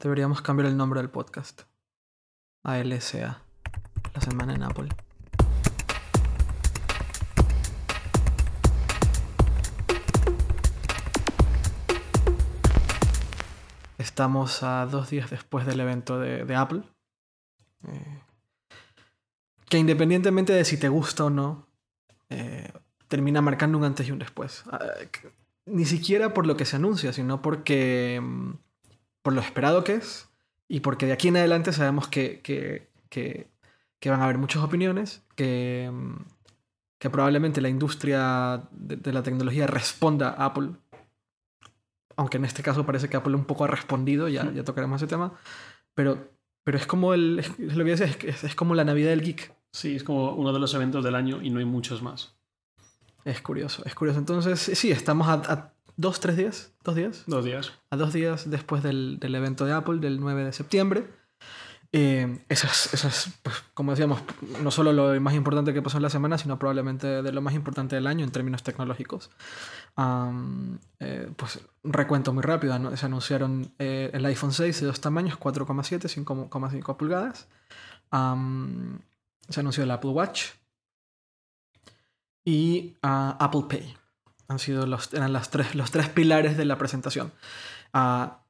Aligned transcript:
Deberíamos 0.00 0.42
cambiar 0.42 0.68
el 0.68 0.76
nombre 0.76 1.00
del 1.00 1.10
podcast. 1.10 1.62
A 2.62 2.78
LSA. 2.78 3.42
La 4.14 4.20
semana 4.20 4.54
en 4.54 4.62
Apple. 4.62 4.88
Estamos 13.98 14.62
a 14.62 14.86
dos 14.86 15.10
días 15.10 15.28
después 15.30 15.66
del 15.66 15.80
evento 15.80 16.20
de, 16.20 16.54
Apple. 16.54 16.82
Eh, 17.88 18.20
que 19.68 19.78
independientemente 19.78 20.52
de 20.52 20.64
si 20.64 20.78
te 20.78 20.88
gusta 20.88 21.24
o 21.24 21.30
no, 21.30 21.66
eh, 22.30 22.70
termina 23.08 23.40
marcando 23.40 23.76
un 23.76 23.84
antes 23.84 24.06
y 24.08 24.12
un 24.12 24.18
después. 24.20 24.64
Ah, 24.70 24.80
que- 25.10 25.32
ni 25.66 25.84
siquiera 25.84 26.32
por 26.32 26.46
lo 26.46 26.56
que 26.56 26.64
se 26.64 26.76
anuncia, 26.76 27.12
sino 27.12 27.42
porque. 27.42 28.20
mm, 28.22 28.50
por 29.28 29.34
lo 29.34 29.42
esperado 29.42 29.84
que 29.84 29.92
es 29.92 30.26
y 30.68 30.80
porque 30.80 31.04
de 31.04 31.12
aquí 31.12 31.28
en 31.28 31.36
adelante 31.36 31.74
sabemos 31.74 32.08
que, 32.08 32.40
que, 32.40 32.88
que- 33.10 33.50
que 34.00 34.08
van 34.08 34.22
a 34.22 34.24
haber 34.24 34.38
muchas 34.38 34.62
opiniones, 34.62 35.22
que, 35.34 35.90
mm, 35.92 36.14
que 36.98 37.10
probablemente 37.10 37.60
la 37.60 37.68
industria 37.68 38.62
de, 38.70 38.96
de 38.96 39.12
la 39.12 39.22
tecnología 39.22 39.66
responda 39.66 40.30
a 40.30 40.46
Apple. 40.46 40.70
Aunque 42.16 42.38
en 42.38 42.46
este 42.46 42.62
caso 42.62 42.86
parece 42.86 43.10
que 43.10 43.18
Apple 43.18 43.34
un 43.34 43.44
poco 43.44 43.64
ha 43.64 43.66
respondido, 43.66 44.28
ya, 44.28 44.50
ya 44.50 44.64
tocaremos 44.64 45.02
ese 45.02 45.08
tema. 45.10 45.34
Pero, 45.94 46.30
pero 46.64 46.78
es 46.78 46.86
como 46.86 47.12
el. 47.12 47.40
Es, 47.40 47.58
lo 47.76 47.84
que 47.84 47.90
decía, 47.90 48.06
es, 48.06 48.16
es- 48.24 48.44
es 48.44 48.54
como 48.54 48.74
la 48.74 48.84
Navidad 48.84 49.10
del 49.10 49.20
Geek. 49.20 49.52
Sí, 49.72 49.96
es 49.96 50.04
como 50.04 50.32
uno 50.36 50.54
de 50.54 50.58
los 50.58 50.72
eventos 50.72 51.04
del 51.04 51.14
año 51.16 51.42
y 51.42 51.50
no 51.50 51.58
hay 51.58 51.66
muchos 51.66 52.00
más. 52.00 52.34
Es 53.26 53.42
curioso, 53.42 53.82
es 53.84 53.94
curioso. 53.94 54.20
Entonces, 54.20 54.58
sí, 54.58 54.90
estamos 54.90 55.28
a, 55.28 55.34
a 55.52 55.72
dos, 55.98 56.20
tres 56.20 56.38
días, 56.38 56.72
dos 56.82 56.94
días, 56.94 57.24
Dos 57.26 57.44
días. 57.44 57.72
a 57.90 57.96
dos 57.96 58.14
días 58.14 58.48
después 58.48 58.82
del, 58.82 59.18
del 59.20 59.34
evento 59.34 59.66
de 59.66 59.72
Apple 59.74 59.98
del 59.98 60.18
9 60.20 60.44
de 60.44 60.52
septiembre. 60.54 61.06
Eh, 61.90 62.44
eso 62.50 62.66
es, 62.66 62.92
eso 62.92 63.08
es, 63.08 63.30
pues, 63.42 63.56
como 63.72 63.92
decíamos, 63.92 64.20
no 64.62 64.70
solo 64.70 64.92
lo 64.92 65.18
más 65.20 65.34
importante 65.34 65.72
que 65.72 65.80
pasó 65.80 65.96
en 65.96 66.02
la 66.02 66.10
semana, 66.10 66.36
sino 66.36 66.58
probablemente 66.58 67.22
de 67.22 67.32
lo 67.32 67.40
más 67.40 67.54
importante 67.54 67.96
del 67.96 68.06
año 68.06 68.24
en 68.24 68.30
términos 68.30 68.62
tecnológicos. 68.62 69.30
Eh, 71.00 71.30
pues 71.36 71.60
recuento 71.82 72.32
muy 72.32 72.42
rápido. 72.42 72.78
¿no? 72.78 72.96
Se 72.96 73.06
anunciaron 73.06 73.72
eh, 73.78 74.10
el 74.12 74.24
iPhone 74.26 74.52
6 74.52 74.80
de 74.80 74.86
dos 74.86 75.00
tamaños, 75.00 75.38
4,7, 75.38 76.24
5,5 76.24 76.96
pulgadas. 76.96 77.48
Se 79.48 79.60
anunció 79.60 79.82
el 79.82 79.90
Apple 79.90 80.10
Watch 80.10 80.50
y 82.44 82.94
ah, 83.02 83.36
Apple 83.40 83.64
Pay. 83.68 83.97
Han 84.48 84.58
sido 84.58 84.86
los, 84.86 85.12
eran 85.12 85.32
las 85.32 85.50
tres, 85.50 85.74
los 85.74 85.90
tres 85.90 86.08
pilares 86.08 86.56
de 86.56 86.64
la 86.64 86.78
presentación. 86.78 87.32
Ah, 87.92 88.44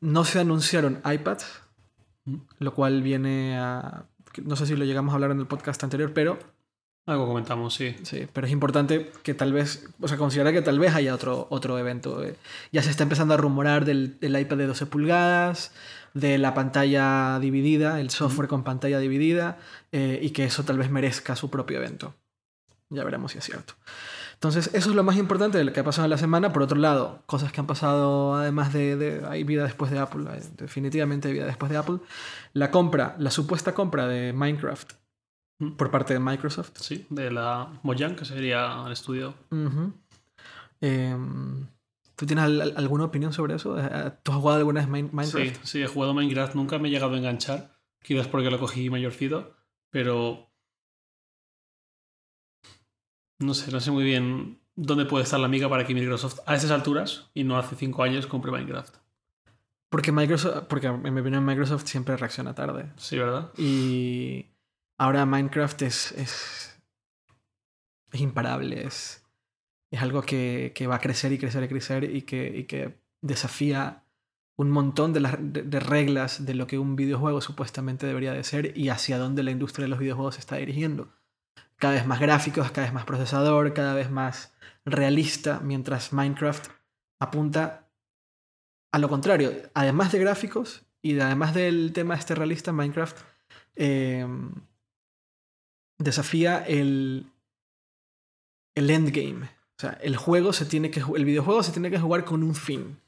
no 0.00 0.24
se 0.24 0.40
anunciaron 0.40 1.00
iPads, 1.04 1.46
lo 2.58 2.74
cual 2.74 3.02
viene 3.02 3.58
a... 3.58 4.06
No 4.42 4.56
sé 4.56 4.66
si 4.66 4.76
lo 4.76 4.84
llegamos 4.84 5.12
a 5.12 5.14
hablar 5.16 5.30
en 5.30 5.40
el 5.40 5.46
podcast 5.46 5.84
anterior, 5.84 6.12
pero 6.14 6.38
Algo 7.04 7.26
comentamos, 7.26 7.74
sí. 7.74 7.94
Sí, 8.02 8.26
pero 8.32 8.46
es 8.46 8.52
importante 8.52 9.12
que 9.22 9.34
tal 9.34 9.52
vez, 9.52 9.88
o 10.00 10.08
sea, 10.08 10.16
considerar 10.16 10.52
que 10.54 10.62
tal 10.62 10.78
vez 10.78 10.94
haya 10.94 11.14
otro, 11.14 11.48
otro 11.50 11.78
evento. 11.78 12.22
eh. 12.24 12.36
Ya 12.70 12.82
se 12.82 12.90
está 12.90 13.02
empezando 13.02 13.34
a 13.34 13.36
rumorar 13.36 13.84
del, 13.84 14.18
del 14.20 14.38
iPad 14.40 14.56
de 14.56 14.66
12 14.68 14.86
pulgadas, 14.86 15.72
de 16.14 16.38
la 16.38 16.54
pantalla 16.54 17.38
dividida, 17.40 18.00
el 18.00 18.10
software 18.10 18.48
con 18.48 18.64
pantalla 18.64 18.98
dividida, 19.00 19.58
eh, 19.92 20.18
y 20.22 20.30
que 20.30 20.44
eso 20.44 20.64
tal 20.64 20.78
vez 20.78 20.90
merezca 20.90 21.36
su 21.36 21.50
propio 21.50 21.78
evento. 21.78 22.14
Ya 22.88 23.04
veremos 23.04 23.32
si 23.32 23.38
es 23.38 23.44
cierto. 23.44 23.74
Entonces, 24.42 24.70
eso 24.74 24.90
es 24.90 24.96
lo 24.96 25.04
más 25.04 25.16
importante 25.18 25.56
de 25.56 25.62
lo 25.62 25.72
que 25.72 25.78
ha 25.78 25.84
pasado 25.84 26.04
en 26.06 26.10
la 26.10 26.18
semana. 26.18 26.52
Por 26.52 26.62
otro 26.62 26.76
lado, 26.76 27.22
cosas 27.26 27.52
que 27.52 27.60
han 27.60 27.66
pasado 27.68 28.34
además 28.34 28.72
de... 28.72 28.96
de- 28.96 29.24
hay 29.28 29.44
vida 29.44 29.62
después 29.62 29.92
de 29.92 30.00
Apple, 30.00 30.24
hay 30.28 30.40
definitivamente 30.56 31.28
hay 31.28 31.34
vida 31.34 31.46
después 31.46 31.70
de 31.70 31.78
Apple. 31.78 31.98
La 32.52 32.72
compra, 32.72 33.14
la 33.20 33.30
supuesta 33.30 33.72
compra 33.72 34.08
de 34.08 34.32
Minecraft 34.32 34.94
Mm. 35.60 35.72
por 35.76 35.92
parte 35.92 36.12
de 36.14 36.18
Microsoft. 36.18 36.72
Sí, 36.80 37.06
de 37.10 37.30
la 37.30 37.78
Mojang, 37.84 38.16
que 38.16 38.24
sería 38.24 38.82
el 38.84 38.92
estudio. 38.92 39.34
Em, 40.80 41.66
¿Tú 42.16 42.26
tienes 42.26 42.44
al- 42.44 42.60
al- 42.60 42.74
alguna 42.76 43.04
opinión 43.04 43.32
sobre 43.32 43.54
eso? 43.54 43.78
Eh, 43.78 44.12
¿Tú 44.24 44.32
has 44.32 44.38
jugado 44.38 44.58
alguna 44.58 44.80
vez 44.80 44.88
Min- 44.88 45.08
Sí, 45.10 45.14
Minecraft? 45.14 45.64
sí, 45.64 45.82
he 45.82 45.86
jugado 45.86 46.14
Minecraft, 46.14 46.54
nunca 46.54 46.78
me 46.78 46.88
he 46.88 46.90
llegado 46.90 47.14
a 47.14 47.18
enganchar. 47.18 47.76
Quizás 48.02 48.26
porque 48.28 48.50
lo 48.50 48.58
cogí 48.58 48.90
mayorcito, 48.90 49.54
pero. 49.90 50.48
No 53.42 53.54
sé, 53.54 53.72
no 53.72 53.80
sé 53.80 53.90
muy 53.90 54.04
bien 54.04 54.60
dónde 54.74 55.04
puede 55.04 55.24
estar 55.24 55.40
la 55.40 55.46
amiga 55.46 55.68
para 55.68 55.86
que 55.86 55.94
Microsoft 55.94 56.40
a 56.46 56.54
esas 56.54 56.70
alturas 56.70 57.30
y 57.34 57.44
no 57.44 57.58
hace 57.58 57.76
cinco 57.76 58.02
años 58.02 58.26
compre 58.26 58.50
Minecraft. 58.52 58.96
Porque 59.90 60.12
Microsoft, 60.12 60.64
porque 60.68 60.86
en 60.86 61.14
mi 61.14 61.20
opinión 61.20 61.44
Microsoft 61.44 61.86
siempre 61.86 62.16
reacciona 62.16 62.54
tarde. 62.54 62.90
Sí, 62.96 63.18
¿verdad? 63.18 63.52
Y 63.58 64.46
ahora 64.96 65.26
Minecraft 65.26 65.82
es, 65.82 66.12
es, 66.12 66.80
es 68.12 68.20
imparable, 68.20 68.86
es, 68.86 69.24
es 69.90 70.00
algo 70.00 70.22
que, 70.22 70.72
que 70.74 70.86
va 70.86 70.96
a 70.96 71.00
crecer 71.00 71.32
y 71.32 71.38
crecer 71.38 71.64
y 71.64 71.68
crecer 71.68 72.04
y 72.04 72.22
que, 72.22 72.46
y 72.56 72.64
que 72.64 72.98
desafía 73.20 74.04
un 74.56 74.70
montón 74.70 75.12
de, 75.12 75.20
las, 75.20 75.36
de, 75.38 75.62
de 75.62 75.80
reglas 75.80 76.46
de 76.46 76.54
lo 76.54 76.66
que 76.66 76.78
un 76.78 76.96
videojuego 76.96 77.40
supuestamente 77.40 78.06
debería 78.06 78.32
de 78.32 78.44
ser 78.44 78.76
y 78.78 78.88
hacia 78.88 79.18
dónde 79.18 79.42
la 79.42 79.50
industria 79.50 79.84
de 79.84 79.88
los 79.88 79.98
videojuegos 79.98 80.36
se 80.36 80.40
está 80.40 80.56
dirigiendo. 80.56 81.12
Cada 81.82 81.94
vez 81.94 82.06
más 82.06 82.20
gráficos, 82.20 82.70
cada 82.70 82.86
vez 82.86 82.94
más 82.94 83.04
procesador, 83.04 83.74
cada 83.74 83.92
vez 83.94 84.08
más 84.08 84.52
realista, 84.84 85.58
mientras 85.60 86.12
Minecraft 86.12 86.68
apunta 87.20 87.88
a 88.92 88.98
lo 89.00 89.08
contrario. 89.08 89.52
Además 89.74 90.12
de 90.12 90.20
gráficos 90.20 90.82
y 91.02 91.14
de- 91.14 91.22
además 91.22 91.54
del 91.54 91.92
tema 91.92 92.14
este 92.14 92.36
realista, 92.36 92.70
Minecraft 92.72 93.18
eh, 93.74 94.24
desafía 95.98 96.58
el, 96.66 97.26
el 98.76 98.90
endgame. 98.90 99.46
O 99.46 99.80
sea, 99.82 99.92
el 100.02 100.16
juego 100.16 100.52
se 100.52 100.64
tiene 100.66 100.90
que 100.90 101.02
el 101.16 101.24
videojuego 101.24 101.62
se 101.62 101.72
tiene 101.72 101.90
que 101.90 101.98
jugar 101.98 102.24
con 102.24 102.42
un 102.42 102.54
fin. 102.54 102.98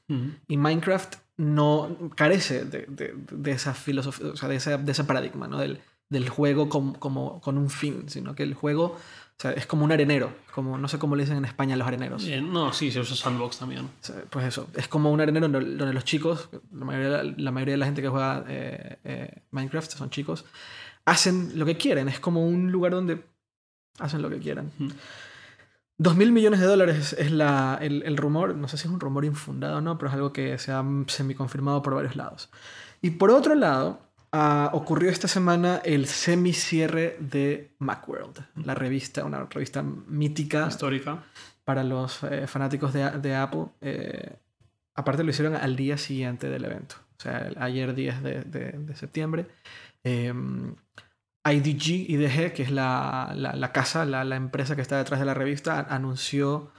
Y 0.49 0.57
Minecraft 0.57 1.15
no 1.39 2.11
carece 2.15 2.65
de, 2.65 2.87
de- 2.89 3.15
de 3.31 3.51
esa 3.53 3.73
filosofía, 3.73 4.29
o 4.29 4.37
sea, 4.37 4.49
de 4.49 4.57
ese, 4.57 4.77
de 4.79 4.93
ese 4.93 5.05
paradigma, 5.05 5.49
¿no? 5.49 5.59
Del, 5.59 5.81
del 6.15 6.31
juego 6.31 6.71
com- 6.71 6.95
como, 6.95 7.41
con 7.43 7.59
un 7.59 7.69
fin, 7.69 8.05
sino 8.09 8.35
que 8.35 8.43
el 8.45 8.55
juego 8.55 8.97
o 9.37 9.41
sea, 9.43 9.51
es 9.51 9.67
como 9.67 9.85
un 9.85 9.91
arenero, 9.91 10.33
como 10.55 10.79
no 10.79 10.87
sé 10.87 10.99
cómo 10.99 11.17
le 11.17 11.25
dicen 11.25 11.37
en 11.37 11.45
España 11.45 11.75
a 11.75 11.77
los 11.77 11.89
areneros. 11.89 12.25
Bien, 12.25 12.53
no, 12.53 12.73
sí, 12.73 12.93
se 12.93 13.01
usa 13.01 13.17
Sandbox 13.17 13.59
también. 13.59 13.91
Pues 14.31 14.47
eso, 14.47 14.69
es 14.77 14.87
como 14.87 15.11
un 15.11 15.21
arenero 15.21 15.49
donde, 15.49 15.93
los 15.93 16.05
chicos, 16.05 16.49
la 16.73 16.85
mayoría, 16.85 17.35
la 17.37 17.51
mayoría 17.51 17.75
de 17.75 17.79
la 17.79 17.87
gente 17.87 18.01
que 18.01 18.09
juega 18.09 18.45
eh, 18.49 18.99
eh, 19.03 19.43
Minecraft 19.51 19.91
son 19.91 20.11
chicos, 20.11 20.45
hacen 21.05 21.59
lo 21.59 21.67
que 21.67 21.77
quieren. 21.77 22.09
Es 22.09 22.21
como 22.21 22.47
un 22.47 22.71
lugar 22.71 22.93
donde 22.93 23.25
hacen 23.99 24.23
lo 24.23 24.31
que 24.31 24.39
quieran. 24.39 24.71
Ujú. 24.79 24.93
Dos 25.99 26.17
mil 26.17 26.31
millones 26.31 26.61
de 26.61 26.67
dólares 26.67 27.13
es 27.19 27.33
la, 27.33 27.79
el, 27.81 28.05
el 28.05 28.17
rumor, 28.17 28.55
no 28.55 28.69
sé 28.69 28.77
si 28.77 28.87
es 28.87 28.93
un 28.93 29.01
rumor 29.01 29.25
infundado 29.25 29.79
o 29.79 29.81
no, 29.81 29.99
pero 29.99 30.09
es 30.11 30.15
algo 30.15 30.33
que 30.33 30.59
se 30.59 30.71
ha 30.71 30.85
semi-confirmado 31.09 31.83
por 31.83 31.95
varios 31.95 32.15
lados. 32.15 32.51
Y 33.03 33.11
por 33.11 33.31
otro 33.31 33.55
lado, 33.57 34.01
ah, 34.35 34.71
ocurrió 34.73 35.11
esta 35.11 35.29
semana 35.29 35.81
el 35.85 36.07
semi-cierre 36.07 37.17
de 37.21 37.75
Macworld, 37.79 38.45
la 38.65 38.75
revista, 38.75 39.25
una 39.25 39.45
revista 39.47 39.83
mítica 39.83 40.67
Histórica. 40.69 41.25
para 41.65 41.85
los 41.85 42.23
eh, 42.25 42.47
fanáticos 42.47 42.93
de, 42.93 43.09
de 43.21 43.35
Apple. 43.37 43.67
eh, 43.81 44.37
aparte 44.97 45.23
lo 45.25 45.31
hicieron 45.31 45.55
al 45.57 45.77
día 45.77 45.97
siguiente 45.99 46.49
del 46.49 46.65
evento, 46.65 46.97
o 47.19 47.23
sea, 47.23 47.39
el- 47.49 47.57
ayer 47.59 47.95
10 47.95 48.23
de, 48.23 48.43
de- 48.43 48.73
de 48.79 48.97
septiembre. 48.97 49.47
Eh, 50.05 50.33
IDG, 51.47 52.09
IDG, 52.11 52.53
que 52.55 52.63
es 52.63 52.71
la, 52.71 53.33
la- 53.37 53.55
la 53.55 53.73
casa, 53.73 54.05
la, 54.05 54.25
la 54.25 54.37
empresa 54.37 54.75
que 54.77 54.83
está 54.83 54.97
detrás 54.99 55.21
de 55.21 55.27
la 55.27 55.35
revista, 55.35 55.79
anunció 55.81 56.73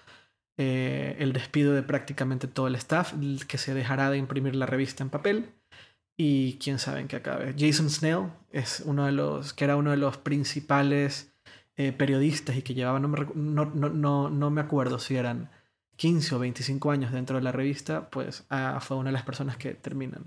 el 0.58 1.34
despido 1.34 1.74
de 1.74 1.84
prácticamente 1.84 2.48
todo 2.48 2.68
el 2.68 2.76
staff, 2.76 3.14
que 3.48 3.58
se 3.58 3.74
dejará 3.74 4.10
de 4.10 4.18
imprimir 4.18 4.56
la 4.56 4.66
revista 4.66 5.04
en 5.04 5.10
papel. 5.10 5.50
Y 6.18 6.58
quién 6.59 6.80
sabe 6.80 7.01
en 7.01 7.07
qué 7.07 7.18
acabe. 7.18 7.54
Jason 7.57 7.89
Snell 7.89 8.30
es 8.51 8.81
uno 8.86 9.06
de 9.06 9.12
los, 9.12 9.54
que 9.54 9.66
era 9.66 9.75
uno 9.75 9.92
de 9.92 9.98
los 9.98 10.18
principales 10.18 11.34
eh, 11.78 11.92
periodistas 11.92 12.56
y 12.56 12.62
que 12.62 12.74
llevaba, 12.74 13.00
no 13.00 13.10
me, 13.10 13.25
no, 13.36 13.66
no, 13.66 14.30
no, 14.30 14.50
me 14.50 14.62
acuerdo 14.62 14.98
si 14.98 15.18
eran 15.18 15.50
15 15.98 16.36
o 16.36 16.39
25 16.39 16.92
años 16.92 17.12
dentro 17.12 17.36
de 17.36 17.44
la 17.44 17.51
revista, 17.51 18.10
pues 18.10 18.45
ah, 18.50 18.80
fue 18.81 18.95
una 18.95 19.10
de 19.10 19.13
las 19.13 19.24
personas 19.24 19.57
que 19.57 19.74
terminan. 19.74 20.25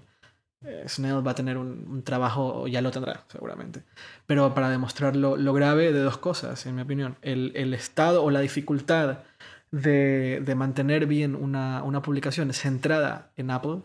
Eh, 0.63 0.85
Snell 0.87 1.27
va 1.27 1.31
a 1.31 1.35
tener 1.35 1.57
un, 1.57 1.87
un 1.89 2.03
trabajo, 2.03 2.67
ya 2.67 2.83
lo 2.83 2.91
tendrá 2.91 3.25
seguramente, 3.29 3.83
pero 4.27 4.53
para 4.55 4.69
demostrar 4.69 5.17
lo, 5.17 5.37
lo 5.37 5.53
grave 5.55 5.93
de 5.93 6.01
dos 6.01 6.19
cosas, 6.19 6.67
en 6.67 6.75
mi 6.75 6.83
opinión, 6.83 7.17
el, 7.23 7.53
el 7.55 7.73
estado 7.73 8.23
o 8.25 8.31
la 8.31 8.41
dificultad 8.41 9.21
de, 9.71 10.43
de 10.45 10.55
mantener 10.55 11.07
bien 11.07 11.35
una, 11.35 11.83
una 11.83 12.03
publicación 12.03 12.53
centrada 12.53 13.31
en 13.37 13.51
Apple, 13.51 13.83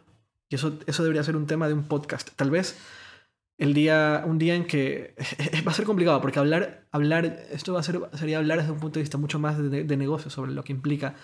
y 0.54 0.56
eso, 0.56 0.78
eso 0.86 1.02
debería 1.02 1.24
ser 1.24 1.36
un 1.36 1.48
tema 1.48 1.68
de 1.68 1.74
un 1.74 1.88
podcast, 1.88 2.30
tal 2.36 2.52
vez 2.52 2.78
el 3.58 3.74
día, 3.74 4.24
un 4.28 4.38
día 4.38 4.54
en 4.54 4.66
que 4.66 5.16
va 5.68 5.72
a 5.72 5.74
ser 5.74 5.86
complicado, 5.86 6.22
porque 6.22 6.38
hablar, 6.38 6.86
hablar 6.92 7.26
esto 7.52 7.74
va 7.74 7.80
a 7.80 7.84
ser, 7.84 8.00
sería 8.14 8.38
hablar 8.38 8.60
desde 8.60 8.72
un 8.72 8.80
punto 8.80 9.00
de 9.00 9.02
vista 9.02 9.18
mucho 9.18 9.40
más 9.40 9.58
de, 9.58 9.84
de 9.84 9.98
negocio 9.98 10.30
sobre 10.30 10.52
lo 10.52 10.64
que 10.64 10.72
implica 10.72 11.16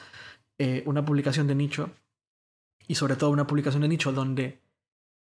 eh, 0.57 0.81
una 0.87 1.05
publicación 1.05 1.45
de 1.45 1.53
nicho 1.53 1.91
y 2.87 2.95
sobre 2.95 3.17
todo 3.17 3.29
una 3.29 3.45
publicación 3.45 3.83
de 3.83 3.87
nicho 3.87 4.11
donde 4.11 4.61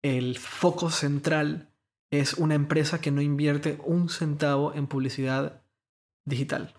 el 0.02 0.38
foco 0.38 0.90
central 0.90 1.68
es 2.10 2.34
una 2.34 2.54
empresa 2.54 3.02
que 3.02 3.10
no 3.10 3.20
invierte 3.20 3.78
un 3.84 4.08
centavo 4.08 4.72
en 4.72 4.86
publicidad 4.86 5.62
digital. 6.24 6.74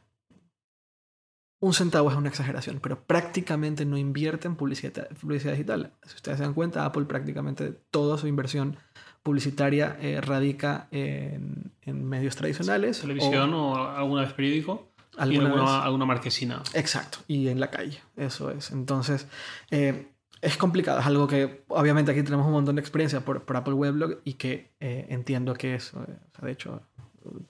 Un 1.61 1.73
centavo 1.73 2.09
es 2.11 2.17
una 2.17 2.27
exageración, 2.27 2.79
pero 2.81 2.99
prácticamente 3.03 3.85
no 3.85 3.97
invierte 3.97 4.47
en 4.47 4.55
publicidad, 4.55 5.07
publicidad 5.19 5.53
digital. 5.53 5.93
Si 6.05 6.15
ustedes 6.15 6.39
se 6.39 6.43
dan 6.43 6.53
cuenta, 6.53 6.83
Apple 6.85 7.05
prácticamente 7.05 7.71
toda 7.91 8.17
su 8.17 8.27
inversión 8.27 8.77
publicitaria 9.23 9.95
eh, 10.01 10.19
radica 10.21 10.87
en, 10.91 11.71
en 11.83 12.03
medios 12.03 12.35
tradicionales. 12.35 13.01
Televisión 13.01 13.53
o, 13.53 13.75
alguna 13.77 14.23
vez 14.23 14.33
periódico. 14.33 14.87
Y 15.13 15.21
alguna 15.21 15.45
alguna, 15.49 15.61
vez- 15.63 15.83
alguna 15.83 16.05
marquesina. 16.05 16.63
Exacto, 16.73 17.19
y 17.27 17.47
en 17.49 17.59
la 17.59 17.69
calle, 17.69 17.99
eso 18.15 18.49
es. 18.49 18.71
Entonces, 18.71 19.27
eh, 19.69 20.07
es 20.41 20.57
complicado, 20.57 20.99
es 20.99 21.05
algo 21.05 21.27
que 21.27 21.63
obviamente 21.67 22.11
aquí 22.11 22.23
tenemos 22.23 22.47
un 22.47 22.53
montón 22.53 22.75
de 22.77 22.81
experiencia 22.81 23.19
por, 23.19 23.43
por 23.43 23.57
Apple 23.57 23.73
Weblog 23.75 24.21
y 24.23 24.33
que 24.33 24.71
eh, 24.79 25.05
entiendo 25.09 25.53
que 25.53 25.75
es, 25.75 25.93
o 25.93 26.03
sea, 26.03 26.15
de 26.41 26.51
hecho, 26.51 26.81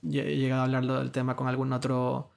he 0.04 0.36
llegado 0.36 0.64
a 0.64 0.66
hablarlo 0.66 1.00
del 1.00 1.12
tema 1.12 1.38
con 1.38 1.48
algún 1.48 1.72
otro, 1.72 2.31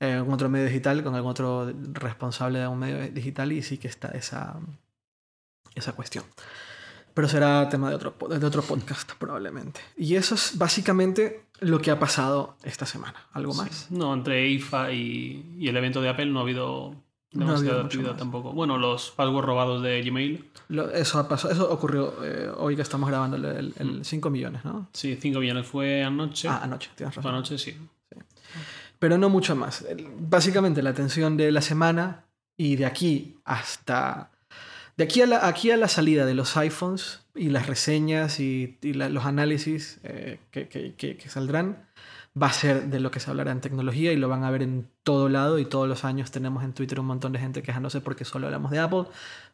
eh, 0.00 0.12
algún 0.14 0.34
otro 0.34 0.48
medio 0.48 0.66
digital, 0.66 1.02
con 1.02 1.14
algún 1.14 1.30
otro 1.30 1.72
responsable 1.92 2.58
de 2.60 2.66
un 2.68 2.78
medio 2.78 3.10
digital 3.12 3.52
y 3.52 3.62
sí 3.62 3.78
que 3.78 3.88
está 3.88 4.08
esa, 4.08 4.56
esa 5.74 5.92
cuestión. 5.92 6.24
Pero 7.14 7.28
será 7.28 7.68
tema 7.68 7.90
de 7.90 7.94
otro, 7.96 8.14
de 8.28 8.44
otro 8.44 8.62
podcast 8.62 9.12
probablemente. 9.18 9.80
Y 9.96 10.16
eso 10.16 10.34
es 10.34 10.58
básicamente 10.58 11.44
lo 11.60 11.80
que 11.80 11.92
ha 11.92 11.98
pasado 12.00 12.56
esta 12.64 12.86
semana. 12.86 13.14
¿Algo 13.32 13.54
más? 13.54 13.88
No, 13.90 14.12
entre 14.12 14.48
IFA 14.48 14.90
y, 14.92 15.54
y 15.58 15.68
el 15.68 15.76
evento 15.76 16.02
de 16.02 16.08
Apple 16.08 16.26
no 16.26 16.40
ha 16.40 16.42
habido 16.42 16.90
No 16.90 16.96
ha 16.96 17.46
demasiada 17.46 17.56
habido 17.58 17.74
mucho 17.74 17.86
actividad 17.86 18.16
tampoco. 18.16 18.52
Bueno, 18.52 18.78
los 18.78 19.12
passwords 19.12 19.46
robados 19.46 19.80
de 19.84 20.02
Gmail. 20.02 20.50
Lo- 20.70 20.90
eso, 20.90 21.28
pasó, 21.28 21.48
eso 21.52 21.70
ocurrió 21.70 22.14
eh, 22.24 22.50
hoy 22.56 22.74
que 22.74 22.82
estamos 22.82 23.08
grabando 23.08 23.36
el, 23.36 23.44
el- 23.44 23.74
el 23.78 24.00
Mm. 24.00 24.04
5 24.04 24.30
millones, 24.30 24.64
¿no? 24.64 24.88
Sí, 24.92 25.16
5 25.20 25.38
millones 25.38 25.68
fue 25.68 26.02
anoche. 26.02 26.48
Ah, 26.48 26.62
anoche, 26.64 26.90
tienes 26.96 27.14
Fue 27.14 27.22
razón. 27.22 27.34
anoche, 27.36 27.58
sí. 27.58 27.76
Pero 28.98 29.18
no 29.18 29.28
mucho 29.28 29.54
más. 29.56 29.84
Básicamente 30.18 30.82
la 30.82 30.90
atención 30.90 31.36
de 31.36 31.52
la 31.52 31.60
semana 31.62 32.24
y 32.56 32.76
de 32.76 32.86
aquí 32.86 33.36
hasta... 33.44 34.30
De 34.96 35.02
aquí 35.04 35.22
a 35.22 35.26
la, 35.26 35.46
aquí 35.48 35.72
a 35.72 35.76
la 35.76 35.88
salida 35.88 36.24
de 36.24 36.34
los 36.34 36.56
iPhones 36.56 37.26
y 37.34 37.48
las 37.48 37.66
reseñas 37.66 38.38
y, 38.38 38.78
y 38.80 38.92
la- 38.92 39.08
los 39.08 39.24
análisis 39.24 39.98
eh, 40.04 40.38
que, 40.52 40.68
que- 40.68 40.94
que- 40.94 41.16
que 41.16 41.28
saldrán, 41.28 41.88
va 42.40 42.46
a 42.46 42.52
ser 42.52 42.84
de 42.88 43.00
lo 43.00 43.10
que 43.10 43.18
se 43.18 43.28
hablará 43.28 43.50
en 43.50 43.60
tecnología 43.60 44.12
y 44.12 44.16
lo 44.16 44.28
van 44.28 44.44
a 44.44 44.50
ver 44.52 44.62
en 44.62 44.88
todo 45.02 45.28
lado 45.28 45.58
y 45.58 45.64
todos 45.64 45.88
los 45.88 46.04
años 46.04 46.30
tenemos 46.30 46.62
en 46.62 46.74
Twitter 46.74 47.00
un 47.00 47.06
montón 47.06 47.32
de 47.32 47.40
gente 47.40 47.60
quejándose 47.62 48.00
porque 48.00 48.24
solo 48.24 48.46
hablamos 48.46 48.70
de 48.70 48.78
Apple, 48.78 49.04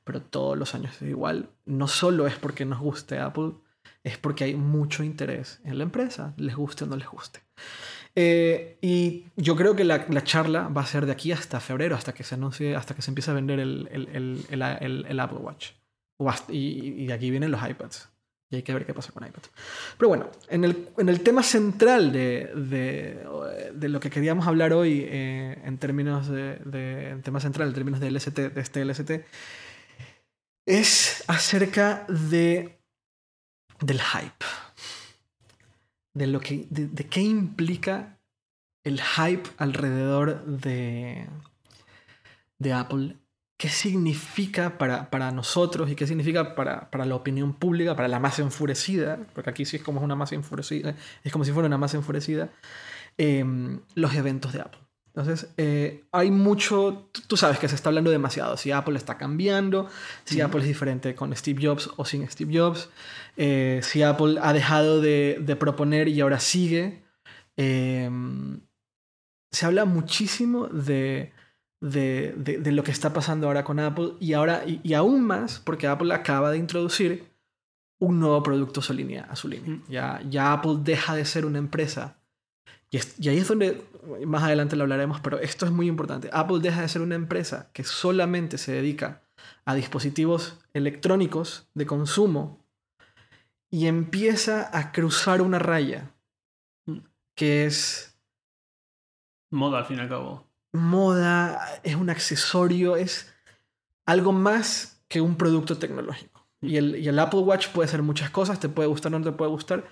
pero 0.05 0.21
todos 0.21 0.59
los 0.59 0.75
años 0.75 0.95
es 1.01 1.09
igual. 1.09 1.49
No 1.65 1.89
solo 1.89 2.27
es 2.27 2.37
porque 2.37 2.67
nos 2.67 2.79
guste 2.81 3.19
Apple, 3.19 3.53
es 4.05 4.19
porque 4.19 4.45
hay 4.45 4.55
mucho 4.57 5.03
interés 5.05 5.61
en 5.65 5.79
la 5.79 5.85
empresa, 5.85 6.35
les 6.37 6.55
guste 6.55 6.85
o 6.85 6.87
no 6.87 6.97
les 6.97 7.09
guste. 7.09 7.41
Eh, 8.17 8.79
y 8.81 9.25
yo 9.37 9.55
creo 9.57 9.77
que 9.77 9.85
la, 9.85 10.07
la 10.09 10.25
charla 10.25 10.69
va 10.69 10.83
a 10.83 10.87
ser 10.87 11.07
de 11.07 11.13
aquí 11.13 11.33
hasta 11.33 11.61
febrero, 11.61 11.95
hasta 11.97 12.13
que 12.13 12.25
se 12.25 12.35
anuncie, 12.35 12.75
hasta 12.77 12.95
que 12.95 13.03
se 13.03 13.11
empiece 13.11 13.31
a 13.31 13.35
vender 13.35 13.61
el, 13.61 13.89
el- 13.93 14.09
el- 14.51 15.07
el- 15.09 15.21
Apple 15.21 15.39
Watch. 15.39 15.71
Hasta- 16.27 16.53
y, 16.53 17.03
y 17.03 17.07
de 17.07 17.13
aquí 17.13 17.31
vienen 17.31 17.51
los 17.51 17.67
iPads. 17.67 18.09
Y 18.53 18.57
hay 18.57 18.63
que 18.63 18.75
ver 18.75 18.85
qué 18.85 18.93
pasa 18.93 19.13
con 19.13 19.25
iPad. 19.25 19.43
Pero 19.97 20.09
bueno, 20.09 20.29
en 20.49 20.65
el, 20.65 20.89
en 20.99 21.09
tema 21.23 21.45
central 21.45 22.11
de, 22.13 22.47
de, 22.57 23.25
de 23.75 23.89
lo 23.89 24.01
que 24.01 24.11
queríamos 24.11 24.45
hablar 24.49 24.73
hoy, 24.73 25.05
eh, 25.09 25.57
en 25.65 25.79
términos 25.79 26.27
de, 26.29 26.57
de- 26.57 27.11
en 27.11 27.23
tema 27.23 27.39
central, 27.39 27.69
en 27.69 27.75
términos 27.75 28.01
de 28.01 28.11
LST, 28.11 28.39
de 28.53 28.61
este 28.61 28.85
LST, 28.85 29.25
es 30.67 31.25
acerca 31.29 32.05
de 32.09 32.77
del 33.81 34.01
hype. 34.01 34.45
De 36.15 36.27
lo 36.27 36.41
que. 36.41 36.67
de, 36.71 37.07
qué 37.09 37.21
implica 37.21 38.19
el 38.85 39.01
hype 39.01 39.49
alrededor 39.59 40.45
de. 40.45 41.29
de 42.59 42.73
Apple. 42.73 43.17
¿Qué 43.57 43.69
significa 43.69 44.79
para, 44.79 45.11
para 45.11 45.31
nosotros 45.33 45.91
y 45.91 45.95
qué 45.95 46.07
significa 46.07 46.55
para, 46.55 46.91
para 46.91 47.05
la 47.05 47.15
opinión 47.15 47.53
pública, 47.53 47.95
para 47.95 48.09
la 48.09 48.19
masa 48.19 48.43
enfurecida? 48.43 49.19
Porque 49.35 49.51
aquí 49.51 49.67
sí 49.67 49.77
es 49.77 49.83
como 49.83 50.01
una 50.01 50.17
masa 50.17 50.35
enfurecida, 50.35 50.95
es 51.23 51.31
como 51.33 51.45
si 51.45 51.53
fuera 51.53 51.67
una 51.67 51.77
masa 51.79 51.99
enfurecida. 51.99 52.51
em, 53.19 53.81
los 53.95 54.15
eventos 54.15 54.53
de 54.55 54.61
Apple. 54.63 54.81
Entonces, 55.21 55.51
eh, 55.57 56.05
hay 56.13 56.31
mucho, 56.31 57.09
tú- 57.29 57.37
sabes 57.37 57.59
que 57.59 57.69
se 57.69 57.75
está 57.75 57.89
hablando 57.91 58.11
demasiado, 58.11 58.57
si 58.57 58.71
Apple 58.73 58.97
está 58.97 59.17
cambiando, 59.19 59.89
si. 60.25 60.41
Apple 60.41 60.61
es 60.61 60.67
diferente 60.67 61.15
con 61.15 61.35
Steve 61.37 61.61
Jobs 61.67 61.91
o 61.97 62.05
sin 62.05 62.29
Steve 62.29 62.59
Jobs, 62.59 62.89
eh, 63.37 63.81
si 63.83 64.03
Apple 64.03 64.39
ha 64.43 64.53
dejado 64.53 65.01
de, 65.01 65.39
de 65.41 65.57
proponer 65.57 66.09
y 66.09 66.21
ahora 66.21 66.41
sigue. 66.41 67.03
Eh, 67.57 68.09
se 69.53 69.67
habla 69.67 69.85
muchísimo 69.85 70.69
de, 70.69 71.33
de, 71.83 72.35
de- 72.37 72.59
de 72.59 72.73
lo 72.73 72.83
que 72.85 72.93
está 72.93 73.13
pasando 73.13 73.47
ahora 73.49 73.65
con 73.65 73.81
Apple 73.81 74.13
y 74.21 74.33
ahora, 74.35 74.63
y, 74.67 74.81
y 74.85 74.95
aún 74.95 75.23
más, 75.25 75.61
porque 75.65 75.87
Apple 75.89 76.15
acaba 76.15 76.51
de 76.51 76.59
introducir 76.59 77.25
un 78.01 78.19
nuevo 78.21 78.43
producto 78.43 78.81
a 78.81 78.83
su 78.83 78.95
línea. 78.95 79.25
A 79.29 79.37
su 79.37 79.49
línea. 79.49 79.79
Ya, 79.89 80.23
ya 80.29 80.53
Apple 80.53 80.77
deja 80.83 81.15
de 81.15 81.25
ser 81.25 81.45
una 81.45 81.59
empresa. 81.59 82.17
Y, 82.91 82.97
es- 82.97 83.15
y 83.21 83.29
ahí 83.29 83.39
es 83.39 83.49
donde 83.49 83.85
más 84.27 84.43
adelante 84.43 84.77
lo 84.77 84.83
hablaremos, 84.83 85.21
pero 85.21 85.39
esto 85.39 85.65
es 85.67 85.73
muy 85.73 85.87
importante. 85.87 86.29
Apple 86.33 86.59
deja 86.61 86.81
de 86.83 86.89
ser 86.89 87.03
una 87.03 87.15
empresa 87.15 87.71
que 87.73 87.85
solamente 87.85 88.59
se 88.59 88.73
dedica 88.73 89.23
a 89.65 89.75
dispositivos 89.75 90.59
electrónicos 90.75 91.69
de 91.75 91.87
consumo 91.87 92.65
y 93.71 93.87
empieza 93.87 94.77
a 94.77 94.91
cruzar 94.93 95.41
una 95.43 95.59
raya 95.59 96.11
que 97.37 97.65
es 97.67 98.19
Moda, 99.53 99.79
al 99.79 99.85
fin 99.87 99.99
y 99.99 100.01
al 100.01 100.09
cabo. 100.09 100.47
moda, 100.73 101.59
es 101.83 101.97
un 101.97 102.09
accesorio, 102.11 102.97
es 102.97 103.33
algo 104.07 104.33
más 104.33 105.03
que 105.09 105.21
un 105.21 105.37
producto 105.37 105.77
tecnológico. 105.79 106.47
Y 106.61 106.77
el, 106.77 106.97
y 106.97 107.09
el 107.09 107.19
Apple 107.19 107.41
Watch 107.41 107.69
puede 107.71 107.89
ser 107.89 108.03
muchas 108.03 108.31
cosas, 108.31 108.61
te 108.61 108.69
puede 108.69 108.89
gustar 108.89 109.13
o 109.15 109.19
no 109.19 109.25
te 109.25 109.33
puede 109.37 109.51
gustar, 109.51 109.85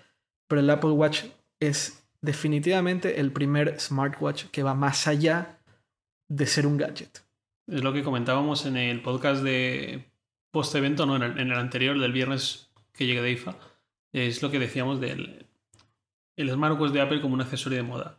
pero 0.46 0.60
el 0.60 0.70
Apple 0.70 0.90
Watch 0.90 1.24
es 1.58 2.04
definitivamente 2.20 3.20
el 3.20 3.32
primer 3.32 3.78
smartwatch 3.80 4.44
que 4.46 4.62
va 4.62 4.74
más 4.74 5.06
allá 5.06 5.60
de 6.28 6.46
ser 6.46 6.66
un 6.66 6.76
gadget. 6.76 7.22
Es 7.66 7.82
lo 7.82 7.92
que 7.92 8.02
comentábamos 8.02 8.66
en 8.66 8.76
el 8.76 9.02
podcast 9.02 9.42
de 9.42 10.10
post-evento, 10.50 11.06
no, 11.06 11.16
en 11.16 11.22
el, 11.22 11.52
anterior, 11.52 11.98
del 11.98 12.12
viernes 12.12 12.70
que 12.92 13.06
llegué 13.06 13.22
de 13.22 13.32
IFA. 13.32 13.56
Es 14.12 14.42
lo 14.42 14.50
que 14.50 14.58
decíamos 14.58 15.00
del 15.00 15.46
el 16.36 16.50
smartwatch 16.50 16.92
de 16.92 17.00
Apple 17.00 17.20
como 17.20 17.34
un 17.34 17.40
accesorio 17.40 17.78
de 17.78 17.82
moda. 17.82 18.18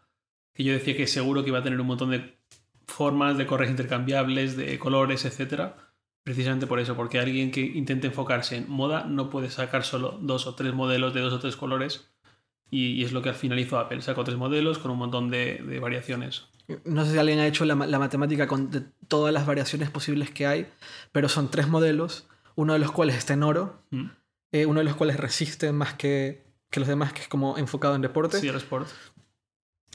Que 0.53 0.63
yo 0.63 0.73
decía 0.73 0.95
que 0.95 1.07
seguro 1.07 1.43
que 1.43 1.49
iba 1.49 1.59
a 1.59 1.63
tener 1.63 1.79
un 1.79 1.87
montón 1.87 2.11
de 2.11 2.37
formas 2.85 3.37
de 3.37 3.45
correas 3.45 3.71
intercambiables, 3.71 4.57
de 4.57 4.77
colores, 4.77 5.25
etcétera. 5.25 5.77
Precisamente 6.23 6.67
por 6.67 6.79
eso, 6.79 6.95
porque 6.95 7.19
alguien 7.19 7.49
que 7.49 7.61
intente 7.61 8.07
enfocarse 8.07 8.57
en 8.57 8.69
moda 8.69 9.05
no 9.05 9.29
puede 9.29 9.49
sacar 9.49 9.83
solo 9.83 10.19
dos 10.21 10.47
o 10.47 10.55
tres 10.55 10.73
modelos 10.73 11.13
de 11.13 11.21
dos 11.21 11.33
o 11.33 11.39
tres 11.39 11.55
colores. 11.55 12.11
Y, 12.71 12.91
y 12.93 13.03
es 13.03 13.11
lo 13.11 13.21
que 13.21 13.29
al 13.29 13.35
final 13.35 13.59
hizo 13.59 13.79
Apple. 13.79 14.01
Sacó 14.01 14.23
tres 14.23 14.37
modelos 14.37 14.77
con 14.79 14.91
un 14.91 14.97
montón 14.97 15.29
de, 15.29 15.55
de 15.65 15.79
variaciones. 15.79 16.45
No 16.85 17.03
sé 17.03 17.13
si 17.13 17.17
alguien 17.17 17.39
ha 17.39 17.47
hecho 17.47 17.65
la, 17.65 17.73
ma- 17.75 17.87
la 17.87 17.97
matemática 17.97 18.45
con 18.47 18.69
de 18.69 18.81
todas 19.07 19.33
las 19.33 19.47
variaciones 19.47 19.89
posibles 19.89 20.29
que 20.29 20.45
hay, 20.45 20.67
pero 21.11 21.27
son 21.27 21.49
tres 21.49 21.67
modelos, 21.67 22.27
uno 22.55 22.73
de 22.73 22.79
los 22.79 22.91
cuales 22.91 23.15
está 23.17 23.33
en 23.33 23.41
oro, 23.43 23.81
Mm. 23.89 24.05
eh, 24.51 24.65
uno 24.67 24.79
de 24.79 24.83
los 24.85 24.95
cuales 24.95 25.17
resiste 25.17 25.71
más 25.71 25.95
que, 25.95 26.43
que 26.69 26.79
los 26.79 26.87
demás, 26.87 27.11
que 27.13 27.21
es 27.21 27.27
como 27.27 27.57
enfocado 27.57 27.95
en 27.95 28.01
deporte. 28.03 28.39
Sí, 28.39 28.47
el 28.47 28.55
Sport. 28.57 28.87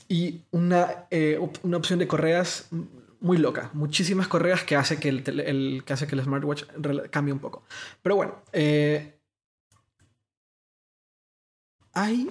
y 0.09 0.43
una, 0.51 1.07
eh, 1.11 1.39
op- 1.41 1.59
una 1.65 1.77
opción 1.77 1.99
de 2.01 2.09
correas 2.09 2.69
muy 3.21 3.39
loca. 3.39 3.71
Muchísimas 3.73 4.27
correas 4.29 4.65
que 4.65 4.75
hace 4.77 4.99
que 4.99 5.09
el, 5.11 5.23
que, 5.85 5.93
hace 5.93 6.07
que 6.09 6.15
el 6.17 6.23
smartwatch 6.25 6.65
cambie 7.11 7.33
un 7.33 7.39
poco. 7.41 7.63
Pero 8.03 8.17
bueno, 8.17 8.43
eh, 8.53 9.17
hay, 11.93 12.29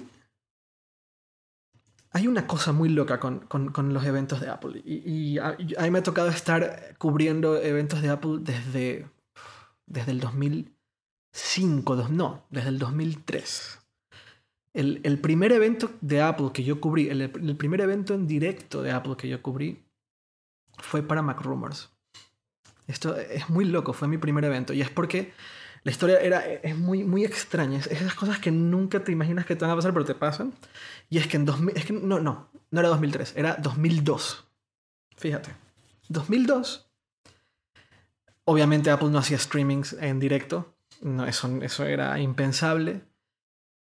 hay 2.14 2.26
una 2.28 2.46
cosa 2.46 2.72
muy 2.72 2.88
loca 2.88 3.18
con, 3.20 3.40
con- 3.40 3.70
con 3.72 3.92
los 3.92 4.04
eventos 4.04 4.40
de 4.40 4.48
Apple. 4.48 4.80
Y, 4.84 5.38
a, 5.38 5.56
mí 5.58 5.90
me 5.90 5.98
ha 5.98 6.02
tocado 6.02 6.28
estar 6.28 6.94
cubriendo 6.98 7.60
eventos 7.60 8.00
de 8.02 8.08
Apple 8.08 8.38
desde, 8.40 9.06
desde 9.86 10.12
el 10.12 10.20
2005, 10.20 11.96
dos- 11.96 12.10
no, 12.10 12.46
desde 12.50 12.68
el 12.68 12.78
2003. 12.78 13.80
El, 14.74 15.00
el 15.04 15.20
primer 15.20 15.52
evento 15.52 15.90
de 16.00 16.22
Apple 16.22 16.50
que 16.52 16.64
yo 16.64 16.80
cubrí, 16.80 17.08
el, 17.08 17.20
el 17.20 17.56
primer 17.56 17.80
evento 17.80 18.14
en 18.14 18.26
directo 18.26 18.82
de 18.82 18.92
Apple 18.92 19.16
que 19.16 19.28
yo 19.28 19.42
cubrí, 19.42 19.84
fue 20.78 21.02
para 21.02 21.22
Mac 21.22 21.40
Rumors. 21.42 21.90
Esto 22.86 23.16
es 23.16 23.48
muy 23.50 23.64
loco, 23.64 23.92
fue 23.92 24.08
mi 24.08 24.18
primer 24.18 24.44
evento. 24.44 24.72
Y 24.72 24.82
es 24.82 24.90
porque 24.90 25.32
la 25.84 25.90
historia 25.90 26.18
era, 26.18 26.46
es 26.46 26.76
muy, 26.76 27.04
muy 27.04 27.24
extraña. 27.24 27.78
Es 27.78 27.86
esas 27.86 28.14
cosas 28.14 28.38
que 28.38 28.50
nunca 28.50 29.04
te 29.04 29.12
imaginas 29.12 29.44
que 29.44 29.54
te 29.54 29.66
van 29.66 29.72
a 29.72 29.76
pasar, 29.76 29.92
pero 29.92 30.06
te 30.06 30.14
pasan. 30.14 30.54
Y 31.10 31.18
es 31.18 31.28
que 31.28 31.36
en 31.36 31.44
2000, 31.44 31.76
es 31.76 31.84
que 31.84 31.92
no, 31.92 32.20
no, 32.20 32.48
no 32.70 32.80
era 32.80 32.88
2003, 32.88 33.34
era 33.36 33.56
2002. 33.56 34.44
Fíjate. 35.18 35.54
2002. 36.08 36.90
Obviamente 38.44 38.90
Apple 38.90 39.10
no 39.10 39.18
hacía 39.18 39.38
streamings 39.38 39.92
en 39.92 40.18
directo. 40.20 40.74
No, 41.02 41.26
eso, 41.26 41.48
eso 41.60 41.84
era 41.84 42.18
impensable. 42.18 43.02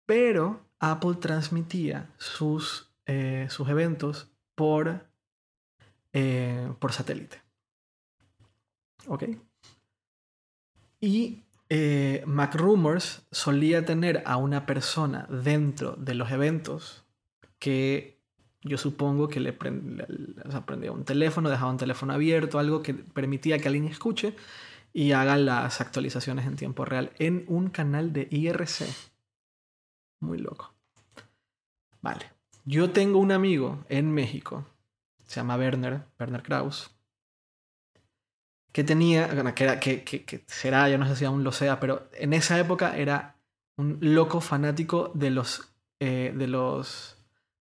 Pero 0.06 0.70
Apple 0.80 1.16
transmitía 1.20 2.14
sus, 2.18 2.92
eh, 3.08 3.48
sus 3.50 3.68
eventos 3.70 4.30
por, 4.54 5.10
eh, 6.14 6.72
por 6.78 6.94
satélite. 6.94 7.42
¿Ok? 9.08 9.24
Y 11.02 11.44
eh, 11.70 12.24
MacRumors 12.26 13.24
solía 13.32 13.86
tener 13.86 14.24
a 14.26 14.38
una 14.38 14.66
persona 14.66 15.28
dentro 15.30 15.94
de 15.98 16.16
los 16.16 16.32
eventos 16.32 17.04
que 17.60 18.18
yo 18.62 18.78
supongo 18.78 19.28
que 19.28 19.40
le 19.40 19.54
prendía 19.54 20.92
un 20.92 21.04
teléfono, 21.04 21.50
dejaba 21.50 21.72
un 21.72 21.78
teléfono 21.78 22.14
abierto, 22.14 22.60
algo 22.60 22.82
que 22.82 22.94
permitía 22.94 23.60
que 23.60 23.68
alguien 23.68 23.86
escuche 23.86 24.36
y 24.94 25.12
haga 25.12 25.38
las 25.38 25.82
actualizaciones 25.82 26.46
en 26.46 26.56
tiempo 26.56 26.86
real 26.86 27.12
en 27.20 27.46
un 27.48 27.70
canal 27.70 28.14
de 28.14 28.28
IRC. 28.32 28.86
Muy 30.20 30.40
loco. 30.40 30.74
Vale. 32.02 32.32
Yo 32.66 32.92
tengo 32.92 33.20
un 33.20 33.32
amigo 33.32 33.86
en 33.88 34.12
México, 34.12 34.66
se 35.26 35.40
llama 35.40 35.56
Werner, 35.56 36.04
Werner 36.20 36.44
Kraus, 36.44 36.97
que 38.72 38.84
tenía, 38.84 39.28
que, 39.54 39.64
era, 39.64 39.80
que, 39.80 40.04
que, 40.04 40.44
será, 40.48 40.90
yo 40.90 40.98
no 40.98 41.08
sé 41.08 41.16
si 41.16 41.26
aún 41.26 41.44
lo 41.44 41.52
sea, 41.52 41.80
pero 41.80 42.10
en 42.14 42.34
esa 42.34 42.60
época 42.60 42.98
era 42.98 43.36
un 43.78 43.98
loco 44.02 44.42
fanático 44.42 45.12
de 45.14 45.32
los, 45.32 45.70
eh, 46.00 46.34
de 46.36 46.48
los, 46.48 47.18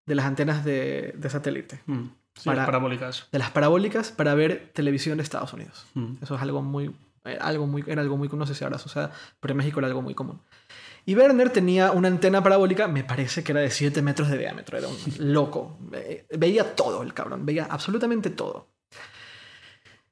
de 0.06 0.14
las 0.14 0.26
antenas 0.26 0.64
de, 0.64 1.14
de 1.16 1.30
satélite. 1.30 1.80
Mm. 1.86 2.04
para, 2.44 2.56
las 2.58 2.66
parabólicas. 2.66 3.28
De 3.32 3.38
las 3.38 3.50
parabólicas 3.50 4.12
para 4.12 4.34
ver 4.34 4.70
televisión 4.74 5.16
de 5.18 5.22
Estados 5.22 5.52
Unidos. 5.52 5.86
Mm. 5.94 6.14
Eso 6.22 6.34
es 6.34 6.42
algo 6.42 6.62
muy, 6.62 6.94
eh, 7.24 7.38
algo 7.40 7.66
muy, 7.66 7.84
era 7.86 8.02
algo 8.02 8.16
muy, 8.16 8.28
no 8.28 8.46
sé 8.46 8.54
si 8.54 8.64
ahora 8.64 8.78
sucede, 8.78 9.08
pero 9.40 9.52
en 9.52 9.58
México 9.58 9.80
era 9.80 9.88
algo 9.88 10.02
muy 10.02 10.14
común. 10.14 10.40
Y 11.04 11.14
Werner 11.14 11.50
tenía 11.50 11.92
una 11.92 12.08
antena 12.08 12.42
parabólica, 12.42 12.88
me 12.88 13.04
parece 13.04 13.44
que 13.44 13.52
era 13.52 13.60
de 13.60 13.70
7 13.70 14.02
metros 14.02 14.28
de 14.28 14.38
diámetro, 14.38 14.76
era 14.76 14.88
un 14.88 14.96
loco. 15.32 15.78
Veía 16.36 16.74
todo 16.74 17.02
el 17.02 17.14
cabrón, 17.14 17.46
veía 17.46 17.66
absolutamente 17.70 18.30
todo. 18.30 18.68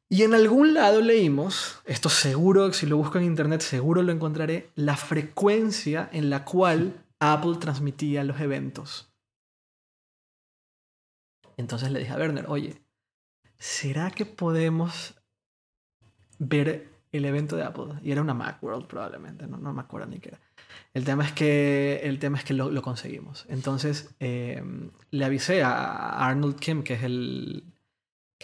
Y 0.09 0.23
en 0.23 0.35
algún 0.35 0.75
lado 0.75 1.01
leímos, 1.01 1.81
esto 1.87 2.09
seguro, 2.09 2.73
si 2.73 2.87
lo 2.87 2.97
busco 2.97 3.19
en 3.19 3.25
internet 3.25 3.63
seguro 3.63 4.03
lo 4.03 4.13
encontraré, 4.13 4.71
la 4.75 4.97
frecuencia 4.97 6.09
en 6.13 6.31
la 6.31 6.45
cual 6.45 7.05
Apple 7.21 7.57
transmitía 7.59 8.23
los 8.23 8.41
eventos. 8.41 9.11
Entonces 11.57 11.91
le 11.91 12.01
dije 12.01 12.13
a 12.13 12.17
Werner, 12.17 12.47
oye, 12.49 12.83
¿será 13.59 14.11
que 14.11 14.27
podemos 14.27 15.15
ver 16.39 16.89
el 17.13 17.25
evento 17.25 17.57
de 17.57 17.63
Apple? 17.63 17.95
Y 18.03 18.13
era 18.13 18.21
una 18.21 18.35
Macworld 18.35 18.87
probablemente, 18.87 19.47
no, 19.47 19.57
no 19.57 19.73
me 19.73 19.81
acuerdo 19.81 20.09
ni 20.09 20.19
qué 20.19 20.31
era. 20.31 20.41
El 20.93 21.05
tema 21.05 21.25
es 21.25 21.33
que, 21.33 22.01
el 22.05 22.19
tema 22.19 22.39
es 22.39 22.45
que 22.45 22.55
lo, 22.55 22.83
conseguimos. 22.83 23.47
Entonces 23.49 24.15
em, 24.21 24.91
le 25.11 25.25
avisé 25.25 25.63
a 25.63 26.27
Arnold 26.27 26.59
Kim, 26.59 26.83
que 26.83 26.95
es 26.95 27.03
el, 27.05 27.74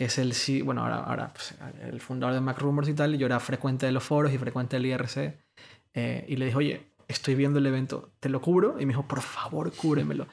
que 0.01 0.07
es 0.07 0.17
el 0.17 0.33
bueno, 0.63 0.81
ahora, 0.81 0.97
ahora 1.01 1.31
pues, 1.35 1.55
el 1.83 2.01
fundador 2.01 2.33
de 2.33 2.41
MacRumors 2.41 2.89
y 2.89 2.95
tal, 2.95 3.15
y 3.15 3.19
yo 3.19 3.27
era 3.27 3.39
frecuente 3.39 3.85
de 3.85 3.93
los 3.93 4.03
foros 4.03 4.33
y 4.33 4.39
frecuente 4.39 4.77
del 4.77 4.87
IRC, 4.87 5.37
eh, 5.93 6.25
y 6.27 6.37
le 6.37 6.47
dije, 6.47 6.57
oye, 6.57 6.87
estoy 7.07 7.35
viendo 7.35 7.59
el 7.59 7.67
evento, 7.67 8.11
¿te 8.19 8.31
lo 8.31 8.41
cubro? 8.41 8.77
Y 8.81 8.87
me 8.87 8.95
dijo, 8.95 9.07
por 9.07 9.21
favor, 9.21 9.71
cúbremelo. 9.75 10.27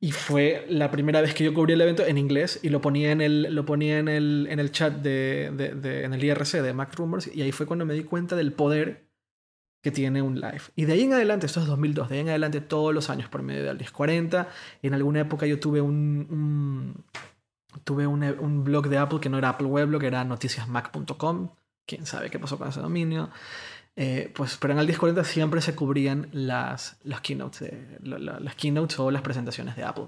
Y 0.00 0.12
fue 0.12 0.64
la 0.70 0.90
primera 0.90 1.20
vez 1.20 1.34
que 1.34 1.44
yo 1.44 1.52
cubrí 1.52 1.74
el 1.74 1.82
evento 1.82 2.06
en 2.06 2.16
inglés 2.16 2.58
y 2.62 2.70
lo 2.70 2.80
ponía 2.80 3.12
en 3.12 3.20
el, 3.20 3.54
lo 3.54 3.66
ponía 3.66 3.98
en 3.98 4.08
el, 4.08 4.46
en 4.48 4.58
el 4.58 4.72
chat 4.72 4.94
de, 4.94 5.50
de, 5.54 6.04
en 6.04 6.14
el 6.14 6.24
IRC 6.24 6.62
de 6.62 6.72
MacRumors, 6.72 7.36
y 7.36 7.42
ahí 7.42 7.52
fue 7.52 7.66
cuando 7.66 7.84
me 7.84 7.92
di 7.92 8.04
cuenta 8.04 8.34
del 8.34 8.54
poder 8.54 9.12
que 9.82 9.90
tiene 9.90 10.22
un 10.22 10.40
live. 10.40 10.62
Y 10.76 10.84
de 10.84 10.92
ahí 10.92 11.02
en 11.02 11.12
adelante, 11.12 11.46
esto 11.46 11.60
es 11.60 11.66
2002, 11.66 12.08
de 12.08 12.14
ahí 12.14 12.20
en 12.22 12.28
adelante 12.28 12.60
todos 12.60 12.94
los 12.94 13.10
años 13.10 13.28
por 13.28 13.42
medio 13.42 13.64
del 13.64 13.76
1040. 13.76 14.48
En 14.82 14.94
alguna 14.94 15.20
época 15.20 15.44
yo 15.44 15.58
tuve 15.58 15.80
un, 15.80 17.04
tuve 17.84 18.06
un, 18.06 18.22
un, 18.22 18.64
blog 18.64 18.88
de 18.88 18.98
Apple 18.98 19.20
que 19.20 19.28
no 19.28 19.38
era 19.38 19.50
Apple 19.50 19.66
Weblog, 19.66 20.02
era 20.04 20.24
noticiasmac.com. 20.24 21.50
Quién 21.86 22.06
sabe 22.06 22.30
qué 22.30 22.38
pasó 22.38 22.58
con 22.58 22.68
ese 22.68 22.80
dominio. 22.80 23.30
Eh, 23.94 24.32
pues, 24.34 24.56
pero 24.56 24.72
en 24.72 24.78
el 24.78 24.86
1040 24.86 25.22
siempre 25.24 25.60
se 25.60 25.74
cubrían 25.74 26.28
las, 26.32 26.96
las, 27.02 27.20
keynotes, 27.20 27.70
las 28.02 28.54
keynotes 28.54 28.98
o 28.98 29.10
las 29.10 29.20
presentaciones 29.20 29.76
de 29.76 29.84
Apple. 29.84 30.06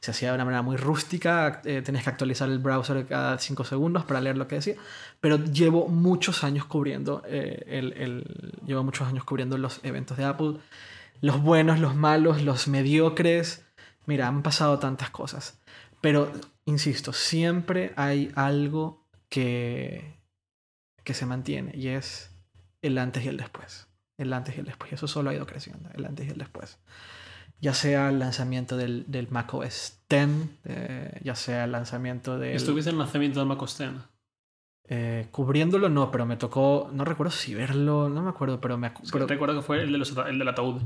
Se 0.00 0.12
hacía 0.12 0.30
de 0.30 0.36
una 0.36 0.46
manera 0.46 0.62
muy 0.62 0.76
rústica, 0.76 1.60
eh, 1.64 1.82
tenías 1.82 2.04
que 2.04 2.10
actualizar 2.10 2.48
el 2.48 2.60
browser 2.60 3.06
cada 3.06 3.38
5 3.38 3.64
segundos 3.64 4.04
para 4.06 4.22
leer 4.22 4.38
lo 4.38 4.48
que 4.48 4.56
decía, 4.56 4.76
pero 5.20 5.36
llevo 5.36 5.88
muchos 5.88 6.44
años 6.44 6.64
cubriendo, 6.64 7.22
eh, 7.26 7.62
el, 7.66 7.92
el, 7.92 8.54
llevo 8.64 8.82
muchos 8.84 9.06
años 9.06 9.24
cubriendo 9.24 9.58
los 9.58 9.80
eventos 9.82 10.16
de 10.16 10.24
Apple, 10.24 10.54
los 11.20 11.40
buenos, 11.42 11.78
los 11.78 11.94
malos, 11.94 12.40
los 12.40 12.68
mediocres. 12.68 13.66
Mira, 14.06 14.28
han 14.28 14.42
pasado 14.42 14.78
tantas 14.78 15.10
cosas, 15.10 15.58
pero 16.00 16.32
insisto, 16.66 17.12
siempre 17.12 17.94
hay 17.96 18.30
algo 18.34 19.08
que, 19.28 20.20
que 21.02 21.14
se 21.14 21.24
mantiene 21.24 21.72
y 21.74 21.88
es 21.88 22.30
el 22.82 22.98
antes 22.98 23.24
y 23.24 23.28
el 23.28 23.38
después. 23.38 23.88
El 24.18 24.32
antes 24.32 24.56
y 24.56 24.60
el 24.60 24.66
después. 24.66 24.92
Y 24.92 24.94
eso 24.96 25.08
solo 25.08 25.30
ha 25.30 25.34
ido 25.34 25.46
creciendo, 25.46 25.88
el 25.94 26.04
antes 26.04 26.26
y 26.26 26.30
el 26.30 26.38
después. 26.38 26.78
Ya 27.60 27.72
sea 27.72 28.10
el 28.10 28.18
lanzamiento 28.18 28.76
del, 28.76 29.04
del 29.08 29.28
Mac 29.30 29.52
OS 29.54 30.02
X, 30.08 30.28
eh, 30.64 31.20
ya 31.22 31.34
sea 31.34 31.64
el 31.64 31.72
lanzamiento 31.72 32.38
del... 32.38 32.54
¿Estuviste 32.54 32.90
en 32.90 32.96
el 32.96 33.00
lanzamiento 33.00 33.40
del 33.40 33.48
Mac 33.48 33.62
OS 33.62 33.80
X? 33.80 33.92
Eh, 34.88 35.26
cubriéndolo 35.32 35.88
no, 35.88 36.10
pero 36.10 36.26
me 36.26 36.36
tocó, 36.36 36.90
no 36.92 37.04
recuerdo 37.04 37.32
si 37.32 37.54
verlo, 37.54 38.08
no 38.08 38.22
me 38.22 38.28
acuerdo, 38.30 38.60
pero 38.60 38.78
me 38.78 38.88
acuerdo. 38.88 39.26
recuerdo 39.26 39.56
que 39.56 39.62
fue 39.62 39.82
el, 39.82 39.90
de 39.90 39.98
los, 39.98 40.14
el 40.16 40.38
del 40.38 40.48
ataúd, 40.48 40.80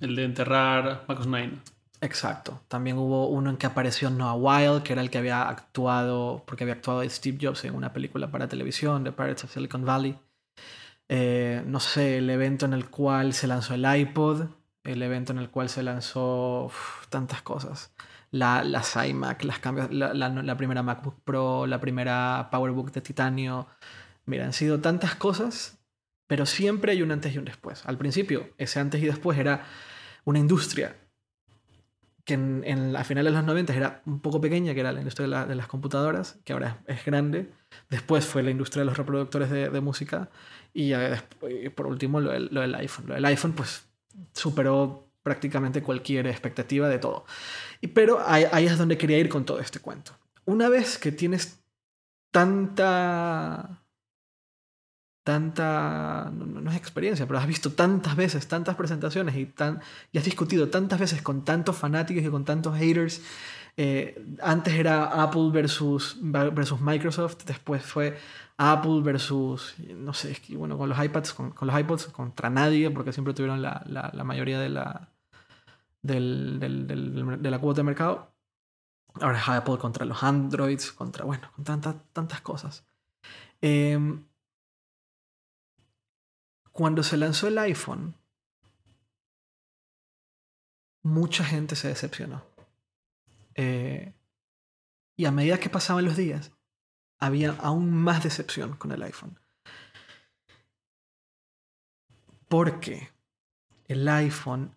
el 0.00 0.16
de 0.16 0.24
enterrar 0.24 1.04
Mac 1.08 1.20
OS 1.20 1.26
9. 1.26 1.58
Exacto. 2.02 2.62
También 2.68 2.96
hubo 2.96 3.28
uno 3.28 3.50
en 3.50 3.56
que 3.58 3.66
apareció 3.66 4.08
Noah 4.10 4.34
Wild, 4.34 4.82
que 4.82 4.94
era 4.94 5.02
el 5.02 5.10
que 5.10 5.18
había 5.18 5.48
actuado, 5.48 6.42
porque 6.46 6.64
había 6.64 6.74
actuado 6.74 7.08
Steve 7.08 7.38
Jobs 7.40 7.64
en 7.64 7.74
una 7.74 7.92
película 7.92 8.30
para 8.30 8.48
televisión, 8.48 9.04
The 9.04 9.12
Pirates 9.12 9.44
of 9.44 9.52
Silicon 9.52 9.84
Valley. 9.84 10.18
Eh, 11.08 11.62
no 11.66 11.80
sé, 11.80 12.18
el 12.18 12.30
evento 12.30 12.66
en 12.66 12.72
el 12.72 12.88
cual 12.88 13.34
se 13.34 13.46
lanzó 13.46 13.74
el 13.74 13.84
iPod, 13.84 14.46
el 14.84 15.02
evento 15.02 15.32
en 15.32 15.38
el 15.38 15.50
cual 15.50 15.68
se 15.68 15.82
lanzó 15.82 16.70
tantas 17.10 17.42
cosas. 17.42 17.92
La, 18.30 18.64
las 18.64 18.96
iMac, 18.96 19.42
las 19.44 19.58
cambios, 19.58 19.90
la, 19.92 20.14
la, 20.14 20.56
primera 20.56 20.82
MacBook 20.82 21.20
Pro, 21.24 21.66
la 21.66 21.80
primera 21.80 22.48
PowerBook 22.50 22.92
de 22.92 23.00
titanio. 23.02 23.66
Mira, 24.24 24.44
han 24.46 24.52
sido 24.52 24.80
tantas 24.80 25.16
cosas, 25.16 25.78
pero 26.28 26.46
siempre 26.46 26.92
hay 26.92 27.02
un 27.02 27.10
antes 27.12 27.34
y 27.34 27.38
un 27.38 27.44
después. 27.44 27.84
Al 27.86 27.98
principio, 27.98 28.50
ese 28.56 28.80
antes 28.80 29.02
y 29.02 29.06
después 29.06 29.38
era 29.38 29.66
una 30.24 30.38
industria 30.38 30.94
que 32.30 32.34
en, 32.34 32.62
en, 32.64 32.94
a 32.94 33.02
finales 33.02 33.32
de 33.32 33.38
los 33.38 33.46
90 33.46 33.74
era 33.74 34.02
un 34.06 34.20
poco 34.20 34.40
pequeña, 34.40 34.72
que 34.72 34.80
era 34.80 34.92
la 34.92 35.00
industria 35.00 35.46
de, 35.46 35.54
las 35.56 35.66
computadoras, 35.66 36.38
que 36.44 36.52
ahora 36.52 36.80
es, 36.86 37.04
grande. 37.04 37.50
Después 37.88 38.24
fue 38.24 38.44
la 38.44 38.50
industria 38.50 38.82
de 38.82 38.86
los 38.86 38.96
reproductores 38.96 39.50
de, 39.50 39.68
de 39.68 39.80
música 39.80 40.30
y 40.72 40.92
por 41.74 41.86
último, 41.88 42.20
lo 42.20 42.30
del, 42.30 42.74
iPhone. 42.76 43.06
Lo 43.08 43.14
del 43.14 43.24
iPhone, 43.24 43.52
pues, 43.52 43.84
superó 44.32 45.08
prácticamente 45.24 45.82
cualquier 45.82 46.28
expectativa 46.28 46.88
de 46.88 47.00
todo. 47.00 47.24
Y, 47.80 47.88
pero 47.88 48.20
ahí, 48.24 48.44
ahí 48.52 48.66
es 48.66 48.78
donde 48.78 48.96
quería 48.96 49.18
ir 49.18 49.28
con 49.28 49.44
todo 49.44 49.58
este 49.58 49.80
cuento. 49.80 50.12
Una 50.44 50.68
vez 50.68 50.98
que 50.98 51.10
tienes 51.10 51.60
tanta 52.30 53.82
tanta, 55.30 56.28
no, 56.34 56.68
es 56.72 56.76
experiencia, 56.76 57.24
pero 57.24 57.38
has 57.38 57.46
visto 57.46 57.70
tantas 57.70 58.16
veces, 58.16 58.48
tantas 58.48 58.74
presentaciones 58.74 59.36
y, 59.36 59.46
tan, 59.46 59.80
y 60.10 60.18
has 60.18 60.24
discutido 60.24 60.70
tantas 60.70 60.98
veces 60.98 61.22
con 61.22 61.44
tantos 61.44 61.76
fanáticos 61.76 62.24
y 62.24 62.28
con 62.28 62.44
tantos 62.44 62.76
haters. 62.76 63.22
Eh, 63.76 64.36
antes 64.42 64.74
era 64.74 65.22
Apple 65.22 65.50
versus, 65.52 66.16
versus 66.20 66.80
Microsoft, 66.80 67.44
después 67.46 67.80
fue 67.84 68.18
Apple 68.56 69.02
versus, 69.02 69.76
no 69.78 70.12
sé, 70.14 70.36
bueno, 70.50 70.76
con 70.76 70.88
los 70.88 70.98
iPads, 71.00 71.32
con, 71.32 71.54
los 71.60 71.80
iPods 71.80 72.06
contra 72.08 72.50
nadie, 72.50 72.90
porque 72.90 73.12
siempre 73.12 73.32
tuvieron 73.32 73.62
la, 73.62 73.84
la, 73.86 74.24
mayoría 74.24 74.58
de 74.58 74.68
la, 74.68 75.12
del, 76.02 76.58
del, 76.58 76.88
del, 76.88 77.40
de 77.40 77.50
la 77.52 77.58
cuota 77.60 77.78
de 77.78 77.84
mercado. 77.84 78.32
Ahora 79.20 79.38
es 79.38 79.48
Apple 79.48 79.78
contra 79.78 80.04
los 80.04 80.24
Androids, 80.24 80.90
contra, 80.90 81.24
bueno, 81.24 81.52
con 81.54 81.64
tantas, 81.64 81.94
tantas 82.12 82.40
cosas. 82.40 82.84
Em, 83.60 84.24
cuando 86.80 87.02
se 87.02 87.18
lanzó 87.18 87.46
el 87.46 87.58
iPhone, 87.58 88.14
mucha 91.02 91.44
gente 91.44 91.76
se 91.76 91.88
decepcionó. 91.88 92.42
Eh, 93.54 94.14
y 95.14 95.26
a 95.26 95.30
medida 95.30 95.60
que 95.60 95.68
pasaban 95.68 96.06
los 96.06 96.16
días, 96.16 96.52
había 97.18 97.50
aún 97.50 97.92
más 97.92 98.24
decepción 98.24 98.76
con 98.76 98.92
el 98.92 99.02
iPhone. 99.02 99.38
Porque 102.48 103.10
el 103.86 104.08
iPhone 104.08 104.74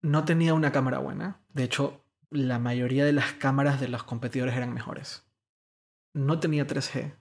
no 0.00 0.24
tenía 0.24 0.54
una 0.54 0.70
cámara 0.70 0.98
buena. 0.98 1.44
De 1.48 1.64
hecho, 1.64 2.04
la 2.30 2.60
mayoría 2.60 3.04
de 3.04 3.14
las 3.14 3.32
cámaras 3.32 3.80
de 3.80 3.88
los 3.88 4.04
competidores 4.04 4.56
eran 4.56 4.72
mejores. 4.72 5.28
No 6.14 6.38
tenía 6.38 6.68
3G. 6.68 7.16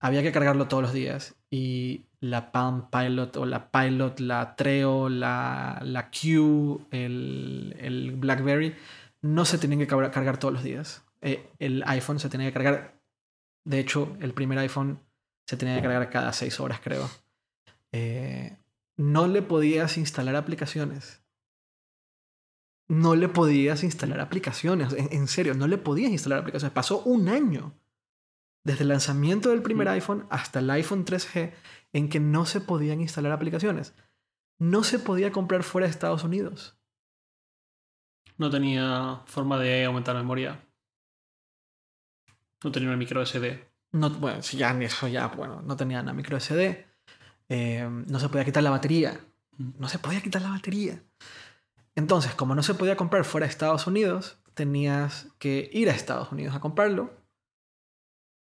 Había 0.00 0.22
que 0.22 0.32
cargarlo 0.32 0.68
todos 0.68 0.82
los 0.82 0.92
días. 0.92 1.34
Y 1.50 2.04
la 2.20 2.52
Palm 2.52 2.90
Pilot 2.90 3.36
o 3.36 3.46
la 3.46 3.70
Pilot, 3.70 4.20
la 4.20 4.56
Treo, 4.56 5.08
la, 5.08 5.80
la 5.82 6.10
Q, 6.10 6.86
el, 6.90 7.76
el 7.78 8.12
BlackBerry, 8.16 8.74
no 9.22 9.44
se 9.44 9.58
tenían 9.58 9.80
que 9.80 9.86
cargar 9.86 10.38
todos 10.38 10.54
los 10.54 10.62
días. 10.62 11.02
Eh, 11.20 11.48
el 11.58 11.82
iPhone 11.86 12.20
se 12.20 12.28
tenía 12.28 12.48
que 12.48 12.54
cargar. 12.54 13.00
De 13.64 13.80
hecho, 13.80 14.16
el 14.20 14.32
primer 14.32 14.58
iPhone 14.58 15.00
se 15.46 15.56
tenía 15.56 15.76
que 15.76 15.82
cargar 15.82 16.10
cada 16.10 16.32
seis 16.32 16.60
horas, 16.60 16.80
creo. 16.82 17.08
Eh, 17.92 18.56
no 18.96 19.26
le 19.26 19.42
podías 19.42 19.96
instalar 19.96 20.36
aplicaciones. 20.36 21.22
No 22.88 23.14
le 23.16 23.28
podías 23.28 23.82
instalar 23.82 24.20
aplicaciones. 24.20 24.92
En, 24.92 25.28
serio, 25.28 25.54
no 25.54 25.66
le 25.66 25.78
podías 25.78 26.10
instalar 26.10 26.40
aplicaciones. 26.40 26.72
Pasó 26.72 27.02
un 27.02 27.28
año. 27.28 27.74
Desde 28.68 28.82
el 28.82 28.88
lanzamiento 28.88 29.48
del 29.48 29.62
primer 29.62 29.88
iPhone 29.88 30.26
hasta 30.28 30.58
el 30.58 30.68
iPhone 30.68 31.06
3G 31.06 31.54
en 31.94 32.10
que 32.10 32.20
no 32.20 32.44
se 32.44 32.60
podían 32.60 33.00
instalar 33.00 33.32
aplicaciones. 33.32 33.94
No 34.58 34.84
se 34.84 34.98
podía 34.98 35.32
comprar 35.32 35.62
fuera 35.62 35.86
de 35.86 35.90
Estados 35.90 36.22
Unidos. 36.22 36.78
No 38.36 38.50
tenía 38.50 39.22
forma 39.24 39.58
de 39.58 39.86
aumentar 39.86 40.14
memoria. 40.16 40.68
No 42.62 42.70
tenía 42.70 42.90
una 42.90 42.98
micro 42.98 43.24
SD. 43.24 43.58
No, 43.92 44.10
bueno, 44.10 44.42
si 44.42 44.58
ya 44.58 44.78
eso 44.82 45.08
ya, 45.08 45.28
bueno, 45.28 45.62
no 45.62 45.74
tenía 45.74 46.02
una 46.02 46.12
micro 46.12 46.38
SD. 46.38 46.86
Eh, 47.48 47.88
no 48.06 48.20
se 48.20 48.28
podía 48.28 48.44
quitar 48.44 48.62
la 48.62 48.68
batería. 48.68 49.18
No 49.56 49.88
se 49.88 49.98
podía 49.98 50.20
quitar 50.20 50.42
la 50.42 50.50
batería. 50.50 51.02
Entonces, 51.94 52.34
como 52.34 52.54
no 52.54 52.62
se 52.62 52.74
podía 52.74 52.98
comprar 52.98 53.24
fuera 53.24 53.46
de 53.46 53.50
Estados 53.50 53.86
Unidos, 53.86 54.36
tenías 54.52 55.28
que 55.38 55.70
ir 55.72 55.88
a 55.88 55.94
Estados 55.94 56.30
Unidos 56.32 56.54
a 56.54 56.60
comprarlo. 56.60 57.17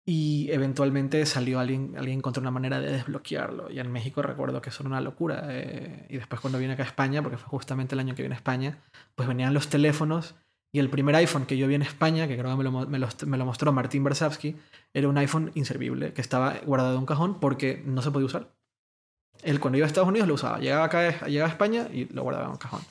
Y 0.08 0.48
eventualmente 0.52 1.26
salió 1.26 1.58
alguien, 1.58 1.94
alguien 1.98 2.18
encontró 2.18 2.40
una 2.40 2.52
manera 2.52 2.78
de 2.78 2.92
desbloquearlo. 2.92 3.72
Y 3.72 3.80
en 3.80 3.90
México 3.90 4.22
recuerdo 4.22 4.62
que 4.62 4.70
eso 4.70 4.84
una 4.84 5.00
locura. 5.00 5.46
Eh, 5.48 6.06
y 6.08 6.16
después 6.16 6.40
cuando 6.40 6.60
vine 6.60 6.75
acá 6.75 6.84
a 6.84 6.86
España, 6.86 7.22
porque 7.22 7.36
fue 7.36 7.48
justamente 7.48 7.96
el 7.96 7.98
año 7.98 8.14
que 8.14 8.22
vine 8.22 8.36
a 8.36 8.38
España, 8.38 8.78
pues 9.16 9.26
venían 9.26 9.52
los 9.52 9.68
teléfonos. 9.68 10.36
Y 10.72 10.78
el 10.78 10.90
primer 10.90 11.16
iPhone 11.16 11.44
que 11.44 11.56
yo 11.56 11.66
vi 11.66 11.75
en 11.75 11.82
España, 11.82 12.28
que 12.28 12.38
creo 12.38 12.50
que 12.50 12.56
me 12.56 12.64
lo, 12.64 12.86
me 13.26 13.36
lo, 13.36 13.44
mostró 13.44 13.72
Martín 13.72 14.04
Bersavsky, 14.04 14.56
era 14.94 15.08
un 15.08 15.18
iPhone 15.18 15.50
inservible, 15.54 16.12
que 16.12 16.20
estaba 16.20 16.54
guardado 16.64 16.92
en 16.92 17.00
un 17.00 17.06
cajón 17.06 17.40
porque 17.40 17.82
no 17.84 18.00
se 18.00 18.12
podía 18.12 18.26
usar. 18.26 18.54
Él 19.42 19.58
cuando 19.58 19.78
iba 19.78 19.86
a 19.86 19.88
Estados 19.88 20.08
Unidos 20.08 20.28
lo 20.28 20.34
usaba. 20.34 20.60
Llegaba 20.60 20.84
acá, 20.84 21.26
llegaba 21.26 21.48
a 21.48 21.52
España 21.52 21.88
y 21.92 22.04
lo 22.12 22.22
guardaba 22.22 22.44
en 22.44 22.52
un 22.52 22.58
cajón. 22.58 22.82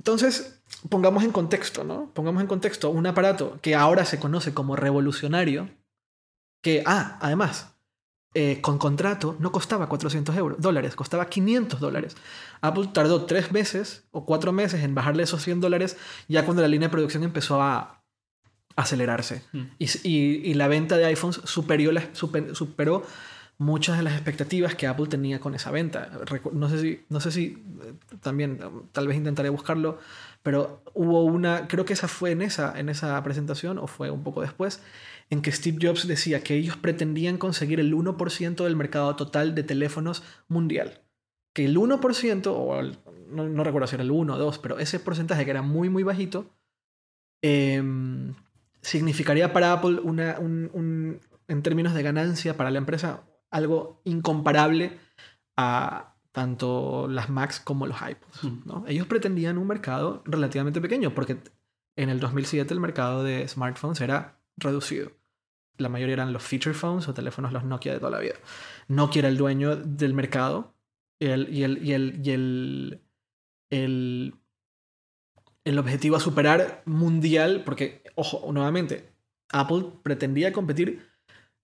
Entonces, 0.00 0.62
pongamos 0.88 1.24
en 1.24 1.30
contexto, 1.30 1.84
¿no? 1.84 2.10
Pongamos 2.14 2.40
en 2.40 2.48
contexto 2.48 2.88
un 2.88 3.06
aparato 3.06 3.58
que 3.60 3.74
ahora 3.74 4.06
se 4.06 4.18
conoce 4.18 4.54
como 4.54 4.74
revolucionario, 4.74 5.68
que, 6.62 6.82
ah, 6.86 7.18
además, 7.20 7.74
eh, 8.32 8.62
con 8.62 8.78
contrato 8.78 9.36
no 9.40 9.52
costaba 9.52 9.90
400 9.90 10.34
euros, 10.38 10.58
dólares, 10.58 10.96
costaba 10.96 11.28
500 11.28 11.80
dólares. 11.80 12.16
Apple 12.62 12.88
tardó 12.94 13.26
tres 13.26 13.52
meses 13.52 14.04
o 14.10 14.24
cuatro 14.24 14.52
meses 14.52 14.82
en 14.84 14.94
bajarle 14.94 15.24
esos 15.24 15.42
100 15.42 15.60
dólares 15.60 15.98
ya 16.28 16.46
cuando 16.46 16.62
la 16.62 16.68
línea 16.68 16.88
de 16.88 16.92
producción 16.92 17.22
empezó 17.22 17.60
a 17.60 18.02
acelerarse. 18.76 19.44
Hmm. 19.52 19.64
Y, 19.78 20.54
la 20.54 20.66
venta 20.66 20.96
de 20.96 21.04
iPhones 21.04 21.42
superó, 21.44 21.92
superó 22.54 23.02
muchas 23.60 23.98
de 23.98 24.02
las 24.02 24.14
expectativas 24.14 24.74
que 24.74 24.86
Apple 24.86 25.06
tenía 25.06 25.38
con 25.38 25.54
esa 25.54 25.70
venta. 25.70 26.10
No 26.52 26.70
sé 26.70 26.80
si, 26.80 27.04
no 27.10 27.20
sé 27.20 27.30
si 27.30 27.62
eh, 27.82 27.92
también, 28.22 28.58
tal 28.90 29.06
vez 29.06 29.18
intentaré 29.18 29.50
buscarlo, 29.50 29.98
pero 30.42 30.82
hubo 30.94 31.24
una, 31.24 31.68
creo 31.68 31.84
que 31.84 31.92
esa 31.92 32.08
fue 32.08 32.30
en 32.30 32.40
esa, 32.40 32.78
en 32.80 32.88
esa 32.88 33.22
presentación 33.22 33.76
o 33.76 33.86
fue 33.86 34.10
un 34.10 34.24
poco 34.24 34.40
después, 34.40 34.82
en 35.28 35.42
que 35.42 35.52
Steve 35.52 35.76
Jobs 35.78 36.08
decía 36.08 36.42
que 36.42 36.54
ellos 36.54 36.78
pretendían 36.78 37.36
conseguir 37.36 37.80
el 37.80 37.94
1% 37.94 38.64
del 38.64 38.76
mercado 38.76 39.14
total 39.14 39.54
de 39.54 39.62
teléfonos 39.62 40.22
mundial. 40.48 41.02
Que 41.52 41.66
el 41.66 41.76
1%, 41.76 42.46
o 42.46 42.82
no, 43.28 43.62
recuerdo 43.62 43.86
si 43.88 43.96
era 43.96 44.04
el 44.04 44.10
1 44.10 44.34
o 44.34 44.38
2, 44.38 44.58
pero 44.58 44.78
ese 44.78 45.00
porcentaje 45.00 45.44
que 45.44 45.50
era 45.50 45.60
muy, 45.60 45.90
muy 45.90 46.02
bajito, 46.02 46.46
em, 47.42 48.32
significaría 48.80 49.52
para 49.52 49.74
Apple 49.74 50.00
una, 50.02 50.38
un, 50.38 51.20
en 51.46 51.62
términos 51.62 51.92
de 51.92 52.02
ganancia 52.02 52.56
para 52.56 52.70
la 52.70 52.78
empresa 52.78 53.24
algo 53.50 54.00
incomparable 54.04 54.98
a 55.56 56.14
tanto 56.32 57.08
las 57.08 57.28
Macs 57.28 57.60
como 57.60 57.86
los 57.86 57.96
iPods. 58.00 58.66
¿no? 58.66 58.84
Ellos 58.86 59.06
pretendían 59.06 59.58
un 59.58 59.66
mercado 59.66 60.22
relativamente 60.24 60.80
pequeño 60.80 61.14
porque 61.14 61.38
en 61.96 62.08
el 62.08 62.20
2007 62.20 62.72
el 62.72 62.80
mercado 62.80 63.24
de 63.24 63.46
smartphones 63.48 64.00
era 64.00 64.40
reducido. 64.56 65.12
La 65.76 65.88
mayoría 65.88 66.14
eran 66.14 66.32
los 66.32 66.42
feature 66.42 66.74
phones 66.74 67.08
o 67.08 67.14
teléfonos 67.14 67.52
los 67.52 67.64
Nokia 67.64 67.92
de 67.92 67.98
toda 67.98 68.12
la 68.12 68.20
vida. 68.20 68.34
Nokia 68.88 69.20
era 69.20 69.28
el 69.28 69.36
dueño 69.36 69.76
del 69.76 70.14
mercado 70.14 70.74
y 71.18 71.26
el, 71.26 71.52
y 71.52 71.64
el, 71.64 71.84
y 71.84 71.92
el, 71.92 72.20
y 72.24 72.30
el, 72.30 73.00
el, 73.70 74.34
el 75.64 75.78
objetivo 75.78 76.16
a 76.16 76.20
superar 76.20 76.82
mundial, 76.86 77.62
porque, 77.64 78.02
ojo, 78.14 78.50
nuevamente, 78.52 79.12
Apple 79.50 79.86
pretendía 80.02 80.52
competir 80.52 81.09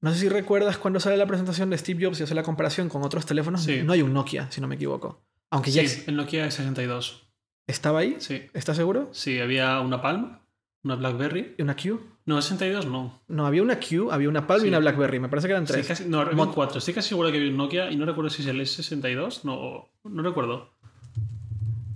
no 0.01 0.13
sé 0.13 0.21
si 0.21 0.29
recuerdas 0.29 0.79
cuando 0.79 1.01
sale 1.01 1.17
la 1.17 1.27
presentación 1.27 1.71
de 1.71 1.79
Steve 1.79 2.05
Jobs 2.05 2.21
y 2.21 2.25
hace 2.25 2.35
la 2.35 2.43
comparación 2.43 2.89
con 2.89 3.03
otros 3.03 3.27
teléfonos. 3.27 3.67
No 3.85 3.93
hay 3.93 4.03
un 4.03 4.13
Nokia, 4.13 4.51
si 4.51 4.61
no 4.61 4.69
me 4.69 4.75
equivoco. 4.75 5.23
Aunque 5.51 5.71
sí, 5.71 6.05
el 6.07 6.17
Nokia 6.17 6.51
62. 6.51 7.23
¿Estaba 7.67 8.01
ahí? 8.01 8.17
Sí. 8.19 8.43
¿Estás 8.53 8.77
seguro? 8.77 9.09
Sí, 9.13 9.41
había 9.41 9.81
una 9.81 10.03
Palm, 10.03 10.39
una 10.85 10.97
BlackBerry. 10.97 11.55
¿Y 11.59 11.63
una 11.63 11.75
Q? 11.77 12.01
No, 12.27 12.41
62 12.41 12.87
no. 12.87 13.21
No, 13.29 13.47
había 13.47 13.63
una 13.63 13.79
Q, 13.81 14.11
había 14.11 14.29
una 14.29 14.47
Palm 14.47 14.65
y 14.65 14.69
una 14.69 14.79
BlackBerry. 14.79 15.19
Me 15.19 15.29
parece 15.29 15.49
que 15.49 15.53
eran 15.53 15.65
tres. 15.65 15.87
casi, 15.87 16.05
no, 16.05 16.21
había 16.21 16.47
cuatro. 16.47 16.79
Estoy 16.79 16.95
casi 16.95 17.11
seguro 17.11 17.31
que 17.31 17.39
había 17.39 17.51
un 17.51 17.57
Nokia 17.57 17.91
y 17.91 17.97
no 17.97 18.05
recuerdo 18.05 18.31
si 18.31 18.43
es 18.43 18.49
el 18.49 18.61
S62. 18.61 19.45
No, 19.45 19.89
no 20.05 20.23
recuerdo. 20.23 20.71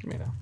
Mira. 0.05 0.33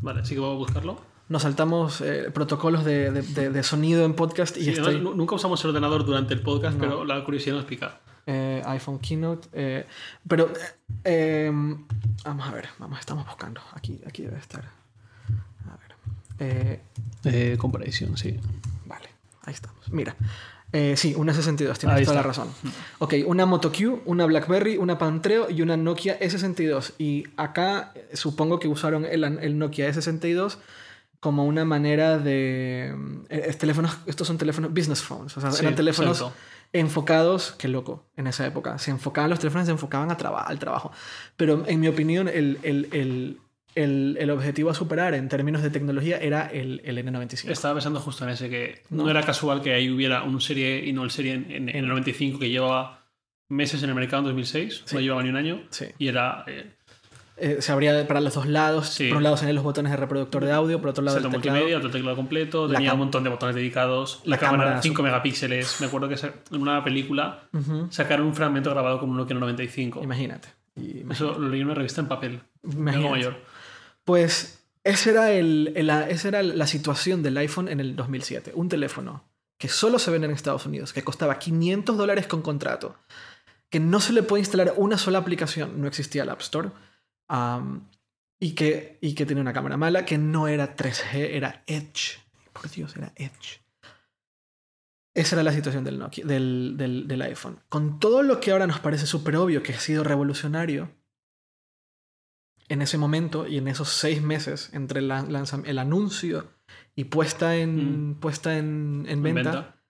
Vale, 0.00 0.24
sí 0.24 0.34
que 0.34 0.40
voy 0.40 0.50
a 0.50 0.58
buscarlo 0.58 1.00
nos 1.28 1.42
saltamos 1.42 2.00
eh, 2.00 2.30
protocolos 2.32 2.84
de, 2.84 3.10
de, 3.10 3.62
sonido 3.62 4.04
en 4.04 4.14
podcast 4.14 4.56
y 4.56 4.70
estoy... 4.70 5.00
nunca 5.00 5.34
usamos 5.34 5.62
el 5.64 5.70
ordenador 5.70 6.04
durante 6.04 6.34
el 6.34 6.40
podcast, 6.40 6.78
pero 6.78 7.04
la 7.04 7.22
curiosidad 7.24 7.56
nos 7.56 7.64
pica. 7.64 7.98
Eh, 8.26 8.62
iPhone 8.66 8.98
Keynote. 8.98 9.48
Eh, 9.52 9.86
pero 10.28 10.52
em, 11.04 11.84
vamos 12.24 12.48
a 12.48 12.52
ver, 12.52 12.68
vamos, 12.78 13.00
estamos 13.00 13.26
buscando. 13.26 13.60
Aquí, 13.72 14.00
aquí 14.06 14.22
debe 14.22 14.38
estar. 14.38 14.64
A 15.68 15.76
ver. 16.44 17.58
comparación, 17.58 18.16
sí. 18.16 18.38
Vale, 18.84 19.08
ahí 19.42 19.54
estamos. 19.54 19.90
Mira. 19.90 20.14
sí, 20.94 21.14
una 21.16 21.34
62, 21.34 21.78
tienes 21.78 22.02
toda 22.04 22.16
la 22.16 22.22
razón. 22.22 22.48
Ok, 22.98 23.14
una 23.26 23.46
Moto 23.46 23.72
Q, 23.72 24.02
una 24.04 24.26
BlackBerry, 24.26 24.76
una 24.76 24.96
Pantreo 24.96 25.50
y 25.50 25.62
una 25.62 25.76
Nokia 25.76 26.20
S62. 26.20 26.94
Y 26.98 27.24
acá 27.36 27.94
supongo 28.12 28.60
que 28.60 28.68
usaron 28.68 29.04
el, 29.04 29.24
el 29.24 29.58
Nokia 29.58 29.88
S62 29.88 30.58
como 31.20 31.44
una 31.44 31.64
manera 31.64 32.18
de... 32.18 32.94
Eh, 33.28 33.54
teléfonos, 33.58 33.98
estos 34.06 34.26
son 34.26 34.38
teléfonos 34.38 34.72
business 34.72 35.02
phones, 35.02 35.36
o 35.36 35.40
sea, 35.40 35.50
eran 35.58 35.74
teléfonos 35.74 36.24
enfocados, 36.72 37.54
qué 37.58 37.68
loco, 37.68 38.06
en 38.16 38.26
esa 38.26 38.46
época. 38.46 38.78
Se 38.78 38.90
enfocaban, 38.90 39.30
los 39.30 39.38
teléfonos 39.38 39.66
se 39.66 39.72
enfocaban 39.72 40.10
a 40.10 40.14
al 40.14 40.58
trabajo. 40.58 40.92
Pero 41.36 41.64
en 41.66 41.80
mi 41.80 41.88
opinión, 41.88 42.28
el, 42.28 42.58
el, 42.62 42.88
el 42.92 43.40
el, 43.76 44.16
el, 44.18 44.30
objetivo 44.30 44.70
a 44.70 44.74
superar 44.74 45.14
en 45.14 45.28
términos 45.28 45.62
de 45.62 45.68
tecnología 45.68 46.16
era 46.16 46.46
el, 46.46 46.80
el 46.82 46.96
N95. 46.96 47.50
Estaba 47.50 47.74
pensando 47.74 48.00
justo 48.00 48.24
en 48.24 48.30
ese, 48.30 48.48
que 48.48 48.82
no, 48.88 49.08
era 49.08 49.22
casual 49.22 49.60
que 49.60 49.74
ahí 49.74 49.90
hubiera 49.90 50.22
un 50.22 50.40
serie 50.40 50.84
y 50.84 50.94
no 50.94 51.04
el 51.04 51.10
serie 51.10 51.34
en, 51.34 51.68
el 51.68 51.86
95 51.86 52.38
que 52.38 52.48
llevaba 52.48 53.04
meses 53.48 53.82
en 53.82 53.90
el 53.90 53.94
mercado 53.94 54.22
en 54.22 54.28
2006, 54.28 54.84
no 54.92 55.00
llevaba 55.00 55.22
ni 55.22 55.28
un 55.28 55.36
año, 55.36 55.62
y 55.98 56.08
era 56.08 56.44
eh, 56.48 56.72
eh, 57.36 57.58
se 57.60 57.72
abría 57.72 58.06
para 58.06 58.20
los 58.20 58.34
dos 58.34 58.46
lados. 58.46 58.96
Por 59.08 59.18
un 59.18 59.22
lado 59.22 59.36
tenían 59.36 59.54
los 59.54 59.64
botones 59.64 59.90
de 59.90 59.96
reproductor 59.96 60.44
de 60.44 60.52
audio, 60.52 60.80
por 60.80 60.90
otro 60.90 61.04
lado 61.04 61.18
el 61.18 61.24
teclado. 61.24 61.38
multimedia, 61.38 61.76
otro 61.78 61.90
teclado 61.90 62.16
completo, 62.16 62.68
tenía 62.68 62.92
un 62.94 62.98
montón 62.98 63.24
de 63.24 63.30
botones 63.30 63.54
dedicados. 63.54 64.20
La, 64.24 64.38
cámara, 64.38 64.80
5 64.80 65.02
megapíxeles. 65.02 65.80
Me 65.80 65.86
acuerdo 65.86 66.08
que 66.08 66.14
en 66.14 66.62
una 66.62 66.82
película 66.82 67.48
sacaron 67.90 68.26
un 68.26 68.34
fragmento 68.34 68.70
grabado 68.70 68.98
con 68.98 69.10
un 69.10 69.16
Nokia 69.16 69.36
95. 69.36 70.02
Imagínate. 70.02 70.48
Eso 71.10 71.38
lo 71.38 71.48
leí 71.48 71.60
en 71.60 71.66
una 71.66 71.74
revista 71.74 72.00
en 72.00 72.08
papel. 72.08 72.40
Imagínate. 72.62 73.10
mayor. 73.10 73.36
Pues 74.04 74.62
esa 74.84 75.10
era, 75.10 75.32
el, 75.32 75.72
esa 76.08 76.28
era 76.28 76.42
la 76.42 76.66
situación 76.66 77.22
del 77.22 77.36
iPhone 77.38 77.68
en 77.68 77.80
el 77.80 77.96
2007. 77.96 78.52
Un 78.54 78.68
teléfono 78.68 79.24
que 79.58 79.68
solo 79.68 79.98
se 79.98 80.10
vende 80.10 80.26
en 80.26 80.32
Estados 80.32 80.66
Unidos, 80.66 80.92
que 80.92 81.02
costaba 81.02 81.38
500 81.38 81.96
dólares 81.96 82.26
con 82.26 82.42
contrato, 82.42 82.96
que 83.70 83.80
no 83.80 84.00
se 84.00 84.12
le 84.12 84.22
puede 84.22 84.42
instalar 84.42 84.74
una 84.76 84.98
sola 84.98 85.18
aplicación, 85.18 85.80
no 85.80 85.88
existía 85.88 86.22
el 86.22 86.28
App 86.28 86.40
Store 86.40 86.70
y, 88.38 88.54
que, 88.54 88.98
y 89.00 89.14
que 89.14 89.26
tenía 89.26 89.40
una 89.40 89.52
cámara 89.52 89.76
mala 89.76 90.04
que 90.04 90.18
no 90.18 90.48
era 90.48 90.76
3G, 90.76 91.30
era 91.32 91.62
Edge. 91.66 92.18
Por 92.52 92.70
Dios, 92.70 92.96
era 92.96 93.12
Edge. 93.16 93.60
Esa 95.14 95.36
era 95.36 95.42
la 95.42 95.52
situación 95.52 95.84
del, 95.84 95.98
Nokia, 95.98 96.26
del, 96.26 96.74
del, 96.76 97.08
del 97.08 97.22
iPhone. 97.22 97.60
Con 97.68 97.98
todo 97.98 98.22
lo 98.22 98.40
que 98.40 98.52
ahora 98.52 98.66
nos 98.66 98.80
parece 98.80 99.06
súper 99.06 99.36
obvio 99.36 99.62
que 99.62 99.72
ha 99.72 99.80
sido 99.80 100.04
revolucionario, 100.04 100.90
en 102.68 102.82
ese 102.82 102.98
momento 102.98 103.46
y 103.46 103.58
en 103.58 103.68
esos 103.68 103.88
seis 103.88 104.22
meses 104.22 104.70
entre 104.72 105.00
el, 105.00 105.12
el 105.64 105.78
anuncio 105.78 106.52
y 106.94 107.04
puesta 107.04 107.56
en, 107.56 108.10
mm. 108.10 108.14
puesta 108.20 108.58
en, 108.58 109.06
en, 109.08 109.22
venta, 109.22 109.82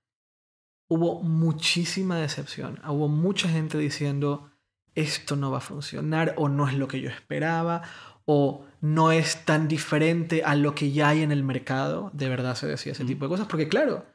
hubo 0.89 1.23
muchísima 1.23 2.19
decepción. 2.19 2.81
Hubo 2.87 3.09
mucha 3.09 3.49
gente 3.49 3.79
diciendo, 3.79 4.51
esto 4.97 5.37
no 5.37 5.53
va 5.53 5.59
a 5.59 5.61
funcionar 5.61 6.35
o 6.37 6.49
no 6.49 6.69
es 6.69 6.75
lo 6.75 6.89
que 6.89 7.01
yo 7.01 7.09
esperaba 7.09 7.83
o 8.25 8.67
no 8.81 9.13
es 9.13 9.45
tan 9.45 9.69
diferente 9.69 10.43
a 10.45 10.57
lo 10.57 10.75
que 10.75 10.91
ya 10.91 11.11
hay 11.11 11.23
en 11.23 11.31
el 11.31 11.45
mercado. 11.45 12.11
De 12.13 12.29
verdad 12.29 12.57
se 12.57 12.67
decía 12.67 12.93
ese 12.93 13.05
tipo 13.05 13.25
de 13.25 13.29
cosas 13.29 13.47
porque 13.47 13.69
claro, 13.69 14.07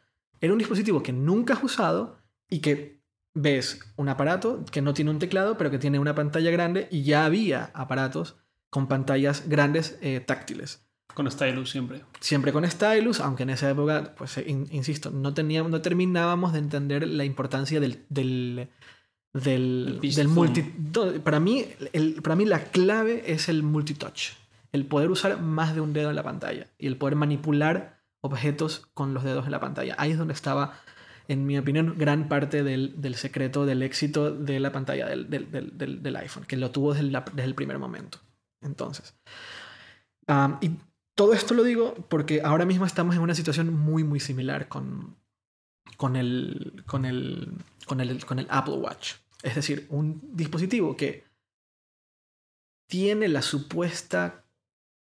era 0.42 0.52
un 0.52 0.60
dispositivo 0.60 1.02
que 1.02 1.14
nunca 1.14 1.54
has 1.54 1.64
usado 1.64 2.18
y 2.50 2.60
que 2.60 3.02
ves 3.34 3.80
un 3.96 4.10
aparato 4.10 4.66
que 4.70 4.82
no 4.82 4.94
tiene 4.94 5.12
un 5.12 5.20
teclado 5.20 5.58
pero 5.58 5.72
que 5.72 5.80
tiene 5.80 6.00
una 6.00 6.16
pantalla 6.16 6.52
grande 6.52 6.90
y 6.92 7.04
ya 7.04 7.24
había 7.24 7.72
aparatos 7.74 8.36
con 8.70 8.88
pantallas 8.88 9.48
grandes 9.48 9.98
eh, 10.02 10.20
táctiles. 10.20 10.86
Con 11.14 11.30
stylus 11.30 11.70
siempre. 11.70 12.04
Siempre 12.20 12.54
con 12.54 12.70
stylus, 12.70 13.20
aunque 13.20 13.44
en 13.44 13.50
esa 13.50 13.70
época, 13.70 14.16
pues 14.18 14.38
insisto, 14.48 15.12
no, 15.12 15.34
teníamos, 15.34 15.70
no 15.70 15.82
terminábamos 15.82 16.54
de 16.54 16.60
entender 16.60 17.06
la 17.06 17.26
importancia 17.26 17.80
del, 17.80 18.06
del, 18.10 18.70
del, 19.34 20.00
del 20.02 20.28
multi... 20.28 20.62
Para 21.24 21.40
mí, 21.40 21.66
el, 21.94 22.22
para 22.22 22.36
mí 22.36 22.46
la 22.46 22.66
clave 22.66 23.32
es 23.32 23.50
el 23.50 23.64
multitouch. 23.64 24.34
El 24.72 24.86
poder 24.86 25.12
usar 25.12 25.42
más 25.42 25.76
de 25.76 25.82
un 25.82 25.94
dedo 25.94 26.10
en 26.10 26.16
la 26.16 26.24
pantalla 26.24 26.68
y 26.78 26.88
el 26.88 26.98
poder 26.98 27.16
manipular 27.16 28.02
objetos 28.22 28.88
con 28.94 29.14
los 29.14 29.24
dedos 29.24 29.46
en 29.46 29.52
la 29.52 29.60
pantalla. 29.60 29.96
Ahí 29.98 30.12
es 30.12 30.18
donde 30.18 30.34
estaba, 30.34 30.80
en 31.28 31.46
mi 31.46 31.58
opinión, 31.58 31.96
gran 31.98 32.30
parte 32.30 32.64
del, 32.64 33.02
del 33.02 33.16
secreto 33.16 33.66
del 33.66 33.82
éxito 33.82 34.32
de 34.32 34.60
la 34.60 34.72
pantalla 34.72 35.08
del, 35.08 35.30
del, 35.30 36.04
del 36.04 36.16
iPhone, 36.16 36.46
que 36.46 36.56
lo 36.58 36.72
tuvo 36.72 36.94
desde, 36.94 37.10
desde 37.10 37.44
el 37.44 37.56
primer 37.56 37.80
momento. 37.80 38.20
Entonces, 38.62 39.16
y 40.62 40.72
todo 41.16 41.34
esto 41.34 41.54
lo 41.54 41.64
digo 41.64 41.96
porque 42.10 42.42
ahora 42.44 42.66
mismo 42.66 42.86
estamos 42.86 43.16
en 43.16 43.22
una 43.22 43.36
situación 43.36 43.74
muy, 43.74 44.04
muy 44.04 44.20
similar 44.20 44.68
con, 44.68 45.18
con, 45.98 46.16
el, 46.16 46.84
con, 46.86 47.06
el, 47.06 47.54
con, 47.86 48.00
el, 48.00 48.24
con 48.26 48.40
el 48.40 48.48
Apple 48.50 48.76
Watch. 48.76 49.16
Es 49.44 49.56
decir, 49.56 49.88
un 49.90 50.22
dispositivo 50.36 50.96
que 50.96 51.24
tiene 52.88 53.28
la 53.28 53.42
supuesta 53.42 54.44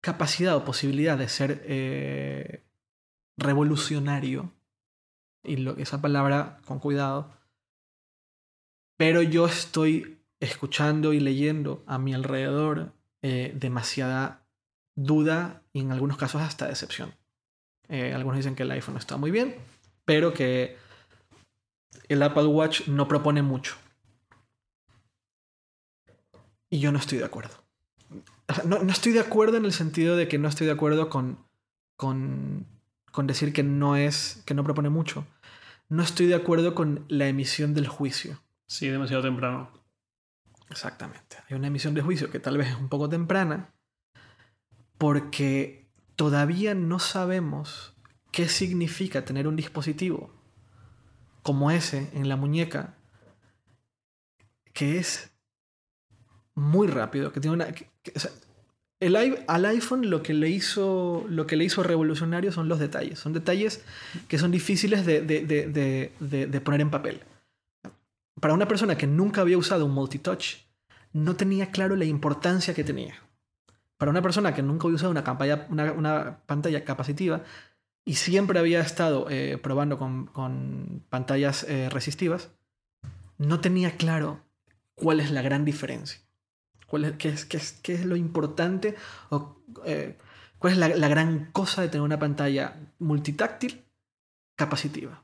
capacidad 0.01 0.55
o 0.55 0.65
posibilidad 0.65 1.17
de 1.17 1.29
ser 1.29 1.63
eh, 1.65 2.63
revolucionario, 3.37 4.51
y 5.43 5.57
lo, 5.57 5.77
esa 5.77 6.01
palabra 6.01 6.59
con 6.65 6.79
cuidado, 6.79 7.31
pero 8.97 9.21
yo 9.21 9.45
estoy 9.45 10.19
escuchando 10.39 11.13
y 11.13 11.19
leyendo 11.19 11.83
a 11.87 11.97
mi 11.97 12.13
alrededor 12.13 12.93
eh, 13.21 13.53
demasiada 13.55 14.45
duda 14.95 15.63
y 15.73 15.81
en 15.81 15.91
algunos 15.91 16.17
casos 16.17 16.41
hasta 16.41 16.67
decepción. 16.67 17.13
Eh, 17.87 18.13
algunos 18.13 18.37
dicen 18.37 18.55
que 18.55 18.63
el 18.63 18.71
iPhone 18.71 18.97
está 18.97 19.17
muy 19.17 19.31
bien, 19.31 19.55
pero 20.05 20.33
que 20.33 20.77
el 22.09 22.21
Apple 22.21 22.47
Watch 22.47 22.87
no 22.87 23.07
propone 23.07 23.41
mucho. 23.41 23.75
Y 26.69 26.79
yo 26.79 26.91
no 26.91 26.99
estoy 26.99 27.19
de 27.19 27.25
acuerdo. 27.25 27.63
no, 28.65 28.77
estoy 28.91 29.13
de 29.13 29.19
acuerdo 29.19 29.57
en 29.57 29.65
el 29.65 29.73
sentido 29.73 30.15
de 30.15 30.27
que 30.27 30.37
no 30.37 30.47
estoy 30.47 30.67
de 30.67 30.73
acuerdo 30.73 31.09
con, 31.09 31.45
con, 31.95 32.65
con 33.11 33.27
decir 33.27 33.53
que 33.53 33.63
no 33.63 33.95
es, 33.95 34.43
que 34.45 34.53
no 34.53 34.63
propone 34.63 34.89
mucho. 34.89 35.25
No 35.89 36.03
estoy 36.03 36.25
de 36.27 36.35
acuerdo 36.35 36.75
con 36.75 37.05
la 37.07 37.27
emisión 37.27 37.73
del 37.73 37.87
juicio. 37.87 38.41
Sí, 38.67 38.87
demasiado 38.87 39.23
temprano. 39.23 39.71
Exactamente. 40.69 41.37
Hay 41.49 41.55
una 41.55 41.67
emisión 41.67 41.93
de 41.93 42.01
juicio 42.01 42.29
que 42.29 42.39
tal 42.39 42.57
vez 42.57 42.67
es 42.67 42.75
un 42.75 42.89
poco 42.89 43.07
temprana 43.07 43.73
porque 44.97 45.87
todavía 46.15 46.73
no 46.73 46.99
sabemos 46.99 47.95
qué 48.31 48.49
significa 48.49 49.23
tener 49.23 49.47
un 49.47 49.55
dispositivo 49.55 50.33
como 51.43 51.71
ese 51.71 52.09
en 52.13 52.27
la 52.27 52.35
muñeca 52.35 52.97
que 54.73 54.97
es 54.97 55.31
muy 56.57 56.87
rápido, 56.87 57.31
que 57.31 57.39
tiene 57.39 57.55
una... 57.55 57.67
el, 58.99 59.37
al 59.47 59.65
iPhone 59.65 60.09
lo 60.09 60.21
que, 60.23 60.33
le 60.33 60.49
hizo, 60.49 61.25
lo 61.29 61.47
que 61.47 61.55
le 61.55 61.63
hizo 61.63 61.83
revolucionario 61.83 62.51
son 62.51 62.67
los 62.67 62.79
detalles. 62.79 63.19
Son 63.19 63.31
detalles 63.31 63.83
que 64.27 64.37
son 64.37 64.51
difíciles 64.51 65.05
de, 65.05 65.21
de 65.21 66.61
poner 66.61 66.81
en 66.81 66.89
papel 66.89 67.21
para 68.39 68.53
una 68.53 68.67
persona 68.67 68.97
que 68.97 69.07
nunca 69.07 69.41
había 69.41 69.57
usado 69.57 69.85
un 69.85 69.93
multitouch, 69.93 70.57
no 71.13 71.35
tenía 71.35 71.71
claro 71.71 71.95
la 71.95 72.05
importancia 72.05 72.73
que 72.73 72.83
tenía. 72.83 73.15
Para 73.97 74.11
una 74.11 74.21
persona 74.21 74.53
que 74.53 74.61
nunca 74.61 74.85
había 74.85 74.95
usado 74.95 75.11
una, 75.11 75.91
una, 75.93 76.39
pantalla 76.45 76.85
capacitiva 76.85 77.43
y 78.05 78.15
siempre 78.15 78.59
había 78.59 78.79
estado 78.81 79.27
eh, 79.29 79.57
probando 79.57 79.97
con, 79.97 81.03
pantallas 81.09 81.63
eh, 81.63 81.89
resistivas, 81.89 82.51
no 83.39 83.59
tenía 83.59 83.97
claro 83.97 84.41
cuál 84.95 85.19
es 85.19 85.31
la 85.31 85.41
gran 85.41 85.65
diferencia. 85.65 86.21
Cuál 86.87 87.05
es, 87.05 87.11
qué, 87.13 87.29
es, 87.29 87.45
qué, 87.45 87.57
es, 87.57 87.73
qué 87.83 87.93
es 87.93 88.05
lo 88.05 88.15
importante 88.15 88.95
o 89.29 89.61
eh, 89.85 90.17
cuál 90.57 90.73
es 90.73 90.79
la, 90.79 90.87
la 90.89 91.07
gran 91.07 91.51
cosa 91.51 91.81
de 91.81 91.89
tener 91.89 92.01
una 92.01 92.17
pantalla 92.17 92.75
multitáctil 92.99 93.83
capacitiva. 94.55 95.23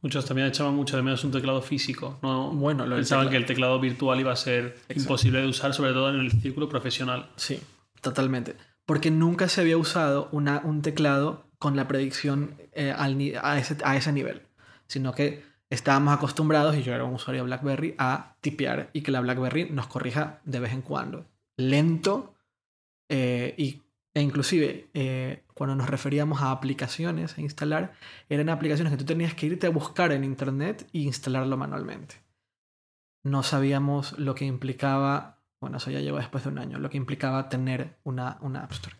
Muchos 0.00 0.24
también 0.24 0.46
echaban 0.46 0.74
mucho 0.74 0.96
de 0.96 1.02
menos 1.02 1.24
un 1.24 1.32
teclado 1.32 1.60
físico. 1.60 2.18
¿no? 2.22 2.50
Bueno, 2.52 2.86
lo 2.86 2.96
Pensaban 2.96 3.30
que 3.30 3.36
el 3.36 3.46
teclado 3.46 3.80
virtual 3.80 4.20
iba 4.20 4.32
a 4.32 4.36
ser 4.36 4.78
imposible 4.94 5.40
de 5.40 5.48
usar, 5.48 5.74
sobre 5.74 5.92
todo 5.92 6.10
en 6.10 6.20
el 6.20 6.30
círculo 6.30 6.68
profesional. 6.68 7.28
Sí, 7.36 7.60
totalmente. 8.00 8.54
Porque 8.86 9.10
nunca 9.10 9.48
se 9.48 9.60
había 9.60 9.76
usado 9.76 10.28
una, 10.30 10.60
un 10.64 10.82
teclado 10.82 11.46
con 11.58 11.74
la 11.74 11.88
predicción 11.88 12.54
eh, 12.72 12.94
a, 12.96 13.58
ese, 13.58 13.76
a 13.84 13.96
ese 13.96 14.12
nivel. 14.12 14.42
Sino 14.86 15.12
que 15.12 15.42
estábamos 15.70 16.14
acostumbrados, 16.14 16.76
y 16.76 16.82
yo 16.82 16.94
era 16.94 17.04
un 17.04 17.14
usuario 17.14 17.42
de 17.42 17.46
BlackBerry, 17.46 17.94
a 17.98 18.36
tipear 18.40 18.90
y 18.92 19.02
que 19.02 19.10
la 19.10 19.20
BlackBerry 19.20 19.70
nos 19.70 19.86
corrija 19.86 20.40
de 20.44 20.60
vez 20.60 20.72
en 20.72 20.82
cuando. 20.82 21.26
Lento 21.56 22.34
eh, 23.08 23.54
y 23.56 23.82
e 24.18 24.20
inclusive, 24.20 24.88
eh, 24.94 25.44
cuando 25.54 25.76
nos 25.76 25.88
referíamos 25.88 26.42
a 26.42 26.50
aplicaciones 26.50 27.38
a 27.38 27.40
instalar, 27.40 27.92
eran 28.28 28.48
aplicaciones 28.48 28.92
que 28.92 28.96
tú 28.96 29.04
tenías 29.04 29.34
que 29.34 29.46
irte 29.46 29.68
a 29.68 29.70
buscar 29.70 30.10
en 30.10 30.24
Internet 30.24 30.88
e 30.92 31.00
instalarlo 31.00 31.56
manualmente. 31.56 32.16
No 33.22 33.44
sabíamos 33.44 34.18
lo 34.18 34.34
que 34.34 34.44
implicaba, 34.44 35.38
bueno, 35.60 35.76
eso 35.76 35.92
ya 35.92 36.00
llegó 36.00 36.16
después 36.16 36.42
de 36.42 36.50
un 36.50 36.58
año, 36.58 36.80
lo 36.80 36.90
que 36.90 36.96
implicaba 36.96 37.48
tener 37.48 37.96
una, 38.02 38.38
una 38.40 38.64
App 38.64 38.72
Store. 38.72 38.96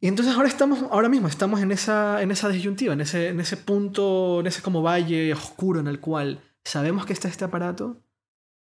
Y 0.00 0.06
entonces 0.06 0.34
ahora 0.34 0.48
estamos, 0.48 0.82
ahora 0.90 1.08
mismo 1.08 1.26
estamos 1.26 1.60
en 1.60 1.72
esa, 1.72 2.22
en 2.22 2.30
esa 2.30 2.48
disyuntiva, 2.48 2.92
en 2.92 3.00
ese, 3.00 3.28
en 3.28 3.40
ese 3.40 3.56
punto, 3.56 4.40
en 4.40 4.46
ese 4.46 4.62
como 4.62 4.82
valle 4.82 5.32
oscuro 5.32 5.80
en 5.80 5.88
el 5.88 5.98
cual 5.98 6.40
sabemos 6.64 7.04
que 7.04 7.12
está 7.12 7.26
este 7.28 7.44
aparato, 7.44 8.00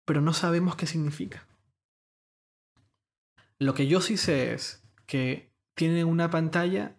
pero 0.04 0.20
no 0.20 0.32
sabemos 0.32 0.74
qué 0.74 0.86
significa. 0.86 1.46
Lo 3.58 3.74
que 3.74 3.86
yo 3.86 4.00
sí 4.00 4.16
sé 4.16 4.52
es 4.52 4.82
que 5.06 5.52
tiene 5.74 6.04
una 6.04 6.30
pantalla 6.30 6.96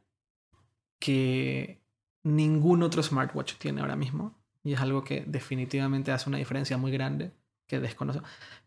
que 1.00 1.84
ningún 2.24 2.84
otro 2.84 3.04
smartwatch 3.04 3.56
tiene 3.56 3.82
ahora 3.82 3.98
mismo. 3.98 4.42
Y 4.64 4.74
es 4.74 4.80
algo 4.80 5.04
que 5.04 5.26
definitivamente 5.28 6.14
hace 6.14 6.30
una 6.30 6.38
diferencia 6.38 6.78
muy 6.78 6.92
grande, 6.92 7.34
que, 7.68 7.82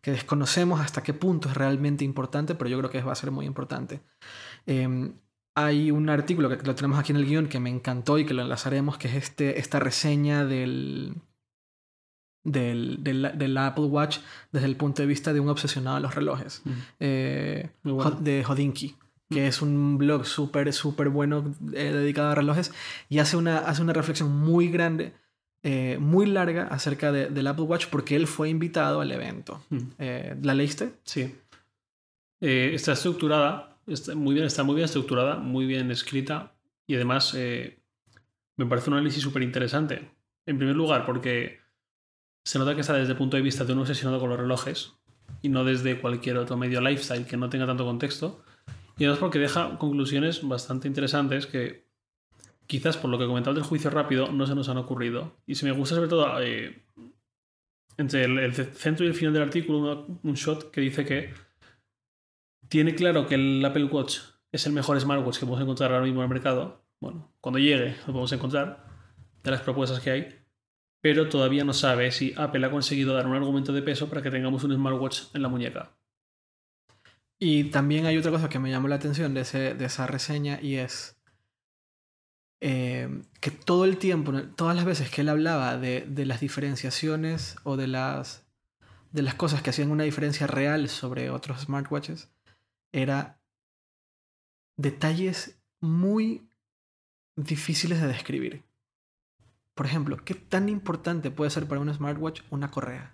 que 0.01 0.11
desconocemos 0.11 0.79
hasta 0.79 1.01
qué 1.01 1.15
punto 1.15 1.49
es 1.49 1.55
realmente 1.55 2.03
importante, 2.03 2.53
pero 2.53 2.69
yo 2.69 2.77
creo 2.77 2.91
que 2.91 3.01
va 3.01 3.13
a 3.13 3.15
ser 3.15 3.31
muy 3.31 3.47
importante. 3.47 4.01
Em, 4.67 5.15
hay 5.57 5.89
un 5.89 6.07
artículo 6.07 6.49
que 6.49 6.63
lo 6.63 6.75
tenemos 6.75 6.99
aquí 6.99 7.11
en 7.11 7.17
el 7.17 7.25
guion 7.25 7.47
que 7.47 7.59
me 7.59 7.71
encantó 7.71 8.19
y 8.19 8.27
que 8.27 8.35
lo 8.35 8.43
enlazaremos, 8.43 8.99
que 8.99 9.07
es 9.07 9.15
este, 9.15 9.59
esta 9.59 9.79
reseña 9.79 10.45
del, 10.45 11.15
del, 12.43 12.99
del, 13.01 13.57
Apple 13.57 13.85
Watch 13.85 14.19
desde 14.51 14.67
el 14.67 14.75
punto 14.75 15.01
de 15.01 15.07
vista 15.07 15.33
de 15.33 15.39
un 15.39 15.49
obsesionado 15.49 15.97
a 15.97 15.99
los 15.99 16.13
relojes, 16.13 16.61
mm. 16.63 16.71
eh, 16.99 17.69
de 18.19 18.45
Hodinky 18.47 18.95
que 19.31 19.47
es 19.47 19.61
un 19.63 19.97
blog 19.97 20.25
súper, 20.25 20.71
súper 20.71 21.09
bueno 21.09 21.53
eh, 21.73 21.91
dedicado 21.91 22.29
a 22.29 22.35
relojes, 22.35 22.71
y 23.09 23.17
hace 23.17 23.35
una, 23.35 23.57
hace 23.57 23.81
una 23.81 23.91
reflexión 23.91 24.31
muy 24.31 24.69
grande, 24.69 25.11
eh, 25.63 25.97
muy 25.99 26.27
larga 26.27 26.67
acerca 26.67 27.11
de, 27.11 27.29
del 27.29 27.47
Apple 27.47 27.65
Watch 27.65 27.87
porque 27.87 28.15
él 28.15 28.27
fue 28.27 28.47
invitado 28.47 29.01
al 29.01 29.11
evento. 29.11 29.59
¿La 29.97 30.53
leíste? 30.53 30.93
Sí. 31.03 31.35
está 32.39 32.93
estructurada, 32.93 33.76
está 33.87 34.15
muy, 34.15 34.33
bien, 34.33 34.45
está 34.45 34.63
muy 34.63 34.75
bien 34.75 34.85
estructurada, 34.85 35.37
muy 35.37 35.65
bien 35.65 35.89
escrita, 35.91 36.55
y 36.85 36.95
además 36.95 37.33
me 37.33 38.65
parece 38.65 38.89
un 38.89 38.95
análisis 38.95 39.23
súper 39.23 39.43
interesante. 39.43 40.11
En 40.45 40.57
primer 40.57 40.75
lugar, 40.75 41.05
porque 41.05 41.59
se 42.43 42.59
nota 42.59 42.75
que 42.75 42.81
está 42.81 42.93
desde 42.93 43.11
el 43.11 43.17
punto 43.17 43.37
de 43.37 43.43
vista 43.43 43.65
de 43.65 43.73
un 43.73 43.79
obsesionado 43.79 44.19
con 44.19 44.29
los 44.29 44.39
relojes 44.39 44.93
y 45.41 45.49
no 45.49 45.63
desde 45.63 45.99
cualquier 45.99 46.37
otro 46.37 46.57
medio 46.57 46.81
lifestyle 46.81 47.25
que 47.25 47.37
no 47.37 47.49
tenga 47.49 47.65
tanto 47.65 47.85
contexto. 47.85 48.43
Y 48.97 49.03
además 49.03 49.19
porque 49.19 49.37
deja 49.37 49.77
conclusiones 49.77 50.47
bastante 50.47 50.87
interesantes 50.87 51.45
que 51.45 51.87
quizás 52.65 52.97
por 52.97 53.09
lo 53.09 53.19
que 53.19 53.27
comentaba 53.27 53.53
del 53.53 53.63
juicio 53.63 53.89
rápido 53.89 54.31
no 54.31 54.47
se 54.47 54.55
nos 54.55 54.69
han 54.69 54.77
ocurrido. 54.77 55.35
Y 55.45 55.55
se 55.55 55.65
me 55.65 55.71
gusta 55.71 55.95
sobre 55.95 56.07
todo 56.09 56.41
eh, 56.41 56.83
entre 57.97 58.23
el, 58.23 58.53
centro 58.53 59.05
y 59.05 59.09
el 59.09 59.13
final 59.13 59.33
del 59.33 59.43
artículo 59.43 60.07
un 60.23 60.33
shot 60.33 60.71
que 60.71 60.81
dice 60.81 61.05
que 61.05 61.33
tiene 62.69 62.95
claro 62.95 63.27
que 63.27 63.35
el 63.35 63.63
Apple 63.65 63.85
Watch 63.85 64.19
es 64.51 64.65
el 64.65 64.73
mejor 64.73 64.99
smartwatch 64.99 65.39
que 65.39 65.45
podemos 65.45 65.63
encontrar 65.63 65.91
ahora 65.91 66.05
mismo 66.05 66.21
en 66.21 66.25
el 66.25 66.33
mercado. 66.33 66.83
Bueno, 66.99 67.31
cuando 67.41 67.59
llegue 67.59 67.95
lo 68.01 68.13
podemos 68.13 68.31
encontrar. 68.31 68.85
de 69.43 69.51
las 69.51 69.61
propuestas 69.61 70.01
que 70.01 70.11
hay, 70.11 70.39
pero 71.01 71.29
todavía 71.29 71.63
no 71.63 71.73
sabe 71.73 72.11
si 72.11 72.33
Apple 72.35 72.65
ha 72.65 72.71
conseguido 72.71 73.13
dar 73.13 73.27
un 73.27 73.35
argumento 73.35 73.71
de 73.71 73.81
peso 73.81 74.09
para 74.09 74.21
que 74.21 74.31
tengamos 74.31 74.63
un 74.63 74.73
smartwatch 74.73 75.33
en 75.33 75.41
la 75.41 75.47
muñeca. 75.47 75.95
Y 77.39 77.65
también 77.65 78.05
hay 78.07 78.17
otra 78.17 78.31
cosa 78.31 78.49
que 78.49 78.59
me 78.59 78.71
llamó 78.71 78.87
la 78.87 78.95
atención 78.95 79.33
de, 79.33 79.41
ese, 79.41 79.75
de 79.75 79.85
esa 79.85 80.07
reseña 80.07 80.59
y 80.61 80.75
es 80.75 81.21
eh, 82.61 83.21
que 83.39 83.51
todo 83.51 83.85
el 83.85 83.97
tiempo, 83.97 84.33
todas 84.55 84.75
las 84.75 84.85
veces 84.85 85.11
que 85.11 85.21
él 85.21 85.29
hablaba 85.29 85.77
de, 85.77 86.05
de, 86.07 86.25
las 86.25 86.39
diferenciaciones 86.39 87.55
o 87.63 87.77
de 87.77 87.85
las, 87.85 88.47
de 89.11 89.21
las 89.21 89.35
cosas 89.35 89.61
que 89.61 89.69
hacían 89.69 89.91
una 89.91 90.03
diferencia 90.03 90.47
real 90.47 90.89
sobre 90.89 91.29
otros 91.29 91.61
smartwatches, 91.61 92.31
era 92.91 93.41
detalles 94.77 95.59
muy 95.79 96.49
difíciles 97.35 98.01
de 98.01 98.07
describir. 98.07 98.63
Por 99.75 99.85
ejemplo, 99.85 100.17
¿qué 100.17 100.33
tan 100.33 100.69
importante 100.69 101.29
puede 101.29 101.51
ser 101.51 101.67
para 101.67 101.81
un 101.81 101.93
smartwatch 101.93 102.41
una 102.49 102.71
correa? 102.71 103.13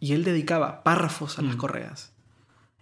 Y 0.00 0.12
él 0.12 0.24
dedicaba 0.24 0.82
párrafos 0.82 1.38
a 1.38 1.42
las 1.42 1.56
correas 1.56 2.16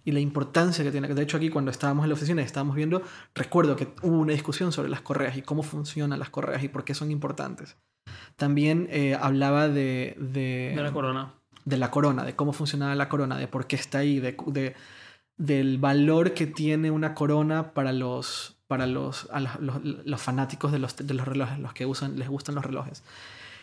y 0.04 0.12
la 0.12 0.20
importancia 0.20 0.84
que 0.84 0.90
tiene. 0.90 1.08
De 1.08 1.22
hecho, 1.22 1.36
aquí 1.36 1.50
cuando 1.50 1.70
estábamos 1.70 2.04
en 2.04 2.10
la 2.10 2.14
oficina 2.14 2.42
y 2.42 2.44
estábamos 2.44 2.76
viendo, 2.76 3.02
recuerdo 3.34 3.76
que 3.76 3.88
hubo 4.02 4.18
una 4.18 4.32
discusión 4.32 4.72
sobre 4.72 4.88
las 4.88 5.00
correas 5.00 5.36
y 5.36 5.42
cómo 5.42 5.62
funcionan 5.62 6.18
las 6.18 6.30
correas 6.30 6.62
y 6.62 6.68
por 6.68 6.84
qué 6.84 6.94
son 6.94 7.10
importantes. 7.10 7.76
También 8.36 8.88
eh, 8.90 9.16
hablaba 9.20 9.68
de, 9.68 10.16
de, 10.18 10.74
la 10.76 10.92
corona. 10.92 11.34
De 11.64 11.76
la 11.76 11.90
corona, 11.90 12.24
de 12.24 12.34
cómo 12.34 12.52
funcionaba 12.52 12.94
la 12.94 13.08
corona, 13.08 13.38
de 13.38 13.48
por 13.48 13.66
qué 13.66 13.76
está 13.76 13.98
ahí, 13.98 14.20
de, 14.20 14.36
de 14.46 14.74
del 15.36 15.78
valor 15.78 16.34
que 16.34 16.46
tiene 16.46 16.90
una 16.90 17.14
corona 17.14 17.72
para 17.74 17.92
los, 17.92 18.56
para 18.66 18.86
los, 18.86 19.28
los, 19.60 19.84
los, 19.84 20.22
fanáticos 20.22 20.72
de 20.72 20.78
los, 20.78 20.96
de 20.96 21.14
los 21.14 21.26
relojes, 21.26 21.58
los 21.58 21.72
que 21.74 21.86
usan, 21.86 22.18
les 22.18 22.28
gustan 22.28 22.54
los 22.54 22.64
relojes. 22.64 23.02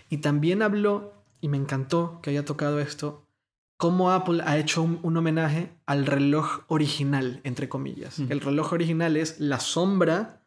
Y 0.10 0.18
también 0.18 0.62
habló, 0.62 1.14
y 1.40 1.48
me 1.48 1.58
encantó 1.58 2.20
que 2.22 2.32
haya 2.32 2.46
tocado 2.46 2.80
esto, 2.80 3.26
cómo 3.78 4.12
Apple 4.12 4.44
ha 4.46 4.58
hecho 4.60 4.84
un, 4.84 5.18
homenaje 5.18 5.72
al 5.86 6.06
reloj 6.06 6.66
original, 6.68 7.42
entre 7.44 7.68
comillas. 7.68 8.20
Mm. 8.20 8.32
El 8.32 8.42
reloj 8.42 8.74
original 8.74 9.18
es 9.18 9.40
la 9.40 9.60
sombra 9.60 10.44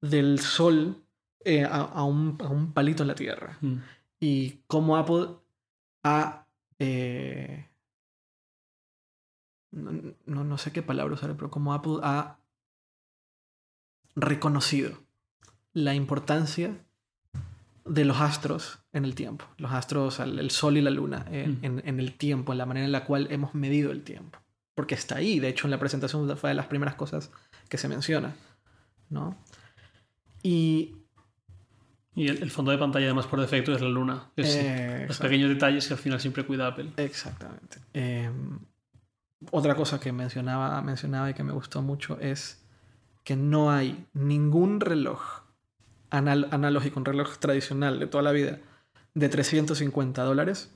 del 0.00 0.38
sol 0.38 1.02
eh, 1.44 1.64
a, 1.64 2.04
un, 2.04 2.36
palito 2.74 3.02
en 3.02 3.08
la 3.08 3.14
Tierra. 3.14 3.58
Mm. 3.60 3.76
Y 4.20 4.60
cómo 4.66 4.96
Apple 4.96 5.28
ha... 6.04 6.46
Eh, 6.78 7.66
no, 9.76 10.44
no, 10.44 10.58
sé 10.58 10.72
qué 10.72 10.82
palabra 10.82 11.14
usar, 11.14 11.34
pero 11.34 11.50
cómo 11.50 11.74
Apple 11.74 11.98
ha 12.02 12.38
reconocido 14.14 14.98
la 15.72 15.94
importancia 15.94 16.76
de 17.84 18.04
los 18.04 18.20
astros 18.20 18.78
en 18.92 19.04
el 19.04 19.14
tiempo. 19.14 19.44
Los 19.58 19.72
astros, 19.72 20.18
el 20.20 20.50
sol 20.50 20.76
y 20.76 20.80
la 20.80 20.90
luna 20.90 21.26
mm. 21.30 21.64
en, 21.64 22.00
el 22.00 22.14
tiempo, 22.14 22.52
en 22.52 22.58
la 22.58 22.66
manera 22.66 22.86
en 22.86 22.92
la 22.92 23.04
cual 23.04 23.28
hemos 23.30 23.54
medido 23.54 23.92
el 23.92 24.02
tiempo. 24.02 24.38
Porque 24.74 24.94
está 24.94 25.16
ahí, 25.16 25.38
de 25.38 25.48
hecho 25.48 25.66
en 25.66 25.70
la 25.70 25.78
presentación 25.78 26.36
fue 26.36 26.50
de 26.50 26.54
las 26.54 26.66
primeras 26.66 26.94
cosas 26.94 27.30
que 27.68 27.78
se 27.78 27.88
menciona. 27.88 28.34
¿no? 29.10 29.36
Y... 30.42 30.96
Y 32.14 32.28
el, 32.28 32.50
fondo 32.50 32.70
de 32.70 32.78
pantalla 32.78 33.04
además 33.04 33.26
por 33.26 33.38
defecto 33.38 33.74
es 33.74 33.82
la 33.82 33.90
luna. 33.90 34.30
los 34.36 35.18
pequeños 35.18 35.50
detalles 35.50 35.86
que 35.86 35.92
al 35.92 36.00
final 36.00 36.18
siempre 36.18 36.46
cuida 36.46 36.66
Apple. 36.66 36.90
Exactamente. 36.96 37.78
Em, 37.92 38.58
otra 39.50 39.74
cosa 39.74 40.00
que 40.00 40.12
mencionaba, 40.12 40.80
mencionaba 40.82 41.30
y 41.30 41.34
que 41.34 41.42
me 41.42 41.52
gustó 41.52 41.82
mucho 41.82 42.18
es 42.20 42.64
que 43.24 43.36
no 43.36 43.70
hay 43.70 44.06
ningún 44.14 44.80
reloj 44.80 45.42
analógico, 46.10 46.98
un 46.98 47.04
reloj 47.04 47.38
tradicional 47.38 47.98
de 47.98 48.06
toda 48.06 48.22
la 48.22 48.32
vida, 48.32 48.60
de 49.14 49.28
350 49.28 50.22
dólares, 50.22 50.72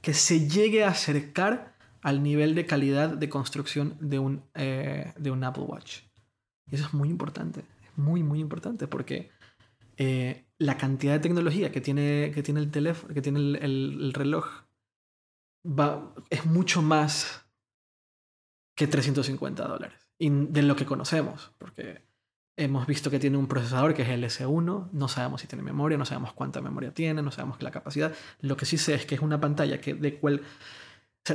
que 0.00 0.14
se 0.14 0.48
llegue 0.48 0.84
a 0.84 0.88
acercar 0.88 1.74
al 2.02 2.22
nivel 2.22 2.54
de 2.54 2.66
calidad 2.66 3.10
de 3.10 3.28
construcción 3.28 3.96
de 4.00 4.18
un, 4.18 4.42
eh, 4.54 5.12
de 5.16 5.30
un 5.30 5.44
Apple 5.44 5.62
Watch. 5.62 6.00
Y 6.70 6.74
eso 6.74 6.86
es 6.86 6.94
muy 6.94 7.08
importante, 7.08 7.60
es 7.60 7.96
muy, 7.96 8.22
muy 8.22 8.40
importante, 8.40 8.88
porque 8.88 9.30
eh, 9.96 10.44
la 10.58 10.76
cantidad 10.76 11.12
de 11.12 11.20
tecnología 11.20 11.70
que 11.70 11.80
tiene, 11.80 12.32
que 12.34 12.42
tiene 12.42 12.60
el 12.60 12.70
teléfono, 12.70 13.14
que 13.14 13.22
tiene 13.22 13.38
el, 13.38 14.12
reloj, 14.12 14.46
va, 15.64 16.12
es 16.30 16.44
mucho 16.44 16.82
más 16.82 17.44
que 18.74 18.86
350 18.86 19.66
dólares. 19.66 20.08
Y 20.18 20.30
de 20.30 20.62
lo 20.62 20.76
que 20.76 20.86
conocemos, 20.86 21.52
porque 21.58 22.02
Hemos 22.54 22.86
visto 22.86 23.10
que 23.10 23.18
tiene 23.18 23.38
un 23.38 23.46
procesador 23.46 23.94
que 23.94 24.02
es 24.02 24.10
el 24.10 24.22
S1, 24.24 24.90
no 24.92 25.08
sabemos 25.08 25.40
si 25.40 25.46
tiene 25.46 25.62
memoria, 25.62 25.96
no 25.96 26.04
sabemos 26.04 26.34
cuánta 26.34 26.60
memoria 26.60 26.92
tiene, 26.92 27.22
no 27.22 27.30
sabemos 27.30 27.62
la 27.62 27.70
capacidad. 27.70 28.12
Lo 28.40 28.58
que 28.58 28.66
sí 28.66 28.76
sé 28.76 28.94
es 28.94 29.06
que 29.06 29.14
es 29.14 29.22
una 29.22 29.40
pantalla 29.40 29.80
que 29.80 29.94
de 29.94 30.18
cual... 30.18 30.42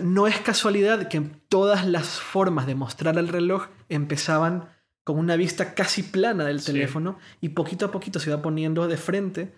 no 0.04 0.28
es 0.28 0.40
casualidad 0.40 1.08
que 1.08 1.22
todas 1.50 1.88
las 1.88 2.08
formas 2.20 2.68
de 2.68 2.76
mostrar 2.76 3.18
el 3.18 3.30
reloj 3.30 3.66
empezaban 3.90 4.70
con 5.04 5.18
una 5.18 5.38
vista 5.38 5.74
casi 5.74 6.04
plana 6.04 6.46
del 6.46 6.64
teléfono 6.64 7.18
y 7.42 7.50
poquito 7.50 7.88
a 7.88 7.92
poquito 7.92 8.20
se 8.20 8.30
va 8.30 8.44
poniendo 8.44 8.88
de 8.88 8.98
frente. 8.98 9.56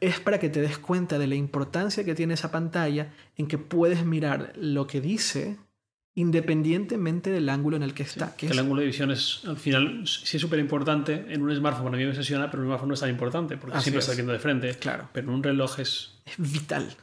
Es 0.00 0.20
para 0.20 0.40
que 0.40 0.48
te 0.48 0.62
des 0.62 0.78
cuenta 0.78 1.18
de 1.18 1.26
la 1.26 1.34
importancia 1.34 2.04
que 2.04 2.14
tiene 2.14 2.32
esa 2.32 2.50
pantalla 2.50 3.12
en 3.36 3.46
que 3.46 3.58
puedes 3.58 4.06
mirar 4.06 4.54
lo 4.56 4.86
que 4.86 5.02
dice 5.02 5.58
independientemente 6.16 7.30
del 7.30 7.48
ángulo 7.50 7.76
en 7.76 7.82
el 7.82 7.92
que 7.92 8.02
está. 8.02 8.34
que, 8.36 8.46
el 8.46 8.58
ángulo 8.58 8.80
de 8.80 8.86
visión 8.86 9.10
es, 9.10 9.42
al 9.44 9.58
final, 9.58 10.02
sí 10.08 10.38
es 10.38 10.40
súper 10.40 10.58
importante. 10.58 11.26
En 11.28 11.42
un 11.42 11.54
smartphone 11.54 11.94
a 11.94 11.98
mí 11.98 12.04
me 12.04 12.10
obsesiona, 12.10 12.50
pero 12.50 12.62
en 12.62 12.68
un 12.68 12.70
smartphone 12.70 12.88
no 12.88 12.94
es 12.94 13.00
tan 13.00 13.10
importante, 13.10 13.56
porque 13.58 13.78
siempre 13.80 14.00
está 14.00 14.14
viendo 14.14 14.32
de 14.32 14.38
frente. 14.38 14.74
Claro. 14.76 15.10
Pero 15.12 15.28
en 15.28 15.34
un 15.34 15.42
reloj 15.42 15.78
es... 15.78 16.14
Es 16.24 16.34
vital. 16.38 16.96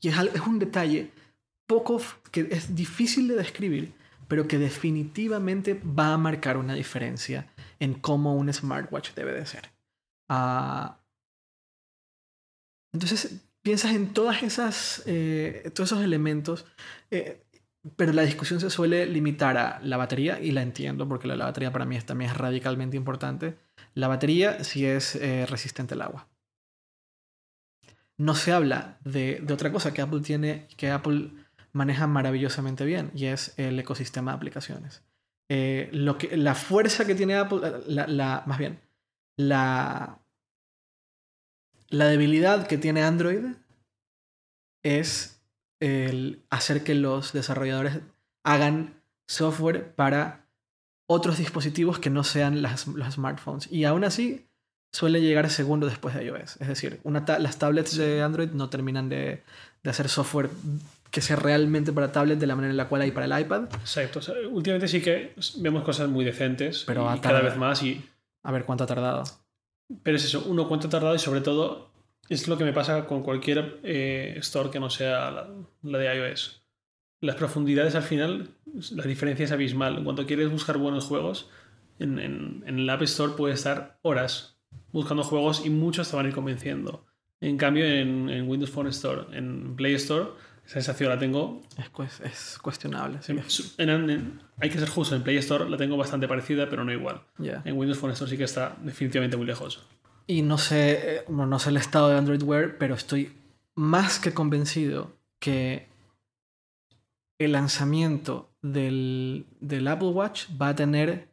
Y 0.00 0.08
es, 0.08 0.18
es 0.18 0.42
un 0.42 0.58
detalle 0.58 1.10
poco... 1.66 2.00
que 2.30 2.46
es 2.50 2.76
difícil 2.76 3.26
de 3.26 3.36
describir, 3.36 3.94
pero 4.28 4.46
que 4.46 4.58
definitivamente 4.58 5.80
va 5.82 6.12
a 6.12 6.18
marcar 6.18 6.58
una 6.58 6.74
diferencia 6.74 7.46
en 7.80 7.94
cómo 7.94 8.36
un 8.36 8.52
smartwatch 8.52 9.14
debe 9.14 9.32
de 9.32 9.46
ser. 9.46 9.70
Ah, 10.28 10.98
entonces, 12.92 13.40
piensas 13.62 13.94
en 13.94 14.12
todas 14.12 14.42
esas, 14.42 15.02
eh, 15.06 15.70
todos 15.74 15.92
esos 15.92 16.04
elementos. 16.04 16.66
Eh, 17.10 17.42
pero 17.96 18.12
la 18.12 18.22
discusión 18.22 18.60
se 18.60 18.70
suele 18.70 19.06
limitar 19.06 19.56
a 19.56 19.80
la 19.82 19.96
batería, 19.96 20.40
y 20.40 20.50
la 20.50 20.62
entiendo 20.62 21.08
porque 21.08 21.28
la, 21.28 21.36
batería 21.36 21.72
para 21.72 21.84
mí 21.84 21.96
es, 21.96 22.04
también 22.04 22.30
es 22.30 22.36
radicalmente 22.36 22.96
importante. 22.96 23.56
La 23.94 24.08
batería 24.08 24.64
si 24.64 24.84
es 24.86 25.14
eh, 25.16 25.46
resistente 25.46 25.94
al 25.94 26.02
agua. 26.02 26.28
No 28.16 28.34
se 28.34 28.52
habla 28.52 28.98
de, 29.04 29.40
de, 29.42 29.54
otra 29.54 29.70
cosa 29.70 29.94
que 29.94 30.02
Apple 30.02 30.20
tiene, 30.20 30.66
que 30.76 30.90
Apple 30.90 31.30
maneja 31.72 32.06
maravillosamente 32.06 32.84
bien, 32.84 33.10
y 33.14 33.26
es 33.26 33.54
el 33.58 33.78
ecosistema 33.78 34.32
de 34.32 34.36
aplicaciones. 34.36 35.04
Eh, 35.48 35.88
lo 35.92 36.18
que, 36.18 36.36
la 36.36 36.54
fuerza 36.54 37.06
que 37.06 37.14
tiene 37.14 37.36
Apple, 37.36 37.60
la, 37.86 38.06
la, 38.06 38.42
más 38.46 38.58
bien, 38.58 38.80
la, 39.36 40.18
la 41.88 42.06
debilidad 42.06 42.66
que 42.66 42.76
tiene 42.76 43.02
Android 43.02 43.44
es 44.82 45.37
el 45.80 46.42
hacer 46.50 46.82
que 46.82 46.94
los 46.94 47.32
desarrolladores 47.32 48.00
hagan 48.42 48.94
software 49.26 49.94
para 49.94 50.46
otros 51.06 51.38
dispositivos 51.38 51.98
que 51.98 52.10
no 52.10 52.24
sean 52.24 52.62
las, 52.62 52.86
los 52.86 53.14
smartphones. 53.14 53.70
Y 53.70 53.84
aún 53.84 54.04
así 54.04 54.46
suele 54.92 55.20
llegar 55.20 55.48
segundo 55.50 55.86
después 55.86 56.14
de 56.14 56.24
iOS. 56.24 56.56
Es 56.60 56.68
decir, 56.68 57.00
una 57.04 57.24
las 57.38 57.58
tablets 57.58 57.96
de 57.96 58.22
Android 58.22 58.50
no 58.50 58.68
terminan 58.68 59.08
de, 59.08 59.42
de, 59.82 59.90
hacer 59.90 60.08
software 60.08 60.50
que 61.10 61.20
sea 61.20 61.36
realmente 61.36 61.92
para 61.92 62.12
tablets 62.12 62.40
de 62.40 62.46
la 62.46 62.54
manera 62.54 62.70
en 62.70 62.76
la 62.76 62.88
cual 62.88 63.02
hay 63.02 63.10
para 63.10 63.26
el 63.26 63.40
iPad. 63.44 63.64
Exacto. 63.80 64.20
últimamente 64.50 64.88
sí 64.88 65.00
que 65.00 65.34
vemos 65.56 65.82
cosas 65.82 66.08
muy 66.08 66.24
decentes 66.24 66.84
pero 66.86 67.06
cada 67.22 67.40
vez 67.40 67.56
más 67.56 67.82
y... 67.82 68.04
A 68.42 68.52
ver 68.52 68.64
cuánto 68.64 68.84
ha 68.84 68.86
tardado. 68.86 69.24
Pero 70.02 70.16
es 70.16 70.24
eso, 70.24 70.44
uno 70.46 70.68
cuánto 70.68 70.86
ha 70.86 70.90
tardado 70.90 71.14
y 71.14 71.18
sobre 71.18 71.40
todo 71.40 71.87
es 72.28 72.48
lo 72.48 72.58
que 72.58 72.64
me 72.64 72.72
pasa 72.72 73.06
con 73.06 73.22
cualquier 73.22 73.80
eh, 73.82 74.34
store 74.38 74.70
que 74.70 74.80
no 74.80 74.90
sea 74.90 75.30
la, 75.30 75.98
de 75.98 76.14
iOS. 76.14 76.62
Las 77.20 77.36
profundidades 77.36 77.94
al 77.94 78.02
final, 78.02 78.50
la 78.92 79.04
diferencia 79.04 79.44
es 79.44 79.52
abismal. 79.52 80.02
Cuando 80.04 80.26
quieres 80.26 80.50
buscar 80.50 80.78
buenos 80.78 81.06
juegos, 81.06 81.50
en, 81.98 82.18
en, 82.18 82.62
el 82.66 82.88
App 82.90 83.02
Store 83.02 83.32
puedes 83.36 83.58
estar 83.58 83.98
horas 84.02 84.60
buscando 84.92 85.24
juegos 85.24 85.64
y 85.64 85.70
muchos 85.70 86.10
te 86.10 86.16
van 86.16 86.26
a 86.26 86.28
ir 86.28 86.34
convenciendo. 86.34 87.06
En 87.40 87.56
cambio, 87.56 87.84
en, 87.84 88.28
en 88.28 88.48
Windows 88.48 88.70
Phone 88.70 88.88
Store, 88.88 89.36
en 89.36 89.74
Play 89.74 89.94
Store, 89.94 90.30
esa 90.68 90.74
sensación 90.74 91.08
la 91.08 91.18
tengo. 91.18 91.62
Es, 92.04 92.20
es 92.20 92.58
cuestionable. 92.58 93.20
hay 94.58 94.68
que 94.68 94.78
ser 94.78 94.88
justo. 94.88 95.16
En 95.16 95.22
Play 95.22 95.38
Store 95.38 95.68
la 95.68 95.78
tengo 95.78 95.96
bastante 95.96 96.28
parecida, 96.28 96.68
pero 96.68 96.84
no 96.84 96.92
igual. 96.92 97.22
En 97.64 97.78
Windows 97.78 97.98
Phone 97.98 98.12
Store 98.12 98.30
sí 98.30 98.36
que 98.36 98.44
está 98.44 98.76
definitivamente 98.82 99.38
muy 99.38 99.46
lejos. 99.46 99.82
Y 100.30 100.42
no 100.42 100.58
sé, 100.58 101.16
eh, 101.16 101.24
no 101.28 101.58
sé 101.58 101.70
el 101.70 101.78
estado 101.78 102.10
de 102.10 102.18
Android 102.18 102.42
Wear, 102.42 102.76
pero 102.76 102.94
estoy 102.94 103.32
más 103.74 104.18
que 104.18 104.34
convencido 104.34 105.16
que 105.40 105.88
el 107.38 107.52
lanzamiento 107.52 108.52
del, 108.60 109.46
del 109.60 109.88
Apple 109.88 110.08
Watch 110.08 110.48
va 110.60 110.68
a 110.68 110.76
tener 110.76 111.28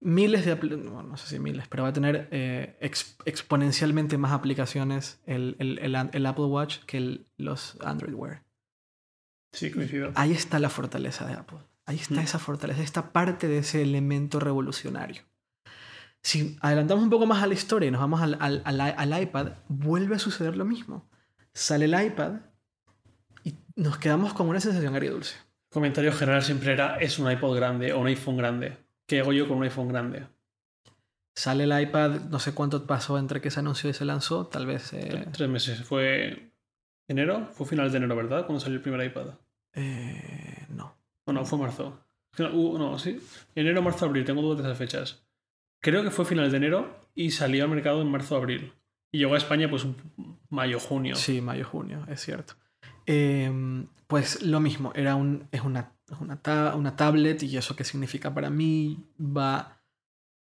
miles 0.00 0.44
de... 0.44 0.56
no 0.56 1.16
sé 1.16 1.28
si 1.28 1.38
miles, 1.38 1.68
pero 1.68 1.84
va 1.84 1.90
a 1.90 1.92
tener 1.92 2.28
eh, 2.32 2.76
exponencialmente 3.24 4.18
más 4.18 4.32
aplicaciones 4.32 5.20
el, 5.26 5.54
el, 5.60 5.78
el, 5.78 6.26
Apple 6.26 6.46
Watch 6.46 6.78
que 6.86 7.20
los 7.36 7.78
Android 7.82 8.14
Wear. 8.14 8.42
Sí, 9.52 9.70
coincido. 9.70 10.10
Ahí 10.16 10.32
está 10.32 10.58
la 10.58 10.70
fortaleza 10.70 11.24
de 11.24 11.34
Apple. 11.34 11.58
Ahí 11.84 11.96
está 11.96 12.16
mm. 12.16 12.24
esa 12.24 12.38
fortaleza, 12.40 12.82
esta 12.82 13.12
parte 13.12 13.46
de 13.46 13.58
ese 13.58 13.80
elemento 13.80 14.40
revolucionario. 14.40 15.22
Si 16.26 16.56
adelantamos 16.60 17.04
un 17.04 17.10
poco 17.10 17.24
más 17.24 17.40
a 17.40 17.46
la 17.46 17.54
historia 17.54 17.86
y 17.86 17.92
nos 17.92 18.00
vamos 18.00 18.20
al, 18.20 18.36
al, 18.40 18.60
al, 18.64 19.22
iPad, 19.22 19.52
vuelve 19.68 20.16
a 20.16 20.18
suceder 20.18 20.56
lo 20.56 20.64
mismo. 20.64 21.08
Sale 21.54 21.84
el 21.84 22.04
iPad 22.04 22.40
y 23.44 23.54
nos 23.76 23.98
quedamos 23.98 24.34
con 24.34 24.48
una 24.48 24.58
sensación 24.58 24.92
agridulce. 24.92 25.36
El 25.36 25.74
comentario 25.74 26.12
general 26.12 26.42
siempre 26.42 26.72
era, 26.72 26.96
es 26.96 27.20
un 27.20 27.30
iPod 27.30 27.54
grande 27.54 27.92
o 27.92 28.00
un 28.00 28.08
iPhone 28.08 28.36
grande. 28.36 28.76
¿Qué 29.06 29.20
hago 29.20 29.32
yo 29.32 29.46
con 29.46 29.58
un 29.58 29.62
iPhone 29.62 29.86
grande? 29.86 30.26
Sale 31.36 31.62
el 31.62 31.80
iPad, 31.80 32.22
no 32.22 32.40
sé 32.40 32.54
cuánto 32.54 32.88
pasó 32.88 33.18
entre 33.18 33.40
que 33.40 33.52
se 33.52 33.60
anunció 33.60 33.88
y 33.88 33.94
se 33.94 34.04
lanzó, 34.04 34.48
tal 34.48 34.66
vez... 34.66 34.94
Eh, 34.94 35.28
tres 35.30 35.48
meses, 35.48 35.84
fue 35.84 36.50
enero, 37.06 37.50
fue 37.52 37.68
finales 37.68 37.92
de 37.92 37.98
enero, 37.98 38.16
¿verdad? 38.16 38.46
Cuando 38.46 38.58
salió 38.58 38.78
el 38.78 38.82
primer 38.82 39.06
iPad. 39.06 39.28
Eh, 39.74 40.66
no. 40.70 40.92
O 41.24 41.32
no, 41.32 41.44
fue 41.44 41.56
marzo. 41.56 42.00
Uh, 42.36 42.78
no, 42.78 42.98
sí. 42.98 43.20
Enero, 43.54 43.80
marzo, 43.80 44.06
abril, 44.06 44.24
tengo 44.24 44.42
dudas 44.42 44.58
de 44.58 44.64
esas 44.64 44.76
fechas. 44.76 45.25
Creo 45.86 46.02
que 46.02 46.10
fue 46.10 46.24
finales 46.24 46.50
de 46.50 46.58
enero 46.58 46.98
y 47.14 47.30
salió 47.30 47.62
al 47.62 47.70
mercado 47.70 48.02
en 48.02 48.10
marzo, 48.10 48.34
abril. 48.34 48.72
Y 49.12 49.18
llegó 49.18 49.34
a 49.34 49.38
España 49.38 49.70
pues 49.70 49.86
mayo, 50.48 50.80
junio. 50.80 51.14
Sí, 51.14 51.40
mayo, 51.40 51.64
junio, 51.64 52.04
es 52.08 52.22
cierto. 52.22 52.54
Em, 53.06 53.86
pues 54.08 54.42
lo 54.42 54.58
mismo, 54.58 54.90
era 54.96 55.14
un, 55.14 55.46
es 55.52 55.60
una, 55.60 55.92
una, 56.18 56.74
una, 56.74 56.96
tablet 56.96 57.40
y 57.44 57.56
eso 57.56 57.76
qué 57.76 57.84
significa 57.84 58.34
para 58.34 58.50
mí, 58.50 58.98
va, 59.20 59.80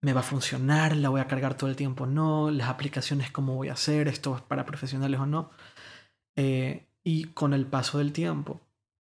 me 0.03 0.13
va 0.13 0.23
a 0.23 0.25
funcionar, 0.25 0.97
la 0.97 1.09
voy 1.09 1.21
a 1.21 1.29
cargar 1.29 1.57
todo 1.57 1.71
el 1.71 1.77
tiempo, 1.77 2.05
no, 2.05 2.51
las 2.51 2.69
aplicaciones 2.69 3.31
cómo 3.31 3.55
voy 3.55 3.69
a 3.69 3.75
hacer, 3.75 4.09
esto 4.09 4.35
es 4.35 4.43
para 4.43 4.67
profesionales 4.67 5.21
o 5.21 5.27
no. 5.27 5.53
Eh, 6.35 6.89
y 7.05 7.27
con 7.27 7.55
el 7.55 7.65
paso 7.65 7.99
del 7.99 8.13
tiempo 8.13 8.61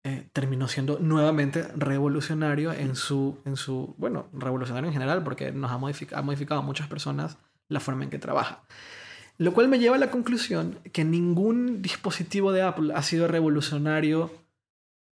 eh, 0.07 0.29
terminó 0.35 0.69
siendo 0.69 0.99
nuevamente 0.99 1.63
revolucionario 1.77 2.75
en 2.75 2.95
su, 2.95 3.39
en 3.47 3.57
su, 3.57 3.95
bueno, 3.97 4.27
revolucionario 4.35 4.89
en 4.89 4.93
general 4.93 5.25
porque 5.25 5.51
nos 5.51 5.71
ha 5.71 5.79
modificado, 5.79 6.21
ha 6.21 6.23
modificado 6.23 6.61
a 6.61 6.63
muchas 6.63 6.89
personas 6.89 7.39
la 7.69 7.81
forma 7.81 8.05
en 8.05 8.11
que 8.11 8.19
trabaja. 8.19 8.65
Lo 9.39 9.55
cual 9.55 9.69
me 9.69 9.79
lleva 9.79 9.97
a 9.97 9.99
la 9.99 10.11
conclusión 10.11 10.79
que 10.93 11.05
ningún 11.05 11.81
dispositivo 11.81 12.53
de 12.53 12.61
Apple 12.61 12.93
ha 12.95 13.03
sido 13.03 13.29
revolucionario 13.29 14.31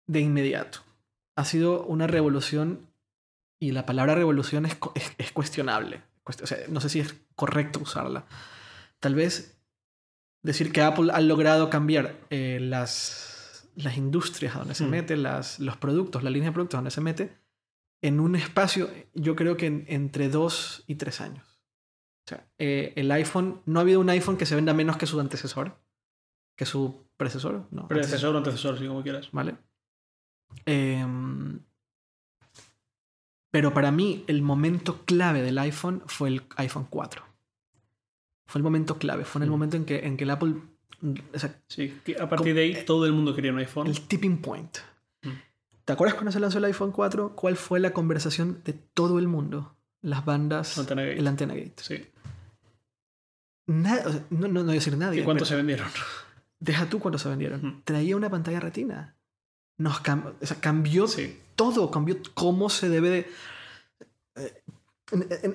de 0.07 0.19
inmediato. 0.19 0.79
Ha 1.37 1.45
sido 1.45 1.85
una 1.85 2.05
revolución 2.07 2.87
y 3.61 3.71
la 3.71 3.85
palabra 3.85 4.13
revolución 4.13 4.65
es, 4.65 4.77
es, 5.17 5.31
cuestionable. 5.31 6.01
no 6.67 6.81
sé 6.81 6.89
si 6.89 6.99
es 6.99 7.15
correcto 7.35 7.79
usarla. 7.79 8.25
Tal 8.99 9.15
vez 9.15 9.57
decir 10.43 10.73
que 10.73 10.81
Apple 10.81 11.11
ha 11.13 11.21
logrado 11.21 11.69
cambiar 11.69 12.15
eh, 12.29 12.59
las, 12.59 13.30
las 13.75 13.97
industrias 13.97 14.55
a 14.55 14.59
donde 14.59 14.75
se 14.75 14.85
mm. 14.85 14.89
mete, 14.89 15.17
las, 15.17 15.59
los 15.59 15.77
productos, 15.77 16.23
la 16.23 16.29
línea 16.29 16.49
de 16.49 16.53
productos 16.53 16.77
donde 16.77 16.91
se 16.91 17.01
mete, 17.01 17.37
en 18.01 18.19
un 18.19 18.35
espacio, 18.35 18.89
yo 19.13 19.35
creo 19.35 19.57
que 19.57 19.85
entre 19.87 20.29
dos 20.29 20.83
y 20.87 20.95
tres 20.95 21.21
años. 21.21 21.45
O 22.25 22.29
sea, 22.29 22.47
eh, 22.57 22.93
el 22.95 23.11
iPhone, 23.11 23.61
no 23.65 23.79
ha 23.79 23.81
habido 23.81 23.99
un 23.99 24.09
iPhone 24.09 24.37
que 24.37 24.45
se 24.45 24.55
venda 24.55 24.73
menos 24.73 24.97
que 24.97 25.05
su 25.05 25.19
antecesor, 25.19 25.77
que 26.55 26.65
su 26.65 27.05
predecesor, 27.17 27.67
¿no? 27.71 27.87
Predecesor 27.87 28.35
o 28.35 28.37
antecesor, 28.39 28.77
si 28.79 28.87
como 28.87 29.03
quieras. 29.03 29.29
Vale. 29.31 29.55
Em, 30.65 31.59
pero 33.51 33.73
para 33.73 33.91
mí, 33.91 34.23
el 34.27 34.41
momento 34.41 35.03
clave 35.05 35.41
del 35.41 35.57
iPhone 35.59 36.03
fue 36.07 36.29
el 36.29 36.43
iPhone 36.57 36.87
4. 36.89 37.23
Fue 38.45 38.59
el 38.59 38.63
momento 38.63 38.97
clave, 38.97 39.25
fue 39.25 39.39
en 39.39 39.43
el 39.43 39.49
mm. 39.49 39.51
momento 39.51 39.77
en 39.77 39.85
que, 39.85 40.05
en 40.05 40.17
que 40.17 40.23
el 40.23 40.29
Apple. 40.29 40.55
Sí, 41.67 41.93
a 42.19 42.29
partir 42.29 42.53
de 42.53 42.61
ahí 42.61 42.85
todo 42.85 43.05
el 43.05 43.13
mundo 43.13 43.35
quería 43.35 43.51
un 43.51 43.59
iPhone. 43.59 43.87
El 43.87 44.01
tipping 44.01 44.41
point. 44.41 44.77
Mm. 45.23 45.29
¿Te 45.85 45.93
acuerdas 45.93 46.15
cuando 46.15 46.31
se 46.31 46.39
lanzó 46.39 46.57
el 46.57 46.65
iPhone 46.65 46.91
4? 46.91 47.35
¿Cuál 47.35 47.55
fue 47.55 47.79
la 47.79 47.91
conversación 47.91 48.61
de 48.63 48.73
todo 48.73 49.19
el 49.19 49.27
mundo? 49.27 49.75
Las 50.01 50.25
bandas. 50.25 50.77
Antena 50.77 51.03
Gate. 51.03 51.19
El 51.19 51.27
Antena 51.27 51.53
Gate. 51.53 51.73
Sí 51.77 52.07
no, 53.71 53.95
no, 54.29 54.47
no 54.47 54.63
voy 54.63 54.71
a 54.71 54.73
decir 54.73 54.97
nadie. 54.97 55.21
¿Y 55.21 55.23
cuántos 55.23 55.47
se 55.47 55.55
vendieron? 55.55 55.87
Deja 56.59 56.89
tú 56.89 56.99
cuántos 56.99 57.21
se 57.21 57.29
vendieron. 57.29 57.81
Traía 57.83 58.15
una 58.15 58.29
pantalla 58.29 58.59
retina. 58.59 59.15
Nos 59.77 59.99
cambió 59.99 61.05
todo, 61.55 61.89
cambió 61.89 62.17
cómo 62.33 62.69
se 62.69 62.89
debe 62.89 63.09
de... 63.09 63.31
Eh, 64.35 64.63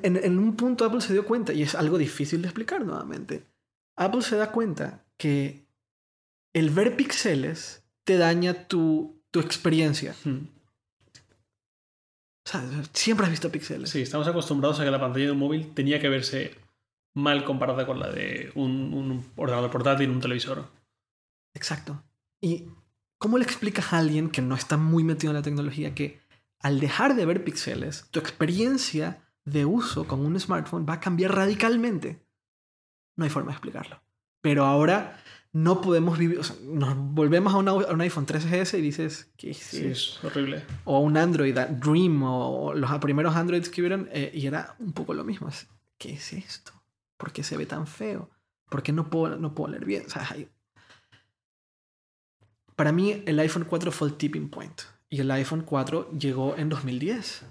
en, 0.03 0.17
en, 0.17 0.39
un 0.39 0.55
punto 0.55 0.85
Apple 0.85 1.01
se 1.01 1.15
dio 1.15 1.25
cuenta, 1.25 1.53
y 1.53 1.63
es 1.63 1.75
algo 1.75 1.97
difícil 1.97 2.43
de 2.43 2.49
explicar 2.49 2.85
nuevamente, 2.85 3.47
Apple 3.97 4.21
se 4.21 4.37
da 4.37 4.51
cuenta 4.53 5.06
que 5.19 5.67
el 6.53 6.71
ver 6.71 6.97
píxeles 6.97 7.85
te 8.05 8.17
daña 8.17 8.67
tu, 8.69 9.23
tu 9.31 9.41
experiencia. 9.41 10.15
O 12.47 12.49
sea, 12.49 12.63
siempre 12.93 13.27
has 13.27 13.31
visto 13.31 13.51
píxeles. 13.51 13.91
Sí, 13.91 14.03
estamos 14.03 14.29
acostumbrados 14.29 14.79
a 14.81 14.85
que 14.85 14.91
la 14.91 15.01
pantalla 15.01 15.27
de 15.27 15.33
un 15.33 15.39
móvil 15.39 15.75
tenía 15.75 16.01
que 16.01 16.09
verse 16.09 16.55
mal 17.15 17.45
comparada 17.45 17.87
con 17.87 17.99
la 17.99 18.11
de 18.13 18.53
un, 18.55 19.25
ordenador 19.37 19.71
portátil, 19.71 20.11
un 20.11 20.21
televisor. 20.21 20.71
Exacto. 21.55 22.03
¿Y 22.41 22.69
cómo 23.19 23.39
le 23.39 23.45
explicas 23.45 23.93
a 23.93 23.99
alguien 23.99 24.31
que 24.31 24.43
no 24.43 24.55
está 24.55 24.77
muy 24.77 25.03
metido 25.03 25.33
en 25.33 25.37
la 25.37 25.43
tecnología 25.43 25.95
que 25.95 26.21
al 26.61 26.79
dejar 26.79 27.17
de 27.17 27.27
ver 27.27 27.43
píxeles, 27.43 28.07
tu 28.11 28.21
experiencia 28.21 29.27
de 29.45 29.65
uso 29.65 30.07
con 30.07 30.21
un 30.25 30.39
smartphone 30.39 30.87
va 30.89 30.95
a 30.95 31.01
cambiar 31.01 31.35
radicalmente? 31.35 32.25
No 33.17 33.25
hay 33.25 33.31
forma 33.31 33.51
de 33.51 33.55
explicarlo. 33.55 34.06
Pero 34.47 34.65
ahora 34.65 35.21
no 35.53 35.81
podemos 35.81 36.17
vivir, 36.19 36.39
o 36.39 36.45
sea, 36.45 36.55
nos 36.63 36.97
volvemos 36.97 37.53
a, 37.53 37.57
un 37.57 38.01
iPhone 38.01 38.27
3GS 38.29 38.79
y 38.79 38.81
dices, 38.81 39.29
¿qué 39.37 39.51
es 39.51 39.57
Sí, 39.57 39.85
es 39.85 40.23
horrible. 40.23 40.63
O 40.85 41.01
un 41.01 41.17
Android, 41.17 41.53
Dream, 41.53 42.23
o 42.23 42.73
los 42.73 42.97
primeros 43.01 43.35
Androids 43.35 43.69
que 43.69 43.81
hubieron, 43.81 44.09
eh, 44.13 44.31
y 44.33 44.47
era 44.47 44.77
un 44.79 44.93
poco 44.93 45.15
lo 45.15 45.25
mismo. 45.25 45.49
¿Qué 45.99 46.13
es 46.13 46.33
esto? 46.33 46.71
¿Por 47.17 47.33
qué 47.33 47.43
se 47.43 47.57
ve 47.57 47.67
tan 47.67 47.89
feo? 47.89 48.31
¿Por 48.69 48.85
qué 48.85 48.93
no 48.93 49.11
puedo, 49.11 49.35
no 49.37 49.53
puedo 49.53 49.73
leer 49.73 49.85
bien? 49.85 50.05
Para 52.77 52.93
mí 52.93 53.25
el 53.27 53.41
iPhone 53.41 53.67
4 53.69 53.91
fue 53.91 54.07
el 54.07 54.15
tipping 54.15 54.49
point. 54.49 54.81
Y 55.11 55.23
el 55.23 55.31
iPhone 55.33 55.63
4 55.63 56.13
llegó 56.13 56.57
en 56.57 56.69
2010. 56.69 57.43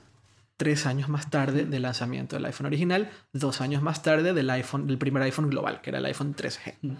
Tres 0.57 0.85
años 0.85 1.09
más 1.09 1.29
tarde 1.29 1.65
del 1.65 1.81
lanzamiento 1.81 2.35
del 2.35 2.45
iPhone 2.45 2.67
original, 2.67 3.11
dos 3.33 3.59
años 3.61 3.81
más 3.81 4.03
tarde 4.03 4.33
del, 4.33 4.49
iPhone, 4.49 4.87
del 4.87 4.97
primer 4.97 5.21
iPhone 5.23 5.49
global, 5.49 5.81
que 5.81 5.89
era 5.89 5.99
el 5.99 6.05
iPhone 6.05 6.35
3G. 6.35 6.75
Mm. 6.81 6.91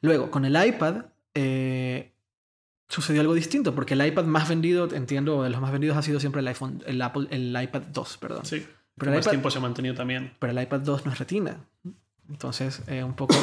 Luego, 0.00 0.30
con 0.30 0.44
el 0.44 0.66
iPad, 0.66 1.04
eh, 1.34 2.12
sucedió 2.88 3.20
algo 3.20 3.34
distinto, 3.34 3.74
porque 3.74 3.94
el 3.94 4.06
iPad 4.06 4.24
más 4.24 4.48
vendido, 4.48 4.92
entiendo, 4.92 5.42
de 5.42 5.50
los 5.50 5.60
más 5.60 5.72
vendidos 5.72 5.96
ha 5.96 6.02
sido 6.02 6.18
siempre 6.20 6.40
el 6.40 6.48
iPhone, 6.48 6.82
el 6.86 7.00
Apple, 7.02 7.28
el 7.30 7.56
iPad 7.60 7.82
2, 7.92 8.18
perdón. 8.18 8.44
Sí. 8.44 8.66
Pero 8.96 9.12
más 9.12 9.28
tiempo 9.28 9.50
se 9.50 9.58
ha 9.58 9.60
mantenido 9.60 9.94
también. 9.94 10.34
Pero 10.38 10.52
el 10.52 10.62
iPad 10.62 10.80
2 10.80 11.06
no 11.06 11.12
es 11.12 11.18
retina. 11.18 11.64
Entonces, 12.28 12.82
eh, 12.86 13.02
un 13.02 13.14
poco. 13.14 13.34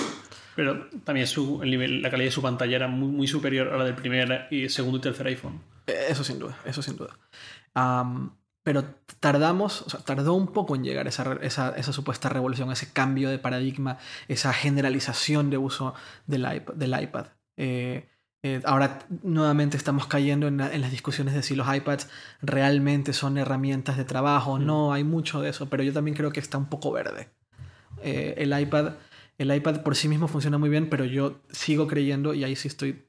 Pero 0.55 0.87
también 1.03 1.25
su, 1.25 1.61
el 1.63 1.71
nivel, 1.71 2.01
la 2.01 2.09
calidad 2.09 2.27
de 2.27 2.31
su 2.31 2.41
pantalla 2.41 2.75
era 2.75 2.87
muy, 2.87 3.09
muy 3.09 3.27
superior 3.27 3.69
a 3.69 3.77
la 3.77 3.85
del 3.85 3.95
primer 3.95 4.47
y 4.51 4.69
segundo 4.69 4.97
y 4.97 5.01
tercer 5.01 5.27
iPhone. 5.27 5.61
Eh, 5.87 6.07
eso 6.09 6.23
sin 6.23 6.39
duda, 6.39 6.57
eso 6.65 6.81
sin 6.81 6.97
duda. 6.97 7.17
Pero 8.69 8.85
tardamos, 9.19 9.81
o 9.81 9.89
sea, 9.89 9.99
tardó 10.01 10.35
un 10.35 10.45
poco 10.45 10.75
en 10.75 10.83
llegar 10.83 11.07
esa, 11.07 11.39
esa, 11.41 11.71
esa, 11.75 11.91
supuesta 11.91 12.29
revolución, 12.29 12.71
ese 12.71 12.93
cambio 12.93 13.31
de 13.31 13.39
paradigma, 13.39 13.97
esa 14.27 14.53
generalización 14.53 15.49
de 15.49 15.57
uso 15.57 15.95
del 16.27 16.41
iPad. 16.41 16.75
Del 16.75 17.01
iPad. 17.01 17.25
Eh, 17.57 18.07
eh, 18.43 18.61
ahora 18.65 18.99
nuevamente 19.23 19.75
estamos 19.75 20.05
cayendo 20.05 20.47
en, 20.47 20.57
las 20.57 20.91
discusiones 20.91 21.33
de 21.33 21.41
si 21.41 21.55
los 21.55 21.65
iPads 21.67 22.11
realmente 22.43 23.11
son 23.13 23.39
herramientas 23.39 23.97
de 23.97 24.05
trabajo. 24.05 24.59
Mm. 24.59 24.65
No, 24.67 24.93
hay 24.93 25.03
mucho 25.03 25.41
de 25.41 25.49
eso, 25.49 25.67
pero 25.67 25.81
yo 25.81 25.91
también 25.91 26.15
creo 26.15 26.31
que 26.31 26.39
está 26.39 26.59
un 26.59 26.69
poco 26.69 26.91
verde. 26.91 27.29
Eh, 28.03 28.35
el, 28.37 28.55
iPad, 28.55 28.97
el 29.39 29.51
iPad 29.51 29.81
por 29.81 29.95
sí 29.95 30.07
mismo 30.07 30.27
funciona 30.27 30.59
muy 30.59 30.69
bien, 30.69 30.91
pero 30.91 31.05
yo 31.05 31.41
sigo 31.49 31.87
creyendo, 31.87 32.35
y 32.35 32.43
ahí 32.43 32.55
sí 32.55 32.67
estoy 32.67 33.03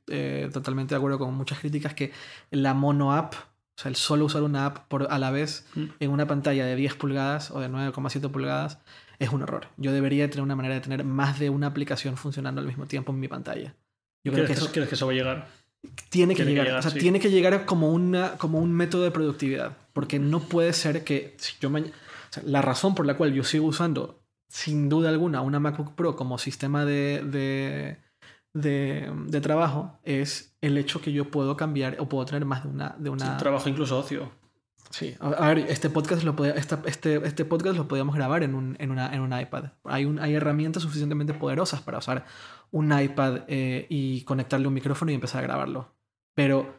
totalmente 0.55 0.95
de 0.95 0.97
acuerdo 0.97 1.19
con 1.19 1.35
muchas 1.35 1.59
críticas, 1.59 1.93
que 1.93 2.13
la 2.51 2.73
mono 2.73 3.13
app, 3.13 3.35
o 3.81 3.83
sea, 3.83 3.89
el 3.89 3.97
solo 3.97 4.27
usar 4.27 4.43
una 4.43 4.67
app 4.67 4.89
por, 4.89 5.07
a 5.11 5.19
la 5.19 5.31
vez 5.31 5.65
mm. 5.75 5.85
en 6.01 6.11
una 6.11 6.27
pantalla 6.27 6.67
de 6.67 6.77
10 6.77 6.97
pulgadas 6.97 7.51
o 7.51 7.61
de 7.61 7.71
9,7 7.71 8.31
pulgadas 8.31 8.77
es 9.19 9.31
un 9.31 9.41
error. 9.41 9.69
Yo 9.79 9.91
debería 9.91 10.29
tener 10.29 10.43
una 10.43 10.55
manera 10.55 10.75
de 10.75 10.83
tener 10.83 11.03
más 11.03 11.39
de 11.39 11.49
una 11.49 11.69
aplicación 11.69 12.19
funcionando 12.19 12.61
al 12.61 12.67
mismo 12.67 12.85
tiempo 12.85 13.11
en 13.11 13.21
mi 13.21 13.27
pantalla. 13.27 13.75
Yo 14.23 14.35
creo 14.35 14.45
que 14.45 14.53
eso, 14.53 14.71
¿Crees 14.71 14.87
que 14.87 14.97
eso 14.97 15.07
va 15.07 15.13
a 15.13 15.15
llegar? 15.15 15.49
Tiene 16.11 16.35
que, 16.35 16.45
llegar. 16.45 16.77
o 16.77 16.83
sea, 16.83 16.91
tiene 16.91 17.21
que 17.21 17.31
llegar 17.31 17.65
como, 17.65 17.91
una, 17.91 18.33
como 18.33 18.59
un 18.59 18.71
método 18.71 19.03
de 19.05 19.13
productividad. 19.13 19.79
Porque 19.95 20.19
no 20.19 20.41
puede 20.41 20.75
ser 20.75 21.03
que 21.03 21.35
si 21.39 21.55
yo 21.59 21.71
la 22.45 22.61
razón 22.61 22.95
por 22.95 23.07
la 23.07 23.17
cual 23.17 23.33
yo 23.33 23.45
sigo 23.45 23.67
usando, 23.67 24.21
sin 24.51 24.91
duda 24.91 25.09
alguna, 25.09 25.41
una 25.41 25.59
MacBook 25.59 25.95
Pro 25.95 26.17
como 26.17 26.37
sistema 26.37 26.85
de, 26.85 27.23
de, 27.25 27.97
de, 28.53 29.13
de 29.27 29.41
trabajo 29.41 29.99
es 30.03 30.57
el 30.61 30.77
hecho 30.79 31.01
que 31.01 31.13
yo 31.13 31.31
puedo 31.31 31.57
cambiar 31.57 31.97
o 32.01 32.09
puedo 32.09 32.25
tener 32.25 32.45
más 32.45 32.63
de 32.65 32.69
una... 32.71 32.97
De 32.99 33.11
una... 33.11 33.37
trabajo 33.37 33.69
incluso 33.69 33.99
ocio. 33.99 34.31
Sí, 34.91 35.15
a 35.21 35.29
a 35.29 35.49
ver, 35.55 35.59
este 35.69 35.89
podcast 35.89 36.25
lo, 36.25 36.35
podía- 36.35 36.55
esta- 36.55 36.83
este, 36.87 37.25
este 37.25 37.45
podcast 37.45 37.77
lo 37.77 37.87
podíamos 37.87 38.17
grabar 38.17 38.43
en 38.43 38.57
un, 38.57 38.77
en 38.81 38.91
una, 38.91 39.15
en 39.15 39.21
un 39.21 39.39
iPad. 39.39 39.67
Hay, 39.85 40.05
un, 40.05 40.19
hay 40.19 40.35
herramientas 40.35 40.83
suficientemente 40.83 41.33
poderosas 41.33 41.81
para 41.81 41.99
usar 41.99 42.25
un 42.73 42.93
iPad 42.99 43.43
eh, 43.47 43.87
y 43.89 44.23
conectarle 44.23 44.67
un 44.67 44.75
micrófono 44.75 45.13
y 45.13 45.15
empezar 45.15 45.45
a 45.45 45.47
grabarlo. 45.47 45.95
Pero, 46.35 46.75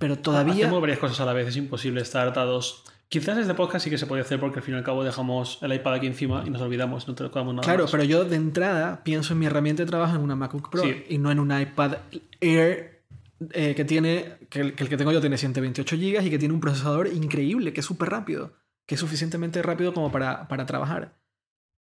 pero 0.00 0.18
todavía... 0.18 0.54
Hacemos 0.54 0.80
varias 0.80 0.98
cosas 0.98 1.20
a 1.20 1.24
la 1.24 1.32
vez, 1.32 1.46
es 1.46 1.56
imposible 1.56 2.00
estar 2.00 2.26
atados. 2.26 2.82
Quizás 3.12 3.36
este 3.36 3.52
podcast 3.52 3.84
sí 3.84 3.90
que 3.90 3.98
se 3.98 4.06
podía 4.06 4.22
hacer 4.22 4.40
porque 4.40 4.60
al 4.60 4.62
fin 4.64 4.72
y 4.74 4.78
al 4.78 4.84
cabo 4.84 5.04
dejamos 5.04 5.58
el 5.60 5.70
iPad 5.74 5.92
aquí 5.96 6.06
encima 6.06 6.44
y 6.46 6.50
nos 6.50 6.62
olvidamos, 6.62 7.06
no 7.06 7.14
tocamos 7.14 7.54
nada. 7.54 7.62
Claro, 7.62 7.82
más. 7.84 7.90
pero 7.90 8.04
yo 8.04 8.24
de 8.24 8.36
entrada 8.36 9.04
pienso 9.04 9.34
en 9.34 9.38
mi 9.40 9.44
herramienta 9.44 9.82
de 9.82 9.86
trabajo 9.86 10.16
en 10.16 10.22
una 10.22 10.34
MacBook 10.34 10.70
Pro 10.70 10.82
Sí. 10.82 11.04
y 11.10 11.18
no 11.18 11.30
en 11.30 11.38
un 11.38 11.52
iPad 11.52 11.98
Air 12.40 13.02
eh, 13.50 13.74
que 13.76 13.84
tiene, 13.84 14.38
que 14.48 14.60
el, 14.60 14.74
que 14.74 14.84
el 14.84 14.88
que 14.88 14.96
tengo 14.96 15.12
yo 15.12 15.20
tiene 15.20 15.36
128 15.36 15.94
GB 15.94 16.24
y 16.26 16.30
que 16.30 16.38
tiene 16.38 16.54
un 16.54 16.60
procesador 16.60 17.06
increíble, 17.08 17.74
que 17.74 17.80
es 17.80 17.86
súper 17.86 18.08
rápido, 18.08 18.54
que 18.86 18.94
es 18.94 19.00
suficientemente 19.02 19.60
rápido 19.60 19.92
como 19.92 20.10
para, 20.10 20.48
para 20.48 20.64
trabajar. 20.64 21.12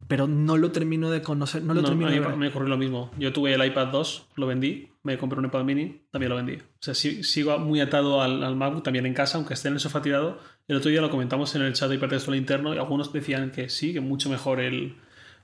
Pero 0.08 0.26
no 0.28 0.58
lo 0.58 0.72
termino 0.72 1.12
de 1.12 1.22
conocer, 1.22 1.62
no 1.62 1.76
lo 1.76 1.82
No, 1.84 1.90
termino 1.90 2.08
a 2.08 2.10
mí 2.12 2.16
de 2.20 2.26
ver. 2.26 2.38
me 2.38 2.48
ocurrió 2.48 2.70
lo 2.70 2.78
mismo. 2.78 3.12
Yo 3.20 3.34
tuve 3.34 3.54
el 3.54 3.64
iPad 3.64 3.88
2, 3.90 4.30
lo 4.36 4.48
vendí, 4.48 4.94
me 5.14 5.18
compré 5.18 5.40
un 5.40 5.46
iPad 5.46 5.64
mini, 5.64 6.02
también 6.12 6.30
lo 6.30 6.36
vendí. 6.36 6.54
O 6.56 6.62
sea, 6.80 6.94
sí- 6.94 7.24
sigo 7.24 7.58
muy 7.60 7.82
atado 7.82 8.22
al, 8.22 8.44
al 8.44 8.56
MacBook 8.56 8.84
también 8.84 9.06
en 9.06 9.14
casa, 9.14 9.38
aunque 9.38 9.54
esté 9.54 9.68
en 9.68 9.76
el 9.76 9.80
sofá 9.80 10.02
tirado. 10.02 10.40
El 10.68 10.78
otro 10.78 10.90
día 10.92 11.02
lo 11.02 11.10
comentamos 11.10 11.54
en 11.56 11.64
el 11.64 11.74
chat 11.74 11.90
de 11.90 11.96
hipertextual 11.96 12.38
interno 12.38 12.74
y 12.74 12.78
algunos 12.78 13.12
decían 13.12 13.52
que 13.52 13.70
sí, 13.70 13.94
que 13.94 14.00
mucho 14.02 14.30
mejor 14.30 14.60
el, 14.60 14.96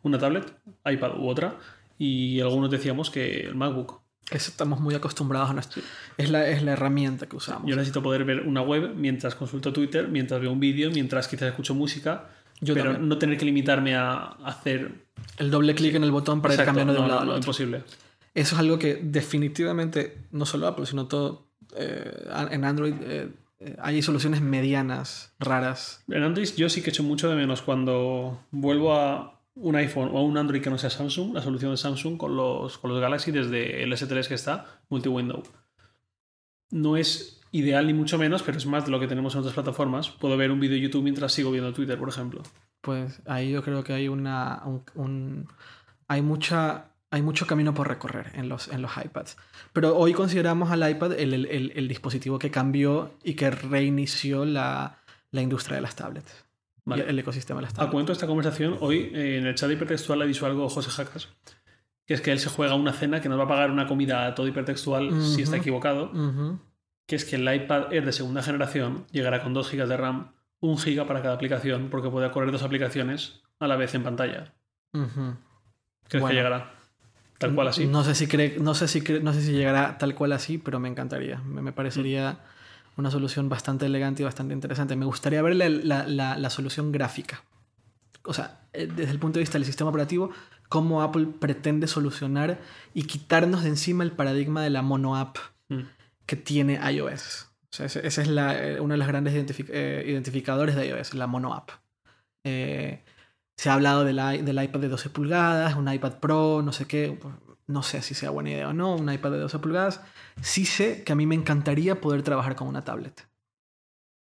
una 0.04 0.18
tablet, 0.20 0.46
iPad 0.86 1.18
u 1.20 1.28
otra, 1.28 1.56
y 1.98 2.40
algunos 2.42 2.70
decíamos 2.72 3.10
que 3.10 3.42
el 3.42 3.56
MacBook. 3.56 4.02
Que 4.30 4.38
estamos 4.38 4.80
muy 4.80 4.96
acostumbrados 4.96 5.52
a 5.52 5.54
nuestro... 5.54 5.84
Es 6.18 6.32
la, 6.32 6.48
es 6.50 6.64
la 6.64 6.72
herramienta 6.72 7.28
que 7.28 7.36
usamos. 7.36 7.70
Yo 7.70 7.76
necesito 7.76 8.02
poder 8.02 8.26
ver 8.26 8.42
una 8.48 8.62
web 8.62 8.94
mientras 8.96 9.36
consulto 9.36 9.72
Twitter, 9.72 10.08
mientras 10.08 10.42
veo 10.42 10.52
un 10.52 10.60
vídeo, 10.60 10.90
mientras 10.92 11.28
quizás 11.28 11.50
escucho 11.50 11.76
música, 11.76 12.30
Yo 12.60 12.74
pero 12.74 12.86
también. 12.92 13.08
no 13.08 13.18
tener 13.20 13.38
que 13.38 13.46
limitarme 13.46 13.96
a 13.96 14.18
hacer... 14.44 15.06
El 15.38 15.52
doble 15.52 15.76
clic 15.76 15.94
en 15.96 16.04
el 16.04 16.12
botón 16.12 16.42
para 16.42 16.54
ir 16.56 16.60
Exacto, 16.60 16.70
cambiando 16.80 16.94
de 16.94 17.00
un 17.00 17.06
no, 17.08 17.14
lado 17.14 17.20
no, 17.20 17.32
al 17.34 17.38
otro. 17.38 17.44
imposible. 17.44 17.84
Eso 18.36 18.54
es 18.56 18.60
algo 18.60 18.78
que 18.78 18.96
definitivamente, 19.02 20.28
no 20.32 20.46
solo 20.46 20.68
Apple, 20.68 20.86
sino 20.86 21.08
todo 21.08 21.48
eh, 21.76 22.28
en 22.52 22.64
Android, 22.66 22.94
eh, 23.02 23.30
eh, 23.60 23.76
hay 23.82 24.02
soluciones 24.04 24.42
medianas, 24.42 25.34
raras. 25.40 26.04
En 26.10 26.22
Android 26.22 26.48
yo 26.56 26.70
sí 26.70 26.84
que 26.84 26.92
echo 26.92 27.02
mucho 27.02 27.28
de 27.30 27.36
menos 27.36 27.62
cuando 27.64 28.40
vuelvo 28.52 28.94
a 28.94 29.42
un 29.56 29.76
iPhone 29.78 30.10
o 30.14 30.18
a 30.20 30.24
un 30.24 30.38
Android 30.38 30.62
que 30.62 30.70
no 30.70 30.78
sea 30.78 30.90
Samsung, 30.90 31.34
la 31.34 31.42
solución 31.42 31.72
de 31.72 31.78
Samsung 31.78 32.18
con 32.18 32.36
los, 32.36 32.78
con 32.78 32.92
los 32.92 33.00
Galaxy 33.00 33.32
desde 33.32 33.82
el 33.84 33.92
S3 33.94 34.28
que 34.28 34.34
está, 34.36 34.66
multi-window. 34.90 35.42
No 36.72 36.98
es 36.98 37.42
ideal 37.52 37.88
ni 37.88 37.94
mucho 37.94 38.18
menos, 38.18 38.44
pero 38.44 38.58
es 38.58 38.66
más 38.66 38.86
de 38.86 38.92
lo 38.92 39.00
que 39.00 39.08
tenemos 39.08 39.34
en 39.34 39.40
otras 39.40 39.54
plataformas. 39.54 40.10
Puedo 40.10 40.36
ver 40.36 40.52
un 40.52 40.60
vídeo 40.60 40.76
de 40.76 40.82
YouTube 40.82 41.04
mientras 41.04 41.32
sigo 41.32 41.52
viendo 41.52 41.72
Twitter, 41.74 41.98
por 41.98 42.10
ejemplo. 42.10 42.42
Pues 42.82 43.22
ahí 43.26 43.52
yo 43.52 43.64
creo 43.64 43.84
que 43.84 43.94
hay 43.94 44.08
una. 44.10 44.62
un- 44.66 44.84
un- 44.96 45.48
hay 46.08 46.22
mucha. 46.22 46.92
Hay 47.16 47.22
mucho 47.22 47.48
camino 47.48 47.74
por 47.74 47.88
recorrer 47.88 48.32
en 48.34 48.50
los, 48.50 48.68
en 48.68 48.82
los 48.82 48.92
iPads. 48.98 49.38
Pero 49.72 49.96
hoy 49.98 50.12
consideramos 50.14 50.70
al 50.70 50.90
iPad 50.90 51.14
el, 51.14 51.34
el- 51.34 51.46
el- 51.46 51.72
el 51.74 51.88
dispositivo 51.88 52.38
que 52.38 52.52
cambió 52.52 53.14
y 53.24 53.36
que 53.36 53.50
reinició 53.52 54.44
la, 54.44 54.98
la 55.32 55.42
industria 55.42 55.78
de 55.78 55.82
las 55.82 55.96
tablets. 55.96 56.46
Vale. 56.84 57.06
El 57.10 57.18
ecosistema 57.18 57.60
de 57.62 57.68
las 57.68 57.72
A 57.74 57.76
tablets. 57.78 57.92
cuento 57.94 58.12
de 58.12 58.14
esta 58.16 58.28
conversación, 58.28 58.76
hoy 58.82 59.12
eh, 59.14 59.38
en 59.38 59.46
el 59.48 59.56
chat 59.56 59.72
hipertextual 59.72 60.20
le 60.20 60.28
dicho 60.28 60.46
algo 60.46 60.68
José 60.68 60.90
Jacas, 60.92 61.30
que 62.06 62.14
es 62.16 62.20
que 62.22 62.34
él 62.34 62.40
se 62.40 62.50
juega 62.50 62.76
una 62.76 62.92
cena 62.92 63.22
que 63.22 63.30
nos 63.30 63.40
va 63.40 63.46
a 63.46 63.48
pagar 63.48 63.72
una 63.72 63.88
comida 63.88 64.28
a 64.28 64.36
todo 64.36 64.48
hipertextual 64.50 65.22
si 65.24 65.42
está 65.42 65.56
equivocado, 65.56 66.12
que 67.08 67.16
es 67.16 67.24
que 67.24 67.38
el 67.38 67.52
iPad 67.56 67.94
Air 67.94 68.06
de 68.06 68.12
segunda 68.12 68.44
generación 68.44 69.06
llegará 69.12 69.42
con 69.42 69.54
2 69.54 69.72
GB 69.72 69.88
de 69.88 69.96
RAM, 69.98 70.34
1 70.60 70.76
GB 70.78 71.08
para 71.08 71.22
cada 71.22 71.34
aplicación, 71.36 71.88
porque 71.90 72.10
puede 72.10 72.30
correr 72.30 72.52
dos 72.52 72.62
aplicaciones 72.64 73.42
a 73.62 73.68
la 73.68 73.78
vez 73.78 73.96
en 73.96 74.04
pantalla. 74.04 74.54
¿Crees 74.92 76.22
Bueno. 76.22 76.28
que 76.28 76.34
llegará? 76.34 76.75
Tal 77.38 77.54
cual 77.54 77.68
así. 77.68 77.86
No 77.86 78.04
sé 78.04 78.16
si 78.16 78.28
cree, 78.28 78.58
no 78.60 78.74
sé 78.76 78.88
si 78.88 79.02
no 79.22 79.34
sé 79.34 79.42
si 79.42 79.52
llegará 79.52 79.98
tal 79.98 80.16
cual 80.16 80.32
así, 80.34 80.58
pero 80.58 80.80
me 80.80 80.88
encantaría. 80.90 81.40
Me, 81.40 81.62
me 81.62 81.72
parecería 81.74 82.40
una 82.98 83.12
solución 83.12 83.50
bastante 83.50 83.86
elegante 83.88 84.22
y 84.22 84.26
bastante 84.26 84.54
interesante. 84.54 84.96
Me 84.96 85.06
gustaría 85.06 85.42
ver 85.42 85.56
la, 85.56 85.68
la- 85.70 86.08
la- 86.08 86.38
la 86.38 86.50
solución 86.50 86.92
gráfica. 86.94 87.44
O 88.24 88.34
sea, 88.34 88.62
eh, 88.74 88.88
desde 88.88 89.12
el 89.12 89.20
punto 89.20 89.38
de 89.40 89.42
vista 89.42 89.58
del 89.58 89.66
sistema 89.66 89.90
operativo, 89.90 90.32
cómo 90.70 91.02
Apple 91.02 91.28
pretende 91.40 91.88
solucionar 91.88 92.60
y 92.94 93.04
quitarnos 93.04 93.64
de 93.64 93.70
encima 93.70 94.04
el 94.04 94.12
paradigma 94.12 94.64
de 94.64 94.70
la 94.70 94.82
mono 94.82 95.16
app 95.18 95.38
Mm. 95.68 95.82
que 96.26 96.36
tiene 96.36 96.80
iOS. 96.92 97.48
O 97.72 97.76
sea, 97.76 97.88
ese, 97.88 98.06
ese 98.08 98.22
es 98.22 98.28
la, 98.30 98.58
eh, 98.58 98.80
uno 98.80 98.94
de 98.94 98.98
los 98.98 99.08
grandes 99.08 99.34
eh, 99.36 100.06
identificadores 100.08 100.76
de 100.76 100.88
iOS, 100.88 101.16
la 101.16 101.28
mono 101.28 101.54
app. 101.54 101.70
Eh, 102.46 103.04
se 103.58 103.70
ha 103.70 103.74
hablado 103.74 104.04
del, 104.04 104.18
iPad 104.18 104.80
de 104.80 104.88
12 104.90 105.10
pulgadas, 105.10 105.76
un 105.76 105.92
iPad 105.92 106.20
Pro, 106.20 106.62
no 106.64 106.72
sé 106.72 106.86
qué. 106.86 107.18
pues, 107.22 107.34
No 107.68 107.82
sé 107.84 108.02
si 108.02 108.14
sea 108.14 108.30
buena 108.30 108.52
idea 108.52 108.70
o 108.70 108.74
no, 108.74 108.96
un 108.96 109.12
iPad 109.12 109.32
de 109.32 109.38
12 109.40 109.60
pulgadas. 109.60 110.02
Sí 110.42 110.66
sé 110.66 111.04
que 111.04 111.14
a 111.14 111.16
mí 111.16 111.26
me 111.26 111.36
encantaría 111.36 112.00
poder 112.02 112.22
trabajar 112.22 112.56
con 112.56 112.68
una 112.68 112.84
tablet. 112.84 113.28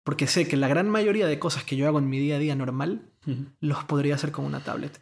Porque 0.05 0.27
sé 0.27 0.47
que 0.47 0.57
la 0.57 0.67
gran 0.67 0.89
mayoría 0.89 1.27
de 1.27 1.39
cosas 1.39 1.63
que 1.63 1.75
yo 1.75 1.88
hago 1.88 1.97
en 1.99 2.09
mi 2.09 2.19
día 2.19 2.36
a 2.36 2.39
día 2.39 2.55
normal 2.55 3.01
Ujú. 3.25 3.45
los 3.61 3.84
podría 3.86 4.15
hacer 4.15 4.31
con 4.31 4.45
una 4.45 4.59
tablet. 4.59 4.99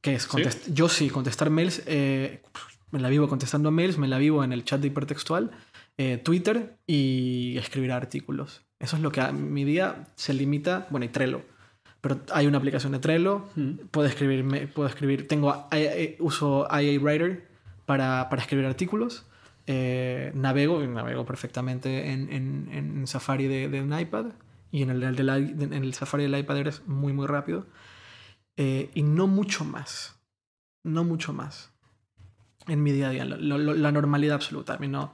Que 0.00 0.14
es 0.14 0.22
¿Sí? 0.24 0.28
contest- 0.28 0.72
yo 0.72 0.88
sí, 0.88 1.10
contestar 1.10 1.50
mails, 1.50 1.82
eh, 1.86 2.42
me 2.90 3.00
la 3.00 3.08
vivo 3.10 3.28
contestando 3.28 3.70
mails, 3.70 3.98
me 3.98 4.08
la 4.08 4.18
vivo 4.18 4.42
en 4.42 4.52
el 4.52 4.64
chat 4.64 4.80
de 4.80 4.86
hipertextual, 4.88 5.50
eh, 5.98 6.16
Twitter 6.18 6.78
y 6.86 7.56
escribir 7.58 7.92
artículos. 7.92 8.62
Eso 8.78 8.96
es 8.96 9.02
lo 9.02 9.12
que 9.12 9.20
a 9.20 9.30
mi 9.32 9.64
día 9.64 10.06
se 10.16 10.32
limita, 10.32 10.86
bueno, 10.90 11.04
y 11.04 11.10
Trello. 11.10 11.42
Pero 12.00 12.20
hay 12.32 12.46
una 12.46 12.58
aplicación 12.58 12.92
de 12.92 12.98
Trello, 12.98 13.44
puedo 13.90 14.08
escribir, 14.08 14.42
me- 14.44 14.66
puedo 14.66 14.88
escribir, 14.88 15.28
tengo, 15.28 15.66
I- 15.70 15.76
I- 16.02 16.16
uso 16.20 16.66
IA 16.70 16.98
Writer 17.00 17.46
para, 17.86 18.28
para 18.30 18.40
escribir 18.42 18.64
artículos. 18.66 19.26
Eh, 19.66 20.32
navego, 20.34 20.80
navego 20.86 21.24
perfectamente 21.26 22.10
en, 22.12 22.32
en- 22.32 22.68
en 22.72 23.06
Safari 23.06 23.46
de, 23.46 23.68
de 23.68 23.82
un 23.82 23.96
iPad 23.98 24.26
y 24.72 24.82
en 24.82 24.90
el, 24.90 25.14
del 25.14 25.28
i- 25.28 25.62
en 25.62 25.72
el 25.84 25.92
Safari 25.94 26.24
del 26.24 26.38
iPad 26.38 26.56
Air 26.58 26.68
es 26.68 26.86
muy 26.88 27.12
muy 27.12 27.26
rápido. 27.26 27.66
Eh, 28.56 28.90
y 28.94 29.02
no 29.02 29.26
mucho 29.26 29.64
más. 29.64 30.18
No 30.82 31.04
mucho 31.04 31.32
más. 31.32 31.70
En 32.66 32.82
mi 32.82 32.92
día 32.92 33.08
a 33.08 33.10
día. 33.10 33.24
Lo- 33.26 33.58
lo- 33.58 33.74
la 33.74 33.92
normalidad 33.92 34.36
absoluta. 34.36 34.74
A 34.74 34.78
mí 34.78 34.88
no. 34.88 35.12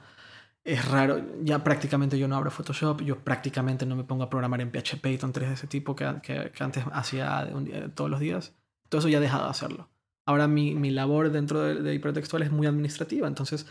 Es 0.66 0.84
raro. 0.90 1.24
Ya 1.44 1.62
prácticamente 1.62 2.18
yo 2.18 2.26
no 2.26 2.34
abro 2.36 2.50
Photoshop. 2.50 3.00
Yo 3.02 3.20
prácticamente 3.22 3.86
no 3.86 3.94
me 3.94 4.02
pongo 4.02 4.24
a 4.24 4.28
programar 4.30 4.60
en 4.60 4.72
PHP, 4.72 5.00
Python 5.00 5.32
3 5.32 5.48
de 5.48 5.54
ese 5.54 5.66
tipo 5.68 5.94
que, 5.94 6.12
que- 6.22 6.50
que 6.50 6.64
antes 6.64 6.84
hacía 6.92 7.48
todos 7.94 8.10
los 8.10 8.18
días. 8.18 8.52
Todo 8.88 8.98
eso 8.98 9.08
ya 9.08 9.18
he 9.18 9.20
dejado 9.20 9.44
de 9.44 9.50
hacerlo. 9.50 9.88
Ahora 10.26 10.48
mi, 10.48 10.74
mi 10.74 10.90
labor 10.90 11.30
dentro 11.30 11.60
de, 11.62 11.82
de 11.82 11.94
hipertextual 11.94 12.42
es 12.42 12.50
muy 12.50 12.66
administrativa. 12.66 13.28
Entonces, 13.28 13.66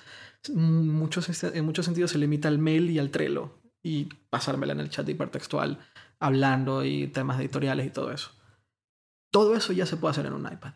en 0.47 0.87
muchos, 0.89 1.43
en 1.43 1.65
muchos 1.65 1.83
sentidos 1.83 2.11
se 2.11 2.17
limita 2.17 2.47
al 2.47 2.59
mail 2.59 2.89
y 2.89 2.97
al 2.99 3.11
Trello. 3.11 3.59
Y 3.83 4.05
pasármela 4.29 4.71
en 4.71 4.79
el 4.79 4.89
chat 4.89 5.05
de 5.05 5.11
hipertextual 5.11 5.79
hablando 6.19 6.85
y 6.85 7.07
temas 7.07 7.39
editoriales 7.41 7.85
y 7.87 7.89
todo 7.89 8.11
eso. 8.11 8.31
Todo 9.31 9.53
eso 9.55 9.73
ya 9.73 9.85
se 9.85 9.97
puede 9.97 10.11
hacer 10.11 10.25
en 10.27 10.33
un 10.33 10.49
iPad. 10.49 10.75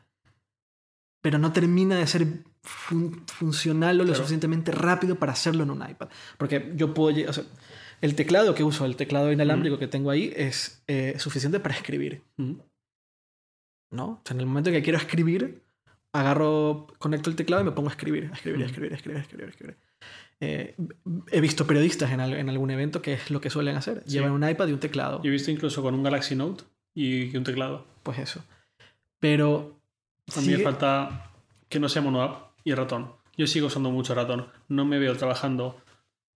Pero 1.22 1.38
no 1.38 1.53
termina 1.53 1.95
de 1.97 2.07
ser 2.07 2.43
fun- 2.64 3.24
funcional 3.28 3.95
o 3.95 3.99
lo 3.99 4.05
Claro. 4.05 4.18
suficientemente 4.18 4.72
rápido 4.72 5.16
para 5.16 5.32
hacerlo 5.34 5.64
en 5.64 5.72
un 5.72 5.88
iPad. 5.89 6.10
Porque 6.38 6.72
yo 6.76 6.93
puedo... 6.93 7.30
o 7.30 7.34
sea, 7.34 7.43
el 8.01 8.16
teclado 8.16 8.55
que 8.55 8.64
uso, 8.64 8.86
el 8.86 8.95
teclado 8.95 9.32
inalámbrico 9.32 9.78
que 9.78 9.88
tengo 9.88 10.10
ahí, 10.10 10.32
es 10.36 10.82
eh, 10.88 11.16
suficiente 11.20 11.60
para 11.60 11.76
escribir. 11.76 12.24
Ujú. 12.38 12.64
¿no? 13.91 14.05
O 14.10 14.22
sea, 14.24 14.36
en 14.36 14.41
el 14.41 14.45
momento 14.45 14.72
que 14.72 14.82
quiero 14.84 14.97
escribir, 14.99 15.64
agarro, 16.14 16.88
conecto 16.99 17.30
el 17.30 17.36
teclado 17.36 17.62
y 17.64 17.66
me 17.66 17.72
pongo 17.72 17.89
a 17.89 17.91
escribir, 17.91 18.30
a 18.32 18.36
escribir, 18.36 18.62
a 18.62 18.66
Mm. 18.66 18.70
escribir, 18.70 18.91
a 18.93 18.95
escribir, 18.95 19.18
a 19.18 19.22
escribir, 19.22 19.45
a 19.45 19.49
escribir. 19.49 19.78
Eh, 20.41 20.76
he 21.32 21.41
visto 21.41 21.68
periodistas 21.68 22.12
en, 22.12 22.22
al- 22.22 22.34
en 22.36 22.47
algún 22.49 22.72
evento 22.72 23.01
que 23.01 23.14
es 23.14 23.30
lo 23.32 23.41
que 23.41 23.49
suelen 23.49 23.76
hacer. 23.76 24.03
Sí. 24.05 24.14
Llevan 24.14 24.32
un 24.32 24.47
iPad 24.47 24.68
y 24.68 24.72
un 24.74 24.80
teclado. 24.80 25.22
Yo 25.24 25.28
he 25.30 25.32
visto 25.32 25.51
incluso 25.51 25.82
con 25.82 25.93
un 25.95 26.03
Galaxy 26.03 26.36
Note 26.36 26.64
y 26.95 27.36
un 27.36 27.43
teclado. 27.43 27.86
Pues 28.03 28.20
eso. 28.20 28.43
Pero... 29.20 29.78
A 30.38 30.41
mí 30.41 30.49
me 30.49 30.60
falta 30.60 31.32
que 31.68 31.80
no 31.80 31.89
sea 31.89 32.01
mono 32.03 32.22
app 32.22 32.49
y 32.72 32.76
ratón. 32.76 33.13
Yo 33.38 33.47
sigo 33.47 33.67
usando 33.67 33.89
mucho 33.91 34.13
ratón. 34.15 34.47
No 34.67 34.86
me 34.86 34.99
veo 34.99 35.15
trabajando 35.15 35.82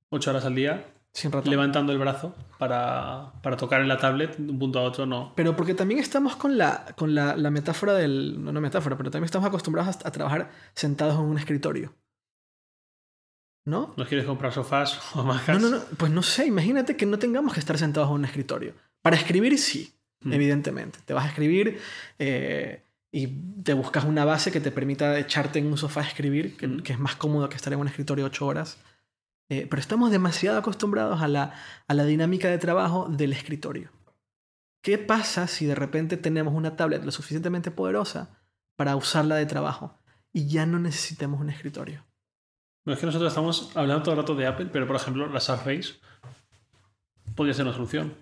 8 0.10 0.30
horas 0.30 0.46
al 0.46 0.56
día, 0.56 0.86
Sin 1.12 1.32
ratón. 1.32 1.52
levantando 1.52 1.92
el 1.92 2.00
brazo 2.00 2.34
para, 2.58 3.34
para 3.42 3.58
tocar 3.58 3.82
en 3.82 3.88
la 3.88 3.98
tablet 3.98 4.36
de 4.38 4.52
un 4.52 4.60
punto 4.60 4.80
a 4.80 4.84
otro, 4.84 5.06
no. 5.06 5.34
Pero 5.36 5.56
porque 5.56 5.74
también 5.74 6.00
estamos 6.00 6.36
con 6.36 6.58
la, 6.58 6.86
con 6.98 7.14
la, 7.14 7.36
la 7.36 7.50
metáfora 7.52 7.94
del... 7.94 8.44
No, 8.44 8.52
no 8.52 8.62
metáfora, 8.62 8.96
pero 8.98 9.12
también 9.12 9.26
estamos 9.26 9.48
acostumbrados 9.48 9.98
a, 9.98 10.08
a 10.08 10.12
trabajar 10.12 10.50
sentados 10.74 11.16
en 11.16 11.22
un 11.26 11.38
escritorio. 11.38 11.94
¿No? 13.66 13.94
¿No 13.96 14.06
quieres 14.06 14.26
comprar 14.26 14.52
sofás 14.52 15.00
o 15.16 15.24
No, 15.24 15.32
hamacas? 15.32 15.62
no, 15.62 15.70
no. 15.70 15.80
Pues 15.98 16.12
no 16.12 16.22
sé, 16.22 16.46
imagínate 16.46 16.98
que 16.98 17.06
no 17.06 17.18
tengamos 17.18 17.54
que 17.54 17.60
estar 17.62 17.78
sentados 17.78 18.10
en 18.10 18.16
un 18.16 18.26
escritorio. 18.26 18.74
Para 19.02 19.16
escribir 19.16 19.58
sí, 19.58 19.94
Mm. 20.26 20.32
evidentemente. 20.32 21.00
Te 21.04 21.14
vas 21.14 21.26
a 21.26 21.28
escribir 21.28 21.82
eh, 22.18 22.82
y 23.16 23.28
te 23.64 23.74
buscas 23.74 24.04
una 24.06 24.26
base 24.26 24.52
que 24.52 24.60
te 24.60 24.72
permita 24.72 25.18
echarte 25.20 25.60
en 25.60 25.68
un 25.68 25.78
sofá 25.78 26.02
a 26.02 26.08
escribir, 26.08 26.58
que, 26.58 26.68
Mm. 26.68 26.82
que 26.82 26.94
es 26.94 27.00
más 27.00 27.16
cómodo 27.16 27.48
que 27.48 27.56
estar 27.56 27.72
en 27.72 27.80
un 27.80 27.88
escritorio 27.88 28.26
ocho 28.26 28.48
horas. 28.48 28.80
Eh, 29.50 29.68
pero 29.70 29.80
estamos 29.80 30.10
demasiado 30.10 30.58
acostumbrados 30.58 31.22
a 31.22 31.28
la, 31.28 31.54
a 31.88 31.94
la 31.94 32.06
dinámica 32.06 32.50
de 32.50 32.58
trabajo 32.58 33.08
del 33.10 33.32
escritorio. 33.34 33.92
¿Qué 34.82 34.98
pasa 34.98 35.48
si 35.48 35.66
de 35.68 35.76
repente 35.76 36.18
tenemos 36.18 36.56
una 36.56 36.76
tablet 36.76 37.04
lo 37.06 37.12
suficientemente 37.12 37.70
poderosa 37.70 38.40
para 38.76 38.96
usarla 38.96 39.36
de 39.36 39.46
trabajo 39.46 40.00
y 40.34 40.48
ya 40.48 40.66
no 40.66 40.80
necesitemos 40.80 41.40
un 41.40 41.52
escritorio? 41.52 42.04
Bueno, 42.84 42.96
es 42.96 43.00
que 43.00 43.06
nosotros 43.06 43.32
estamos 43.32 43.72
hablando 43.76 44.02
todo 44.04 44.16
el 44.16 44.22
rato 44.22 44.36
de 44.36 44.48
Apple, 44.48 44.70
pero 44.74 44.88
por 44.88 44.96
ejemplo, 44.96 45.28
la 45.28 45.40
Surface 45.40 46.00
podría 47.36 47.54
ser 47.54 47.66
una 47.66 47.76
solución. 47.76 48.16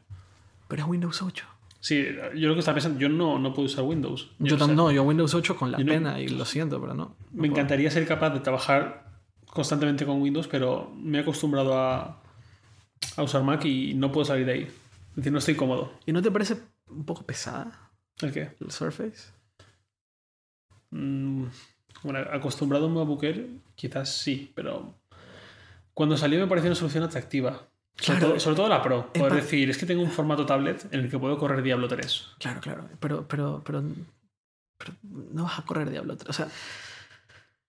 Pero 0.68 0.84
es 0.84 0.88
Windows 0.89 1.22
8. 1.22 1.46
Sí, 1.82 2.06
yo 2.36 2.48
lo 2.48 2.54
que 2.54 2.60
estaba 2.60 2.76
pensando, 2.76 3.00
yo 3.00 3.10
no, 3.10 3.40
no 3.40 3.54
puedo 3.54 3.66
usar 3.66 3.84
Windows. 3.84 4.32
Yo, 4.40 4.56
o 4.56 4.58
sea, 4.60 4.68
no, 4.68 4.92
yo 4.92 5.02
Windows 5.04 5.34
8 5.34 5.58
con 5.58 5.72
la 5.72 5.80
yo 5.80 5.84
no- 5.84 5.92
pena 5.92 6.20
y 6.22 6.28
lo 6.30 6.46
siento, 6.46 6.80
pero 6.80 6.94
no. 6.94 7.04
no 7.06 7.16
Me 7.32 7.40
puedo. 7.40 7.52
encantaría 7.54 7.90
ser 7.92 8.06
capaz 8.08 8.30
de 8.30 8.40
trabajar 8.40 9.10
constantemente 9.48 10.06
con 10.06 10.22
Windows, 10.22 10.48
pero 10.48 10.92
me 10.96 11.18
he 11.18 11.22
acostumbrado 11.22 11.78
a, 11.78 12.22
a 13.18 13.24
usar 13.24 13.44
Mac 13.44 13.66
y 13.66 13.94
no 13.96 14.12
puedo 14.12 14.26
salir 14.26 14.46
de 14.46 14.52
ahí. 14.54 14.62
Es 15.10 15.16
decir, 15.16 15.32
no 15.32 15.40
estoy 15.40 15.56
cómodo. 15.56 15.92
¿Y 16.06 16.12
no 16.14 16.22
te 16.22 16.30
parece 16.32 16.58
un 16.88 17.04
poco 17.04 17.24
pesada 17.26 17.90
¿El 18.22 18.32
qué? 18.32 18.56
el 18.60 18.72
Surface? 18.72 19.32
Mm, 20.92 21.46
bueno, 22.04 22.20
acostumbrado 22.32 22.86
a 22.86 22.88
un 22.90 22.94
quizás 23.76 24.10
sí, 24.22 24.52
pero 24.56 24.94
cuando 25.94 26.16
salió 26.18 26.40
me 26.40 26.48
pareció 26.48 26.70
una 26.70 26.76
solución 26.76 27.04
atractiva. 27.04 27.68
Sobre, 28.02 28.20
todo, 28.20 28.39
sobre 28.39 28.56
todo 28.56 28.68
la 28.68 28.82
Pro. 28.82 29.14
Poder 29.14 29.36
decir, 29.36 29.70
es 29.70 29.78
que 29.78 29.86
tengo 29.86 30.02
un 30.02 30.10
formato 30.10 30.45
tablet 30.45 30.86
en 30.91 31.02
el 31.02 31.10
que 31.10 31.20
puedo 31.20 31.38
correr 31.38 31.62
Diablo 31.62 31.88
3. 31.88 32.30
Claro, 32.39 32.60
claro. 32.60 32.89
Pero, 32.99 33.28
pero, 33.28 33.62
pero, 33.64 33.84
pero 34.78 34.93
no 35.04 35.43
vas 35.43 35.60
a 35.60 35.62
correr 35.64 35.91
Diablo 35.91 36.18
3. 36.18 36.30
O 36.30 36.34
sea, 36.34 36.47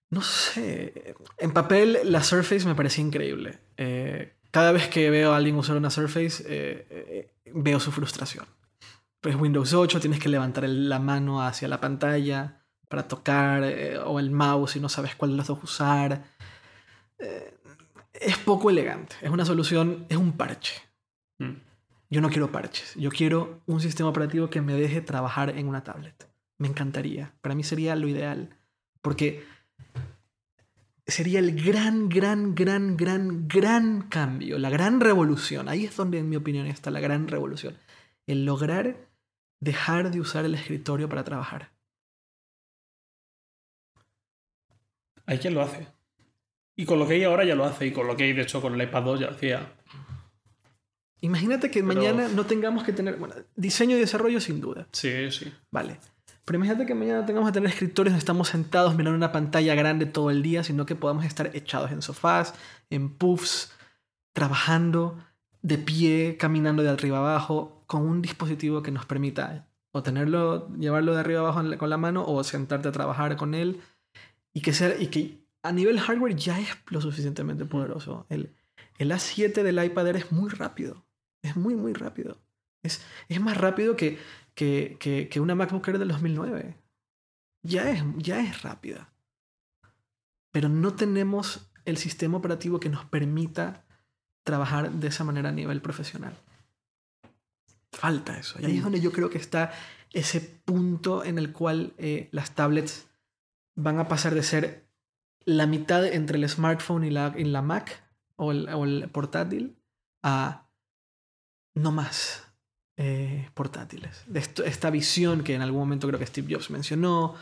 no 0.09 0.21
sé. 0.21 1.15
En 1.37 1.51
papel, 1.51 1.99
la 2.05 2.23
Surface 2.23 2.65
me 2.65 2.73
parece 2.73 3.01
increíble. 3.01 3.59
Eh, 3.77 4.33
cada 4.49 4.71
vez 4.71 4.87
que 4.87 5.09
veo 5.11 5.33
a 5.33 5.37
alguien 5.37 5.55
usar 5.55 5.77
una 5.77 5.91
Surface, 5.91 6.43
eh, 6.47 6.87
eh, 6.89 7.33
veo 7.53 7.79
su 7.79 7.91
frustración. 7.91 8.45
Pues 9.21 9.35
Windows 9.35 9.73
8, 9.73 9.99
tienes 9.99 10.19
que 10.19 10.29
levantar 10.29 10.67
la 10.67 10.99
mano 10.99 11.45
hacia 11.45 11.67
la 11.67 11.79
pantalla 11.79 12.61
para 12.89 13.07
tocar, 13.07 13.63
o 14.05 14.19
el 14.19 14.31
mouse 14.31 14.75
y 14.75 14.79
no 14.79 14.89
sabes 14.89 15.15
cuál 15.15 15.31
de 15.31 15.37
los 15.37 15.47
dos 15.47 15.63
usar. 15.63 16.23
Es 18.23 18.37
poco 18.37 18.69
elegante. 18.69 19.15
Es 19.21 19.29
una 19.29 19.45
solución, 19.45 20.05
es 20.09 20.17
un 20.17 20.33
parche. 20.33 20.81
Mm. 21.39 21.53
Yo 22.09 22.21
no 22.21 22.29
quiero 22.29 22.51
parches. 22.51 22.93
Yo 22.95 23.09
quiero 23.09 23.61
un 23.65 23.81
sistema 23.81 24.09
operativo 24.09 24.49
que 24.49 24.61
me 24.61 24.73
deje 24.73 25.01
trabajar 25.01 25.49
en 25.57 25.67
una 25.67 25.83
tablet. 25.83 26.29
Me 26.59 26.67
encantaría. 26.67 27.33
Para 27.41 27.55
mí 27.55 27.63
sería 27.63 27.95
lo 27.95 28.07
ideal. 28.07 28.55
Porque 29.01 29.43
sería 31.07 31.39
el 31.39 31.61
gran, 31.61 32.09
gran, 32.09 32.55
gran, 32.55 32.95
gran, 32.95 33.47
gran 33.47 34.03
cambio. 34.03 34.57
La 34.59 34.69
gran 34.69 34.99
revolución. 34.99 35.67
Ahí 35.67 35.85
es 35.85 35.95
donde, 35.95 36.19
en 36.19 36.29
mi 36.29 36.35
opinión, 36.35 36.67
está 36.67 36.91
la 36.91 36.99
gran 36.99 37.27
revolución. 37.27 37.77
El 38.27 38.45
lograr 38.45 39.09
dejar 39.59 40.11
de 40.11 40.19
usar 40.19 40.45
el 40.45 40.55
escritorio 40.55 41.09
para 41.09 41.23
trabajar. 41.23 41.71
Hay 45.25 45.39
quien 45.39 45.53
lo 45.53 45.61
hace. 45.61 45.87
Y 46.75 46.85
con 46.85 46.97
lo 46.99 47.07
que 47.07 47.13
hay 47.15 47.23
ahora 47.23 47.43
ya 47.45 47.55
lo 47.55 47.65
hace. 47.65 47.85
Y 47.87 47.91
con 47.91 48.07
lo 48.07 48.15
que 48.15 48.23
hay, 48.23 48.33
de 48.33 48.41
hecho, 48.41 48.61
con 48.61 48.73
el 48.73 48.81
iPad 48.87 49.03
2 49.03 49.19
ya 49.19 49.25
lo 49.27 49.33
hacía. 49.33 49.73
Imagínate 51.21 51.71
que 51.71 51.81
Pero- 51.83 51.93
mañana 51.93 52.27
no 52.27 52.45
tengamos 52.45 52.83
que 52.83 52.91
tener. 52.93 53.15
Bueno, 53.17 53.35
diseño 53.55 53.95
y 53.95 53.99
desarrollo 53.99 54.41
sin 54.41 54.59
duda. 54.59 54.87
Sí, 54.91 55.31
sí. 55.31 55.51
Vale. 55.71 55.97
Pero 56.45 56.57
imagínate 56.57 56.85
que 56.85 56.93
mañana 56.95 57.25
tengamos 57.25 57.49
que 57.49 57.53
tener 57.53 57.69
escritorios 57.69 58.11
donde 58.11 58.19
estamos 58.19 58.49
sentados 58.49 58.95
mirando 58.95 59.15
una 59.15 59.31
pantalla 59.31 59.75
grande 59.75 60.05
todo 60.05 60.29
el 60.29 60.43
día, 60.43 60.63
sino 60.65 60.85
que 60.85 60.95
podamos 60.95 61.23
estar 61.23 61.55
echados 61.55 61.91
en 61.91 62.01
sofás, 62.01 62.53
en 62.89 63.09
puffs, 63.15 63.71
trabajando 64.33 65.17
de 65.61 65.77
pie, 65.77 66.35
caminando 66.37 66.83
de 66.83 66.89
arriba 66.89 67.19
abajo, 67.19 67.83
con 67.87 68.01
un 68.01 68.21
dispositivo 68.21 68.83
que 68.83 68.91
nos 68.91 69.05
permita 69.05 69.67
o 69.93 70.03
tenerlo, 70.03 70.67
llevarlo 70.75 71.13
de 71.13 71.21
arriba 71.21 71.39
abajo 71.39 71.61
con 71.77 71.89
la 71.89 71.97
mano 71.97 72.25
o 72.27 72.43
sentarte 72.43 72.89
a 72.89 72.91
trabajar 72.91 73.37
con 73.37 73.53
él 73.53 73.79
y 74.53 74.59
que, 74.61 74.73
sea, 74.73 74.99
y 74.99 75.07
que 75.07 75.42
a 75.63 75.71
nivel 75.71 75.99
hardware 75.99 76.35
ya 76.35 76.59
es 76.59 76.69
lo 76.89 77.01
suficientemente 77.01 77.65
poderoso. 77.65 78.25
El, 78.29 78.53
el 78.97 79.11
A7 79.11 79.63
del 79.63 79.83
iPad 79.83 80.07
Air 80.07 80.17
es 80.17 80.31
muy 80.31 80.49
rápido. 80.49 81.05
Es 81.41 81.55
muy, 81.55 81.75
muy 81.75 81.93
rápido. 81.93 82.41
Es, 82.83 83.01
es 83.29 83.41
más 83.41 83.57
rápido 83.57 83.95
que, 83.95 84.19
que, 84.53 84.97
que, 84.99 85.29
que 85.29 85.39
una 85.39 85.55
MacBook 85.55 85.87
Air 85.87 85.99
del 85.99 86.09
2009. 86.09 86.77
Ya 87.63 87.89
es, 87.89 88.03
ya 88.17 88.41
es 88.41 88.61
rápida. 88.61 89.13
Pero 90.51 90.67
no 90.67 90.93
tenemos 90.93 91.71
el 91.85 91.97
sistema 91.97 92.37
operativo 92.37 92.79
que 92.79 92.89
nos 92.89 93.05
permita 93.05 93.85
trabajar 94.43 94.91
de 94.91 95.07
esa 95.07 95.23
manera 95.23 95.49
a 95.49 95.53
nivel 95.53 95.81
profesional. 95.81 96.37
Falta 97.93 98.37
eso. 98.37 98.59
Y 98.59 98.65
ahí 98.65 98.77
es 98.77 98.83
donde 98.83 98.99
yo 98.99 99.13
creo 99.13 99.29
que 99.29 99.37
está 99.37 99.71
ese 100.11 100.41
punto 100.41 101.23
en 101.23 101.37
el 101.37 101.53
cual 101.53 101.93
eh, 101.97 102.27
las 102.31 102.53
tablets 102.53 103.07
van 103.75 103.99
a 103.99 104.07
pasar 104.07 104.35
de 104.35 104.43
ser 104.43 104.82
la 105.45 105.67
mitad 105.67 106.05
entre 106.05 106.37
el 106.37 106.47
smartphone 106.47 107.03
y 107.03 107.09
la, 107.09 107.33
y 107.37 107.43
la 107.43 107.61
Mac 107.61 108.03
o 108.35 108.51
el, 108.51 108.69
o 108.69 108.85
el 108.85 109.09
portátil 109.09 109.77
a 110.23 110.67
no 111.75 111.91
más 111.91 112.43
eh, 112.97 113.49
portátiles. 113.53 114.23
Esta 114.33 114.89
visión 114.89 115.43
que 115.43 115.55
en 115.55 115.61
algún 115.61 115.79
momento 115.79 116.07
creo 116.07 116.19
que 116.19 116.27
Steve 116.27 116.53
Jobs 116.53 116.69
mencionó, 116.69 117.35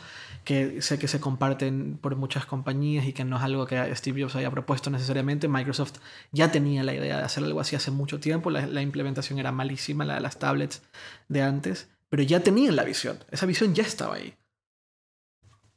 que 0.44 0.80
sé 0.80 0.98
que 0.98 1.08
se 1.08 1.20
comparten 1.20 1.98
por 2.00 2.16
muchas 2.16 2.46
compañías 2.46 3.06
y 3.06 3.12
que 3.12 3.24
no 3.24 3.36
es 3.36 3.42
algo 3.42 3.66
que 3.66 3.94
Steve 3.94 4.22
Jobs 4.22 4.34
haya 4.36 4.50
propuesto 4.50 4.90
necesariamente. 4.90 5.48
Microsoft 5.48 5.98
ya 6.32 6.50
tenía 6.50 6.82
la 6.82 6.94
idea 6.94 7.18
de 7.18 7.24
hacer 7.24 7.44
algo 7.44 7.60
así 7.60 7.76
hace 7.76 7.90
mucho 7.90 8.18
tiempo. 8.18 8.50
La, 8.50 8.66
la 8.66 8.82
implementación 8.82 9.38
era 9.38 9.52
malísima, 9.52 10.04
la 10.04 10.14
de 10.14 10.20
las 10.20 10.38
tablets 10.38 10.82
de 11.28 11.42
antes, 11.42 11.90
pero 12.08 12.22
ya 12.22 12.40
tenían 12.40 12.74
la 12.74 12.84
visión. 12.84 13.18
Esa 13.30 13.46
visión 13.46 13.74
ya 13.74 13.82
estaba 13.82 14.16
ahí. 14.16 14.34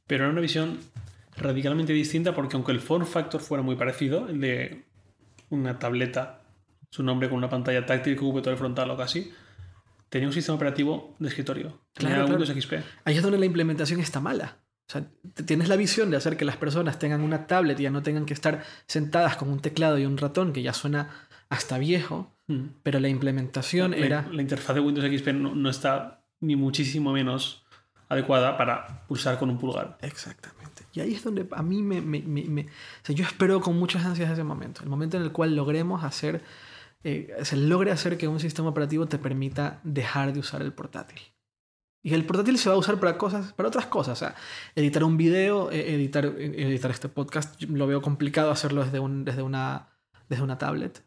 Pero 0.08 0.24
era 0.24 0.32
una 0.32 0.42
visión 0.42 0.80
radicalmente 1.38 1.94
distinta 1.94 2.34
porque 2.34 2.56
aunque 2.56 2.72
el 2.72 2.80
form 2.80 3.06
factor 3.06 3.42
fuera 3.42 3.62
muy 3.64 3.76
parecido, 3.76 4.28
el 4.30 4.40
de 4.42 4.86
una 5.50 5.80
tableta, 5.80 6.42
su 6.90 7.04
nombre 7.04 7.30
con 7.30 7.38
una 7.38 7.50
pantalla 7.50 7.86
táctil 7.86 8.16
que 8.16 8.22
todo 8.22 8.52
el 8.52 8.58
frontal 8.58 8.90
o 8.92 8.98
casi, 8.98 9.32
tenía 10.10 10.28
un 10.28 10.34
sistema 10.34 10.56
operativo 10.56 11.16
de 11.20 11.28
escritorio. 11.28 11.82
Tenía 11.94 12.16
Claro, 12.16 12.26
claro. 12.28 12.40
Windows 12.40 12.64
XP. 12.64 12.74
Ahí 13.06 13.18
es 13.18 13.22
donde 13.24 13.38
la 13.38 13.46
implementación 13.46 14.00
está 14.00 14.20
mala. 14.20 14.58
O 14.88 14.92
sea, 14.92 15.04
tienes 15.46 15.68
la 15.68 15.76
visión 15.78 16.12
de 16.12 16.18
hacer 16.18 16.38
que 16.38 16.46
las 16.46 16.58
personas 16.58 17.00
tengan 17.00 17.22
una 17.22 17.48
tablet 17.48 17.80
y 17.80 17.84
ya 17.84 17.90
no 17.90 18.04
tengan 18.04 18.26
que 18.26 18.34
estar 18.36 18.64
sentadas 18.86 19.36
con 19.36 19.50
un 19.50 19.60
teclado 19.60 19.98
y 19.98 20.06
un 20.06 20.18
ratón 20.18 20.54
que 20.54 20.62
ya 20.62 20.74
suena 20.74 21.10
hasta 21.50 21.78
viejo, 21.78 22.32
Mm. 22.48 22.68
pero 22.84 23.00
la 23.00 23.08
implementación 23.10 23.90
La, 23.92 23.98
era... 23.98 24.28
la 24.32 24.40
interfaz 24.40 24.76
de 24.76 24.80
Windows 24.80 25.08
XP 25.12 25.30
no, 25.34 25.56
no 25.56 25.68
está 25.68 26.22
ni 26.42 26.56
muchísimo 26.56 27.12
menos 27.12 27.66
adecuada 28.08 28.56
para 28.56 29.08
pulsar 29.08 29.40
con 29.40 29.50
un 29.50 29.58
pulgar. 29.58 29.98
Exactamente. 30.02 30.65
Y 30.96 31.02
ahí 31.02 31.14
es 31.14 31.24
donde 31.24 31.46
a 31.52 31.62
mí 31.62 31.82
me... 31.84 32.02
me- 32.02 32.22
me- 32.24 32.46
me- 32.46 32.62
o 32.64 33.06
sea, 33.06 33.16
yo 33.16 33.24
espero 33.26 33.62
con 33.62 33.78
muchas 33.78 34.04
ansias 34.06 34.32
ese 34.32 34.44
momento. 34.44 34.82
El 34.82 34.90
momento 34.90 35.18
en 35.18 35.24
el 35.24 35.32
cual 35.32 35.56
logremos 35.56 36.04
hacer... 36.04 36.42
eh, 37.04 37.36
se 37.44 37.58
logre 37.58 37.92
hacer 37.92 38.18
que 38.18 38.28
un 38.28 38.40
sistema 38.40 38.70
operativo 38.70 39.06
te 39.06 39.20
permita 39.20 39.80
dejar 39.84 40.34
de 40.34 40.40
usar 40.40 40.62
el 40.64 40.74
portátil. 40.74 41.20
Y 42.02 42.14
el 42.14 42.24
portátil 42.26 42.58
se 42.58 42.70
va 42.70 42.76
a 42.76 42.78
usar 42.78 43.00
para 43.00 43.18
cosas, 43.18 43.52
para 43.54 43.68
otras 43.68 43.88
cosas. 43.88 44.14
O 44.14 44.26
sea, 44.26 44.36
editar 44.76 45.04
un 45.04 45.18
video, 45.18 45.72
eh, 45.72 45.96
editar, 45.96 46.26
eh, 46.26 46.54
editar 46.68 46.92
este 46.92 47.10
podcast, 47.10 47.62
lo 47.64 47.88
veo 47.88 48.02
complicado 48.02 48.52
hacerlo 48.52 48.84
desde, 48.84 49.00
un, 49.00 49.26
desde, 49.26 49.42
una, 49.42 49.90
desde 50.30 50.44
una 50.44 50.58
tablet. 50.58 51.04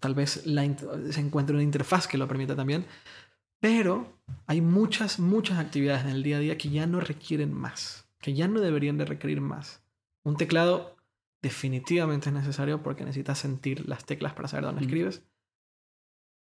Tal 0.00 0.14
vez 0.14 0.46
la 0.46 0.62
se 1.10 1.20
encuentre 1.20 1.54
una 1.54 1.64
interfaz 1.64 2.06
que 2.06 2.16
lo 2.16 2.28
permita 2.28 2.54
también. 2.54 2.86
Pero 3.60 4.06
hay 4.46 4.60
muchas, 4.60 5.18
muchas 5.18 5.58
actividades 5.58 6.04
en 6.04 6.10
el 6.10 6.22
día 6.22 6.36
a 6.36 6.40
día 6.40 6.56
que 6.56 6.70
ya 6.70 6.86
no 6.86 7.00
requieren 7.00 7.52
más, 7.52 8.07
que 8.20 8.34
ya 8.34 8.48
no 8.48 8.60
deberían 8.60 8.98
de 8.98 9.04
requerir 9.04 9.40
más. 9.40 9.82
Un 10.24 10.36
teclado 10.36 10.96
definitivamente 11.42 12.28
es 12.28 12.34
necesario 12.34 12.82
porque 12.82 13.04
necesitas 13.04 13.38
sentir 13.38 13.88
las 13.88 14.04
teclas 14.04 14.34
para 14.34 14.48
saber 14.48 14.64
dónde 14.64 14.80
Mm. 14.80 14.84
escribes. 14.84 15.22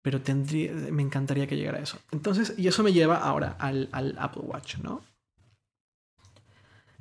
Pero 0.03 0.21
tendría, 0.21 0.71
me 0.91 1.01
encantaría 1.01 1.47
que 1.47 1.57
llegara 1.57 1.79
a 1.79 1.81
eso. 1.81 1.97
Entonces, 2.11 2.53
y 2.57 2.67
eso 2.67 2.83
me 2.83 2.93
lleva 2.93 3.17
ahora 3.17 3.55
al, 3.59 3.89
al 3.91 4.15
Apple 4.19 4.43
Watch, 4.45 4.77
¿no? 4.77 5.01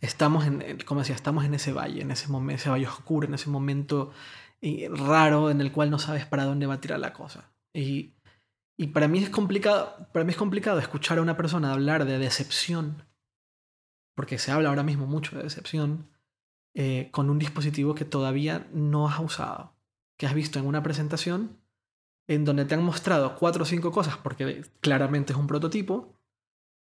Estamos 0.01 0.47
en, 0.47 0.79
como 0.87 1.01
decía, 1.01 1.15
estamos 1.15 1.45
en 1.45 1.55
ese 1.55 1.73
valle, 1.73 2.03
en 2.03 2.11
ese 2.11 2.29
momento, 2.29 2.61
ese 2.61 2.71
valle 2.71 2.87
oscuro, 2.87 3.27
en 3.27 3.35
ese 3.35 3.49
momento 3.49 4.13
eh, 4.61 4.89
raro 4.91 5.51
en 5.51 5.61
el 5.61 5.73
cual 5.73 5.91
no 5.91 5.99
sabes 5.99 6.27
para 6.27 6.45
dónde 6.45 6.67
va 6.67 6.75
a 6.75 6.81
tirar 6.81 7.01
la 7.01 7.13
cosa. 7.13 7.53
Y, 7.75 8.13
y 8.79 8.89
para 8.89 9.09
mí 9.09 9.19
es 9.23 9.31
complicado, 9.31 10.09
para 10.13 10.25
mí 10.25 10.31
es 10.33 10.37
complicado 10.37 10.79
escuchar 10.79 11.19
a 11.19 11.23
una 11.23 11.37
persona 11.37 11.73
hablar 11.73 12.05
de 12.05 12.19
decepción, 12.19 13.03
porque 14.15 14.39
se 14.39 14.53
habla 14.53 14.69
ahora 14.69 14.83
mismo 14.83 15.07
mucho 15.07 15.37
de 15.37 15.43
decepción, 15.43 16.09
eh, 16.75 17.09
con 17.13 17.31
un 17.31 17.39
dispositivo 17.39 17.95
que 17.95 18.05
todavía 18.05 18.67
no 18.73 19.09
has 19.09 19.21
usado, 19.21 19.75
que 20.17 20.27
has 20.27 20.35
visto 20.35 20.59
en 20.59 20.67
una 20.67 20.83
presentación 20.83 21.59
en 22.27 22.45
donde 22.45 22.65
te 22.65 22.75
han 22.75 22.83
mostrado 22.83 23.37
cuatro 23.37 23.65
o 23.65 23.67
cinco 23.67 23.93
cosas, 23.93 24.17
porque 24.17 24.65
claramente 24.81 25.33
es 25.33 25.39
un 25.39 25.47
prototipo, 25.47 26.19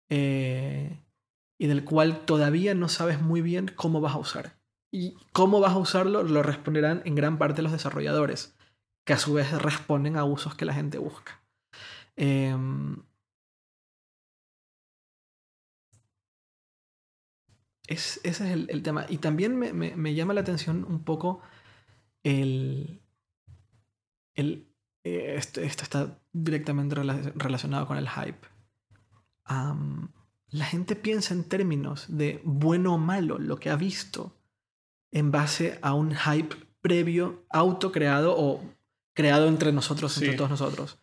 eh, 0.09 0.99
y 1.57 1.67
del 1.67 1.83
cual 1.83 2.25
todavía 2.25 2.75
no 2.75 2.89
sabes 2.89 3.21
muy 3.21 3.41
bien 3.41 3.71
cómo 3.75 4.01
vas 4.01 4.13
a 4.15 4.19
usar. 4.19 4.55
y 4.91 5.17
cómo 5.33 5.59
vas 5.59 5.73
a 5.73 5.77
usarlo 5.77 6.23
lo 6.23 6.41
responderán 6.41 7.01
en 7.03 7.15
gran 7.15 7.37
parte 7.37 7.61
los 7.61 7.73
desarrolladores, 7.73 8.55
que 9.05 9.11
a 9.11 9.17
su 9.17 9.33
vez 9.33 9.51
responden 9.61 10.15
a 10.15 10.23
usos 10.23 10.55
que 10.55 10.63
la 10.63 10.73
gente 10.73 10.97
busca. 10.99 11.41
Em, 12.15 13.03
es, 17.87 18.19
ese 18.23 18.51
es 18.51 18.69
el, 18.69 18.83
tema. 18.83 19.05
Y 19.09 19.17
también 19.17 19.57
me, 19.57 20.15
llama 20.15 20.33
la 20.33 20.41
atención 20.41 20.85
un 20.87 21.03
poco 21.03 21.41
el... 22.23 23.01
el 24.33 24.67
eh, 25.03 25.35
esto, 25.37 25.61
está 25.61 26.19
directamente 26.33 26.95
relacionado 26.95 27.85
con 27.85 27.97
el 27.97 28.09
hype. 28.09 28.47
la 29.47 30.65
gente 30.65 30.95
piensa 30.95 31.33
en 31.35 31.43
términos 31.43 32.05
de 32.07 32.41
bueno 32.43 32.95
o 32.95 32.97
malo, 32.97 33.37
lo 33.37 33.57
que 33.57 33.69
ha 33.69 33.75
visto, 33.75 34.35
en 35.11 35.31
base 35.31 35.77
a 35.83 35.93
un 35.93 36.15
hype 36.15 36.55
previo, 36.81 37.45
autocreado 37.49 38.35
o 38.35 38.63
creado 39.13 39.47
entre 39.47 39.71
nosotros, 39.71 40.17
entre 40.17 40.35
todos 40.35 40.49
nosotros. 40.49 40.97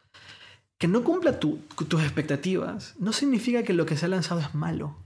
Que 0.79 0.89
no 0.89 1.05
cumpla 1.05 1.39
tus 1.39 2.03
expectativas 2.03 2.97
no 2.99 3.13
significa 3.13 3.63
que 3.63 3.73
lo 3.73 3.87
que 3.87 3.97
se 3.97 4.07
ha 4.07 4.09
lanzado 4.09 4.41
es 4.41 4.53
malo. 4.53 4.97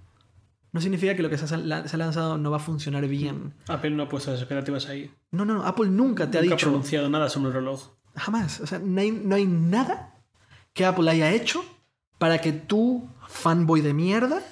No 0.76 0.82
significa 0.82 1.16
que 1.16 1.22
lo 1.22 1.30
que 1.30 1.38
se 1.38 1.54
ha, 1.54 1.56
lanzado 1.56 2.36
no 2.36 2.50
va 2.50 2.58
a 2.58 2.60
funcionar 2.60 3.08
bien. 3.08 3.54
Apple 3.66 3.92
no 3.92 4.02
ha 4.02 4.08
puesto 4.10 4.30
las 4.30 4.40
expectativas 4.40 4.86
ahí. 4.90 5.10
No, 5.30 5.46
no, 5.46 5.54
no. 5.54 5.64
Apple 5.64 5.88
nunca 5.88 6.30
te 6.30 6.36
ha 6.36 6.42
dicho. 6.42 6.50
Nunca 6.50 6.66
ha 6.66 6.68
pronunciado 6.68 7.08
nada 7.08 7.30
sobre 7.30 7.48
un 7.48 7.54
reloj. 7.54 7.92
Jamás. 8.14 8.60
O 8.60 8.66
sea, 8.66 8.78
no 8.78 9.00
hay, 9.00 9.10
no 9.10 9.36
hay 9.36 9.46
nada 9.46 10.20
que 10.74 10.84
Apple 10.84 11.10
haya 11.10 11.32
hecho 11.32 11.64
para 12.18 12.42
que 12.42 12.52
tú, 12.52 13.08
fanboy 13.26 13.80
de 13.80 13.94
mierda, 13.94 14.42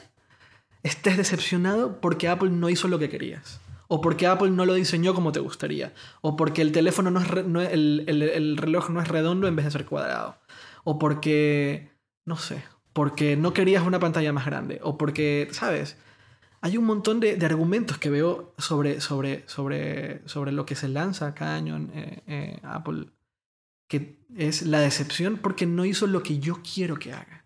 estés 0.83 1.19
decepcionado 1.19 2.01
porque 2.01 2.27
Apple 2.27 2.49
no 2.49 2.71
hizo 2.71 2.89
lo 2.89 2.99
que 2.99 3.11
querías 3.11 3.61
o 3.87 4.01
porque 4.01 4.27
Apple 4.27 4.51
no 4.51 4.65
lo 4.65 4.73
diseñó 4.73 5.13
como 5.15 5.31
te 5.31 5.41
gustaría, 5.41 5.93
o 6.23 6.37
porque 6.37 6.63
el 6.63 6.73
teléfono 6.73 7.11
no 7.11 7.21
es, 7.21 7.29
el, 7.71 8.57
reloj 8.57 8.89
no 8.89 9.03
es 9.03 9.09
redondo 9.09 9.47
en 9.47 9.57
vez 9.57 9.67
de 9.67 9.73
ser 9.73 9.85
cuadrado, 9.85 10.39
o 10.85 10.99
porque, 10.99 11.93
no 12.25 12.39
sé, 12.39 12.65
porque 12.95 13.37
no 13.37 13.53
querías 13.53 13.87
una 13.87 14.01
pantalla 14.01 14.33
más 14.33 14.47
grande, 14.47 14.81
o 14.83 14.97
porque, 14.97 15.49
¿sabes? 15.51 15.99
Hay 16.65 16.79
un 16.79 16.87
montón 16.87 17.21
de, 17.21 17.37
argumentos 17.45 17.99
que 17.99 18.09
veo 18.09 18.55
sobre, 18.57 19.03
sobre, 19.03 19.47
sobre, 19.47 20.27
sobre 20.27 20.51
lo 20.51 20.65
que 20.65 20.75
se 20.75 20.89
lanza 20.89 21.35
cada 21.35 21.57
año 21.57 21.77
en 21.77 21.91
eh, 21.93 22.23
eh, 22.27 22.61
Apple, 22.63 23.11
que 23.87 24.25
es 24.35 24.63
la 24.63 24.81
decepción 24.81 25.37
porque 25.43 25.67
no 25.67 25.85
hizo 25.85 26.07
lo 26.07 26.23
que 26.23 26.39
yo 26.39 26.63
quiero 26.63 26.99
que 26.99 27.13
haga. 27.13 27.45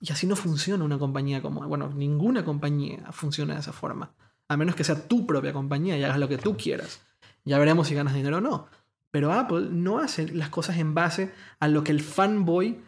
Y 0.00 0.10
así 0.10 0.26
no 0.26 0.34
funciona 0.34 0.82
una 0.82 0.98
compañía 0.98 1.40
como, 1.40 1.68
bueno, 1.68 1.88
ninguna 1.94 2.44
compañía 2.44 3.12
funciona 3.12 3.54
de 3.54 3.60
esa 3.60 3.72
forma 3.72 4.12
a 4.48 4.56
menos 4.56 4.74
que 4.74 4.82
sea 4.82 5.06
tu 5.06 5.24
propia 5.24 5.52
compañía 5.52 5.96
y 5.96 6.02
hagas 6.02 6.18
lo 6.18 6.28
que 6.28 6.36
tú 6.36 6.56
quieras. 6.56 7.00
Ya 7.44 7.58
veremos 7.60 7.86
si 7.86 7.94
ganas 7.94 8.14
dinero 8.14 8.38
o 8.38 8.40
no. 8.40 8.66
Pero 9.12 9.32
Apple 9.32 9.68
no 9.70 10.00
hace 10.00 10.28
las 10.32 10.48
cosas 10.48 10.78
en 10.78 10.94
base 10.94 11.32
a 11.60 11.68
lo 11.68 11.84
que 11.84 11.92
el 11.92 12.00
fanboy, 12.00 12.80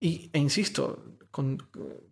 y, 0.00 0.30
e 0.32 0.38
insisto, 0.38 1.18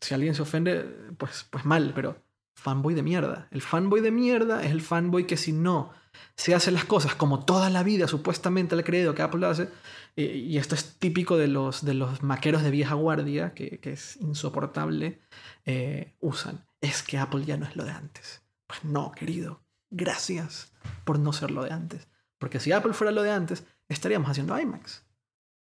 si 0.01 0.14
alguien 0.14 0.35
se 0.35 0.43
ofende, 0.43 1.04
pues, 1.19 1.47
pues 1.51 1.65
mal, 1.65 1.93
pero 1.95 2.17
fanboy 2.55 2.95
de 2.95 3.03
mierda. 3.03 3.49
El 3.51 3.62
fanboy 3.62 4.01
de 4.01 4.11
mierda 4.11 4.62
es 4.62 4.71
el 4.71 4.81
fanboy 4.81 5.27
que 5.27 5.37
si 5.37 5.53
no 5.53 5.93
se 6.37 6.55
hace 6.55 6.71
las 6.71 6.85
cosas 6.85 7.15
como 7.15 7.45
toda 7.45 7.71
la 7.71 7.83
vida 7.83 8.09
supuestamente 8.09 8.75
ha 8.75 8.83
creído 8.83 9.15
que 9.15 9.23
Apple 9.23 9.47
hace, 9.47 9.69
eh, 10.17 10.37
y 10.37 10.59
esto 10.59 10.75
es 10.75 10.99
típico 10.99 11.37
de 11.37 11.49
los, 11.49 11.85
de 11.85 11.95
los 11.95 12.23
maqueros 12.23 12.62
de 12.62 12.71
vieja 12.71 12.95
guardia, 12.95 13.55
que, 13.55 13.81
es 13.83 14.17
insoportable, 14.17 15.21
eh, 15.65 16.15
usan. 16.21 16.65
Es 16.81 17.03
que 17.03 17.19
Apple 17.19 17.45
ya 17.45 17.57
no 17.57 17.67
es 17.67 17.77
lo 17.77 17.85
de 17.85 17.93
antes. 17.93 18.43
Pues 18.67 18.85
no, 18.85 19.12
querido. 19.12 19.62
Gracias 19.91 20.73
por 21.05 21.19
no 21.19 21.33
ser 21.33 21.51
lo 21.51 21.65
de 21.65 21.73
antes. 21.73 22.09
Porque 22.39 22.61
si 22.61 22.73
Apple 22.73 22.93
fuera 22.93 23.11
lo 23.11 23.23
de 23.23 23.31
antes, 23.31 23.65
estaríamos 23.89 24.31
haciendo 24.31 24.59
iMacs. 24.59 25.05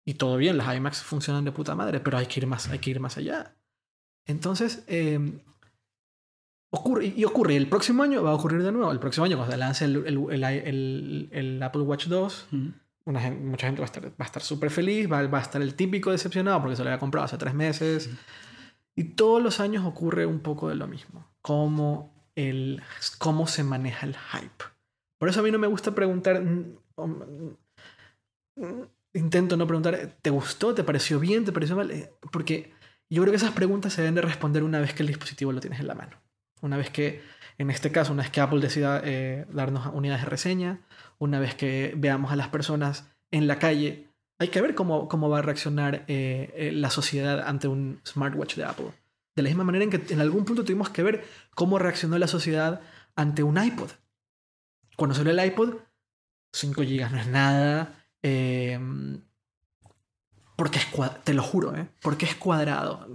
Y 0.04 0.14
todo 0.14 0.36
bien, 0.36 0.56
las 0.56 0.74
iMacs 0.74 1.02
funcionan 1.02 1.44
de 1.44 1.52
puta 1.52 1.74
madre, 1.74 2.00
pero 2.00 2.16
hay 2.16 2.26
que 2.26 2.40
ir 2.40 2.46
más, 2.46 2.68
hay 2.68 2.78
que 2.78 2.90
ir 2.90 3.00
más 3.00 3.16
allá. 3.16 3.56
Entonces, 4.26 4.84
em, 4.86 5.40
ocurre, 6.70 7.12
y 7.16 7.24
ocurre, 7.24 7.56
el 7.56 7.68
próximo 7.68 8.02
año 8.02 8.22
va 8.22 8.30
a 8.30 8.34
ocurrir 8.34 8.62
de 8.62 8.72
nuevo. 8.72 8.90
El 8.92 8.98
próximo 8.98 9.24
año, 9.24 9.36
cuando 9.36 9.52
se 9.52 9.58
lance 9.58 9.84
el, 9.84 11.60
Apple 11.62 11.82
Watch 11.82 12.06
2, 12.06 12.48
mucha 13.04 13.66
gente 13.66 13.80
va 13.80 14.14
a 14.18 14.24
estar 14.24 14.42
súper 14.42 14.70
feliz, 14.70 15.10
va, 15.10 15.26
va, 15.26 15.38
a 15.38 15.42
estar 15.42 15.62
el 15.62 15.74
típico 15.74 16.10
decepcionado 16.10 16.60
porque 16.60 16.76
se 16.76 16.82
lo 16.82 16.90
había 16.90 16.98
comprado 16.98 17.24
hace 17.24 17.38
tres 17.38 17.54
meses. 17.54 18.10
Y 18.96 19.04
todos 19.04 19.42
los 19.42 19.60
años 19.60 19.84
ocurre 19.84 20.26
un 20.26 20.40
poco 20.40 20.68
de 20.68 20.74
lo 20.74 20.86
mismo. 20.86 21.28
Como 21.42 22.16
el 22.34 22.82
cómo 23.18 23.46
se 23.46 23.64
maneja 23.64 24.06
el 24.06 24.16
hype. 24.16 24.64
Por 25.18 25.28
eso 25.28 25.40
a 25.40 25.42
mí 25.42 25.50
no 25.50 25.58
me 25.58 25.66
gusta 25.66 25.94
preguntar, 25.94 26.42
mm, 26.42 26.76
mm, 28.56 28.82
intento 29.14 29.56
no 29.56 29.66
preguntar, 29.66 30.16
¿te 30.20 30.30
gustó? 30.30 30.74
¿Te 30.74 30.84
pareció 30.84 31.18
bien? 31.18 31.44
¿Te 31.44 31.52
pareció 31.52 31.76
mal? 31.76 31.90
Eh, 31.90 32.12
porque 32.30 32.74
yo 33.08 33.22
creo 33.22 33.32
que 33.32 33.36
esas 33.36 33.52
preguntas 33.52 33.92
se 33.92 34.02
deben 34.02 34.14
de 34.14 34.22
responder 34.22 34.62
una 34.62 34.80
vez 34.80 34.94
que 34.94 35.02
el 35.02 35.08
dispositivo 35.08 35.52
lo 35.52 35.60
tienes 35.60 35.80
en 35.80 35.86
la 35.86 35.94
mano. 35.94 36.16
Una 36.60 36.76
vez 36.76 36.90
que, 36.90 37.22
en 37.58 37.70
este 37.70 37.92
caso, 37.92 38.12
una 38.12 38.22
vez 38.22 38.32
que 38.32 38.40
Apple 38.40 38.60
decida 38.60 39.00
eh, 39.04 39.46
darnos 39.52 39.86
unidades 39.94 40.24
de 40.24 40.30
reseña, 40.30 40.80
una 41.18 41.38
vez 41.38 41.54
que 41.54 41.94
veamos 41.96 42.32
a 42.32 42.36
las 42.36 42.48
personas 42.48 43.08
en 43.30 43.46
la 43.46 43.58
calle, 43.58 44.08
hay 44.38 44.48
que 44.48 44.60
ver 44.60 44.74
cómo, 44.74 45.08
cómo 45.08 45.28
va 45.28 45.38
a 45.38 45.42
reaccionar 45.42 46.04
eh, 46.08 46.70
la 46.74 46.90
sociedad 46.90 47.46
ante 47.46 47.68
un 47.68 48.00
smartwatch 48.06 48.56
de 48.56 48.64
Apple. 48.64 48.92
De 49.34 49.42
la 49.42 49.48
misma 49.48 49.64
manera 49.64 49.84
en 49.84 49.90
que 49.90 50.12
en 50.12 50.20
algún 50.20 50.44
punto 50.44 50.64
tuvimos 50.64 50.88
que 50.90 51.02
ver 51.02 51.24
cómo 51.54 51.78
reaccionó 51.78 52.18
la 52.18 52.26
sociedad 52.26 52.80
ante 53.14 53.42
un 53.42 53.62
iPod. 53.62 53.90
Cuando 54.96 55.14
salió 55.14 55.30
el 55.32 55.44
iPod, 55.44 55.76
5 56.52 56.82
GB 56.82 57.10
no 57.10 57.18
es 57.18 57.26
nada. 57.26 57.94
Porque 60.56 60.78
es 60.78 60.86
te 61.24 61.34
lo 61.34 61.42
juro, 61.42 61.76
¿eh? 61.76 61.86
porque 62.02 62.24
es 62.24 62.34
cuadrado. 62.34 63.06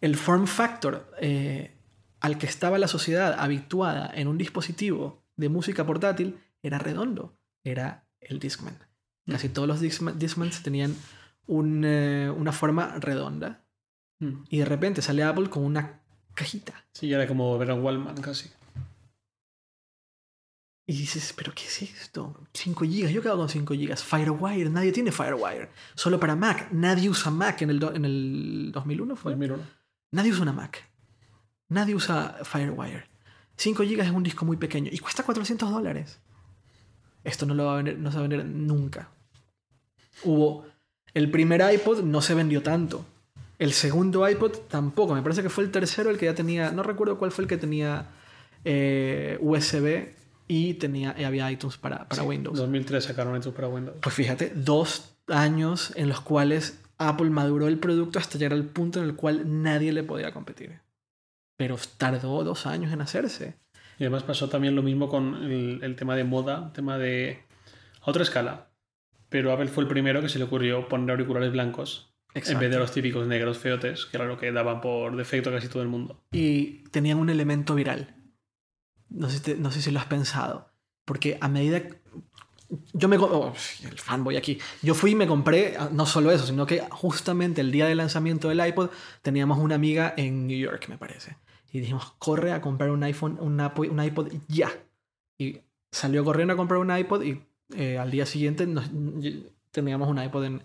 El 0.00 0.16
form 0.16 0.46
factor 0.46 1.10
eh, 1.20 1.74
al 2.20 2.38
que 2.38 2.46
estaba 2.46 2.78
la 2.78 2.88
sociedad 2.88 3.36
habituada 3.38 4.10
en 4.14 4.28
un 4.28 4.38
dispositivo 4.38 5.22
de 5.36 5.48
música 5.48 5.84
portátil 5.86 6.38
era 6.62 6.78
redondo, 6.78 7.36
era 7.64 8.06
el 8.20 8.38
Discman. 8.38 8.78
Casi 9.26 9.48
todos 9.48 9.66
los 9.66 9.80
Discmans 9.80 10.62
tenían 10.62 10.94
eh, 11.48 12.32
una 12.36 12.52
forma 12.52 12.96
redonda. 12.98 13.64
Mm. 14.20 14.44
Y 14.50 14.58
de 14.58 14.64
repente 14.66 15.00
sale 15.00 15.22
Apple 15.22 15.48
con 15.48 15.64
una 15.64 16.00
cajita. 16.34 16.74
Sí, 16.92 17.12
era 17.12 17.26
como 17.26 17.56
ver 17.56 17.70
a 17.70 17.74
Wallman 17.74 18.20
casi. 18.20 18.50
Y 20.86 20.92
dices, 20.92 21.32
¿pero 21.34 21.52
qué 21.54 21.64
es 21.64 21.82
esto? 21.82 22.38
5 22.52 22.84
GB, 22.84 23.10
yo 23.10 23.20
he 23.20 23.22
quedado 23.22 23.38
con 23.38 23.48
5 23.48 23.74
GB. 23.74 23.96
Firewire, 23.96 24.68
nadie 24.68 24.92
tiene 24.92 25.12
Firewire. 25.12 25.70
Solo 25.94 26.20
para 26.20 26.36
Mac. 26.36 26.68
Nadie 26.72 27.08
usa 27.08 27.30
Mac 27.30 27.62
en 27.62 27.70
el, 27.70 27.82
en 27.82 28.04
el 28.04 28.70
2001, 28.72 29.16
¿fue? 29.16 29.32
2001. 29.32 29.62
Nadie 30.12 30.32
usa 30.32 30.42
una 30.42 30.52
Mac. 30.52 30.86
Nadie 31.68 31.94
usa 31.94 32.36
Firewire. 32.44 33.06
5 33.56 33.82
GB 33.82 34.00
es 34.00 34.10
un 34.10 34.22
disco 34.22 34.44
muy 34.44 34.58
pequeño 34.58 34.90
y 34.92 34.98
cuesta 34.98 35.22
400 35.22 35.70
dólares. 35.70 36.18
Esto 37.22 37.46
no, 37.46 37.54
lo 37.54 37.64
va 37.64 37.72
a 37.72 37.76
vender, 37.76 37.98
no 37.98 38.10
se 38.10 38.18
va 38.18 38.24
a 38.24 38.28
vender 38.28 38.44
nunca. 38.44 39.08
Hubo. 40.22 40.66
El 41.14 41.30
primer 41.30 41.62
iPod 41.72 42.02
no 42.02 42.20
se 42.20 42.34
vendió 42.34 42.62
tanto. 42.62 43.06
El 43.58 43.72
segundo 43.72 44.28
iPod 44.28 44.52
tampoco. 44.68 45.14
Me 45.14 45.22
parece 45.22 45.42
que 45.42 45.48
fue 45.48 45.64
el 45.64 45.70
tercero 45.70 46.10
el 46.10 46.18
que 46.18 46.26
ya 46.26 46.34
tenía. 46.34 46.72
No 46.72 46.82
recuerdo 46.82 47.18
cuál 47.18 47.32
fue 47.32 47.44
el 47.44 47.48
que 47.48 47.56
tenía 47.56 48.08
eh, 48.64 49.38
USB 49.40 50.23
y 50.46 50.74
tenía 50.74 51.14
había 51.26 51.50
iTunes 51.50 51.76
para, 51.76 52.08
para 52.08 52.22
Windows. 52.22 52.56
2003 52.58 53.04
sacaron 53.04 53.36
iTunes 53.36 53.54
para 53.54 53.68
Windows. 53.68 53.98
Pues 54.00 54.14
fíjate, 54.14 54.52
dos 54.54 55.16
años 55.28 55.92
en 55.96 56.08
los 56.08 56.20
cuales 56.20 56.82
Apple 56.98 57.30
maduró 57.30 57.68
el 57.68 57.78
producto 57.78 58.18
hasta 58.18 58.38
llegar 58.38 58.52
al 58.52 58.64
punto 58.64 59.00
en 59.00 59.06
el 59.06 59.16
cual 59.16 59.62
nadie 59.62 59.92
le 59.92 60.02
podía 60.02 60.32
competir. 60.32 60.80
Pero 61.56 61.76
tardó 61.98 62.42
dos 62.44 62.66
años 62.66 62.92
en 62.92 63.00
hacerse. 63.00 63.54
Y 63.98 64.04
además 64.04 64.24
pasó 64.24 64.48
también 64.48 64.74
lo 64.74 64.82
mismo 64.82 65.08
con 65.08 65.44
el, 65.44 65.80
el 65.82 65.96
tema 65.96 66.16
de 66.16 66.24
moda, 66.24 66.72
tema 66.72 66.98
de. 66.98 67.44
a 68.00 68.10
otra 68.10 68.22
escala. 68.22 68.70
Pero 69.28 69.52
Apple 69.52 69.68
fue 69.68 69.84
el 69.84 69.88
primero 69.88 70.20
que 70.20 70.28
se 70.28 70.38
le 70.38 70.44
ocurrió 70.44 70.88
poner 70.88 71.10
auriculares 71.10 71.52
blancos 71.52 72.14
en 72.34 72.58
vez 72.58 72.70
de 72.70 72.78
los 72.78 72.92
típicos 72.92 73.26
negros 73.26 73.58
feotes, 73.58 74.06
que 74.06 74.16
era 74.16 74.26
lo 74.26 74.36
que 74.36 74.50
daban 74.50 74.80
por 74.80 75.16
defecto 75.16 75.52
casi 75.52 75.68
todo 75.68 75.82
el 75.82 75.88
mundo. 75.88 76.20
Y 76.32 76.84
tenían 76.90 77.18
un 77.18 77.30
elemento 77.30 77.74
viral. 77.74 78.13
No 79.10 79.28
sé, 79.28 79.56
no 79.56 79.70
sé 79.70 79.82
si 79.82 79.90
lo 79.90 79.98
has 80.00 80.06
pensado. 80.06 80.70
Porque 81.04 81.38
a 81.40 81.48
medida... 81.48 81.82
Yo 82.92 83.08
me... 83.08 83.16
Oh, 83.18 83.52
el 83.82 83.98
fanboy 83.98 84.36
aquí. 84.36 84.58
Yo 84.82 84.94
fui 84.94 85.12
y 85.12 85.14
me 85.14 85.26
compré, 85.26 85.76
ah, 85.78 85.90
no 85.92 86.06
solo 86.06 86.30
eso, 86.30 86.46
sino 86.46 86.66
que 86.66 86.82
justamente 86.90 87.60
el 87.60 87.70
día 87.70 87.86
del 87.86 87.98
lanzamiento 87.98 88.48
del 88.48 88.66
iPod 88.66 88.90
teníamos 89.22 89.58
una 89.58 89.74
amiga 89.74 90.14
en 90.16 90.46
New 90.46 90.58
York, 90.58 90.88
me 90.88 90.98
parece. 90.98 91.36
Y 91.72 91.80
dijimos, 91.80 92.14
corre 92.18 92.52
a 92.52 92.60
comprar 92.60 92.90
un 92.90 93.02
iPhone, 93.02 93.38
un, 93.40 93.60
un 93.60 94.04
iPod 94.04 94.32
ya. 94.48 94.72
Y 95.38 95.60
salió 95.90 96.24
corriendo 96.24 96.54
a 96.54 96.56
comprar 96.56 96.80
un 96.80 96.96
iPod 96.96 97.22
y 97.22 97.42
eh, 97.74 97.98
al 97.98 98.10
día 98.10 98.26
siguiente 98.26 98.66
teníamos 99.70 100.08
un 100.08 100.22
iPod 100.22 100.44
en, 100.44 100.62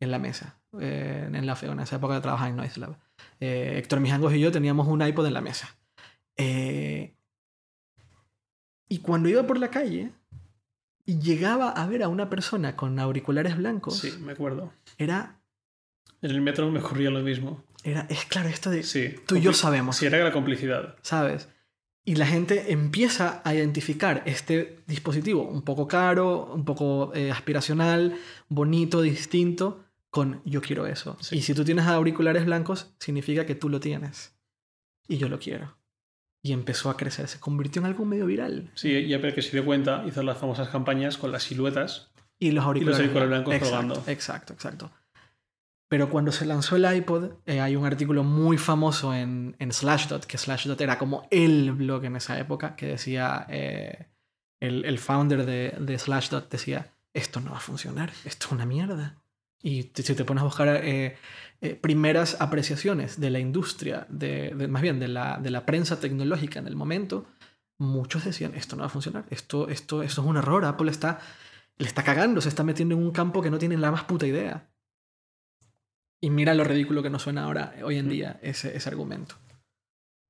en 0.00 0.10
la 0.10 0.18
mesa. 0.18 0.58
Eh, 0.80 1.28
en 1.32 1.46
la 1.46 1.56
FEO, 1.56 1.72
en 1.72 1.80
esa 1.80 1.96
época 1.96 2.20
trabajaba 2.20 2.50
en 2.50 2.56
Noise 2.56 2.80
Lab. 2.80 2.96
Eh, 3.40 3.74
Héctor 3.78 4.00
Mijangos 4.00 4.32
y 4.34 4.40
yo 4.40 4.52
teníamos 4.52 4.86
un 4.88 5.06
iPod 5.06 5.26
en 5.26 5.34
la 5.34 5.40
mesa. 5.40 5.76
Eh, 6.36 7.14
Y 8.88 8.98
cuando 8.98 9.28
iba 9.28 9.46
por 9.46 9.58
la 9.58 9.70
calle 9.70 10.12
y 11.04 11.18
llegaba 11.18 11.70
a 11.70 11.86
ver 11.86 12.02
a 12.02 12.08
una 12.08 12.28
persona 12.30 12.76
con 12.76 12.98
auriculares 12.98 13.56
blancos, 13.56 13.98
Sí, 13.98 14.12
me 14.20 14.32
acuerdo. 14.32 14.72
era, 14.98 15.40
En 16.22 16.30
el 16.30 16.40
metro 16.40 16.70
me 16.70 16.80
ocurría 16.80 17.10
lo 17.10 17.20
mismo. 17.20 17.62
era, 17.84 18.06
es 18.10 18.24
claro, 18.26 18.48
esto 18.48 18.70
de 18.70 18.82
Sí. 18.82 19.14
tú 19.26 19.36
y 19.36 19.40
yo 19.40 19.52
sabemos, 19.52 19.96
Sí, 19.96 20.06
era 20.06 20.18
la 20.24 20.32
complicidad. 20.32 20.96
¿sabes? 21.02 21.48
Y 22.04 22.14
la 22.14 22.26
gente 22.26 22.72
empieza 22.72 23.42
a 23.44 23.54
identificar 23.54 24.22
este 24.26 24.78
dispositivo 24.86 25.42
un 25.42 25.62
poco 25.62 25.88
caro, 25.88 26.52
un 26.54 26.64
poco 26.64 27.12
eh, 27.14 27.32
aspiracional, 27.32 28.16
bonito, 28.48 29.02
distinto, 29.02 29.84
con 30.10 30.40
yo 30.44 30.62
quiero 30.62 30.86
eso. 30.86 31.16
Sí. 31.20 31.38
Y 31.38 31.42
si 31.42 31.52
tú 31.54 31.64
tienes 31.64 31.86
auriculares 31.86 32.46
blancos, 32.46 32.94
significa 33.00 33.44
que 33.44 33.56
tú 33.56 33.68
lo 33.68 33.80
tienes. 33.80 34.32
Y 35.08 35.18
yo 35.18 35.28
lo 35.28 35.38
quiero. 35.40 35.76
Y 36.46 36.52
empezó 36.52 36.90
a 36.90 36.96
crecer, 36.96 37.26
se 37.26 37.40
convirtió 37.40 37.80
en 37.80 37.86
algo 37.86 38.04
medio 38.04 38.26
viral. 38.26 38.70
Sí, 38.74 38.92
y 38.92 39.12
Apple 39.14 39.34
que 39.34 39.42
se 39.42 39.50
dio 39.50 39.64
cuenta 39.64 40.04
hizo 40.06 40.22
las 40.22 40.38
famosas 40.38 40.68
campañas 40.68 41.18
con 41.18 41.32
las 41.32 41.42
siluetas. 41.42 42.12
Y 42.38 42.52
los 42.52 42.64
auriculares, 42.64 43.00
auriculares 43.00 43.30
blancos 43.30 43.54
exacto, 43.54 43.76
colgando. 43.76 44.04
Exacto, 44.06 44.52
exacto. 44.52 44.90
Pero 45.88 46.08
cuando 46.08 46.30
se 46.30 46.46
lanzó 46.46 46.76
el 46.76 46.96
iPod, 46.96 47.32
eh, 47.46 47.60
hay 47.60 47.74
un 47.74 47.84
artículo 47.84 48.22
muy 48.22 48.58
famoso 48.58 49.12
en, 49.12 49.56
en 49.58 49.72
Slashdot, 49.72 50.24
que 50.24 50.38
Slashdot 50.38 50.80
era 50.80 50.98
como 50.98 51.26
el 51.32 51.72
blog 51.72 52.04
en 52.04 52.14
esa 52.14 52.38
época, 52.38 52.76
que 52.76 52.86
decía, 52.86 53.44
eh, 53.48 54.06
el, 54.60 54.84
el 54.84 54.98
founder 54.98 55.46
de, 55.46 55.74
de 55.80 55.98
Slashdot 55.98 56.48
decía, 56.48 56.92
esto 57.12 57.40
no 57.40 57.50
va 57.50 57.56
a 57.56 57.60
funcionar, 57.60 58.12
esto 58.24 58.46
es 58.46 58.52
una 58.52 58.66
mierda. 58.66 59.16
Y 59.62 59.84
te- 59.84 60.02
si 60.02 60.14
te 60.14 60.24
pones 60.24 60.42
a 60.42 60.44
buscar 60.44 60.68
eh, 60.84 61.16
eh, 61.60 61.74
primeras 61.74 62.40
apreciaciones 62.40 63.18
de 63.20 63.30
la 63.30 63.38
industria, 63.38 64.06
de, 64.10 64.52
de- 64.54 64.68
más 64.68 64.82
bien 64.82 65.00
de 65.00 65.08
la, 65.08 65.38
de 65.38 65.50
la 65.50 65.64
prensa 65.66 65.98
tecnológica 65.98 66.58
en 66.58 66.66
el 66.66 66.76
momento, 66.76 67.26
muchos 67.78 68.24
decían, 68.24 68.54
esto 68.54 68.76
no 68.76 68.80
va 68.80 68.86
a 68.86 68.90
funcionar, 68.90 69.24
esto, 69.30 69.68
esto, 69.68 70.02
esto 70.02 70.20
es 70.22 70.26
un 70.26 70.36
error, 70.36 70.64
Apple 70.64 70.90
está, 70.90 71.18
le 71.78 71.86
está 71.86 72.02
cagando, 72.04 72.40
se 72.40 72.48
está 72.48 72.62
metiendo 72.64 72.94
en 72.94 73.02
un 73.02 73.10
campo 73.12 73.42
que 73.42 73.50
no 73.50 73.58
tienen 73.58 73.80
la 73.80 73.90
más 73.90 74.04
puta 74.04 74.26
idea. 74.26 74.70
Y 76.22 76.30
mira 76.30 76.54
lo 76.54 76.64
ridículo 76.64 77.02
que 77.02 77.10
nos 77.10 77.22
suena 77.22 77.44
ahora, 77.44 77.74
hoy 77.84 77.96
en 77.98 78.06
Mm. 78.06 78.10
día, 78.10 78.40
ese, 78.42 78.76
ese 78.76 78.88
argumento. 78.88 79.36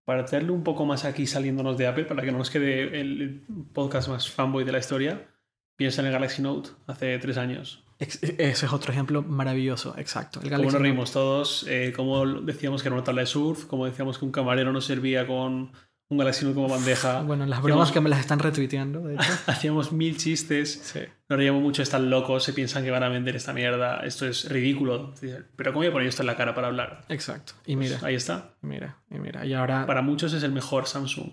Para 0.05 0.24
tenerlo 0.24 0.55
un 0.55 0.62
poco 0.64 0.85
más 0.87 1.05
aquí 1.05 1.27
saliéndonos 1.27 1.77
de 1.79 1.87
Apple, 1.87 2.05
para 2.05 2.22
que 2.22 2.33
no 2.33 2.39
nos 2.39 2.51
quede 2.51 3.01
el 3.01 3.45
podcast 3.72 4.09
más 4.09 4.31
fanboy 4.31 4.64
de 4.64 4.72
la 4.72 4.79
historia, 4.79 5.29
piensa 5.77 6.01
en 6.01 6.07
el 6.09 6.12
Galaxy 6.12 6.43
Note 6.43 6.70
hace 6.87 7.18
tres 7.18 7.37
años. 7.39 7.85
Ex- 7.99 8.22
ese 8.22 8.66
es 8.66 8.72
otro 8.72 8.92
ejemplo 8.92 9.22
maravilloso, 9.22 9.94
exacto. 9.97 10.40
El 10.42 10.51
nos 10.51 10.72
reímos 10.74 11.12
todos, 11.12 11.64
eh, 11.68 11.92
como 11.97 12.24
decíamos 12.42 12.82
que 12.82 12.88
era 12.88 12.94
una 12.97 13.05
tabla 13.05 13.22
de 13.22 13.26
surf, 13.26 13.64
como 13.64 13.86
decíamos 13.86 14.18
que 14.18 14.24
un 14.24 14.32
camarero 14.32 14.72
no 14.72 14.80
servía 14.80 15.26
con 15.26 15.72
un 16.09 16.18
Galaxy 16.18 16.44
Note 16.44 16.55
como 16.55 16.68
bandeja. 16.68 17.22
Bueno, 17.22 17.47
las 17.47 17.59
Hacíamos- 17.59 17.64
bromas 17.64 17.92
que 17.92 18.01
me 18.01 18.09
las 18.11 18.20
están 18.20 18.38
retuiteando, 18.38 19.01
de 19.01 19.14
hecho. 19.14 19.24
Hacíamos 19.47 19.92
mil 19.92 20.16
chistes, 20.18 20.80
Sí. 20.92 21.01
nos 21.28 21.36
reíamos 21.38 21.62
mucho, 21.62 21.82
están 21.82 22.11
locos, 22.11 22.44
se 22.44 22.53
piensan 22.53 22.84
que 22.84 22.90
van 22.92 23.03
a 23.03 23.09
vender 23.09 23.34
esta 23.34 23.53
mierda, 23.53 24.01
esto 24.05 24.26
es 24.26 24.49
ridículo. 24.51 25.14
Pero 25.57 25.72
¿cómo 25.72 25.80
voy 25.80 25.86
a 25.88 25.92
poner 25.92 26.07
esto 26.09 26.22
en 26.22 26.26
la 26.28 26.36
cara 26.36 26.55
para 26.55 26.68
hablar? 26.68 27.05
Exacto. 27.09 27.55
Y 27.66 27.74
Pues 27.76 27.90
mira, 27.90 28.07
ahí 28.07 28.14
está. 28.14 28.51
mira, 28.61 28.99
y 29.11 29.18
mira. 29.18 29.44
Y 29.44 29.55
ahora, 29.55 29.74
para, 29.74 29.86
Para 29.86 30.03
muchos 30.03 30.32
es 30.32 30.42
el 30.44 30.53
mejor 30.53 30.86
Samsung. 30.86 31.30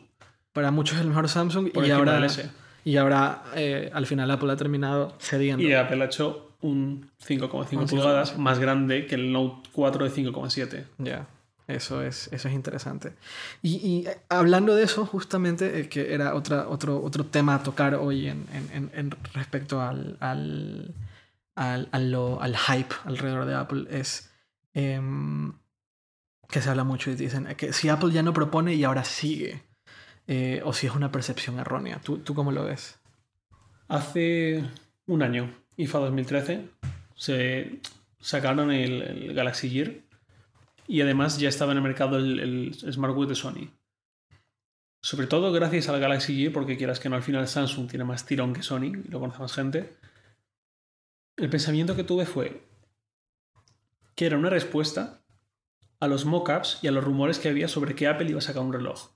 muchos 0.72 0.96
es 0.96 1.02
el 1.04 1.10
mejor 1.10 1.28
Samsung 1.30 1.72
Por 1.72 1.86
y 1.86 1.92
ahora, 1.92 2.26
y 2.86 2.98
ahora 2.98 3.44
eh, 3.56 3.92
al 3.94 4.06
final 4.08 4.30
Apple 4.32 4.52
ha 4.52 4.56
terminado 4.58 5.16
cediendo. 5.20 5.64
Y 5.64 5.72
Apple 5.74 6.02
ha 6.02 6.06
hecho 6.06 6.53
un 6.64 7.12
5,5 7.24 7.78
Un 7.78 7.88
pulgadas 7.88 8.34
5,7. 8.34 8.38
más 8.40 8.58
grande 8.60 9.06
que 9.06 9.16
el 9.16 9.32
Note 9.32 9.70
4 9.74 10.06
de 10.06 10.12
5,7. 10.12 10.86
Ya, 10.98 11.28
eso 11.68 12.02
es, 12.02 12.28
eso 12.34 12.48
es 12.48 12.54
interesante. 12.54 13.14
Y, 13.62 13.76
y, 13.76 14.08
eh, 14.08 14.18
hablando 14.30 14.74
de 14.76 14.84
eso, 14.84 15.06
justamente, 15.06 15.80
eh, 15.82 15.90
que 15.90 16.14
era 16.14 16.34
otra, 16.36 16.68
otro, 16.68 17.02
otro 17.04 17.26
tema 17.26 17.56
a 17.56 17.64
tocar 17.64 17.96
hoy 17.96 18.28
en, 18.28 18.46
en- 18.54 18.70
en- 18.74 18.92
en 18.94 19.12
respecto 19.34 19.82
al, 19.82 20.18
al, 20.20 20.94
al, 21.56 21.90
al 21.92 22.12
lo- 22.12 22.42
al 22.42 22.58
hype 22.58 22.96
alrededor 23.06 23.46
de 23.46 23.56
Apple, 23.56 23.86
es 23.92 24.32
em, 24.74 25.54
que 26.50 26.62
se 26.62 26.70
habla 26.70 26.84
mucho 26.84 27.12
y 27.12 27.16
dicen 27.16 27.48
eh, 27.48 27.56
que 27.56 27.74
si 27.74 27.90
Apple 27.90 28.12
ya 28.12 28.24
no 28.24 28.34
propone 28.34 28.74
y 28.74 28.84
ahora 28.84 29.04
sigue, 29.04 29.64
eh, 30.28 30.62
o 30.66 30.72
si 30.74 30.88
es 30.88 30.96
una 30.96 31.12
percepción 31.12 31.60
errónea. 31.60 32.00
¿Tú, 32.04 32.20
¿Tú 32.20 32.34
cómo 32.34 32.52
lo 32.52 32.64
ves? 32.64 33.00
Hace 33.88 34.64
un 35.08 35.22
año, 35.22 35.54
IFA 35.78 36.00
2013, 36.00 36.70
se 37.16 37.80
sacaron 38.20 38.72
el, 38.72 39.34
Galaxy 39.34 39.70
Gear 39.70 39.94
y 40.88 41.02
además 41.02 41.40
ya 41.40 41.50
estaba 41.50 41.72
en 41.72 41.78
el 41.78 41.84
mercado 41.84 42.18
el, 42.18 42.40
el 42.40 42.94
Smartwatch 42.94 43.30
de 43.30 43.36
Sony. 43.36 43.70
Sobre 45.02 45.28
todo 45.28 45.52
gracias 45.52 45.90
al 45.90 46.00
Galaxy 46.00 46.38
Gear, 46.38 46.54
porque 46.54 46.78
quieras 46.78 47.00
que 47.00 47.10
no, 47.10 47.16
al 47.16 47.24
final 47.24 47.48
Samsung 47.48 47.90
tiene 47.90 48.06
más 48.06 48.26
tirón 48.26 48.54
que 48.54 48.64
Sony, 48.64 48.94
y 49.06 49.10
lo 49.10 49.20
conoce 49.20 49.40
más 49.40 49.54
gente. 49.54 49.98
El 51.36 51.50
pensamiento 51.50 51.96
que 51.96 52.04
tuve 52.04 52.26
fue 52.26 52.64
que 54.16 54.26
era 54.26 54.38
una 54.38 54.50
respuesta 54.50 55.22
a 56.00 56.08
los 56.08 56.26
mockups 56.26 56.80
y 56.82 56.88
a 56.88 56.92
los 56.92 57.04
rumores 57.04 57.40
que 57.40 57.50
había 57.50 57.68
sobre 57.68 57.96
que 57.96 58.08
Apple 58.08 58.30
iba 58.30 58.40
a 58.40 58.42
sacar 58.42 58.62
un 58.62 58.74
reloj. 58.74 59.10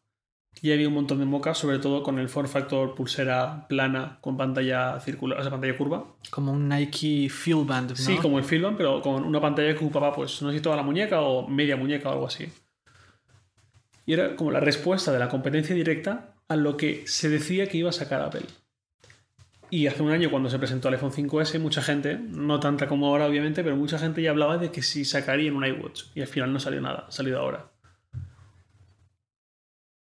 Y 0.62 0.72
había 0.72 0.88
un 0.88 0.94
montón 0.94 1.20
de 1.20 1.26
mockups, 1.26 1.58
sobre 1.58 1.80
todo 1.80 2.04
con 2.04 2.20
el 2.20 2.30
form 2.30 2.48
factor 2.48 2.96
pulsera 2.96 3.68
plana 3.68 4.18
con 4.22 4.38
pantalla 4.38 5.00
circular, 5.00 5.40
o 5.40 5.42
sea, 5.42 5.52
pantalla 5.52 5.78
curva. 5.78 6.06
Como 6.30 6.52
un 6.52 6.68
Nike 6.68 7.30
Fuel 7.30 7.66
Band, 7.66 7.92
¿no? 7.92 7.96
Sí, 7.96 8.18
como 8.18 8.40
el 8.40 8.44
Filman, 8.44 8.76
pero 8.76 9.02
con 9.02 9.24
una 9.24 9.40
pantalla 9.40 9.74
que 9.74 9.84
ocupaba, 9.84 10.14
pues, 10.14 10.42
no 10.42 10.50
sé 10.50 10.58
si 10.58 10.62
toda 10.62 10.76
la 10.76 10.84
muñeca 10.84 11.22
o 11.22 11.48
media 11.48 11.76
muñeca 11.78 12.10
o 12.10 12.14
algo 12.14 12.28
así. 12.28 12.48
Y 14.06 14.14
era 14.14 14.36
como 14.36 14.52
la 14.52 14.60
respuesta 14.60 15.12
de 15.12 15.20
la 15.20 15.30
competencia 15.30 15.76
directa 15.76 16.36
a 16.48 16.56
lo 16.56 16.78
que 16.78 17.04
se 17.08 17.30
decía 17.30 17.68
que 17.68 17.78
iba 17.78 17.90
a 17.90 17.94
sacar 17.94 18.22
Apple. 18.22 18.46
Y 19.70 19.88
hace 19.88 20.02
un 20.02 20.12
año, 20.12 20.32
cuando 20.32 20.50
se 20.50 20.60
presentó 20.60 20.88
el 20.88 20.94
iPhone 20.94 21.12
5S, 21.12 21.60
mucha 21.60 21.82
gente, 21.82 22.18
no 22.18 22.62
tanta 22.62 22.88
como 22.88 23.08
ahora, 23.08 23.26
obviamente, 23.26 23.64
pero 23.64 23.76
mucha 23.76 24.00
gente 24.00 24.22
ya 24.22 24.30
hablaba 24.30 24.58
de 24.58 24.72
que 24.72 24.82
si 24.82 25.04
sacarían 25.04 25.58
un 25.58 25.66
iWatch. 25.66 26.04
Y 26.16 26.22
al 26.22 26.28
final 26.28 26.54
no 26.54 26.60
salió 26.60 26.80
nada, 26.80 27.06
ha 27.10 27.12
salido 27.12 27.40
ahora. 27.42 27.70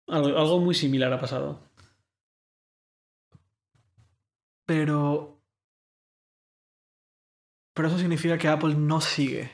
Algo, 0.07 0.37
algo 0.37 0.59
muy 0.59 0.75
similar 0.75 1.11
ha 1.13 1.19
pasado. 1.19 1.59
Pero. 4.65 5.41
Pero 7.73 7.87
eso 7.87 7.99
significa 7.99 8.37
que 8.37 8.47
Apple 8.47 8.75
no 8.75 9.01
sigue. 9.01 9.51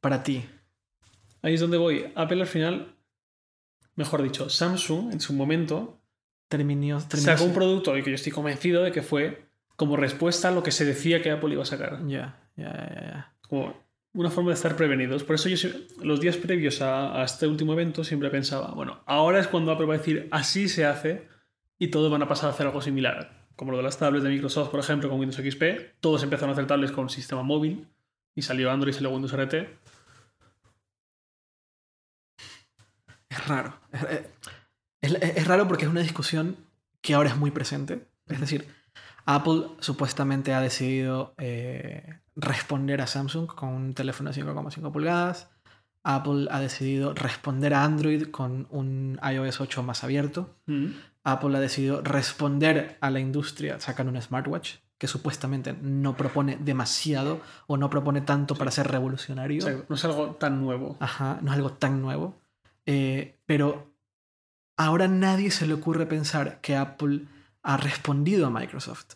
Para 0.00 0.22
ti. 0.22 0.44
Ahí 1.42 1.54
es 1.54 1.60
donde 1.60 1.76
voy. 1.76 2.12
Apple 2.14 2.40
al 2.40 2.46
final, 2.46 2.96
mejor 3.94 4.22
dicho, 4.22 4.48
Samsung 4.48 5.12
en 5.12 5.20
su 5.20 5.32
momento 5.32 6.00
Terminó. 6.48 7.00
terminó 7.00 7.32
sacó 7.32 7.44
un 7.44 7.54
producto 7.54 7.92
del 7.92 8.04
que 8.04 8.10
yo 8.10 8.14
estoy 8.14 8.32
convencido 8.32 8.84
de 8.84 8.92
que 8.92 9.02
fue 9.02 9.48
como 9.74 9.96
respuesta 9.96 10.48
a 10.48 10.52
lo 10.52 10.62
que 10.62 10.70
se 10.70 10.84
decía 10.84 11.20
que 11.22 11.30
Apple 11.30 11.52
iba 11.52 11.62
a 11.62 11.66
sacar. 11.66 12.06
Ya, 12.06 12.48
ya, 12.56 12.72
ya. 12.72 13.34
Como 13.48 13.74
una 14.16 14.30
forma 14.30 14.50
de 14.50 14.54
estar 14.54 14.74
prevenidos. 14.76 15.22
Por 15.24 15.34
eso 15.36 15.48
yo 15.48 15.68
los 16.02 16.20
días 16.20 16.36
previos 16.36 16.80
a, 16.82 17.22
este 17.22 17.46
último 17.46 17.72
evento 17.74 18.02
siempre 18.02 18.30
pensaba, 18.30 18.72
bueno, 18.72 19.02
ahora 19.06 19.38
es 19.38 19.46
cuando 19.46 19.70
Apple 19.72 19.86
va 19.86 19.94
a 19.94 19.98
decir 19.98 20.28
así 20.30 20.68
se 20.68 20.84
hace 20.86 21.28
y 21.78 21.88
todos 21.88 22.10
van 22.10 22.22
a 22.22 22.28
pasar 22.28 22.50
a 22.50 22.52
hacer 22.52 22.66
algo 22.66 22.80
similar. 22.82 23.46
Como 23.56 23.70
lo 23.70 23.76
de 23.78 23.82
las 23.84 23.98
tablets 23.98 24.24
de 24.24 24.30
Microsoft, 24.30 24.70
por 24.70 24.80
ejemplo, 24.80 25.08
con 25.08 25.18
Windows 25.20 25.40
XP. 25.42 25.98
Todos 26.00 26.22
empezaron 26.22 26.50
a 26.50 26.52
hacer 26.52 26.66
tablets 26.66 26.92
con 26.92 27.08
sistema 27.08 27.42
móvil 27.42 27.86
y 28.34 28.42
salió 28.42 28.70
Android 28.70 28.92
y 28.92 28.94
salió 28.96 29.10
Windows 29.10 29.32
RT. 29.32 29.54
Es 33.28 33.46
raro. 33.48 33.78
Es, 33.92 35.12
es- 35.14 35.36
es 35.36 35.46
raro 35.46 35.68
porque 35.68 35.84
es 35.84 35.90
una 35.90 36.00
discusión 36.00 36.56
que 37.00 37.14
ahora 37.14 37.30
es 37.30 37.36
muy 37.36 37.50
presente. 37.50 38.06
Es 38.28 38.40
decir, 38.40 38.66
Apple 39.26 39.66
supuestamente 39.80 40.54
ha 40.54 40.60
decidido 40.60 41.34
eh, 41.36 42.20
responder 42.36 43.02
a 43.02 43.08
Samsung 43.08 43.46
con 43.46 43.70
un 43.70 43.94
teléfono 43.94 44.30
de 44.30 44.42
5,5 44.42 44.92
pulgadas. 44.92 45.50
Apple 46.04 46.46
ha 46.52 46.60
decidido 46.60 47.12
responder 47.12 47.74
a 47.74 47.82
Android 47.82 48.30
con 48.30 48.68
un 48.70 49.18
iOS 49.28 49.60
8 49.60 49.82
más 49.82 50.04
abierto. 50.04 50.56
Mm. 50.66 50.86
Apple 51.24 51.56
ha 51.56 51.60
decidido 51.60 52.02
responder 52.02 52.96
a 53.00 53.10
la 53.10 53.18
industria 53.18 53.80
sacando 53.80 54.12
un 54.12 54.22
smartwatch 54.22 54.76
que 54.96 55.08
supuestamente 55.08 55.76
no 55.82 56.16
propone 56.16 56.56
demasiado 56.56 57.40
o 57.66 57.76
no 57.76 57.90
propone 57.90 58.20
tanto 58.20 58.54
para 58.54 58.70
ser 58.70 58.86
revolucionario. 58.86 59.58
O 59.58 59.66
sea, 59.66 59.84
no 59.88 59.94
es 59.96 60.04
algo 60.04 60.36
tan 60.36 60.60
nuevo. 60.60 60.96
Ajá, 61.00 61.38
no 61.42 61.50
es 61.50 61.56
algo 61.56 61.72
tan 61.72 62.00
nuevo. 62.00 62.38
Eh, 62.86 63.40
pero 63.44 63.92
ahora 64.76 65.08
nadie 65.08 65.50
se 65.50 65.66
le 65.66 65.74
ocurre 65.74 66.06
pensar 66.06 66.60
que 66.60 66.76
Apple 66.76 67.22
ha 67.68 67.76
respondido 67.76 68.46
a 68.46 68.50
Microsoft 68.50 69.14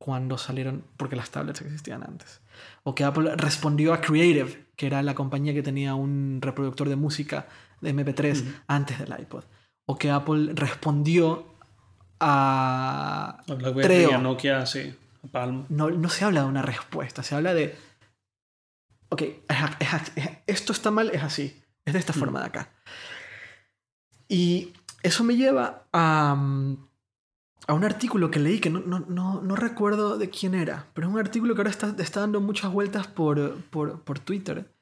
cuando 0.00 0.36
salieron, 0.38 0.84
porque 0.96 1.16
las 1.16 1.30
tablets 1.30 1.60
existían 1.60 2.02
antes. 2.02 2.40
O 2.82 2.94
que 2.94 3.04
Apple 3.04 3.34
respondió 3.36 3.92
a 3.92 4.00
Creative, 4.00 4.66
que 4.76 4.86
era 4.86 5.02
la 5.02 5.14
compañía 5.14 5.54
que 5.54 5.62
tenía 5.62 5.94
un 5.94 6.38
reproductor 6.40 6.88
de 6.88 6.96
música 6.96 7.46
de 7.80 7.94
MP3 7.94 8.42
Ujú. 8.42 8.50
antes 8.68 8.98
del 8.98 9.14
iPod. 9.20 9.44
O 9.86 9.96
que 9.98 10.10
Apple 10.10 10.52
respondió 10.54 11.46
a... 12.20 13.42
A 13.48 13.54
BlackBerry, 13.54 13.82
Treo. 13.88 14.14
a 14.14 14.18
Nokia, 14.18 14.66
sí. 14.66 14.94
A 15.24 15.28
Palm. 15.28 15.66
No, 15.68 15.90
no 15.90 16.08
se 16.08 16.24
habla 16.24 16.42
de 16.42 16.46
una 16.48 16.62
respuesta, 16.62 17.22
se 17.22 17.34
habla 17.34 17.54
de... 17.54 17.76
Ok, 19.10 19.22
es 19.22 19.36
a- 19.50 19.76
es 19.80 19.94
a- 19.94 20.02
es- 20.16 20.30
esto 20.46 20.72
está 20.72 20.90
mal, 20.90 21.10
es 21.12 21.22
así. 21.22 21.60
Es 21.84 21.92
de 21.94 21.98
esta 22.00 22.12
Mm. 22.12 22.16
forma 22.18 22.40
de 22.40 22.46
acá. 22.46 22.70
Y 24.28 24.72
eso 25.02 25.24
me 25.24 25.36
lleva 25.36 25.84
a, 25.92 26.34
mm, 26.36 26.87
a 27.66 27.74
un 27.74 27.84
artículo 27.84 28.30
que 28.30 28.40
leí 28.40 28.60
que 28.60 28.70
no, 28.70 28.80
no, 28.80 29.00
no, 29.00 29.42
no 29.42 29.56
recuerdo 29.56 30.16
de 30.16 30.30
quién 30.30 30.54
era, 30.54 30.86
pero 30.94 31.06
es 31.06 31.12
un 31.12 31.20
artículo 31.20 31.54
que 31.54 31.60
ahora 31.60 31.70
está, 31.70 31.94
está 31.98 32.20
dando 32.20 32.40
muchas 32.40 32.72
vueltas 32.72 33.06
por, 33.06 33.56
por, 33.64 34.00
por 34.02 34.18
Twitter, 34.18 34.72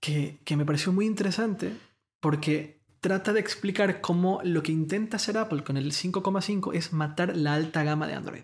que, 0.00 0.38
que 0.44 0.56
me 0.56 0.64
pareció 0.66 0.92
muy 0.92 1.06
interesante 1.06 1.76
porque 2.20 2.82
trata 3.00 3.32
de 3.32 3.40
explicar 3.40 4.00
cómo 4.00 4.40
lo 4.44 4.62
que 4.62 4.72
intenta 4.72 5.16
hacer 5.16 5.36
Apple 5.36 5.64
con 5.64 5.76
el 5.76 5.92
5,5 5.92 6.74
es 6.74 6.92
matar 6.92 7.36
la 7.36 7.54
alta 7.54 7.82
gama 7.82 8.06
de 8.06 8.14
Android. 8.14 8.42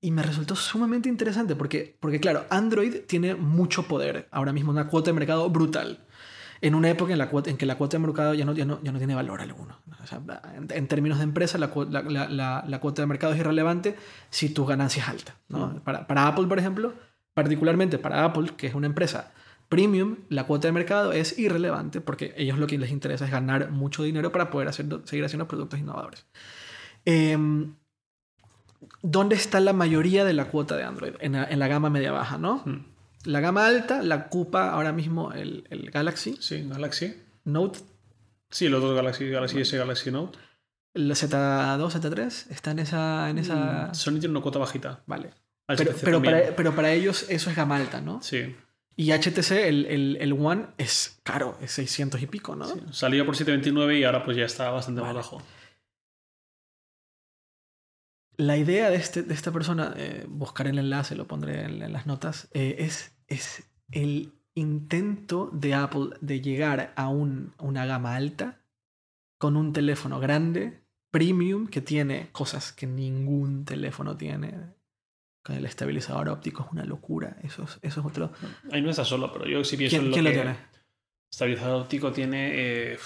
Y 0.00 0.10
me 0.10 0.22
resultó 0.22 0.54
sumamente 0.54 1.08
interesante 1.08 1.56
porque, 1.56 1.96
porque, 2.00 2.20
claro, 2.20 2.44
Android 2.50 3.02
tiene 3.06 3.34
mucho 3.34 3.84
poder, 3.84 4.28
ahora 4.30 4.52
mismo 4.52 4.70
una 4.70 4.88
cuota 4.88 5.10
de 5.10 5.14
mercado 5.14 5.48
brutal, 5.50 6.06
en 6.60 6.74
una 6.74 6.90
época 6.90 7.12
en, 7.12 7.18
la 7.18 7.30
en 7.46 7.56
que 7.56 7.66
la 7.66 7.76
cuota 7.76 7.96
de 7.96 8.06
mercado 8.06 8.34
ya 8.34 8.44
no, 8.44 8.52
ya 8.52 8.64
no, 8.64 8.80
ya 8.82 8.92
no 8.92 8.98
tiene 8.98 9.14
valor 9.14 9.40
alguno. 9.40 9.78
O 10.02 10.06
sea, 10.06 10.20
en, 10.56 10.68
en, 10.70 10.88
términos 10.88 11.18
de 11.18 11.24
empresa, 11.24 11.58
la, 11.58 11.70
la, 12.28 12.64
la, 12.66 12.80
cuota 12.80 13.02
de 13.02 13.06
mercado 13.06 13.32
es 13.32 13.40
irrelevante 13.40 13.96
si 14.30 14.48
tu 14.50 14.64
ganancia 14.66 15.02
es 15.02 15.08
alta. 15.08 15.34
¿no? 15.48 15.68
Mm. 15.68 15.80
Para, 15.80 16.06
para 16.06 16.26
Apple, 16.26 16.46
por 16.46 16.58
ejemplo, 16.58 16.94
particularmente 17.34 17.98
para 17.98 18.24
Apple, 18.24 18.50
que 18.56 18.66
es 18.66 18.74
una 18.74 18.86
empresa 18.86 19.32
premium, 19.68 20.16
la 20.28 20.44
cuota 20.44 20.68
de 20.68 20.72
mercado 20.72 21.12
es 21.12 21.38
irrelevante 21.38 22.00
porque 22.00 22.34
ellos 22.36 22.58
lo 22.58 22.66
que 22.66 22.78
les 22.78 22.90
interesa 22.90 23.26
es 23.26 23.30
ganar 23.30 23.70
mucho 23.70 24.02
dinero 24.02 24.32
para 24.32 24.50
poder 24.50 24.68
hacer, 24.68 24.86
seguir 25.04 25.24
haciendo 25.24 25.46
productos 25.46 25.78
innovadores. 25.78 26.26
Eh, 27.04 27.36
¿Dónde 29.02 29.34
está 29.34 29.60
la 29.60 29.72
mayoría 29.72 30.24
de 30.24 30.32
la 30.32 30.46
cuota 30.46 30.76
de 30.76 30.84
Android? 30.84 31.14
En 31.20 31.32
la, 31.32 31.44
en 31.44 31.58
gama 31.58 31.90
media-baja, 31.90 32.38
¿no? 32.38 32.62
Hmm. 32.64 32.84
La 33.28 33.40
gama 33.40 33.66
alta 33.66 34.02
la 34.02 34.16
ocupa 34.16 34.70
ahora 34.70 34.90
mismo 34.90 35.34
el, 35.34 35.66
el, 35.68 35.90
Galaxy. 35.90 36.38
Sí, 36.40 36.66
Galaxy. 36.66 37.14
Note. 37.44 37.80
Sí, 38.48 38.70
los 38.70 38.80
dos 38.80 38.96
Galaxy, 38.96 39.28
Galaxy 39.28 39.60
S, 39.60 39.76
Galaxy 39.76 40.10
Note. 40.10 40.38
El 40.94 41.10
Z2, 41.10 41.90
Z3 41.90 42.50
está 42.50 42.70
en 42.70 42.78
esa... 42.78 43.28
En 43.28 43.36
esa... 43.36 43.88
Mm, 43.88 43.94
Sony 43.94 44.12
tiene 44.12 44.30
una 44.30 44.40
cuota 44.40 44.58
bajita. 44.58 45.02
Vale. 45.04 45.34
Pero, 45.66 45.94
pero, 46.02 46.22
para, 46.22 46.56
pero, 46.56 46.74
para, 46.74 46.90
ellos 46.92 47.26
eso 47.28 47.50
es 47.50 47.56
gama 47.56 47.76
alta, 47.76 48.00
¿no? 48.00 48.22
Sí. 48.22 48.56
Y 48.96 49.12
HTC, 49.12 49.50
el, 49.50 49.84
el, 49.84 50.16
el 50.18 50.32
One, 50.32 50.68
es 50.78 51.20
caro, 51.22 51.58
es 51.60 51.72
600 51.72 52.22
y 52.22 52.26
pico, 52.28 52.56
¿no? 52.56 52.66
Sí. 52.66 52.80
Salió 52.92 53.26
por 53.26 53.36
729 53.36 53.98
y 53.98 54.04
ahora 54.04 54.24
pues 54.24 54.38
ya 54.38 54.46
está 54.46 54.70
bastante 54.70 55.02
vale. 55.02 55.12
más 55.12 55.26
bajo 55.30 55.42
la 58.38 58.56
idea 58.56 58.88
de, 58.88 58.96
este, 58.96 59.22
de 59.24 59.34
esta 59.34 59.50
persona, 59.50 59.92
eh, 59.96 60.24
buscar 60.28 60.68
el 60.68 60.78
enlace, 60.78 61.16
lo 61.16 61.26
pondré 61.26 61.64
en, 61.64 61.82
en 61.82 61.92
las 61.92 62.06
notas, 62.06 62.48
eh, 62.54 62.76
es, 62.78 63.17
es 63.28 63.62
el 63.92 64.32
intento 64.54 65.50
de 65.52 65.74
Apple 65.74 66.16
de 66.20 66.40
llegar 66.40 66.92
a 66.96 67.08
un, 67.08 67.54
una 67.58 67.86
gama 67.86 68.16
alta 68.16 68.60
con 69.38 69.56
un 69.56 69.72
teléfono 69.72 70.18
grande, 70.18 70.82
premium, 71.10 71.68
que 71.68 71.80
tiene 71.80 72.30
cosas 72.32 72.72
que 72.72 72.86
ningún 72.86 73.64
teléfono 73.64 74.16
tiene. 74.16 74.76
Con 75.42 75.56
el 75.56 75.64
estabilizador 75.64 76.28
óptico 76.28 76.64
es 76.64 76.72
una 76.72 76.84
locura. 76.84 77.36
Eso 77.42 77.62
es, 77.62 77.78
eso 77.82 78.00
es 78.00 78.06
otro. 78.06 78.32
Ahí 78.72 78.82
no 78.82 78.90
está 78.90 79.04
solo, 79.04 79.32
pero 79.32 79.46
yo 79.46 79.62
sí 79.64 79.76
pienso 79.76 79.96
¿Quién, 79.96 80.02
en 80.02 80.10
lo 80.10 80.14
¿quién 80.14 80.24
que 80.24 80.30
lo 80.30 80.42
tiene? 80.42 80.58
Estabilizador 81.30 81.82
óptico 81.82 82.12
tiene. 82.12 82.50
Eh, 82.54 82.98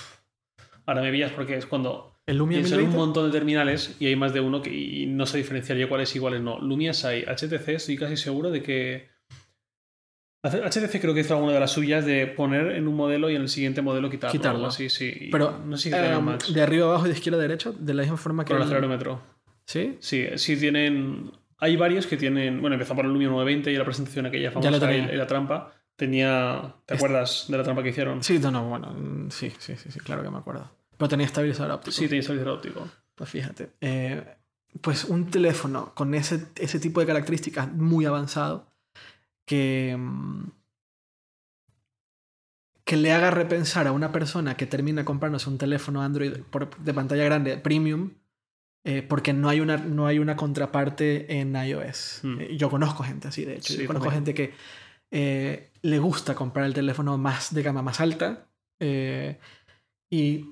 ahora 0.87 1.03
me 1.03 1.13
pillas 1.13 1.33
porque 1.33 1.57
es 1.57 1.67
cuando 1.67 2.13
¿El 2.25 2.37
Lumia 2.39 2.59
Pienso 2.59 2.79
en 2.79 2.87
un 2.87 2.95
montón 2.95 3.27
de 3.27 3.33
terminales 3.37 3.97
y 3.99 4.07
hay 4.07 4.15
más 4.15 4.33
de 4.33 4.41
uno 4.41 4.63
que 4.63 4.73
y 4.73 5.07
no 5.07 5.27
sé 5.27 5.39
diferenciaría 5.39 5.89
cuáles 5.89 6.15
y 6.15 6.21
cuáles 6.21 6.41
no. 6.41 6.61
Lumias 6.61 7.05
hay, 7.05 7.23
HTC 7.23 7.69
estoy 7.69 7.97
casi 7.97 8.17
seguro 8.17 8.51
de 8.51 8.63
que... 8.63 9.12
HTC 10.51 11.01
creo 11.01 11.15
que 11.15 11.21
hizo 11.21 11.35
alguna 11.35 11.53
de 11.53 11.61
las 11.61 11.71
suyas 11.71 12.05
de 12.05 12.27
poner 12.27 12.73
en 12.73 12.89
un 12.89 12.97
modelo 12.97 13.31
y 13.31 13.37
en 13.37 13.43
el 13.43 13.49
siguiente 13.49 13.81
modelo 13.83 14.11
quitarlo. 14.11 14.33
Quitarlo. 14.33 14.71
Sí, 14.73 14.89
sí. 14.89 15.29
Pero 15.31 15.59
no 15.65 15.77
sé 15.77 15.91
si 15.91 15.95
eh, 15.97 16.19
Max. 16.21 16.53
de 16.53 16.63
arriba 16.63 16.87
abajo 16.87 17.07
y 17.07 17.11
de 17.11 17.15
izquierda 17.15 17.39
a 17.39 17.43
derecha, 17.43 17.71
de 17.79 17.95
la 17.95 18.03
misma 18.03 18.17
forma 18.17 18.45
que... 18.45 18.49
Con 18.49 18.57
el 18.57 18.63
el- 18.63 18.69
acelerómetro. 18.69 19.21
¿Sí? 19.65 19.97
Sí, 20.01 20.27
sí 20.37 20.57
tienen... 20.57 21.31
Hay 21.59 21.77
varios 21.77 22.09
que 22.09 22.17
tienen... 22.17 22.61
Bueno, 22.61 22.75
empezó 22.75 22.97
por 22.97 23.05
el 23.05 23.13
Lumia 23.13 23.29
920 23.29 23.71
y 23.73 23.77
la 23.77 23.85
presentación 23.85 24.27
aquella 24.27 24.51
famosa 24.51 24.93
y 24.93 25.17
la 25.17 25.27
trampa. 25.29 25.73
Tenía... 25.95 26.75
¿Te 26.87 26.95
Es- 26.95 27.01
acuerdas 27.01 27.45
de 27.49 27.57
la 27.59 27.63
trampa 27.63 27.83
que 27.85 27.91
hicieron? 27.91 28.25
Sí, 28.25 28.41
no, 28.41 28.51
no, 28.51 28.69
bueno, 28.69 28.93
mm, 28.93 29.31
sí, 29.31 29.53
sí, 29.61 29.77
sí, 29.77 29.93
sí, 29.93 30.01
claro 30.01 30.25
que 30.25 30.31
me 30.31 30.39
acuerdo. 30.39 30.69
Pero 30.97 31.09
tenía 31.09 31.27
estabilizador 31.27 31.71
óptico. 31.73 31.93
Sí, 31.93 32.07
tenía 32.07 32.21
estabilizador 32.21 32.57
óptico. 32.59 32.89
Pues 33.15 33.31
fíjate. 33.31 33.71
eh, 33.81 34.25
pues 34.81 35.05
un 35.05 35.31
teléfono 35.31 35.93
con 35.95 36.15
ese, 36.15 36.47
ese 36.57 36.81
tipo 36.81 36.99
de 36.99 37.07
características 37.07 37.73
muy 37.73 38.07
avanzado 38.07 38.72
que, 39.45 39.97
mm, 39.99 40.51
que 42.85 42.97
le 42.97 43.13
haga 43.13 43.31
repensar 43.31 43.87
a 43.87 43.93
una 43.93 44.13
persona 44.13 44.57
que 44.57 44.67
termina 44.67 45.05
comprándose 45.05 45.49
un 45.49 45.59
teléfono 45.59 46.03
Android 46.03 46.39
por- 46.51 46.77
de 46.79 46.95
pantalla 46.95 47.25
grande 47.25 47.57
premium 47.57 48.11
eh, 48.85 49.03
porque 49.03 49.33
no 49.33 49.49
hay, 49.49 49.61
una, 49.61 49.77
no 49.77 50.07
hay 50.09 50.19
una 50.19 50.35
contraparte 50.35 51.39
en 51.39 51.55
iOS. 51.55 52.21
Hmm. 52.25 52.41
Eh, 52.41 52.57
Yo 52.57 52.69
conozco 52.69 53.05
gente 53.05 53.29
así, 53.29 53.45
de 53.45 53.55
hecho. 53.57 53.73
Sí, 53.75 53.83
Yo 53.83 53.87
conozco 53.87 54.09
también. 54.11 54.25
gente 54.27 54.35
que 54.35 54.55
eh, 55.13 55.71
le 55.83 55.99
gusta 56.01 56.35
comprar 56.35 56.67
el 56.67 56.75
teléfono 56.75 57.17
más 57.17 57.55
de 57.55 57.63
gama 57.63 57.83
más 57.83 58.01
alta 58.01 58.49
y 60.11 60.47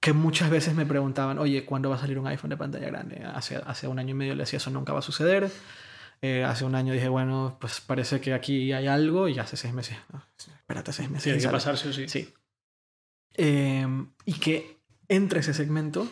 que 0.00 0.12
muchas 0.12 0.50
veces 0.50 0.74
me 0.74 0.84
preguntaban, 0.84 1.38
oye, 1.38 1.64
¿cuándo 1.64 1.88
va 1.88 1.96
a 1.96 1.98
salir 1.98 2.18
un 2.18 2.26
iPhone 2.26 2.50
de 2.50 2.56
pantalla 2.58 2.86
grande? 2.86 3.22
Hace, 3.24 3.56
hace 3.56 3.88
un 3.88 3.98
año 3.98 4.10
y 4.10 4.14
medio 4.14 4.34
le 4.34 4.42
decía, 4.42 4.58
eso 4.58 4.70
nunca 4.70 4.92
va 4.92 4.98
a 4.98 5.02
suceder. 5.02 5.50
Eh, 6.22 6.44
hace 6.44 6.64
un 6.64 6.74
año 6.74 6.92
dije, 6.92 7.08
bueno, 7.08 7.56
pues 7.60 7.80
parece 7.80 8.20
que 8.20 8.34
aquí 8.34 8.72
hay 8.72 8.86
algo 8.86 9.28
y 9.28 9.38
hace 9.38 9.56
seis 9.56 9.72
meses. 9.72 9.96
no, 10.12 10.22
espérate 10.36 10.92
seis 10.92 11.08
meses. 11.08 11.24
Tiene 11.24 11.38
y 11.38 11.40
que 11.40 11.44
sale. 11.44 11.52
pasar, 11.52 11.78
sí 11.78 11.88
o 11.88 11.92
sí. 11.92 12.08
Sí. 12.08 12.34
Eh, 13.34 13.86
y 14.26 14.34
que 14.34 14.80
entre 15.08 15.40
ese 15.40 15.54
segmento 15.54 16.06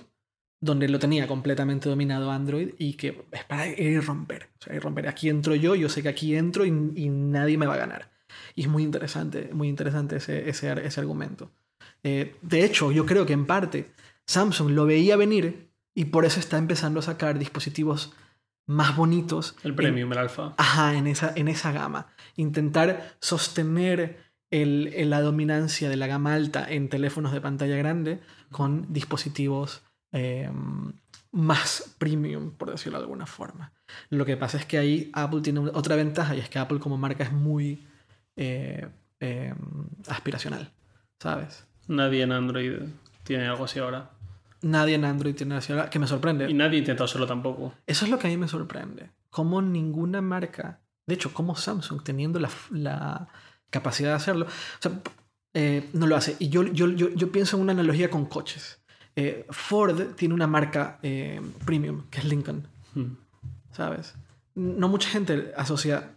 donde 0.61 0.89
lo 0.89 0.99
tenía 0.99 1.27
completamente 1.27 1.89
dominado 1.89 2.31
Android 2.31 2.71
y 2.79 2.95
que 2.95 3.25
es 3.31 3.45
para 3.45 3.67
ir 3.69 4.05
romper. 4.05 4.49
O 4.61 4.65
sea, 4.65 4.75
ir 4.75 4.83
romper. 4.83 5.09
Aquí 5.09 5.29
entro 5.29 5.55
yo, 5.55 5.75
yo 5.75 5.89
sé 5.89 6.03
que 6.03 6.09
aquí 6.09 6.35
entro 6.35 6.65
y, 6.65 6.69
y 6.69 7.09
nadie 7.09 7.59
me 7.59 7.67
va 7.67 7.75
a 7.75 7.79
ganar. 7.79 8.11
Y 8.55 8.63
es 8.63 8.69
muy 8.69 8.83
interesante, 8.83 9.51
muy 9.53 9.69
interesante 9.69 10.17
ese, 10.17 10.49
ese, 10.49 10.73
ese 10.85 11.01
argumento. 11.01 11.51
Eh, 12.03 12.37
de 12.43 12.65
hecho, 12.65 12.93
yo 12.93 13.07
creo 13.07 13.27
que 13.27 13.33
en 13.33 13.47
parte 13.47 13.91
Samsung 14.27 14.71
lo 14.71 14.87
veía 14.87 15.17
venir 15.17 15.71
y 15.95 16.07
por 16.07 16.25
eso 16.25 16.41
está 16.41 16.59
empezando 16.59 17.01
a 17.01 17.03
sacar 17.03 17.39
dispositivos 17.39 18.13
más 18.69 18.95
bonitos. 18.95 19.57
El 19.65 19.71
en- 19.71 19.77
premium, 19.77 20.13
el 20.13 20.19
alfa. 20.19 20.55
Ajá, 20.57 20.95
en 20.95 21.09
esa, 21.09 21.33
en 21.35 21.49
esa 21.49 21.73
gama. 21.73 22.07
Intentar 22.37 23.17
sostener 23.21 24.21
el- 24.51 24.93
el- 24.95 25.11
la 25.11 25.21
dominancia 25.21 25.89
de 25.89 25.97
la 25.97 26.07
gama 26.07 26.35
alta 26.35 26.65
en 26.71 26.89
teléfonos 26.89 27.33
de 27.33 27.41
pantalla 27.41 27.77
grande 27.77 28.21
con 28.53 28.93
dispositivos 28.93 29.83
eh, 30.13 30.51
más 31.33 31.95
premium, 31.99 32.53
por 32.53 32.71
decirlo 32.71 32.99
de 32.99 33.05
alguna 33.05 33.27
forma. 33.27 33.73
Lo 34.09 34.25
que 34.25 34.37
pasa 34.39 34.57
es 34.57 34.65
que 34.65 34.79
ahí 34.79 35.11
Apple 35.13 35.41
tiene 35.43 35.61
otra 35.61 35.97
ventaja 35.97 36.35
y 36.35 36.41
es 36.41 36.49
que 36.49 36.59
Apple 36.59 36.79
como 36.79 36.97
marca 36.97 37.25
es 37.25 37.33
muy 37.33 37.87
eh, 38.37 38.89
eh, 39.21 39.53
aspiracional, 40.09 40.71
¿sabes? 41.21 41.67
Nadie 41.89 42.23
en 42.23 42.33
Android 42.33 42.73
tiene 43.25 43.47
algo 43.49 43.65
así 43.65 43.79
ahora. 43.81 44.11
Nadie 44.63 44.95
en 44.97 45.05
Android 45.05 45.35
tiene 45.35 45.57
así, 45.57 45.73
que 45.91 45.99
me 45.99 46.07
sorprende. 46.07 46.51
Y 46.51 46.55
nadie 46.55 46.77
ha 46.77 46.81
intentado 46.81 47.05
hacerlo 47.05 47.27
tampoco. 47.27 47.75
Eso 47.87 48.05
es 48.05 48.11
lo 48.11 48.19
que 48.19 48.27
a 48.27 48.31
mí 48.31 48.37
me 48.37 48.49
sorprende. 48.49 49.11
Cómo 49.31 49.63
ninguna 49.63 50.21
marca, 50.21 50.81
de 51.07 51.15
hecho, 51.15 51.33
como 51.33 51.55
Samsung, 51.55 52.03
teniendo 52.03 52.39
la, 52.41 52.51
la 52.71 53.29
capacidad 53.71 54.11
de 54.11 54.17
hacerlo, 54.17 54.47
o 54.47 54.83
sea, 54.83 54.93
eh, 55.55 55.89
no 55.93 56.07
lo 56.07 56.17
hace. 56.17 56.37
Y 56.39 56.49
yo, 56.49 56.65
yo, 56.65 56.89
yo, 56.89 57.09
yo 57.11 57.33
pienso 57.33 57.57
en 57.57 57.63
una 57.63 57.73
analogía 57.73 58.11
con 58.11 58.27
coches. 58.27 58.81
Eh, 59.17 59.47
Ford 59.51 60.15
tiene 60.17 60.35
una 60.35 60.47
marca 60.47 60.99
eh, 61.03 61.41
premium, 61.65 62.05
que 62.11 62.19
es 62.19 62.25
Lincoln, 62.25 62.67
Hmm. 62.95 63.17
¿sabes? 63.73 64.15
No 64.55 64.89
mucha 64.89 65.09
gente 65.11 65.53
asocia, 65.57 66.15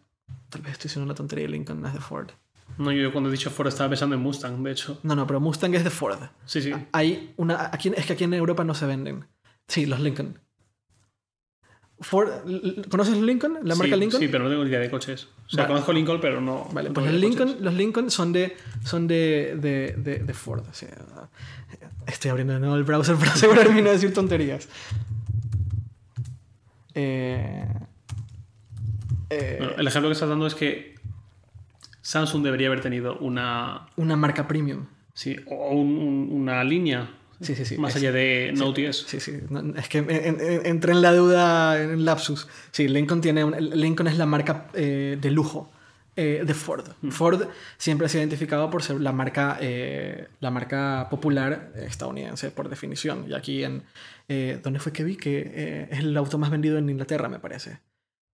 tal 0.49 0.61
vez 0.61 0.71
estoy 0.73 0.87
diciendo 0.89 1.05
una 1.05 1.15
tontería, 1.15 1.47
Lincoln 1.47 1.81
no 1.81 1.87
es 1.87 1.93
de 1.93 1.99
Ford. 1.99 2.29
No, 2.77 2.91
yo 2.91 3.11
cuando 3.11 3.29
he 3.29 3.31
dicho 3.31 3.49
Ford 3.51 3.67
estaba 3.67 3.89
pensando 3.89 4.15
en 4.15 4.21
Mustang, 4.21 4.63
de 4.63 4.71
hecho. 4.71 4.99
No, 5.03 5.15
no, 5.15 5.27
pero 5.27 5.39
Mustang 5.39 5.73
es 5.75 5.83
de 5.83 5.89
Ford. 5.89 6.17
Sí, 6.45 6.61
sí. 6.61 6.71
Hay 6.93 7.33
una, 7.37 7.69
aquí, 7.71 7.91
es 7.95 8.05
que 8.05 8.13
aquí 8.13 8.23
en 8.23 8.33
Europa 8.33 8.63
no 8.63 8.73
se 8.73 8.85
venden. 8.85 9.25
Sí, 9.67 9.85
los 9.85 9.99
Lincoln. 9.99 10.39
Ford, 11.99 12.29
¿Conoces 12.89 13.15
Lincoln? 13.17 13.59
¿La 13.61 13.75
marca 13.75 13.93
sí, 13.93 13.99
Lincoln? 13.99 14.19
Sí, 14.21 14.27
pero 14.27 14.43
no 14.43 14.49
tengo 14.49 14.63
ni 14.63 14.69
idea 14.71 14.79
de 14.79 14.89
coches. 14.89 15.27
O 15.45 15.49
sea, 15.49 15.63
Vale. 15.63 15.67
conozco 15.73 15.93
Lincoln, 15.93 16.19
pero 16.19 16.41
no. 16.41 16.67
Vale, 16.73 16.89
no 16.89 16.93
pues 16.95 17.05
los 17.11 17.15
Lincoln, 17.21 17.47
coches. 17.49 17.61
los 17.61 17.73
Lincoln 17.75 18.09
son 18.09 18.33
de, 18.33 18.57
son 18.83 19.07
de, 19.07 19.55
de, 19.59 19.93
de, 19.97 20.19
de 20.19 20.33
Ford. 20.33 20.63
o 20.67 20.73
sea, 20.73 20.89
estoy 22.07 22.31
abriendo 22.31 22.53
de 22.53 22.59
nuevo 22.59 22.75
el 22.75 22.83
browser 22.83 23.15
para 23.17 23.33
asegurarme 23.33 23.75
de 23.75 23.81
no 23.83 23.91
decir 23.91 24.13
tonterías. 24.15 24.67
Eh, 26.95 27.65
eh, 29.29 29.55
Bueno, 29.59 29.73
el 29.77 29.87
ejemplo 29.87 30.09
que 30.09 30.13
estás 30.13 30.29
dando 30.29 30.47
es 30.47 30.55
que 30.55 30.90
Samsung 32.01 32.43
debería 32.43 32.67
haber 32.67 32.81
tenido 32.81 33.17
una. 33.19 33.87
una 33.95 34.15
marca 34.15 34.47
premium. 34.47 34.85
Sí, 35.13 35.35
o 35.47 35.71
un- 35.71 35.97
un- 35.97 36.29
una 36.31 36.63
línea 36.63 37.09
Sí, 37.41 37.53
sí, 37.55 37.65
sí. 37.65 37.77
más 37.77 37.91
es- 37.95 37.97
allá 38.01 38.11
de 38.11 38.53
Note 38.55 38.81
10. 38.81 38.95
Sí, 39.07 39.19
sí. 39.19 39.39
No, 39.49 39.75
es 39.77 39.89
que 39.89 39.97
en- 39.99 40.09
en- 40.09 40.65
entré 40.65 40.93
en 40.93 41.01
la 41.01 41.13
duda, 41.13 41.81
en 41.81 42.05
lapsus. 42.05 42.47
Sí, 42.71 42.87
Lincoln, 42.87 43.19
tiene 43.21 43.43
un- 43.43 43.55
Lincoln 43.79 44.07
es 44.07 44.17
la 44.17 44.25
marca 44.25 44.67
eh, 44.73 45.17
de 45.19 45.31
lujo 45.31 45.71
eh, 46.17 46.43
de 46.45 46.53
Ford. 46.53 46.85
Ford 47.09 47.43
siempre 47.77 48.09
se 48.09 48.17
ha 48.17 48.21
identificado 48.21 48.69
por 48.69 48.83
ser 48.83 48.99
la 48.99 49.11
marca, 49.13 49.57
eh, 49.61 50.27
la 50.41 50.51
marca 50.51 51.07
popular 51.09 51.71
estadounidense, 51.75 52.51
por 52.51 52.67
definición. 52.69 53.25
Y 53.29 53.33
aquí 53.33 53.63
en... 53.63 53.83
¿Dónde 54.63 54.79
fue 54.79 54.93
que 54.93 55.03
vi? 55.03 55.15
Que 55.17 55.87
es 55.91 55.99
el 55.99 56.15
auto 56.15 56.37
más 56.37 56.49
vendido 56.51 56.77
en 56.77 56.89
Inglaterra, 56.89 57.27
me 57.27 57.39
parece. 57.39 57.79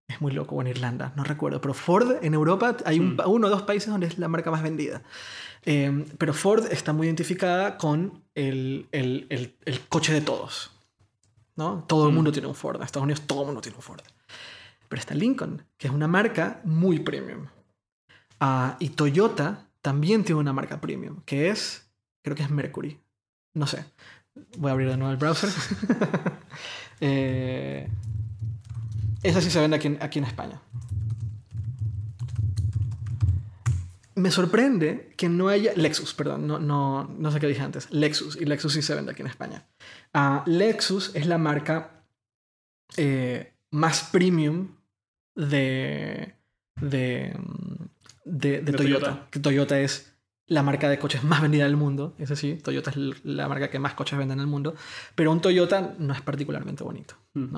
Es 0.08 0.20
muy 0.20 0.32
loco, 0.32 0.54
o 0.54 0.60
en 0.60 0.68
Irlanda, 0.68 1.12
no 1.16 1.24
recuerdo. 1.24 1.60
Pero 1.60 1.74
Ford 1.74 2.18
en 2.22 2.34
Europa 2.34 2.76
hay 2.84 3.00
un, 3.00 3.20
uno 3.26 3.48
o 3.48 3.50
dos 3.50 3.62
países 3.62 3.88
donde 3.88 4.06
es 4.06 4.18
la 4.18 4.28
marca 4.28 4.50
más 4.50 4.62
vendida. 4.62 5.02
pero 5.64 6.32
Ford 6.32 6.66
está 6.70 6.92
muy 6.92 7.06
identificada 7.06 7.76
con 7.76 8.22
el, 8.34 8.86
el, 8.92 9.26
el, 9.64 9.80
coche 9.88 10.12
de 10.12 10.20
todos. 10.20 10.70
¿no? 11.56 11.84
Todo 11.88 12.08
el 12.08 12.14
mundo 12.14 12.30
tiene 12.30 12.46
un 12.46 12.54
Ford. 12.54 12.76
En 12.76 12.82
Estados 12.82 13.04
Unidos 13.04 13.22
todo 13.26 13.40
el 13.40 13.46
mundo 13.46 13.60
tiene 13.60 13.76
un 13.76 13.82
Ford. 13.82 14.00
Pero 14.88 15.00
está 15.00 15.14
Lincoln, 15.14 15.64
que 15.76 15.88
es 15.88 15.92
una 15.92 16.06
marca 16.06 16.60
muy 16.64 17.00
premium. 17.00 17.46
Ah, 18.38 18.76
y 18.78 18.90
Toyota 18.90 19.66
también 19.82 20.24
tiene 20.24 20.40
una 20.40 20.52
marca 20.52 20.80
premium, 20.80 21.22
que 21.24 21.48
es, 21.48 21.90
creo 22.22 22.36
que 22.36 22.42
es 22.42 22.50
Mercury. 22.50 23.00
No 23.54 23.66
sé. 23.66 23.84
Voy 24.58 24.68
a 24.68 24.72
abrir 24.72 24.88
de 24.88 24.96
nuevo 24.96 25.12
el 25.12 25.16
browser. 25.16 25.50
eh, 27.00 27.88
esa 29.28 29.40
sí 29.40 29.50
se 29.50 29.60
vende 29.60 29.76
aquí, 29.76 29.96
aquí 30.00 30.18
en 30.18 30.24
España. 30.24 30.60
Me 34.14 34.30
sorprende 34.30 35.12
que 35.16 35.28
no 35.28 35.48
haya. 35.48 35.74
Lexus, 35.74 36.14
perdón, 36.14 36.46
no, 36.46 36.58
no, 36.58 37.04
no 37.18 37.30
sé 37.30 37.38
qué 37.38 37.46
dije 37.46 37.60
antes. 37.60 37.90
Lexus, 37.90 38.36
y 38.36 38.46
Lexus 38.46 38.72
sí 38.72 38.80
se 38.80 38.94
vende 38.94 39.12
aquí 39.12 39.20
en 39.20 39.28
España. 39.28 39.66
Uh, 40.14 40.40
Lexus 40.48 41.14
es 41.14 41.26
la 41.26 41.36
marca 41.36 42.02
eh, 42.96 43.52
más 43.70 44.08
premium 44.10 44.76
de, 45.34 46.34
de, 46.80 47.36
de, 48.24 48.72
Toyota. 48.72 49.28
Que 49.30 49.38
Toyota 49.38 49.78
es 49.80 50.16
la 50.46 50.62
marca 50.62 50.88
de 50.88 50.98
coches 50.98 51.22
más 51.22 51.42
vendida 51.42 51.64
del 51.64 51.76
mundo. 51.76 52.14
Es 52.18 52.30
sí, 52.38 52.54
Toyota 52.54 52.90
es 52.90 52.96
la 53.24 53.48
marca 53.48 53.68
que 53.68 53.78
más 53.78 53.92
coches 53.92 54.18
vende 54.18 54.32
en 54.32 54.40
el 54.40 54.46
mundo. 54.46 54.74
Pero 55.14 55.30
un 55.30 55.42
Toyota 55.42 55.94
no 55.98 56.14
es 56.14 56.22
particularmente 56.22 56.84
bonito. 56.84 57.16
Mm. 57.34 57.54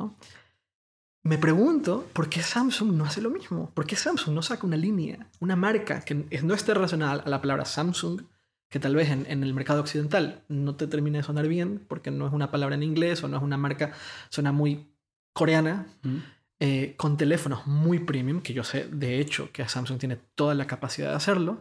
Me 1.29 1.37
pregunto 1.37 2.09
por 2.15 2.31
qué 2.31 2.43
Samsung 2.43 2.95
no 2.95 3.05
hace 3.05 3.21
lo 3.21 3.29
mismo. 3.29 3.71
¿Por 3.75 3.85
qué 3.85 3.97
Samsung 3.97 4.35
no 4.35 4.41
saca 4.41 4.67
una 4.67 4.79
línea, 4.79 5.27
una 5.41 5.57
marca 5.57 6.01
que 6.01 6.15
no 6.15 6.55
esté 6.55 6.73
relacionada 6.73 7.23
a 7.23 7.29
la 7.29 7.43
palabra 7.43 7.67
Samsung, 7.67 8.23
que 8.71 8.81
tal 8.81 8.97
vez 8.97 9.11
en, 9.11 9.27
el 9.43 9.53
mercado 9.53 9.83
occidental 9.83 10.43
no 10.49 10.77
te 10.77 10.87
termine 10.87 11.19
de 11.19 11.25
sonar 11.25 11.47
bien, 11.47 11.85
porque 11.87 12.11
no 12.11 12.27
es 12.27 12.33
una 12.33 12.51
palabra 12.51 12.77
en 12.77 12.83
inglés 12.83 13.23
o 13.23 13.29
no 13.29 13.37
es 13.37 13.43
una 13.43 13.59
marca, 13.59 13.93
suena 14.31 14.53
muy 14.53 14.87
coreana. 15.35 15.87
Mm. 16.03 16.17
Eh, 16.61 16.95
con 16.97 17.19
teléfonos 17.19 17.67
muy 17.67 17.99
premium, 17.99 18.41
que 18.41 18.55
yo 18.55 18.65
sé 18.65 18.89
de 18.91 19.21
hecho 19.21 19.53
que 19.53 19.69
Samsung 19.69 19.99
tiene 19.99 20.17
toda 20.35 20.55
la 20.55 20.67
capacidad 20.67 21.11
de 21.11 21.17
hacerlo, 21.17 21.59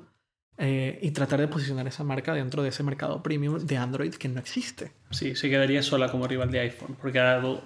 eh, 0.59 0.97
y 1.03 1.11
tratar 1.11 1.39
de 1.39 1.47
posicionar 1.47 1.87
esa 1.87 2.03
marca 2.03 2.33
dentro 2.33 2.63
de 2.63 2.69
ese 2.69 2.81
mercado 2.81 3.21
premium 3.21 3.59
de 3.59 3.77
Android 3.77 4.13
que 4.15 4.27
no 4.27 4.39
existe. 4.39 4.91
Sí, 5.11 5.35
se 5.35 5.49
quedaría 5.49 5.83
sola 5.83 6.09
como 6.09 6.27
rival 6.27 6.49
de 6.49 6.61
iPhone, 6.61 6.97
porque 6.99 7.19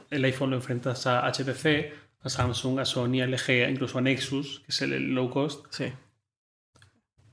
el 0.09 0.25
iPhone 0.25 0.49
lo 0.49 0.57
enfrentas 0.57 1.07
a 1.07 1.25
HTC, 1.31 1.93
a 2.19 2.29
Samsung, 2.29 2.79
a 2.79 2.85
Sony, 2.85 3.21
a 3.21 3.27
LG, 3.27 3.69
incluso 3.69 3.97
a 3.97 4.01
Nexus, 4.01 4.59
que 4.59 4.71
es 4.71 4.81
el, 4.81 5.13
low 5.13 5.29
cost. 5.29 5.65
Sí. 5.69 5.85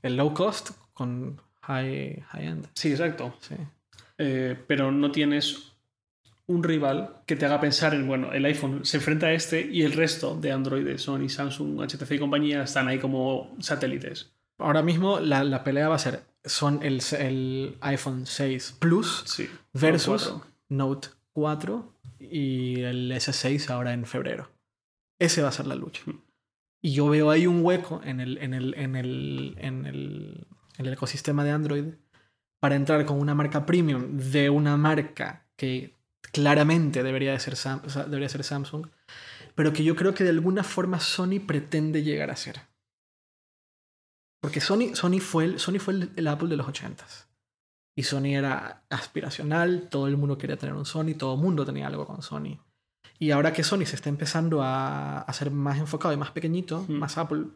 El 0.01 0.15
low 0.15 0.33
cost 0.33 0.71
con 0.93 1.41
high, 1.63 2.23
high 2.29 2.45
end. 2.45 2.67
Sí, 2.73 2.91
exacto. 2.91 3.35
Sí. 3.41 3.55
Eh, 4.17 4.55
pero 4.65 4.91
no 4.91 5.11
tienes 5.11 5.73
un 6.47 6.63
rival 6.63 7.17
que 7.27 7.35
te 7.35 7.45
haga 7.45 7.59
pensar 7.59 7.93
en, 7.93 8.07
bueno, 8.07 8.31
el 8.31 8.43
iPhone 8.45 8.85
se 8.85 8.97
enfrenta 8.97 9.27
a 9.27 9.33
este 9.33 9.61
y 9.69 9.83
el 9.83 9.91
resto 9.91 10.35
de 10.35 10.51
Android, 10.51 10.97
Sony, 10.97 11.27
Samsung, 11.27 11.81
HTC 11.81 12.11
y 12.13 12.19
compañía 12.19 12.63
están 12.63 12.87
ahí 12.87 12.97
como 12.97 13.55
satélites. 13.59 14.31
Ahora 14.59 14.81
mismo 14.81 15.19
la, 15.19 15.63
pelea 15.63 15.89
va 15.89 15.95
a 15.95 15.99
ser 15.99 16.23
son 16.45 16.83
el, 16.83 17.01
el 17.17 17.77
iPhone 17.81 18.25
6 18.25 18.77
Plus 18.79 19.41
versus 19.73 20.33
Note 20.69 21.09
4 21.33 21.93
y 22.19 22.81
el 22.81 23.11
S6 23.11 23.69
ahora 23.69 23.93
en 23.93 24.05
febrero. 24.05 24.49
Ese 25.19 25.41
va 25.41 25.49
a 25.49 25.53
ser 25.53 25.67
la 25.67 25.75
lucha. 25.75 26.01
Hmm. 26.05 26.21
Y 26.81 26.93
yo 26.93 27.09
veo 27.09 27.29
ahí 27.29 27.45
un 27.45 27.63
hueco 27.63 28.01
en 28.03 28.19
el, 28.19 28.37
en 28.37 28.53
el, 28.53 28.73
en 28.75 28.95
el, 28.95 29.55
en 29.57 29.85
el, 29.85 30.47
en 30.77 30.85
el 30.85 30.93
ecosistema 30.93 31.43
de 31.43 31.51
Android 31.51 31.85
para 32.59 32.75
entrar 32.75 33.05
con 33.05 33.19
una 33.19 33.35
marca 33.35 33.65
premium 33.65 34.17
de 34.17 34.49
una 34.49 34.77
marca 34.77 35.45
que 35.55 35.95
claramente 36.31 37.03
debería, 37.03 37.31
de 37.31 37.39
ser 37.39 37.55
debería 38.07 38.29
ser 38.29 38.43
Samsung, 38.43 38.87
pero 39.55 39.73
que 39.73 39.83
yo 39.83 39.95
creo 39.95 40.13
que 40.13 40.23
de 40.23 40.29
alguna 40.29 40.63
forma 40.63 40.99
Sony 40.99 41.39
pretende 41.45 42.03
llegar 42.03 42.31
a 42.31 42.35
ser. 42.35 42.61
Porque 44.39 44.61
Sony, 44.61 44.95
Sony 44.95 45.19
fue, 45.19 45.45
el, 45.45 45.59
Sony 45.59 45.79
fue 45.79 46.09
el, 46.15 46.27
Apple 46.27 46.49
de 46.49 46.57
los 46.57 46.67
80s. 46.67 47.27
Y 47.95 48.03
Sony 48.03 48.35
era 48.37 48.85
aspiracional, 48.89 49.89
todo 49.89 50.07
el 50.07 50.15
mundo 50.15 50.37
quería 50.37 50.57
tener 50.57 50.75
un 50.75 50.85
Sony, 50.85 51.15
todo 51.17 51.35
el 51.35 51.41
mundo 51.41 51.65
tenía 51.65 51.87
algo 51.87 52.05
con 52.05 52.21
Sony. 52.21 52.59
Y 53.17 53.31
ahora 53.31 53.51
que 53.51 53.63
Sony 53.63 53.85
se 53.85 53.95
está 53.97 54.07
empezando 54.07 54.63
a, 54.63 55.19
a 55.19 55.33
ser 55.33 55.51
más 55.51 55.77
enfocado 55.77 56.13
y 56.13 56.17
más 56.17 56.31
pequeñito, 56.31 56.85
mm. 56.87 56.93
más 56.93 57.17
Apple, 57.17 57.47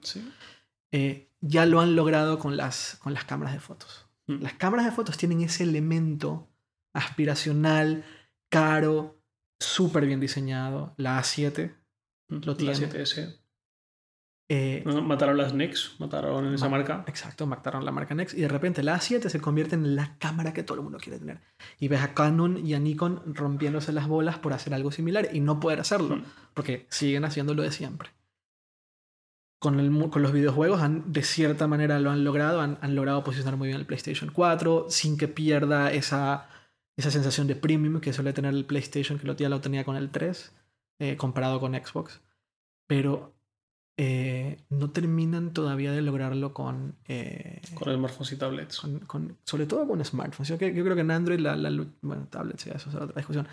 eh, 0.91 1.29
ya 1.39 1.65
lo 1.65 1.79
han 1.79 1.95
logrado 1.95 2.37
con 2.39 2.57
las, 2.57 2.97
con 3.01 3.13
las 3.13 3.23
cámaras 3.23 3.53
de 3.53 3.61
fotos. 3.61 4.07
Mm. 4.27 4.41
Las 4.41 4.53
cámaras 4.53 4.85
de 4.85 4.91
fotos 4.91 5.17
tienen 5.17 5.41
ese 5.41 5.63
elemento 5.63 6.49
aspiracional, 6.93 8.03
caro, 8.49 9.17
súper 9.59 10.05
bien 10.05 10.19
diseñado. 10.19 10.93
La 10.97 11.19
A7 11.19 11.73
mm, 12.27 12.37
lo 12.43 12.57
tiene. 12.57 12.77
La 12.77 12.87
7S. 12.87 13.42
Eh, 14.55 14.83
mataron 14.85 15.35
las 15.35 15.55
Nex, 15.55 15.95
mataron 15.97 16.53
esa 16.53 16.69
marca. 16.69 17.03
Exacto, 17.07 17.47
mataron 17.47 17.85
la 17.85 17.91
marca 17.91 18.13
Nex 18.13 18.35
y 18.35 18.41
de 18.41 18.47
repente 18.47 18.83
la 18.83 18.95
A7 18.95 19.27
se 19.27 19.41
convierte 19.41 19.73
en 19.73 19.95
la 19.95 20.15
cámara 20.19 20.53
que 20.53 20.61
todo 20.61 20.77
el 20.77 20.83
mundo 20.83 20.99
quiere 20.99 21.17
tener. 21.17 21.39
Y 21.79 21.87
ves 21.87 22.01
a 22.01 22.13
Canon 22.13 22.63
y 22.63 22.75
a 22.75 22.79
Nikon 22.79 23.33
rompiéndose 23.33 23.91
las 23.93 24.07
bolas 24.07 24.37
por 24.37 24.53
hacer 24.53 24.75
algo 24.75 24.91
similar 24.91 25.29
y 25.33 25.39
no 25.39 25.59
poder 25.59 25.79
hacerlo, 25.79 26.17
mm. 26.17 26.23
porque 26.53 26.85
siguen 26.91 27.25
haciendo 27.25 27.55
lo 27.55 27.63
de 27.63 27.71
siempre. 27.71 28.09
Con, 29.57 29.79
el, 29.79 30.09
con, 30.11 30.21
los 30.21 30.33
videojuegos 30.33 30.81
han, 30.81 31.11
de 31.11 31.23
cierta 31.23 31.65
manera 31.65 31.99
lo 31.99 32.11
han 32.11 32.23
logrado, 32.23 32.61
han, 32.61 32.77
han, 32.81 32.93
logrado 32.93 33.23
posicionar 33.23 33.57
muy 33.57 33.69
bien 33.69 33.79
el 33.79 33.87
PlayStation 33.87 34.29
4 34.31 34.85
sin 34.89 35.17
que 35.17 35.27
pierda 35.27 35.91
esa 35.91 36.47
esa 36.95 37.09
sensación 37.09 37.47
de 37.47 37.55
premium 37.55 37.99
que 38.01 38.13
suele 38.13 38.33
tener 38.33 38.53
el 38.53 38.65
PlayStation, 38.65 39.17
que 39.17 39.35
ya 39.35 39.49
lo 39.49 39.61
tenía 39.61 39.83
con 39.83 39.95
el 39.95 40.11
3, 40.11 40.53
eh, 40.99 41.17
comparado 41.17 41.59
con 41.59 41.73
Xbox. 41.73 42.21
Pero 42.87 43.32
eh, 43.95 44.59
no 44.69 44.89
terminan 44.89 45.53
todavía 45.53 45.91
de 45.91 46.01
lograrlo 46.01 46.53
con... 46.53 46.95
Eh, 47.07 47.61
con 47.75 47.93
smartphones 47.93 48.31
y 48.31 48.37
tablets. 48.37 48.81
Con, 49.05 49.37
sobre 49.43 49.65
todo 49.65 49.87
con 49.87 50.03
smartphones. 50.03 50.49
Yo, 50.49 50.55
yo, 50.55 50.83
creo 50.83 50.95
que 50.95 51.01
en 51.01 51.11
Android, 51.11 51.39
la, 51.39 51.55
la, 51.55 51.85
bueno, 52.01 52.27
tablets, 52.29 52.67
eso 52.67 52.89
es 52.89 52.95
otra 52.95 53.15
discusión. 53.15 53.47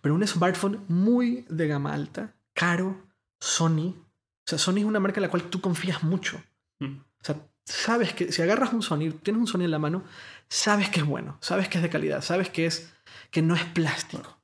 Pero 0.00 0.14
un 0.14 0.26
smartphone 0.26 0.84
muy 0.88 1.44
de 1.48 1.66
gama 1.66 1.92
alta, 1.92 2.34
caro, 2.54 3.02
Sony. 3.40 3.94
O 3.96 4.46
sea, 4.46 4.58
Sony 4.58 4.78
es 4.78 4.84
una 4.84 5.00
marca 5.00 5.18
en 5.18 5.22
la 5.22 5.30
cual 5.30 5.44
tú 5.44 5.60
confías 5.60 6.02
mucho. 6.02 6.40
Mm. 6.78 6.98
O 6.98 7.24
sea, 7.24 7.36
sabes 7.64 8.14
que 8.14 8.32
si 8.32 8.42
agarras 8.42 8.72
un 8.72 8.82
Sony, 8.82 9.10
tienes 9.22 9.40
un 9.40 9.46
Sony 9.46 9.62
en 9.62 9.70
la 9.72 9.78
mano, 9.78 10.04
sabes 10.48 10.88
que 10.88 11.00
es 11.00 11.06
bueno, 11.06 11.36
sabes 11.40 11.68
que 11.68 11.78
es 11.78 11.82
de 11.82 11.90
calidad, 11.90 12.22
sabes 12.22 12.48
que, 12.50 12.66
es, 12.66 12.92
que 13.30 13.42
no 13.42 13.54
es 13.54 13.64
plástico. 13.64 14.38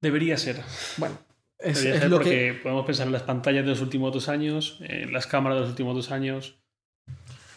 Debería 0.00 0.36
ser. 0.36 0.62
Bueno, 0.98 1.18
es, 1.58 1.84
es 1.84 2.08
lo 2.08 2.16
porque 2.16 2.30
que... 2.30 2.60
podemos 2.62 2.86
pensar 2.86 3.06
en 3.06 3.12
las 3.12 3.22
pantallas 3.22 3.64
de 3.64 3.70
los 3.70 3.80
últimos 3.80 4.12
dos 4.12 4.28
años, 4.28 4.78
en 4.80 5.12
las 5.12 5.26
cámaras 5.26 5.56
de 5.56 5.60
los 5.62 5.70
últimos 5.70 5.94
dos 5.94 6.10
años. 6.10 6.58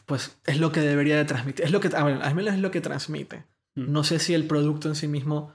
Pues 0.06 0.40
es 0.46 0.60
lo 0.60 0.72
que 0.72 0.80
debería 0.80 1.18
de 1.18 1.26
transmitir. 1.26 1.66
Es 1.66 1.72
lo 1.72 1.80
que, 1.80 1.90
al 1.90 2.36
menos 2.36 2.54
es 2.56 2.60
lo 2.60 2.72
que 2.72 2.82
transmite. 2.82 3.46
Mm. 3.76 3.92
No 3.92 4.04
sé 4.04 4.20
si 4.20 4.34
el 4.34 4.46
producto 4.46 4.88
en 4.88 4.96
sí 4.96 5.08
mismo 5.08 5.54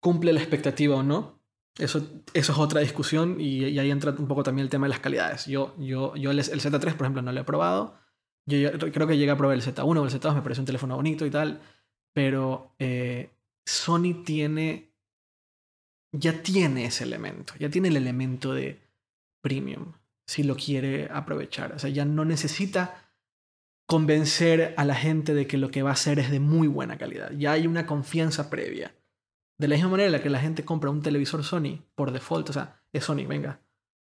cumple 0.00 0.32
la 0.32 0.40
expectativa 0.40 0.96
o 0.96 1.02
no. 1.02 1.42
Eso, 1.78 2.22
eso 2.32 2.52
es 2.52 2.58
otra 2.58 2.80
discusión 2.80 3.36
y, 3.38 3.78
ahí 3.78 3.90
entra 3.90 4.12
un 4.12 4.28
poco 4.28 4.42
también 4.42 4.64
el 4.64 4.70
tema 4.70 4.86
de 4.86 4.90
las 4.90 5.00
calidades. 5.00 5.46
Yo, 5.46 5.74
yo, 5.78 6.14
yo 6.16 6.30
el, 6.30 6.38
el 6.38 6.60
Z3, 6.60 6.80
por 6.80 7.02
ejemplo, 7.02 7.22
no 7.22 7.32
lo 7.32 7.40
he 7.40 7.44
probado 7.44 7.98
yo 8.46 8.78
creo 8.78 9.06
que 9.06 9.18
llegué 9.18 9.32
a 9.32 9.36
probar 9.36 9.56
el 9.56 9.62
Z1 9.62 9.84
o 9.84 10.04
el 10.04 10.10
Z2, 10.10 10.34
me 10.34 10.42
parece 10.42 10.60
un 10.60 10.66
teléfono 10.66 10.96
bonito 10.96 11.26
y 11.26 11.30
tal, 11.30 11.60
pero 12.12 12.74
eh, 12.78 13.30
Sony 13.64 14.22
tiene, 14.24 14.85
ya 16.18 16.42
tiene 16.42 16.84
ese 16.84 17.04
elemento, 17.04 17.54
ya 17.58 17.70
tiene 17.70 17.88
el 17.88 17.96
elemento 17.96 18.54
de 18.54 18.80
premium, 19.40 19.92
si 20.26 20.42
lo 20.42 20.56
quiere 20.56 21.08
aprovechar. 21.12 21.72
O 21.72 21.78
sea, 21.78 21.90
ya 21.90 22.04
no 22.04 22.24
necesita 22.24 23.10
convencer 23.86 24.74
a 24.76 24.84
la 24.84 24.94
gente 24.94 25.34
de 25.34 25.46
que 25.46 25.58
lo 25.58 25.70
que 25.70 25.82
va 25.82 25.90
a 25.90 25.94
hacer 25.94 26.18
es 26.18 26.30
de 26.30 26.40
muy 26.40 26.68
buena 26.68 26.98
calidad. 26.98 27.30
Ya 27.32 27.52
hay 27.52 27.66
una 27.66 27.86
confianza 27.86 28.50
previa. 28.50 28.94
De 29.58 29.68
la 29.68 29.76
misma 29.76 29.90
manera 29.90 30.06
en 30.06 30.12
la 30.12 30.22
que 30.22 30.30
la 30.30 30.40
gente 30.40 30.64
compra 30.64 30.90
un 30.90 31.02
televisor 31.02 31.44
Sony 31.44 31.82
por 31.94 32.10
default, 32.10 32.50
o 32.50 32.52
sea, 32.52 32.82
es 32.92 33.04
Sony, 33.04 33.26
venga. 33.26 33.60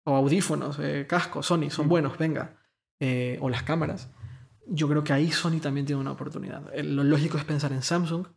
O 0.04 0.16
audífonos, 0.16 0.80
eh, 0.80 1.06
cascos, 1.08 1.46
Sony, 1.46 1.70
son 1.70 1.88
buenos, 1.88 2.18
venga. 2.18 2.58
Eh, 3.00 3.38
o 3.42 3.50
las 3.50 3.64
cámaras 3.64 4.10
yo 4.70 4.88
creo 4.88 5.04
que 5.04 5.14
ahí 5.14 5.32
Sony 5.32 5.60
también 5.62 5.86
tiene 5.86 6.02
una 6.02 6.12
oportunidad. 6.12 6.74
Lo 6.84 7.04
lógico 7.04 7.38
es 7.38 7.46
pensar 7.46 7.72
en 7.72 7.82
Samsung, 7.82 8.28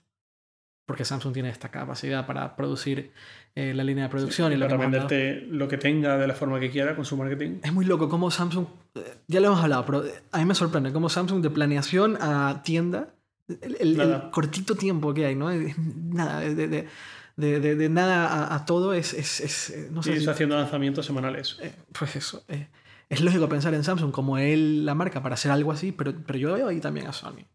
porque 0.91 1.05
Samsung 1.05 1.33
tiene 1.33 1.51
esta 1.51 1.69
capacidad 1.69 2.27
para 2.27 2.57
producir 2.57 3.13
eh, 3.55 3.73
la 3.75 3.85
línea 3.85 4.03
de 4.07 4.11
producción 4.11 4.53
y 4.53 4.57
lo 4.57 4.67
para 4.67 4.77
que 4.77 4.83
venderte 4.83 5.41
lo 5.49 5.69
que 5.69 5.79
tenga 5.79 6.19
de 6.19 6.27
la 6.27 6.35
forma 6.35 6.59
que 6.59 6.69
quiera 6.69 6.97
con 6.97 7.05
su 7.05 7.17
marketing. 7.17 7.61
Es 7.63 7.73
muy 7.73 7.85
loco 7.85 8.09
cómo 8.09 8.29
Samsung, 8.33 8.67
eh, 8.97 9.19
ya 9.29 9.39
lo 9.39 9.47
hemos 9.47 9.61
hablado, 9.63 9.87
pero 9.87 10.03
a 10.33 10.39
mí 10.39 10.45
me 10.45 10.55
sorprende 10.57 10.93
cómo 10.93 11.09
Samsung 11.09 11.43
de 11.43 11.51
planeación 11.51 12.19
a 12.21 12.61
tienda, 12.65 13.15
el, 13.63 13.77
el- 13.79 14.01
el 14.01 14.31
cortito 14.33 14.75
tiempo 14.75 15.15
que 15.15 15.27
hay, 15.27 15.37
¿no? 15.37 15.49
Nada, 15.79 16.41
de, 16.41 16.55
de- 16.67 16.89
de- 17.37 17.77
de- 17.77 17.89
nada 17.89 18.27
a, 18.27 18.57
a 18.57 18.65
todo 18.65 18.93
es, 18.93 19.15
es, 19.15 19.39
es, 19.41 19.71
eh, 19.71 19.89
no 19.93 20.01
Y 20.01 20.03
sé, 20.03 20.13
si- 20.15 20.19
está 20.19 20.33
haciendo 20.33 20.57
lanzamientos 20.57 21.07
semanales. 21.07 21.57
eh, 21.63 21.73
pues 21.97 22.17
eso. 22.17 22.43
eh, 22.49 22.67
es 23.09 23.21
lógico 23.21 23.49
pensar 23.49 23.75
en 23.75 23.85
Samsung 23.85 24.11
como 24.11 24.39
él 24.39 24.85
la 24.85 24.97
marca 24.97 25.23
para 25.23 25.35
hacer 25.35 25.53
algo 25.53 25.71
así, 25.71 25.93
pero, 25.93 26.13
pero 26.27 26.37
yo 26.37 26.53
veo 26.55 26.67
ahí 26.67 26.81
también 26.81 27.07
a 27.07 27.13
Sony. 27.13 27.47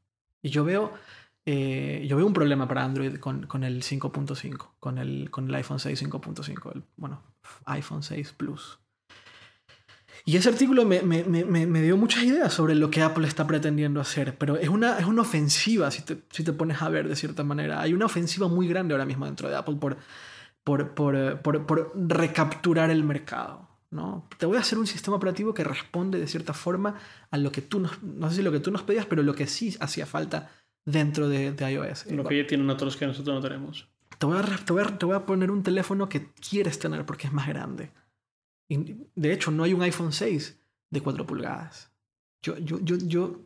Y 0.41 0.51
yo 0.51 0.63
veo, 0.63 0.93
eh, 1.45 2.05
yo 2.07 2.17
veo 2.17 2.25
un 2.25 2.33
problema 2.33 2.67
para 2.67 2.83
Android 2.83 3.17
con, 3.17 3.45
con 3.45 3.63
el 3.63 3.83
5.5, 3.83 4.71
con 4.79 4.97
el, 4.97 5.29
con 5.31 5.47
el 5.49 5.55
iPhone 5.55 5.79
6 5.79 6.03
5.5, 6.03 6.75
el, 6.75 6.83
bueno, 6.97 7.21
iPhone 7.65 8.01
6 8.03 8.33
Plus. 8.33 8.79
Y 10.27 10.37
ese 10.37 10.49
artículo 10.49 10.85
me, 10.85 11.03
me- 11.03 11.23
me- 11.23 11.45
me- 11.45 11.67
me 11.67 11.81
dio 11.83 11.97
muchas 11.97 12.23
ideas 12.23 12.51
sobre 12.51 12.73
lo 12.73 12.89
que 12.89 13.03
Apple 13.03 13.27
está 13.27 13.45
pretendiendo 13.45 14.01
hacer, 14.01 14.35
pero 14.37 14.57
es 14.57 14.69
una, 14.69 14.97
es 14.97 15.05
una 15.05 15.21
ofensiva 15.21 15.91
si 15.91 16.01
te, 16.01 16.17
si 16.31 16.43
te 16.43 16.51
pones 16.51 16.81
a 16.81 16.89
ver 16.89 17.07
de 17.07 17.15
cierta 17.15 17.43
manera. 17.43 17.79
Hay 17.81 17.93
una 17.93 18.05
ofensiva 18.07 18.47
muy 18.47 18.67
grande 18.67 18.93
ahora 18.95 19.05
mismo 19.05 19.25
dentro 19.25 19.49
de 19.49 19.55
Apple 19.55 19.75
por, 19.75 19.97
por, 20.63 20.95
por, 20.95 21.15
eh, 21.15 21.35
por- 21.35 21.65
por 21.67 21.91
recapturar 21.95 22.89
el 22.89 23.03
mercado. 23.03 23.69
¿no? 23.91 24.27
Te 24.39 24.47
voy 24.47 24.57
a 24.57 24.61
hacer 24.61 24.79
un 24.79 24.87
sistema 24.87 25.15
operativo 25.17 25.53
que 25.53 25.63
responde 25.63 26.19
de 26.19 26.27
cierta 26.27 26.53
forma 26.53 26.95
a 27.29 27.37
lo 27.37 27.51
que 27.51 27.61
tú 27.61 27.79
nos, 27.79 28.01
no 28.01 28.29
sé 28.29 28.37
si 28.37 28.41
lo 28.41 28.51
que 28.51 28.59
tú 28.59 28.71
nos 28.71 28.81
pedías, 28.81 29.05
pero 29.05 29.21
lo 29.21 29.35
que 29.35 29.45
sí 29.47 29.75
hacía 29.79 30.05
falta 30.07 30.49
dentro 30.85 31.27
de, 31.27 31.51
de 31.51 31.71
iOS. 31.71 32.05
Lo 32.11 32.23
que 32.23 32.37
ya 32.41 32.47
tienen 32.47 32.69
otros 32.69 32.95
que 32.97 33.07
nosotros 33.07 33.35
no 33.35 33.41
tenemos. 33.41 33.87
Te 34.17 34.25
voy, 34.25 34.37
a, 34.37 34.41
te, 34.43 34.71
voy 34.71 34.83
a, 34.83 34.97
te 34.97 35.05
voy 35.05 35.15
a 35.15 35.25
poner 35.25 35.51
un 35.51 35.61
teléfono 35.63 36.07
que 36.07 36.31
quieres 36.33 36.79
tener 36.79 37.05
porque 37.05 37.27
es 37.27 37.33
más 37.33 37.47
grande. 37.47 37.91
Y, 38.69 38.95
de 39.15 39.33
hecho, 39.33 39.51
no 39.51 39.63
hay 39.63 39.73
un 39.73 39.81
iPhone 39.81 40.13
6 40.13 40.57
de 40.89 41.01
4 41.01 41.25
pulgadas. 41.27 41.91
Yo, 42.41 42.57
yo, 42.59 42.79
yo, 42.79 42.97
yo 42.97 43.41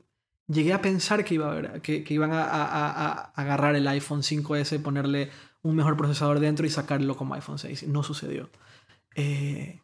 llegué 0.48 0.74
a 0.74 0.82
pensar 0.82 1.24
que, 1.26 1.34
iba 1.36 1.48
a 1.48 1.52
haber, 1.52 1.82
que, 1.82 2.04
que 2.04 2.14
iban 2.14 2.32
a, 2.32 2.44
a- 2.44 2.66
a- 2.66 3.12
a 3.12 3.22
agarrar 3.36 3.76
el 3.76 3.88
iPhone 3.88 4.22
5S, 4.22 4.82
ponerle 4.82 5.32
un 5.62 5.76
mejor 5.76 5.98
procesador 5.98 6.40
dentro 6.40 6.66
y 6.66 6.70
sacarlo 6.70 7.16
como 7.18 7.34
iPhone 7.34 7.58
6. 7.60 7.88
No 7.88 8.04
sucedió. 8.04 8.50
Eh, 9.16 9.82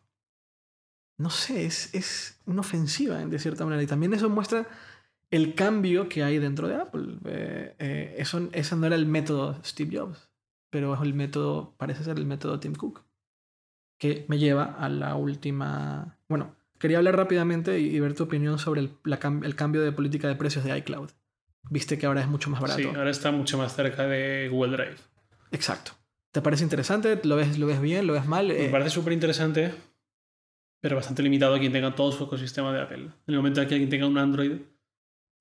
no 1.17 1.29
sé, 1.29 1.65
es, 1.65 1.93
es 1.95 2.39
una 2.45 2.61
ofensiva 2.61 3.17
de 3.17 3.39
cierta 3.39 3.63
manera. 3.63 3.81
Y 3.81 3.87
también 3.87 4.13
eso 4.13 4.29
muestra 4.29 4.67
el 5.31 5.53
cambio 5.55 6.07
que 6.09 6.23
hay 6.23 6.37
dentro 6.39 6.67
de 6.67 6.75
Apple. 6.75 7.17
Eh, 7.25 7.75
eh, 7.79 8.15
eso, 8.17 8.49
ese 8.51 8.75
no 8.75 8.85
era 8.87 8.95
el 8.95 9.05
método 9.05 9.59
Steve 9.63 9.97
Jobs, 9.97 10.29
pero 10.69 10.93
es 10.93 11.01
el 11.01 11.13
método, 11.13 11.75
parece 11.77 12.03
ser 12.03 12.17
el 12.17 12.25
método 12.25 12.59
Tim 12.59 12.73
Cook, 12.75 13.03
que 13.97 14.25
me 14.27 14.37
lleva 14.37 14.65
a 14.65 14.89
la 14.89 15.15
última... 15.15 16.17
Bueno, 16.27 16.55
quería 16.79 16.97
hablar 16.97 17.15
rápidamente 17.17 17.79
y, 17.79 17.95
y 17.95 17.99
ver 17.99 18.13
tu 18.13 18.23
opinión 18.23 18.59
sobre 18.59 18.81
el, 18.81 18.91
la 19.03 19.19
el 19.43 19.55
cambio 19.55 19.81
de 19.81 19.91
política 19.91 20.27
de 20.27 20.35
precios 20.35 20.63
de 20.65 20.77
iCloud. 20.77 21.09
Viste 21.69 21.97
que 21.97 22.05
ahora 22.05 22.21
es 22.21 22.27
mucho 22.27 22.49
más 22.49 22.61
barato. 22.61 22.79
Sí, 22.79 22.87
ahora 22.87 23.09
está 23.09 23.31
mucho 23.31 23.57
más 23.57 23.75
cerca 23.75 24.05
de 24.05 24.49
Google 24.51 24.77
Drive. 24.77 24.97
Exacto. 25.51 25.93
¿Te 26.31 26.41
parece 26.41 26.63
interesante? 26.63 27.19
¿Lo 27.23 27.37
ves, 27.37 27.57
lo 27.57 27.65
ves 27.65 27.81
bien? 27.81 28.05
¿Lo 28.05 28.13
ves 28.13 28.25
mal? 28.27 28.49
Me 28.49 28.65
Eh, 28.65 28.69
parece 28.69 28.89
súper 28.91 29.13
interesante, 29.13 29.73
pero 30.81 30.97
bastante 30.97 31.23
limitado 31.23 31.55
a 31.55 31.59
quien 31.59 31.71
tenga 31.71 31.95
todo 31.95 32.11
su 32.11 32.25
ecosistema 32.25 32.71
de 32.73 32.81
Apple. 32.81 33.03
En 33.05 33.11
el 33.27 33.37
momento 33.37 33.61
en 33.61 33.67
que 33.67 33.73
alguien 33.73 33.89
tenga 33.89 34.05
un 34.05 34.17
Android, 34.17 34.59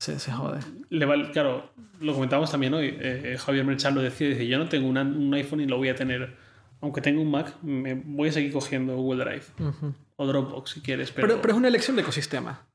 se, 0.04 0.18
se 0.18 0.32
jode. 0.32 0.60
le 0.90 1.04
vale, 1.06 1.30
claro, 1.30 1.70
lo 2.00 2.12
comentamos 2.14 2.50
también 2.50 2.74
hoy. 2.74 2.96
eh, 3.00 3.36
Javier 3.38 3.64
Merchan 3.64 3.94
lo 3.94 4.02
decía, 4.02 4.28
dice, 4.28 4.46
yo 4.46 4.58
no 4.58 4.68
tengo 4.68 4.86
un, 4.88 4.98
an- 4.98 5.16
un 5.16 5.32
iPhone 5.34 5.60
y 5.60 5.66
lo 5.66 5.76
voy 5.78 5.88
a 5.88 5.94
tener. 5.94 6.36
Aunque 6.80 7.00
tenga 7.00 7.20
un 7.20 7.30
Mac, 7.30 7.54
me 7.62 7.94
voy 7.94 8.28
a 8.28 8.32
seguir 8.32 8.52
cogiendo 8.52 8.94
Google 8.96 9.24
Drive 9.24 9.44
Ujú. 9.58 9.94
o 10.16 10.26
Dropbox 10.26 10.70
si 10.72 10.80
quieres, 10.82 11.10
pero, 11.12 11.26
Pero, 11.28 11.40
pero 11.40 11.54
es 11.54 11.58
una 11.58 11.68
elección 11.68 11.96
de 11.96 12.02
ecosistema, 12.02 12.66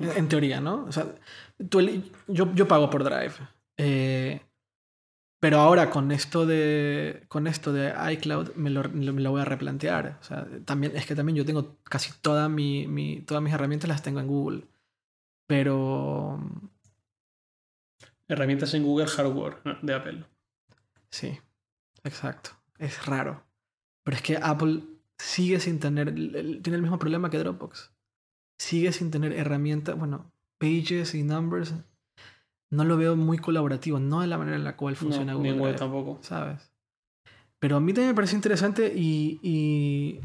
en 0.00 0.28
teoría, 0.28 0.60
¿no? 0.60 0.84
O 0.86 0.92
sea, 0.92 1.06
tú 1.68 1.80
yo, 2.28 2.54
yo 2.54 2.66
pago 2.66 2.88
por 2.88 3.04
Drive. 3.04 3.34
eh, 3.76 4.40
pero 5.40 5.58
ahora 5.60 5.90
con 5.90 6.10
esto 6.10 6.46
de, 6.46 7.22
con 7.28 7.46
esto 7.46 7.72
de 7.72 7.92
iCloud 8.14 8.54
me 8.56 8.70
lo, 8.70 8.82
me 8.88 9.20
lo 9.20 9.30
voy 9.30 9.40
a 9.42 9.44
replantear. 9.44 10.18
O 10.20 10.24
sea, 10.24 10.46
también, 10.64 10.96
es 10.96 11.06
que 11.06 11.14
también 11.14 11.36
yo 11.36 11.44
tengo 11.44 11.76
casi 11.84 12.10
toda 12.22 12.48
mi, 12.48 12.88
mi- 12.88 13.20
todas 13.20 13.40
mis 13.42 13.52
herramientas 13.52 13.88
las 13.88 14.02
tengo 14.02 14.18
en 14.18 14.26
Google. 14.26 14.62
Pero 15.46 16.40
herramientas 18.28 18.74
en 18.74 18.84
Google 18.84 19.06
Hardware 19.06 19.56
de 19.82 19.94
Apple. 19.94 20.24
sí, 21.10 21.38
exacto. 22.04 22.50
Es 22.78 23.06
raro. 23.06 23.44
Pero 24.04 24.16
es 24.16 24.22
que 24.22 24.36
Apple 24.36 24.84
sigue 25.18 25.60
sin 25.60 25.80
tener, 25.80 26.14
tiene 26.14 26.76
el 26.76 26.82
mismo 26.82 26.98
problema 26.98 27.30
que 27.30 27.38
Dropbox. 27.38 27.92
Sigue 28.58 28.92
sin 28.92 29.10
tener 29.10 29.32
herramientas, 29.32 29.98
bueno, 29.98 30.32
Pages 30.58 31.14
y 31.14 31.22
Numbers. 31.22 31.74
No 32.70 32.84
lo 32.84 32.96
veo 32.96 33.16
muy 33.16 33.38
colaborativo, 33.38 33.98
no 33.98 34.20
de 34.20 34.26
la 34.26 34.38
manera 34.38 34.56
en 34.56 34.64
la 34.64 34.76
cual 34.76 34.96
funciona 34.96 35.32
no, 35.32 35.40
ni 35.40 35.50
Google. 35.50 35.64
Drive, 35.64 35.78
tampoco. 35.78 36.18
¿Sabes? 36.22 36.70
Pero 37.58 37.76
a 37.76 37.80
mí 37.80 37.92
también 37.92 38.10
me 38.10 38.14
parece 38.14 38.36
interesante 38.36 38.92
y, 38.94 39.40
y 39.42 40.20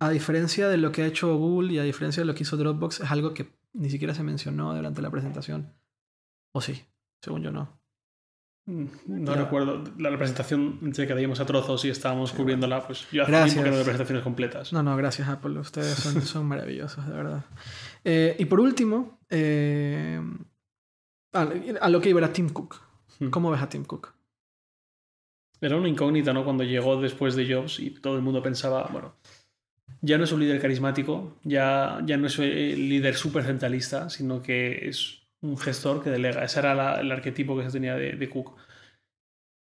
a 0.00 0.10
diferencia 0.10 0.68
de 0.68 0.78
lo 0.78 0.92
que 0.92 1.02
ha 1.02 1.06
hecho 1.06 1.36
Google 1.36 1.72
y 1.72 1.78
a 1.78 1.82
diferencia 1.82 2.22
de 2.22 2.26
lo 2.26 2.34
que 2.34 2.44
hizo 2.44 2.56
Dropbox, 2.56 3.00
es 3.00 3.10
algo 3.10 3.34
que 3.34 3.52
ni 3.72 3.90
siquiera 3.90 4.14
se 4.14 4.22
mencionó 4.22 4.74
durante 4.74 5.02
la 5.02 5.10
presentación. 5.10 5.74
O 6.54 6.60
sí, 6.60 6.84
según 7.22 7.42
yo 7.42 7.50
no. 7.50 7.78
Mm, 8.66 8.86
No 9.06 9.34
Ya. 9.34 9.42
recuerdo. 9.44 9.82
La 9.98 10.16
presentación 10.16 10.78
entre 10.82 11.06
que 11.06 11.14
leíamos 11.14 11.40
a 11.40 11.46
trozos 11.46 11.84
y 11.84 11.90
estábamos 11.90 12.30
Sí, 12.30 12.36
cubriéndola, 12.36 12.86
pues 12.86 13.06
yo 13.10 13.22
hace 13.22 13.32
Gracias. 13.32 13.52
tiempo 13.54 13.64
que 13.64 13.70
no 13.70 13.76
doy 13.76 13.84
presentaciones 13.84 14.22
completas. 14.24 14.72
No, 14.72 14.82
no, 14.82 14.96
gracias 14.96 15.28
Apple. 15.28 15.58
Ustedes 15.58 15.94
son, 15.94 16.20
son 16.22 16.46
maravillosos, 16.46 17.06
de 17.06 17.12
verdad. 17.14 17.44
Eh, 18.04 18.36
y 18.38 18.44
por 18.44 18.60
último, 18.60 19.18
eh, 19.30 20.20
a, 21.32 21.48
a 21.80 21.88
lo 21.88 22.00
que 22.00 22.10
iba 22.10 22.18
era 22.20 22.32
Tim 22.32 22.48
Cook. 22.50 22.76
Hmm. 23.20 23.28
¿Cómo 23.30 23.50
ves 23.50 23.62
a 23.62 23.68
Tim 23.68 23.84
Cook? 23.84 24.12
Era 25.60 25.76
una 25.76 25.88
incógnita, 25.88 26.32
¿no? 26.32 26.44
Cuando 26.44 26.62
llegó 26.62 27.00
después 27.00 27.34
de 27.34 27.52
Jobs 27.52 27.80
y 27.80 27.90
todo 27.90 28.14
el 28.16 28.22
mundo 28.22 28.40
pensaba, 28.42 28.88
bueno, 28.92 29.16
ya 30.02 30.16
no 30.16 30.22
es 30.24 30.30
un 30.30 30.38
líder 30.38 30.60
carismático, 30.60 31.36
ya, 31.42 32.00
ya 32.06 32.16
no 32.16 32.28
es 32.28 32.38
el 32.38 32.88
líder 32.88 33.16
súper 33.16 33.42
centralista, 33.44 34.08
sino 34.08 34.40
que 34.40 34.88
es 34.88 35.26
un 35.42 35.56
gestor 35.58 36.02
que 36.02 36.10
delega. 36.10 36.44
Ese 36.44 36.58
era 36.60 36.74
la- 36.74 37.00
el 37.00 37.10
arquetipo 37.12 37.56
que 37.56 37.64
se 37.64 37.70
tenía 37.70 37.94
de, 37.94 38.12
de 38.12 38.28
Cook. 38.30 38.56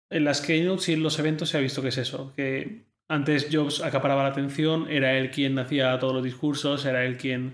En 0.10 0.24
las 0.24 0.42
keynotes 0.42 0.90
y 0.90 0.94
en 0.94 1.04
los 1.04 1.20
eventos 1.20 1.50
se 1.50 1.58
ha 1.58 1.62
visto 1.62 1.82
que 1.82 1.90
es 1.90 1.98
eso, 1.98 2.34
que 2.36 2.88
antes 3.10 3.50
Jobs 3.52 3.82
acaparaba 3.82 4.24
la 4.24 4.30
atención, 4.30 4.90
era 4.90 5.14
él 5.18 5.32
quien 5.32 5.58
hacía 5.60 5.98
todos 6.00 6.14
los 6.14 6.24
discursos, 6.24 6.86
era 6.86 7.04
él 7.06 7.18
quien, 7.18 7.54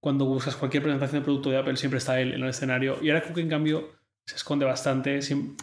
cuando 0.00 0.26
buscas 0.26 0.56
cualquier 0.56 0.82
presentación 0.82 1.20
de 1.20 1.24
producto 1.24 1.50
de 1.50 1.56
Apple, 1.58 1.76
siempre 1.76 1.98
está 1.98 2.20
él 2.20 2.34
en 2.34 2.42
el 2.42 2.48
escenario. 2.50 2.98
Y 3.02 3.10
ahora 3.10 3.22
Cook, 3.24 3.38
en 3.38 3.48
cambio, 3.48 3.90
se 4.26 4.36
esconde 4.36 4.64
bastante, 4.66 5.18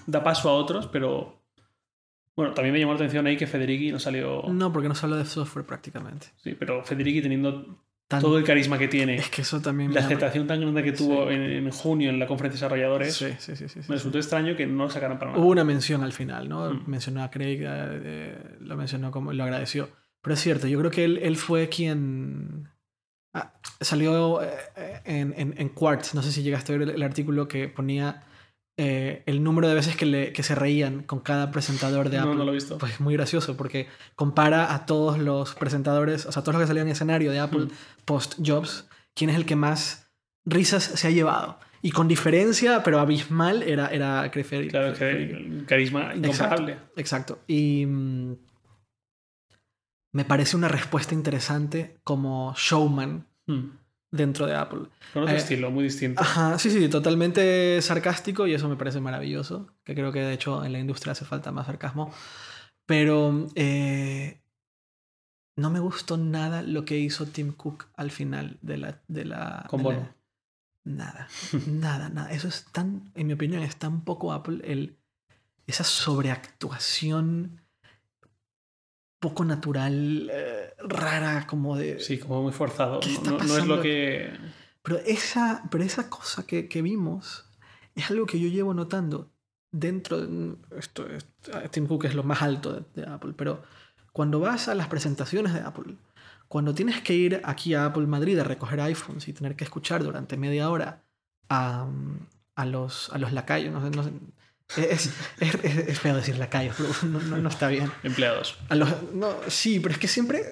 da 0.07 0.23
paso 0.23 0.49
a 0.49 0.53
otros, 0.53 0.88
pero 0.88 1.39
bueno, 2.36 2.53
también 2.53 2.73
me 2.73 2.80
llamó 2.80 2.93
la 2.93 2.97
atención 2.97 3.27
ahí 3.27 3.38
que 3.38 3.47
Federici 3.47 3.91
no 3.91 3.99
salió. 3.99 4.43
No, 4.47 4.71
porque 4.73 4.88
no 4.88 4.95
se 4.95 5.05
habla 5.05 5.17
de 5.17 5.25
software 5.25 5.65
prácticamente. 5.65 6.27
Sí, 6.38 6.55
pero 6.57 6.84
Federici 6.84 7.21
teniendo 7.21 7.84
Tan- 8.10 8.22
todo 8.22 8.38
el 8.39 8.43
carisma 8.43 8.78
que 8.80 8.88
tiene, 8.88 9.16
Es 9.18 9.30
que 9.30 9.43
eso 9.43 9.62
también 9.62 9.93
la 9.93 10.01
llama- 10.01 10.07
aceptación 10.07 10.47
tan 10.47 10.60
grande 10.60 10.84
que 10.84 10.91
tuvo 10.93 11.27
Sí. 11.30 11.34
en, 11.36 11.41
en 11.44 11.69
junio 11.69 12.10
en 12.10 12.18
la 12.19 12.26
conferencia 12.27 12.56
de 12.57 12.65
desarrolladores, 12.76 13.14
Sí, 13.15 13.27
sí, 13.38 13.56
sí. 13.56 13.80
me 13.88 13.95
resultó 13.95 14.18
extraño 14.18 14.56
que 14.57 14.65
no 14.65 14.86
lo 14.86 14.90
sacaran 14.90 15.19
para 15.19 15.31
nada. 15.31 15.41
Hubo 15.44 15.52
una 15.52 15.64
mención 15.64 16.02
al 16.03 16.11
final, 16.11 16.49
¿no? 16.49 16.73
Mm. 16.73 16.84
Mencionó 16.88 17.23
a 17.23 17.30
Craig, 17.30 17.60
eh, 17.61 17.68
eh, 17.68 18.56
lo 18.61 18.76
mencionó 18.76 19.11
como 19.11 19.31
lo 19.31 19.44
agradeció. 19.44 19.90
Pero 20.23 20.34
es 20.34 20.40
cierto, 20.41 20.68
yo 20.68 20.80
creo 20.80 20.90
que 20.91 21.06
él, 21.06 21.19
él 21.22 21.38
fue 21.38 21.69
quien 21.69 22.68
ah, 23.34 23.53
salió 23.80 24.41
eh, 24.41 24.49
eh, 24.76 25.02
en, 25.06 25.34
en, 25.38 25.53
en 25.57 25.69
Quartz. 25.69 26.15
No 26.15 26.23
sé 26.23 26.31
si 26.31 26.41
llegaste 26.41 26.73
a 26.73 26.77
ver 26.80 26.90
el, 26.90 26.95
el 26.95 27.03
artículo 27.03 27.48
que 27.48 27.68
ponía 27.68 28.23
eh, 28.81 29.23
el 29.26 29.43
número 29.43 29.68
de 29.68 29.73
veces 29.73 29.97
que, 29.97 30.06
le, 30.06 30.31
que 30.31 30.41
se 30.41 30.56
reían 30.56 31.03
con 31.03 31.19
cada 31.19 31.51
presentador 31.51 32.10
de 32.10 32.18
no, 32.18 32.23
Apple. 32.23 32.35
no 32.38 32.45
lo 32.45 32.51
he 32.51 32.56
visto. 32.56 32.77
Pues 32.77 32.93
es 32.93 32.99
muy 33.01 33.14
gracioso 33.14 33.57
porque 33.57 33.88
compara 34.15 34.73
a 34.73 34.85
todos 34.85 35.19
los 35.19 35.53
presentadores, 35.56 36.26
o 36.26 36.31
sea, 36.31 36.41
todos 36.43 36.53
los 36.56 36.61
que 36.64 36.68
salían 36.68 36.88
en 36.88 36.93
escenario 36.93 37.31
de 37.31 37.39
Apple 37.39 37.65
Mm. 37.65 37.72
post-Jobs, 38.06 38.88
quién 39.14 39.30
es 39.30 39.35
el 39.35 39.45
que 39.45 39.56
más 39.57 40.10
risas 40.45 40.84
se 40.84 41.07
ha 41.07 41.11
llevado. 41.11 41.60
Y 41.81 41.91
con 41.91 42.07
diferencia, 42.07 42.81
pero 42.84 42.99
abismal, 42.99 43.64
era, 43.64 43.88
era 43.88 44.30
Federighi. 44.31 44.69
claro, 44.69 44.93
que 44.93 45.64
carisma 45.68 46.14
incomparable. 46.15 46.77
Exacto. 46.95 47.39
Y 47.47 47.85
mm, 47.85 48.35
me 50.14 50.26
parece 50.26 50.56
una 50.57 50.68
respuesta 50.68 51.14
interesante 51.14 51.97
como 52.03 52.53
showman 52.57 53.27
Mm. 53.47 53.72
Dentro 54.11 54.45
de 54.48 54.56
Apple. 54.56 54.81
Con 55.14 55.23
otro 55.23 55.36
Eh, 55.36 55.38
estilo, 55.38 55.69
muy 55.72 55.84
distinto. 55.84 56.22
Ajá, 56.22 56.57
sí, 56.60 56.69
sí, 56.69 56.88
totalmente 56.90 57.81
sarcástico 57.81 58.48
y 58.48 58.53
eso 58.53 58.68
me 58.69 58.76
parece 58.76 58.99
maravilloso, 59.02 59.68
que 59.84 59.94
creo 59.95 60.11
que 60.11 60.19
de 60.22 60.34
hecho 60.34 60.64
en 60.65 60.72
la 60.73 60.80
industria 60.80 61.11
hace 61.14 61.26
falta 61.26 61.52
más 61.52 61.68
sarcasmo. 61.68 62.11
Pero 62.86 63.48
eh, 63.56 64.41
no 65.57 65.69
me 65.69 65.80
gustó 65.80 66.18
nada 66.18 66.61
lo 66.64 66.86
que 66.86 66.98
hizo 66.98 67.26
Tim 67.27 67.52
Cook 67.53 67.86
al 67.95 68.11
final 68.11 68.57
de 68.61 68.77
la... 68.77 69.02
De 69.07 69.26
la 69.26 69.65
Con 69.69 69.84
de 69.84 69.90
la- 69.90 69.95
Bono. 69.95 70.15
Nada, 70.86 71.27
nada, 71.68 72.10
nada. 72.10 72.31
Eso 72.31 72.48
es 72.48 72.65
tan, 72.72 73.11
en 73.14 73.27
mi 73.27 73.34
opinión, 73.34 73.61
es 73.61 73.76
tan 73.76 74.02
poco 74.06 74.31
Apple 74.34 74.61
el, 74.64 74.98
esa 75.68 75.84
sobreactuación 75.84 77.61
poco 79.20 79.44
natural, 79.46 80.30
eh, 80.34 80.74
rara, 80.80 81.46
como 81.48 81.76
de... 81.76 82.00
Sí, 82.00 82.18
como 82.20 82.41
muy 82.44 82.52
forzado. 82.54 83.00
¿Qué 83.02 83.12
está 83.14 83.32
No, 83.32 83.38
no 83.40 83.58
es 83.58 83.68
lo 83.68 83.82
que... 83.82 84.32
Pero 84.82 84.98
esa, 85.00 85.64
pero 85.70 85.84
esa 85.84 86.10
cosa 86.10 86.48
que, 86.48 86.68
que 86.70 86.82
vimos 86.82 87.46
es 87.96 88.10
algo 88.10 88.26
que 88.26 88.40
yo 88.40 88.48
llevo 88.48 88.74
notando 88.74 89.32
dentro 89.72 90.22
de... 90.26 90.56
Esto, 90.78 91.08
esto- 91.10 91.52
Tim 91.72 91.86
Cook 91.86 92.06
es 92.06 92.16
lo 92.16 92.24
más 92.24 92.41
alto 92.41 92.74
de, 92.74 92.84
de 93.02 93.10
Apple, 93.10 93.34
pero 93.36 93.62
cuando 94.14 94.40
vas 94.40 94.68
a 94.70 94.76
las 94.76 94.88
presentaciones 94.88 95.54
de 95.54 95.60
Apple, 95.60 95.96
cuando 96.48 96.74
tienes 96.74 97.02
que 97.02 97.14
ir 97.14 97.41
aquí 97.44 97.74
a 97.74 97.86
Apple 97.86 98.08
Madrid 98.08 98.40
a 98.40 98.44
recoger 98.44 98.80
iPhones 98.82 99.28
y 99.28 99.34
tener 99.34 99.56
que 99.56 99.66
escuchar 99.66 100.04
durante 100.04 100.38
media 100.38 100.70
hora 100.70 101.04
a, 101.50 101.86
a 102.56 102.66
los, 102.66 103.12
a 103.12 103.18
los 103.18 103.34
lacayos, 103.34 103.74
no 103.74 103.82
sé, 103.84 103.96
no 103.96 104.04
sé, 104.04 104.12
es, 104.78 105.10
es, 105.40 105.56
es- 105.64 106.00
feo 106.00 106.16
decir 106.16 106.38
lacayos, 106.38 106.76
pero 106.78 106.90
no, 107.12 107.20
no- 107.22 107.38
no 107.38 107.50
está 107.50 107.68
bien. 107.68 107.91
Empleados. 108.04 108.58
A 108.70 108.76
los, 108.76 108.90
no, 109.14 109.34
sí, 109.48 109.80
pero 109.80 109.94
es 109.94 110.00
que 110.00 110.08
siempre. 110.08 110.44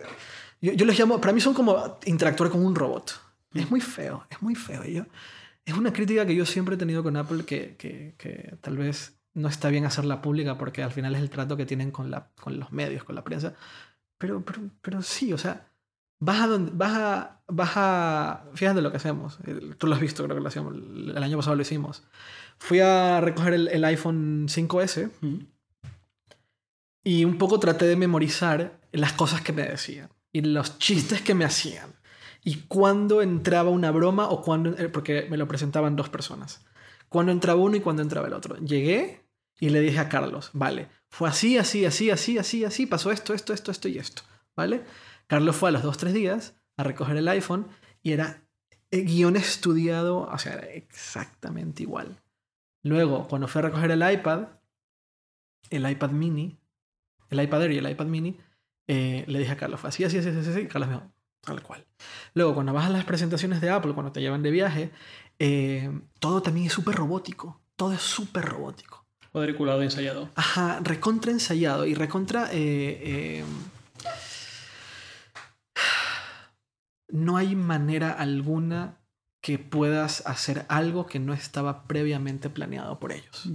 Yo, 0.61 0.73
yo 0.73 0.85
los 0.85 0.97
llamo. 0.97 1.21
Para 1.21 1.33
mí 1.33 1.41
son 1.41 1.53
como 1.53 1.99
interactuar 2.05 2.49
con 2.49 2.65
un 2.65 2.75
robot. 2.75 3.19
Es 3.53 3.69
muy 3.71 3.81
feo, 3.81 4.25
es 4.29 4.41
muy 4.41 4.55
feo. 4.55 4.83
Yo, 4.83 5.03
es 5.65 5.73
una 5.73 5.91
crítica 5.93 6.25
que 6.25 6.35
yo 6.35 6.45
siempre 6.45 6.75
he 6.75 6.77
tenido 6.77 7.03
con 7.03 7.15
Apple 7.17 7.43
que, 7.45 7.75
que, 7.77 8.15
que 8.17 8.55
tal 8.61 8.77
vez 8.77 9.13
no 9.33 9.47
está 9.49 9.69
bien 9.69 9.85
hacerla 9.85 10.21
pública 10.21 10.57
porque 10.57 10.81
al 10.83 10.91
final 10.91 11.13
es 11.15 11.21
el 11.21 11.29
trato 11.29 11.55
que 11.57 11.65
tienen 11.65 11.91
con, 11.91 12.09
la, 12.09 12.29
con 12.39 12.59
los 12.59 12.71
medios, 12.71 13.03
con 13.03 13.15
la 13.15 13.23
prensa. 13.23 13.53
Pero, 14.17 14.43
pero, 14.43 14.61
pero 14.81 15.01
sí, 15.03 15.31
o 15.33 15.37
sea, 15.37 15.67
vas 16.19 16.41
a 16.41 16.47
donde. 16.47 16.71
Vas 16.73 16.93
a. 16.97 17.41
Vas 17.47 17.71
a. 17.75 18.43
Fíjate 18.55 18.81
lo 18.81 18.89
que 18.91 18.97
hacemos. 18.97 19.37
El- 19.45 19.75
Tú 19.77 19.87
lo 19.87 19.93
has 19.95 20.01
visto, 20.01 20.23
creo 20.23 20.35
que 20.35 20.41
lo 20.41 20.47
hacíamos. 20.49 20.73
El 20.75 21.21
año 21.23 21.37
pasado 21.37 21.55
lo 21.55 21.61
hicimos. 21.61 22.03
Fui 22.59 22.79
a 22.79 23.21
recoger 23.21 23.53
el, 23.53 23.67
el 23.67 23.83
iPhone 23.85 24.47
5S 24.47 25.11
Mm. 25.21 25.37
y 27.03 27.23
un 27.25 27.37
poco 27.37 27.59
traté 27.59 27.85
de 27.85 27.95
memorizar 27.95 28.79
las 28.91 29.13
cosas 29.13 29.41
que 29.41 29.53
me 29.53 29.63
decían 29.63 30.09
y 30.33 30.41
los 30.41 30.77
chistes 30.79 31.21
que 31.21 31.33
me 31.35 31.45
hacían 31.45 31.93
y 32.43 32.55
cuándo 32.67 33.21
entraba 33.21 33.69
una 33.69 33.91
broma 33.91 34.29
o 34.29 34.41
cuándo 34.41 34.71
eh, 34.77 34.89
porque 34.89 35.27
me 35.29 35.37
lo 35.37 35.47
presentaban 35.47 35.95
dos 35.95 36.09
personas. 36.09 36.65
Cuándo 37.09 37.31
entraba 37.31 37.61
uno 37.61 37.77
y 37.77 37.79
cuándo 37.81 38.01
entraba 38.01 38.27
el 38.27 38.33
otro. 38.33 38.57
Llegué 38.57 39.25
y 39.59 39.69
le 39.69 39.79
dije 39.81 39.99
a 39.99 40.07
Carlos 40.09 40.51
vale 40.53 40.87
fue 41.09 41.29
así 41.29 41.57
así 41.57 41.83
así 41.85 42.11
así 42.11 42.37
así 42.37 42.63
así 42.63 42.85
pasó 42.85 43.11
esto 43.11 43.33
esto 43.33 43.53
esto 43.53 43.71
esto 43.71 43.87
y 43.87 43.97
esto 43.97 44.21
vale 44.55 44.83
Carlos 45.25 45.55
fue 45.55 45.69
a 45.69 45.71
los 45.71 45.81
dos 45.81 45.97
tres 45.97 46.13
días 46.13 46.53
a 46.75 46.83
recoger 46.83 47.17
el 47.17 47.27
iPhone 47.27 47.67
y 48.03 48.11
era 48.11 48.43
eh, 48.91 49.01
guion 49.01 49.35
estudiado 49.35 50.29
o 50.31 50.37
sea 50.37 50.53
era 50.53 50.67
exactamente 50.67 51.81
igual 51.81 52.21
luego 52.87 53.27
cuando 53.27 53.47
fui 53.47 53.59
a 53.59 53.63
recoger 53.63 53.91
el 53.91 54.11
iPad 54.11 54.47
el 55.69 55.89
iPad 55.89 56.11
mini 56.11 56.59
el 57.29 57.41
iPad 57.41 57.63
Air 57.63 57.71
y 57.71 57.77
el 57.77 57.89
iPad 57.89 58.05
mini, 58.05 58.37
eh, 58.87 59.23
le 59.27 59.39
dije 59.39 59.51
a 59.51 59.57
Carlos, 59.57 59.83
así, 59.83 60.03
así, 60.03 60.17
así, 60.17 60.29
así, 60.29 60.49
así, 60.49 60.67
Carlos 60.67 60.89
me 60.89 60.95
dijo, 60.95 61.11
tal 61.41 61.61
cual. 61.61 61.85
Luego, 62.33 62.53
cuando 62.53 62.73
vas 62.73 62.85
a 62.85 62.89
las 62.89 63.05
presentaciones 63.05 63.61
de 63.61 63.69
Apple, 63.69 63.93
cuando 63.93 64.11
te 64.11 64.21
llevan 64.21 64.43
de 64.43 64.51
viaje, 64.51 64.91
eh, 65.39 65.91
todo 66.19 66.41
también 66.41 66.67
es 66.67 66.73
súper 66.73 66.95
robótico, 66.95 67.61
todo 67.75 67.93
es 67.93 68.01
súper 68.01 68.45
robótico. 68.45 69.05
Cuadriculado 69.31 69.81
ensayado. 69.83 70.29
Ajá, 70.35 70.79
recontra 70.81 71.31
ensayado 71.31 71.85
y 71.85 71.93
recontra... 71.93 72.49
eh, 72.51 73.43
no 77.09 77.37
hay 77.37 77.55
manera 77.55 78.11
alguna 78.11 78.97
que 79.47 79.59
puedas 79.59 80.27
hacer 80.27 80.65
algo 80.67 81.05
que 81.05 81.19
no 81.19 81.31
estaba 81.31 81.83
previamente 81.83 82.49
planeado 82.49 82.99
por 82.99 83.13
ellos. 83.13 83.47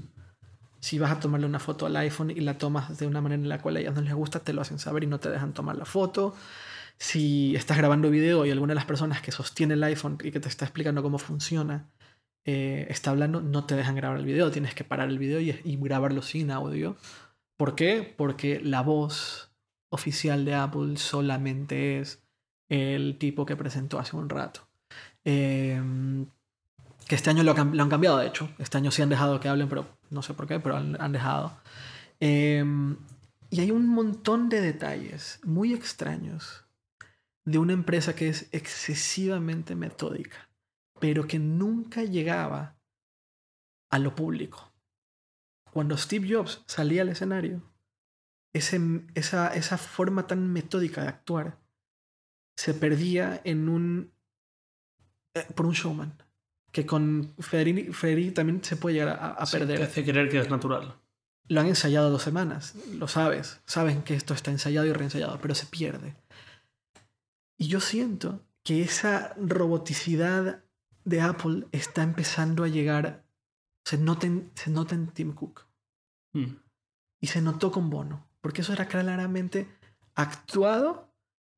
Si 0.81 0.99
vas 0.99 1.11
a 1.11 1.21
tomarle 1.21 1.45
una 1.45 1.59
foto 1.59 1.85
al 1.85 1.95
iPhone 1.97 2.31
y 2.31 2.41
la 2.41 2.57
tomas 2.57 2.97
de 2.97 3.07
una 3.07 3.21
manera 3.21 3.43
en 3.43 3.51
la 3.51 3.61
cual 3.61 3.77
a 3.77 3.81
ellos 3.81 3.95
no 3.95 4.01
les 4.01 4.15
gusta, 4.15 4.41
te 4.41 4.55
lo 4.55 4.63
hacen 4.63 4.79
saber 4.79 5.05
y 5.05 5.07
no 5.07 5.21
te 5.21 5.29
dejan 5.29 5.53
tomar 5.53 5.77
la 5.77 5.85
foto. 5.85 6.35
Si 6.97 7.55
estás 7.55 7.77
grabando 7.77 8.09
video 8.09 8.47
y 8.47 8.51
alguna 8.51 8.71
de 8.71 8.77
las 8.77 8.87
personas 8.87 9.21
que 9.21 9.33
sostiene 9.33 9.75
el 9.75 9.85
iPhone 9.85 10.17
y 10.25 10.31
que 10.31 10.41
te 10.41 10.49
está 10.49 10.65
explicando 10.65 11.03
cómo 11.03 11.19
funciona 11.19 11.91
eh, 12.47 12.87
está 12.89 13.11
hablando, 13.11 13.43
no 13.43 13.67
te 13.67 13.77
dejan 13.77 13.95
grabar 13.95 14.19
el 14.19 14.25
video. 14.25 14.51
Tienes 14.51 14.75
que 14.75 14.85
parar 14.85 15.11
el 15.11 15.19
video 15.19 15.43
y, 15.43 15.61
y 15.63 15.77
grabarlo 15.77 16.23
sin 16.23 16.51
audio. 16.51 16.97
¿Por 17.59 17.75
qué? 17.75 18.15
Porque 18.17 18.61
la 18.61 18.81
voz 18.81 19.53
oficial 19.91 20.47
de 20.47 20.55
Apple 20.55 20.97
solamente 20.97 22.01
es 22.01 22.25
el 22.71 23.19
tipo 23.19 23.45
que 23.45 23.57
presentó 23.57 23.99
hace 23.99 24.17
un 24.17 24.31
rato. 24.31 24.72
Eh, 25.25 25.81
que 27.07 27.15
este 27.15 27.31
año 27.31 27.43
lo, 27.43 27.55
lo 27.55 27.83
han 27.83 27.91
cambiado, 27.91 28.19
de 28.19 28.27
hecho. 28.27 28.51
Este 28.59 28.79
año 28.79 28.91
sí 28.91 29.03
han 29.03 29.09
dejado 29.09 29.41
que 29.41 29.49
hablen, 29.49 29.69
pero 29.69 29.87
no 30.11 30.23
sé 30.23 30.35
por 30.35 30.47
qué, 30.47 30.61
pero 30.61 30.77
han, 30.77 31.01
han 31.01 31.13
dejado. 31.13 31.57
Eh, 32.21 32.65
y 33.51 33.61
hay 33.61 33.71
un 33.71 33.87
montón 33.87 34.49
de 34.49 34.61
detalles 34.63 35.39
muy 35.45 35.75
extraños 35.75 36.65
de 37.45 37.59
una 37.59 37.75
empresa 37.75 38.15
que 38.15 38.29
es 38.29 38.49
excesivamente 38.53 39.75
metódica, 39.75 40.49
pero 41.01 41.27
que 41.27 41.39
nunca 41.39 42.03
llegaba 42.03 42.77
a 43.91 43.99
lo 43.99 44.15
público. 44.15 44.73
Cuando 45.71 45.97
Steve 45.97 46.33
Jobs 46.33 46.63
salía 46.67 47.03
al 47.03 47.11
escenario, 47.11 47.63
ese, 48.55 48.81
esa, 49.15 49.49
esa 49.55 49.77
forma 49.77 50.27
tan 50.27 50.51
metódica 50.53 51.03
de 51.03 51.09
actuar 51.09 51.59
se 52.57 52.75
perdía 52.75 53.41
en 53.45 53.69
un 53.69 54.12
eh, 55.35 55.47
por 55.55 55.67
un 55.67 55.73
showman 55.73 56.15
que 56.71 56.87
con 56.87 57.35
Federici, 57.39 57.93
Federici 57.93 58.31
también 58.31 58.65
se 58.65 58.77
puede 58.77 58.95
llegar 58.97 59.19
a, 59.21 59.33
a 59.33 59.47
Sí, 59.47 59.59
perder 59.59 59.79
Te 59.79 59.85
hace 59.85 60.05
creer 60.05 60.29
que 60.31 60.39
es 60.41 60.49
natural. 60.49 60.95
lo 61.49 61.61
han 61.61 61.67
ensayado 61.67 62.11
dos 62.11 62.23
semanas, 62.23 62.75
lo 62.93 63.09
sabes, 63.09 63.61
saben 63.67 64.03
que 64.03 64.15
esto 64.15 64.33
está 64.33 64.51
ensayado 64.51 64.87
y 64.87 64.93
reensayado, 64.93 65.39
pero 65.43 65.55
se 65.55 65.67
pierde. 65.67 66.15
Y 67.59 67.69
yo 67.69 67.81
siento 67.81 68.41
que 68.63 68.83
esa 68.83 69.35
roboticidad 69.37 70.63
de 71.05 71.21
Apple 71.21 71.67
está 71.73 72.03
empezando 72.03 72.65
a 72.65 72.69
llegar, 72.69 73.25
se 73.85 73.99
nota 73.99 74.27
en, 74.27 74.51
se 74.55 74.71
nota 74.71 74.95
en 74.95 75.09
Tim 75.09 75.33
Cook 75.35 75.67
Mm. 76.35 76.57
y 77.21 77.27
se 77.27 77.43
notó 77.43 77.71
con 77.71 77.91
Bono, 77.91 78.27
porque 78.41 78.63
eso 78.63 78.73
era 78.73 78.87
claramente 78.89 79.69
actuado, 80.15 81.13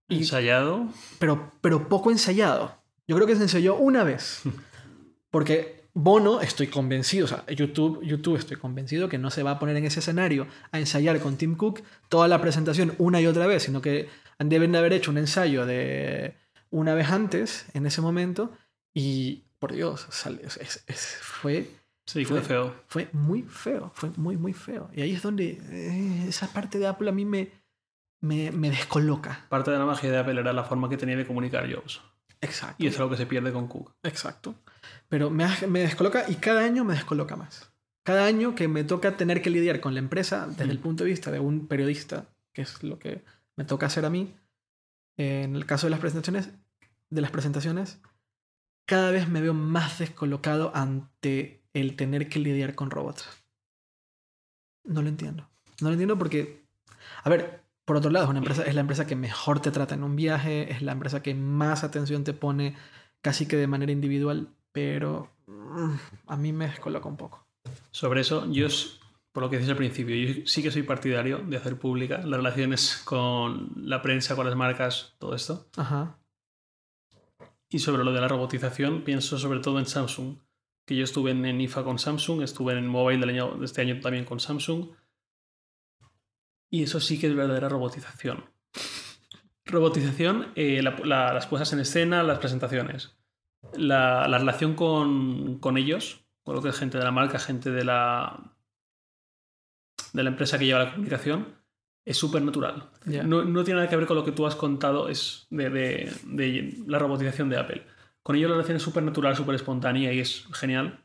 Y- 0.08 0.18
Ensayado. 0.18 0.88
pero, 1.20 1.52
pero 1.60 1.88
poco 1.88 2.10
ensayado. 2.10 2.82
Yo 3.06 3.16
creo 3.16 3.26
que 3.26 3.36
se 3.36 3.42
ensayó 3.42 3.76
una 3.76 4.04
vez, 4.04 4.42
porque 5.30 5.84
Bono, 5.96 6.40
estoy 6.40 6.66
convencido, 6.66 7.26
o 7.26 7.28
sea, 7.28 7.46
YouTube, 7.46 8.02
YouTube 8.02 8.36
estoy 8.36 8.56
convencido 8.56 9.08
que 9.08 9.18
no 9.18 9.30
se 9.30 9.42
va 9.44 9.52
a 9.52 9.58
poner 9.60 9.76
en 9.76 9.84
ese 9.84 10.00
escenario 10.00 10.48
a 10.72 10.80
ensayar 10.80 11.20
con 11.20 11.36
Tim 11.36 11.54
Cook 11.54 11.82
toda 12.08 12.26
la 12.26 12.40
presentación 12.40 12.94
una 12.98 13.20
y 13.20 13.26
otra 13.28 13.46
vez, 13.46 13.62
sino 13.62 13.80
que 13.80 14.08
deben 14.40 14.72
de 14.72 14.78
haber 14.78 14.92
hecho 14.92 15.12
un 15.12 15.18
ensayo 15.18 15.66
de 15.66 16.34
una 16.70 16.94
vez 16.94 17.10
antes, 17.10 17.66
en 17.74 17.86
ese 17.86 18.00
momento, 18.00 18.50
y 18.92 19.44
por 19.60 19.72
Dios, 19.72 20.06
sale- 20.10 20.42
es- 20.44 20.82
es- 20.88 21.18
fue, 21.22 21.70
dijo 22.12 22.34
de 22.34 22.40
Fue- 22.40 22.48
feo. 22.48 22.74
fue 22.88 23.08
muy 23.12 23.42
feo, 23.42 23.92
fue 23.94 24.10
muy, 24.16 24.36
muy 24.36 24.52
feo. 24.52 24.90
Y 24.92 25.02
ahí 25.02 25.12
es 25.12 25.22
donde 25.22 25.60
eh, 25.70 26.24
esa 26.28 26.52
parte 26.52 26.78
de 26.80 26.88
Apple 26.88 27.08
a 27.08 27.12
mí 27.12 27.24
me, 27.24 27.50
me, 28.20 28.50
me 28.50 28.70
descoloca. 28.70 29.46
Parte 29.48 29.70
de 29.70 29.78
la 29.78 29.86
magia 29.86 30.10
de 30.10 30.18
Apple 30.18 30.40
era 30.40 30.52
la 30.52 30.64
forma 30.64 30.88
que 30.88 30.96
tenía 30.96 31.16
de 31.16 31.24
comunicar 31.26 31.72
Jobs. 31.72 32.00
Exacto. 32.44 32.82
Y 32.82 32.86
es 32.86 32.98
algo 32.98 33.10
que 33.10 33.16
se 33.16 33.26
pierde 33.26 33.52
con 33.52 33.68
Cook. 33.68 33.94
Exacto. 34.02 34.54
Pero 35.08 35.30
me, 35.30 35.46
me 35.68 35.80
descoloca 35.80 36.24
y 36.28 36.36
cada 36.36 36.64
año 36.64 36.84
me 36.84 36.94
descoloca 36.94 37.36
más. 37.36 37.72
Cada 38.04 38.26
año 38.26 38.54
que 38.54 38.68
me 38.68 38.84
toca 38.84 39.16
tener 39.16 39.40
que 39.40 39.50
lidiar 39.50 39.80
con 39.80 39.94
la 39.94 40.00
empresa 40.00 40.46
desde 40.46 40.70
el 40.70 40.78
punto 40.78 41.04
de 41.04 41.10
vista 41.10 41.30
de 41.30 41.40
un 41.40 41.66
periodista, 41.66 42.26
que 42.52 42.62
es 42.62 42.82
lo 42.82 42.98
que 42.98 43.24
me 43.56 43.64
toca 43.64 43.86
hacer 43.86 44.04
a 44.04 44.10
mí, 44.10 44.34
en 45.16 45.56
el 45.56 45.64
caso 45.64 45.86
de 45.86 45.90
las 45.90 46.00
presentaciones, 46.00 46.50
de 47.10 47.20
las 47.20 47.30
presentaciones, 47.30 48.00
cada 48.86 49.10
vez 49.10 49.28
me 49.28 49.40
veo 49.40 49.54
más 49.54 49.98
descolocado 49.98 50.70
ante 50.74 51.64
el 51.72 51.96
tener 51.96 52.28
que 52.28 52.40
lidiar 52.40 52.74
con 52.74 52.90
robots. 52.90 53.26
No 54.84 55.00
lo 55.00 55.08
entiendo. 55.08 55.48
No 55.80 55.88
lo 55.88 55.94
entiendo 55.94 56.18
porque, 56.18 56.66
a 57.22 57.30
ver, 57.30 57.63
por 57.84 57.96
otro 57.96 58.10
lado, 58.10 58.24
es, 58.24 58.30
una 58.30 58.38
empresa, 58.38 58.62
es 58.62 58.74
la 58.74 58.80
empresa 58.80 59.06
que 59.06 59.16
mejor 59.16 59.60
te 59.60 59.70
trata 59.70 59.94
en 59.94 60.04
un 60.04 60.16
viaje, 60.16 60.72
es 60.72 60.82
la 60.82 60.92
empresa 60.92 61.22
que 61.22 61.34
más 61.34 61.84
atención 61.84 62.24
te 62.24 62.32
pone 62.32 62.76
casi 63.20 63.46
que 63.46 63.56
de 63.56 63.66
manera 63.66 63.92
individual, 63.92 64.48
pero 64.72 65.30
mm, 65.46 65.94
a 66.26 66.36
mí 66.36 66.52
me 66.52 66.68
descoloca 66.68 67.08
un 67.08 67.16
poco. 67.16 67.46
Sobre 67.90 68.22
eso, 68.22 68.50
yo, 68.50 68.68
por 69.32 69.42
lo 69.42 69.50
que 69.50 69.56
decías 69.56 69.70
al 69.70 69.76
principio, 69.76 70.16
yo 70.16 70.42
sí 70.46 70.62
que 70.62 70.70
soy 70.70 70.82
partidario 70.82 71.38
de 71.38 71.56
hacer 71.56 71.78
públicas 71.78 72.24
las 72.24 72.38
relaciones 72.38 73.02
con 73.04 73.72
la 73.76 74.00
prensa, 74.00 74.34
con 74.34 74.46
las 74.46 74.56
marcas, 74.56 75.14
todo 75.18 75.34
esto. 75.34 75.66
Ajá. 75.76 76.18
Y 77.68 77.80
sobre 77.80 78.04
lo 78.04 78.12
de 78.12 78.20
la 78.20 78.28
robotización, 78.28 79.02
pienso 79.02 79.38
sobre 79.38 79.60
todo 79.60 79.78
en 79.78 79.86
Samsung. 79.86 80.38
Que 80.86 80.96
yo 80.96 81.04
estuve 81.04 81.30
en, 81.30 81.46
en 81.46 81.60
IFA 81.62 81.82
con 81.82 81.98
Samsung, 81.98 82.42
estuve 82.42 82.74
en 82.74 82.86
Mobile 82.86 83.18
del 83.18 83.30
año, 83.30 83.56
de 83.56 83.64
este 83.64 83.80
año 83.80 84.00
también 84.00 84.26
con 84.26 84.38
Samsung. 84.38 84.90
Y 86.74 86.82
eso 86.82 86.98
sí 86.98 87.20
que 87.20 87.28
es 87.28 87.36
verdadera 87.36 87.68
robotización. 87.68 88.46
Robotización, 89.64 90.48
eh, 90.56 90.82
la- 90.82 90.96
la- 91.04 91.32
las 91.32 91.46
puestas 91.46 91.72
en 91.72 91.78
escena, 91.78 92.24
las 92.24 92.38
presentaciones. 92.40 93.16
La, 93.74 94.26
la 94.26 94.38
relación 94.38 94.74
con, 94.74 95.58
con 95.60 95.78
ellos, 95.78 96.24
con 96.42 96.56
lo 96.56 96.62
que 96.62 96.70
es 96.70 96.76
gente 96.78 96.98
de 96.98 97.04
la 97.04 97.12
marca, 97.12 97.38
gente 97.38 97.70
de 97.70 97.84
la. 97.84 98.56
de 100.12 100.22
la 100.24 100.30
empresa 100.30 100.58
que 100.58 100.66
lleva 100.66 100.80
la 100.84 100.90
comunicación 100.92 101.46
es 102.04 102.16
súper 102.16 102.42
natural. 102.42 102.90
No, 103.24 103.44
no 103.44 103.62
tiene 103.64 103.78
nada 103.78 103.88
que 103.88 103.96
ver 103.96 104.06
con 104.06 104.16
lo 104.16 104.24
que 104.24 104.32
tú 104.32 104.44
has 104.46 104.56
contado 104.56 105.08
es 105.08 105.46
de, 105.50 105.70
de- 105.70 106.12
de 106.24 106.74
la 106.88 106.98
robotización 106.98 107.48
de 107.48 107.56
Apple. 107.56 107.86
Con 108.22 108.34
ellos 108.36 108.50
la 108.50 108.56
relación 108.56 108.76
es 108.78 108.82
súper 108.82 109.02
natural, 109.04 109.36
súper 109.36 109.54
espontánea 109.54 110.12
y 110.12 110.18
es 110.18 110.46
genial. 110.52 111.04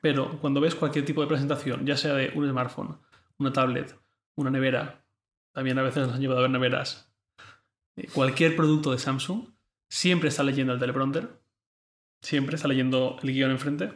Pero 0.00 0.38
cuando 0.40 0.60
ves 0.60 0.74
cualquier 0.74 1.04
tipo 1.04 1.20
de 1.22 1.28
presentación, 1.28 1.86
ya 1.86 1.96
sea 1.96 2.14
de 2.14 2.32
un 2.34 2.48
smartphone, 2.50 2.98
una 3.38 3.52
tablet, 3.52 3.96
una 4.36 4.50
nevera, 4.50 5.04
también 5.52 5.78
a 5.78 5.82
veces 5.82 6.06
nos 6.06 6.14
han 6.14 6.20
llevado 6.20 6.40
a 6.40 6.42
ver 6.42 6.50
neveras, 6.50 7.12
eh, 7.96 8.08
cualquier 8.12 8.54
producto 8.54 8.92
de 8.92 8.98
Samsung, 8.98 9.48
siempre 9.88 10.28
está 10.28 10.42
leyendo 10.42 10.72
el 10.72 10.78
teleprompter, 10.78 11.40
siempre 12.20 12.56
está 12.56 12.68
leyendo 12.68 13.18
el 13.22 13.32
guion 13.32 13.50
enfrente. 13.50 13.92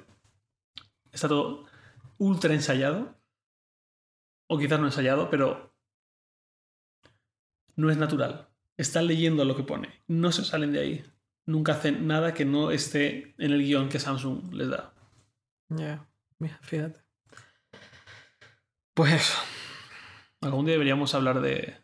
Está 1.13 1.29
todo 1.29 1.67
ultra 2.19 2.55
ensayado, 2.55 3.15
o 4.49 4.59
quizás 4.59 4.81
no 4.81 4.87
ensayado, 4.87 5.31
pero 5.31 5.75
no 7.77 7.91
es 7.91 7.97
natural. 7.97 8.49
Están 8.77 9.07
leyendo 9.07 9.45
lo 9.45 9.57
que 9.57 9.63
pone, 9.63 10.03
no 10.07 10.33
se 10.33 10.45
salen 10.45 10.73
de 10.73 10.81
ahí. 10.81 11.05
Nunca 11.47 11.73
hacen 11.73 12.07
nada 12.07 12.33
que 12.33 12.45
no 12.45 12.71
esté 12.71 13.35
en 13.39 13.53
el 13.53 13.63
guion 13.63 13.89
que 13.89 13.99
Samsung 13.99 14.53
les 14.55 14.69
da. 14.69 14.95
Ya, 15.69 16.09
fíjate. 16.63 17.01
Pues 18.95 19.35
Algún 20.41 20.65
día 20.67 20.73
deberíamos 20.73 21.15
hablar 21.15 21.41
de... 21.41 21.75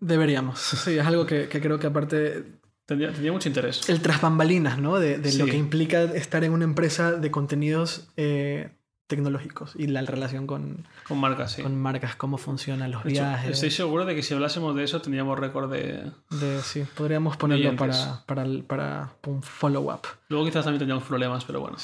deberíamos. 0.00 0.60
Sí, 0.60 0.98
es 0.98 1.06
algo 1.06 1.26
que, 1.26 1.48
que 1.48 1.60
creo 1.60 1.78
que 1.78 1.86
aparte 1.86 2.44
Tendría, 2.86 3.10
tendría 3.12 3.32
mucho 3.32 3.48
interés. 3.48 3.88
el 3.88 4.02
tras 4.02 4.20
bambalinas, 4.20 4.78
¿no? 4.78 4.98
De, 4.98 5.16
de 5.16 5.32
lo 5.38 5.46
que 5.46 5.56
implica 5.56 6.02
estar 6.02 6.44
en 6.44 6.52
una 6.52 6.64
empresa 6.64 7.12
de 7.12 7.30
contenidos 7.30 8.08
eh, 8.18 8.76
tecnológicos 9.16 9.72
y 9.76 9.86
la 9.86 10.02
relación 10.02 10.46
con, 10.46 10.86
Con 11.08 11.18
marcas, 11.18 11.52
sí. 11.52 11.62
con 11.62 11.80
marcas, 11.80 12.16
cómo 12.16 12.36
funcionan 12.38 12.90
los 12.90 13.00
hecho, 13.02 13.10
viajes. 13.10 13.50
estoy 13.52 13.70
seguro 13.70 14.04
de 14.04 14.14
que 14.14 14.22
si 14.22 14.34
hablásemos 14.34 14.74
de 14.76 14.84
eso 14.84 15.00
tendríamos 15.00 15.38
récord 15.38 15.70
de... 15.70 16.10
de, 16.30 16.60
sí, 16.62 16.84
podríamos 16.96 17.36
ponerlo 17.36 17.74
para, 17.76 18.22
para, 18.26 18.44
para 18.66 19.10
un 19.26 19.42
follow-up. 19.42 20.00
Luego 20.28 20.44
quizás 20.46 20.64
también 20.64 20.78
tendríamos 20.80 21.04
problemas, 21.04 21.44
pero 21.44 21.60
bueno. 21.60 21.76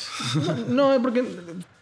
No, 0.68 0.92
porque. 1.02 1.22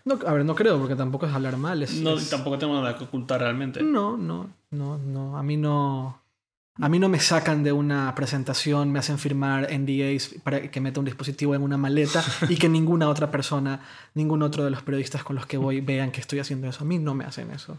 No, 0.04 0.18
a 0.26 0.32
ver, 0.32 0.44
no 0.44 0.54
creo, 0.54 0.78
porque 0.78 0.96
tampoco 0.96 1.26
es 1.26 1.32
hablar 1.34 1.56
mal. 1.56 1.82
Es, 1.82 2.00
No, 2.00 2.14
es- 2.16 2.30
Tampoco 2.30 2.58
tenemos 2.58 2.82
nada 2.82 2.96
que 2.96 3.04
ocultar 3.04 3.40
realmente. 3.40 3.82
No, 3.82 4.16
no, 4.16 4.48
no, 4.70 4.98
no. 4.98 5.36
A 5.38 5.42
mí 5.42 5.56
no. 5.56 6.20
A 6.80 6.88
mí 6.88 6.98
no 7.00 7.08
me 7.08 7.18
sacan 7.18 7.64
de 7.64 7.72
una 7.72 8.14
presentación, 8.14 8.92
me 8.92 9.00
hacen 9.00 9.18
firmar 9.18 9.68
NDAs 9.76 10.36
para 10.44 10.70
que 10.70 10.80
meta 10.80 11.00
un 11.00 11.06
dispositivo 11.06 11.54
en 11.56 11.62
una 11.62 11.76
maleta 11.76 12.22
y 12.48 12.56
que 12.56 12.68
ninguna 12.68 13.08
otra 13.08 13.30
persona, 13.32 13.80
ningún 14.14 14.42
otro 14.42 14.62
de 14.64 14.70
los 14.70 14.82
periodistas 14.82 15.24
con 15.24 15.34
los 15.34 15.44
que 15.46 15.56
voy 15.58 15.80
vean 15.80 16.12
que 16.12 16.20
estoy 16.20 16.38
haciendo 16.38 16.68
eso. 16.68 16.84
A 16.84 16.86
mí 16.86 16.98
no 16.98 17.14
me 17.14 17.24
hacen 17.24 17.50
eso. 17.50 17.76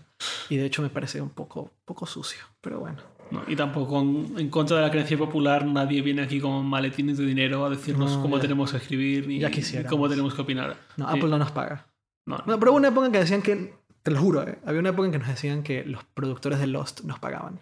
Y 0.49 0.57
de 0.57 0.65
hecho 0.65 0.81
me 0.81 0.89
parece 0.89 1.21
un 1.21 1.29
poco, 1.29 1.71
poco 1.85 2.05
sucio, 2.05 2.41
pero 2.59 2.79
bueno. 2.81 2.97
No, 3.31 3.43
y 3.47 3.55
tampoco 3.55 4.01
en, 4.01 4.49
contra 4.49 4.77
de 4.77 4.81
la 4.83 4.89
creencia 4.91 5.17
popular 5.17 5.63
nadie 5.65 6.01
viene 6.01 6.23
aquí 6.23 6.41
con 6.41 6.65
maletines 6.65 7.17
de 7.19 7.25
dinero 7.25 7.63
a 7.65 7.69
decirnos 7.69 8.17
No, 8.17 8.21
cómo 8.23 8.35
ya. 8.37 8.41
tenemos 8.41 8.71
que 8.71 8.77
escribir 8.77 9.27
ni, 9.27 9.39
Ya 9.39 9.49
ni 9.49 9.53
quisiéramos. 9.53 9.91
cómo 9.91 10.09
tenemos 10.09 10.33
que 10.33 10.41
opinar. 10.41 10.75
No, 10.97 11.05
Sí. 11.09 11.17
Apple 11.17 11.29
no 11.29 11.37
nos 11.37 11.51
paga. 11.51 11.85
No, 12.25 12.37
pero 12.59 12.71
hubo 12.71 12.77
una 12.77 12.89
época 12.89 13.11
que 13.11 13.19
decían 13.19 13.41
que, 13.41 13.73
te 14.09 14.15
lo 14.15 14.21
juro, 14.21 14.43
¿eh? 14.47 14.57
había 14.65 14.79
una 14.79 14.89
época 14.89 15.05
en 15.05 15.11
que 15.11 15.19
nos 15.19 15.27
decían 15.27 15.63
que 15.63 15.83
los 15.85 16.03
productores 16.03 16.59
de 16.59 16.67
Lost 16.67 17.01
nos 17.01 17.19
pagaban. 17.19 17.59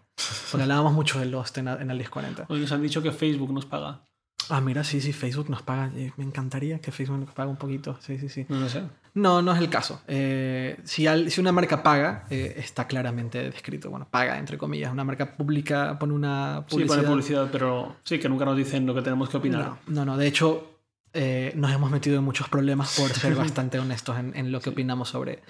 Porque 0.52 0.64
hablábamos 0.64 0.94
mucho 0.94 1.20
de 1.20 1.26
Lost 1.26 1.58
en, 1.58 1.68
en 1.68 1.92
el 1.92 1.98
1040. 1.98 2.46
Hoy 2.50 2.60
nos 2.62 2.72
han 2.72 2.82
dicho 2.82 3.02
que 3.04 3.12
Facebook 3.12 3.52
nos 3.54 3.66
paga. 3.66 4.02
Ah, 4.50 4.62
mira, 4.62 4.86
sí, 4.86 5.02
sí, 5.02 5.12
Facebook 5.12 5.50
nos 5.50 5.62
paga. 5.62 5.92
Eh, 5.96 6.14
Me 6.16 6.24
encantaría 6.24 6.80
que 6.80 6.92
Facebook 6.94 7.20
nos 7.20 7.34
pague 7.34 7.50
un 7.50 7.58
poquito. 7.58 7.98
Sí, 8.00 8.18
sí, 8.18 8.30
sí. 8.30 8.46
No 8.48 8.62
lo 8.62 8.70
sé. 8.70 8.82
No, 9.14 9.42
no 9.42 9.52
es 9.52 9.60
el 9.60 9.70
caso. 9.70 10.02
Eh, 10.08 10.80
si, 10.86 11.06
al- 11.06 11.30
si 11.30 11.42
una 11.42 11.52
marca 11.52 11.84
paga, 11.84 12.24
eh, 12.30 12.54
está 12.58 12.88
claramente 12.88 13.40
descrito. 13.50 13.90
Bueno, 13.90 14.08
paga, 14.10 14.38
entre 14.40 14.58
comillas. 14.58 14.92
Una 14.94 15.04
marca 15.04 15.36
pública 15.36 16.00
pone 16.00 16.14
una 16.14 16.64
Sí, 16.68 16.76
publicidad. 16.76 16.96
pone 16.96 17.08
publicidad, 17.10 17.50
pero 17.52 17.98
sí, 18.06 18.20
que 18.20 18.30
nunca 18.30 18.46
nos 18.46 18.56
dicen 18.56 18.86
lo 18.86 18.96
que 18.96 19.02
tenemos 19.02 19.28
que 19.30 19.36
opinar. 19.36 19.66
No, 19.66 19.78
no, 19.88 20.06
no. 20.06 20.18
De 20.18 20.28
hecho, 20.28 20.80
eh, 21.14 21.52
nos 21.56 21.72
hemos 21.74 21.92
metido 21.92 22.18
en 22.18 22.24
muchos 22.24 22.48
problemas 22.48 22.96
por 22.98 23.10
ser 23.10 23.36
bastante 23.36 23.80
honestos 23.80 24.18
en, 24.18 24.34
en 24.36 24.52
lo 24.54 24.62
que 24.62 24.70
opinamos 24.70 25.10
sobre, 25.10 25.42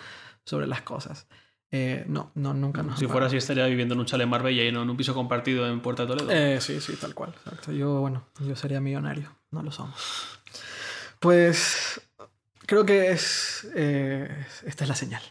sobre 0.47 0.65
las 0.65 0.81
cosas. 0.81 1.27
Eh, 1.69 2.05
no, 2.07 2.31
no, 2.35 2.53
nunca 2.53 2.81
nos 2.81 2.97
si 2.97 3.05
han 3.05 3.11
fuera 3.11 3.27
así, 3.27 3.35
estaría 3.35 3.65
viviendo 3.65 3.93
en 3.93 3.99
un 3.99 4.05
chalet 4.05 4.23
en 4.23 4.29
Marbella 4.29 4.63
y 4.63 4.71
no 4.71 4.83
en 4.83 4.89
un 4.89 4.95
piso 4.95 5.13
compartido 5.13 5.67
en 5.67 5.81
Puerta 5.81 6.03
de 6.05 6.07
Toledo. 6.15 6.31
Eh, 6.31 6.61
sí, 6.61 6.79
sí, 6.79 6.93
tal 6.95 7.13
cual. 7.13 7.33
Exacto. 7.43 7.73
Yo, 7.73 7.99
bueno, 7.99 8.25
yo 8.39 8.55
sería 8.55 8.79
millonario. 8.79 9.35
No 9.51 9.61
lo 9.61 9.71
somos. 9.71 10.39
Pues 11.19 11.99
creo 12.65 12.85
que 12.85 13.11
es, 13.11 13.67
eh, 13.75 14.45
esta 14.65 14.85
es 14.85 14.89
la 14.89 14.95
señal 14.95 15.21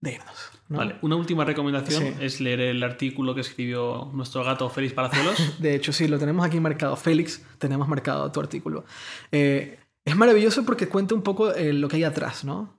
de 0.00 0.12
irnos. 0.12 0.50
¿no? 0.68 0.78
Vale, 0.78 0.96
una 1.00 1.16
última 1.16 1.44
recomendación 1.44 2.02
Sí. 2.02 2.14
es 2.20 2.40
leer 2.40 2.60
el 2.60 2.82
artículo 2.82 3.34
que 3.34 3.40
escribió 3.40 4.10
nuestro 4.12 4.44
gato 4.44 4.68
Félix 4.68 4.92
Palazuelos. 4.92 5.36
De 5.60 5.74
hecho, 5.74 5.92
sí, 5.92 6.08
lo 6.08 6.18
tenemos 6.18 6.44
aquí 6.44 6.60
marcado. 6.60 6.96
Félix, 6.96 7.42
tenemos 7.58 7.88
marcado 7.88 8.30
tu 8.32 8.40
artículo. 8.40 8.84
Eh, 9.32 9.78
es 10.04 10.14
maravilloso 10.16 10.64
porque 10.64 10.88
cuenta 10.88 11.14
un 11.14 11.22
poco 11.22 11.54
eh, 11.54 11.72
lo 11.72 11.88
que 11.88 11.96
hay 11.96 12.04
atrás, 12.04 12.44
¿no? 12.44 12.75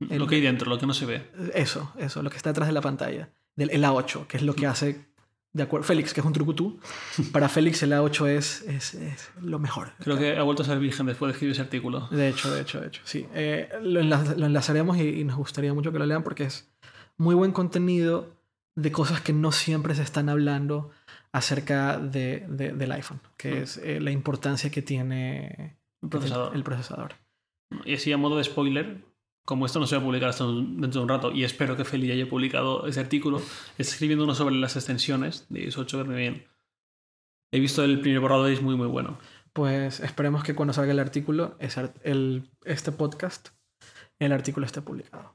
El- 0.00 0.18
lo 0.18 0.26
que 0.26 0.36
hay 0.36 0.40
dentro, 0.40 0.68
lo 0.68 0.78
que 0.78 0.86
no 0.86 0.94
se 0.94 1.06
ve. 1.06 1.30
Eso, 1.54 1.92
eso, 1.98 2.22
lo 2.22 2.30
que 2.30 2.36
está 2.36 2.50
detrás 2.50 2.68
de 2.68 2.72
la 2.74 2.80
pantalla. 2.80 3.30
Del 3.56 3.70
el 3.70 3.82
A8, 3.84 4.26
que 4.26 4.36
es 4.36 4.42
lo 4.42 4.54
que 4.54 4.66
hace, 4.66 5.06
de 5.54 5.62
acuerdo, 5.62 5.86
Félix, 5.86 6.12
que 6.12 6.20
es 6.20 6.26
un 6.26 6.34
trucutú. 6.34 6.78
Para 7.32 7.48
Félix 7.48 7.82
el 7.82 7.92
A8 7.92 8.26
es, 8.28 8.62
es, 8.62 8.94
es 8.94 9.30
lo 9.40 9.58
mejor. 9.58 9.92
Creo 10.00 10.18
que 10.18 10.36
ha 10.36 10.42
vuelto 10.42 10.62
a 10.62 10.66
ser 10.66 10.78
virgen 10.78 11.06
después 11.06 11.28
de 11.28 11.32
escribir 11.32 11.52
ese 11.52 11.62
artículo. 11.62 12.08
De 12.10 12.28
hecho, 12.28 12.54
de 12.54 12.60
hecho, 12.60 12.80
de 12.80 12.88
hecho, 12.88 13.00
sí. 13.04 13.26
Eh, 13.34 13.70
lo, 13.80 14.00
enlaz- 14.02 14.36
lo 14.36 14.44
enlazaremos 14.46 14.98
y, 14.98 15.08
y 15.20 15.24
nos 15.24 15.36
gustaría 15.36 15.72
mucho 15.72 15.92
que 15.92 15.98
lo 15.98 16.04
lean 16.06 16.22
porque 16.22 16.44
es 16.44 16.70
muy 17.16 17.34
buen 17.34 17.52
contenido 17.52 18.36
de 18.74 18.92
cosas 18.92 19.22
que 19.22 19.32
no 19.32 19.52
siempre 19.52 19.94
se 19.94 20.02
están 20.02 20.28
hablando 20.28 20.90
acerca 21.32 21.98
de, 21.98 22.44
de- 22.48 22.72
del 22.72 22.92
iPhone, 22.92 23.20
que 23.38 23.52
Mm. 23.54 23.62
es 23.62 23.76
eh, 23.78 24.00
la 24.00 24.10
importancia 24.10 24.70
que 24.70 24.82
tiene 24.82 25.78
El 26.02 26.08
procesador. 26.10 26.54
el 26.54 26.62
procesador. 26.62 27.14
Y 27.86 27.94
así 27.94 28.12
a 28.12 28.18
modo 28.18 28.36
de 28.36 28.44
spoiler, 28.44 29.02
como 29.46 29.64
esto 29.64 29.80
no 29.80 29.86
se 29.86 29.96
va 29.96 30.02
a 30.02 30.04
publicar 30.04 30.28
hasta 30.28 30.44
un- 30.44 30.78
dentro 30.80 31.00
de 31.00 31.04
un 31.04 31.08
rato, 31.08 31.32
y 31.32 31.44
espero 31.44 31.74
que 31.78 31.84
Feli 31.86 32.10
haya 32.12 32.28
publicado 32.28 32.86
ese 32.86 33.00
artículo, 33.00 33.38
está 33.78 33.92
escribiendo 33.94 34.24
uno 34.24 34.34
sobre 34.34 34.54
las 34.56 34.76
extensiones 34.76 35.46
de 35.48 35.62
iOS 35.64 35.78
8 35.78 36.02
que 36.02 36.04
me 36.08 36.16
bien. 36.16 36.46
He 37.52 37.60
visto 37.60 37.82
el 37.82 38.00
primer 38.00 38.20
borrador 38.20 38.50
y 38.50 38.54
es 38.54 38.60
muy 38.62 38.76
muy 38.76 38.86
bueno. 38.88 39.18
Pues 39.54 40.00
esperemos 40.00 40.44
que 40.44 40.54
cuando 40.54 40.74
salga 40.74 40.92
el 40.92 40.98
artículo, 40.98 41.56
el, 42.02 42.50
este 42.64 42.92
podcast, 42.92 43.48
el 44.18 44.32
artículo 44.32 44.66
esté 44.66 44.82
publicado. 44.82 45.34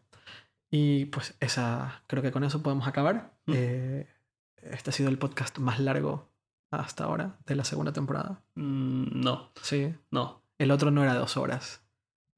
Y 0.69 1.05
pues 1.05 1.35
esa, 1.39 2.03
creo 2.07 2.21
que 2.21 2.31
con 2.31 2.43
eso 2.43 2.61
podemos 2.61 2.87
acabar. 2.87 3.33
Mm. 3.47 3.53
Eh, 3.55 4.07
este 4.61 4.89
ha 4.91 4.93
sido 4.93 5.09
el 5.09 5.17
podcast 5.17 5.57
más 5.57 5.79
largo 5.79 6.29
hasta 6.71 7.05
ahora 7.05 7.39
de 7.45 7.55
la 7.55 7.63
segunda 7.65 7.91
temporada. 7.93 8.43
Mm, 8.55 9.21
no, 9.23 9.51
Sí. 9.61 9.93
no. 10.11 10.43
El 10.59 10.69
otro 10.71 10.91
no 10.91 11.01
era 11.03 11.15
dos 11.15 11.35
horas. 11.37 11.80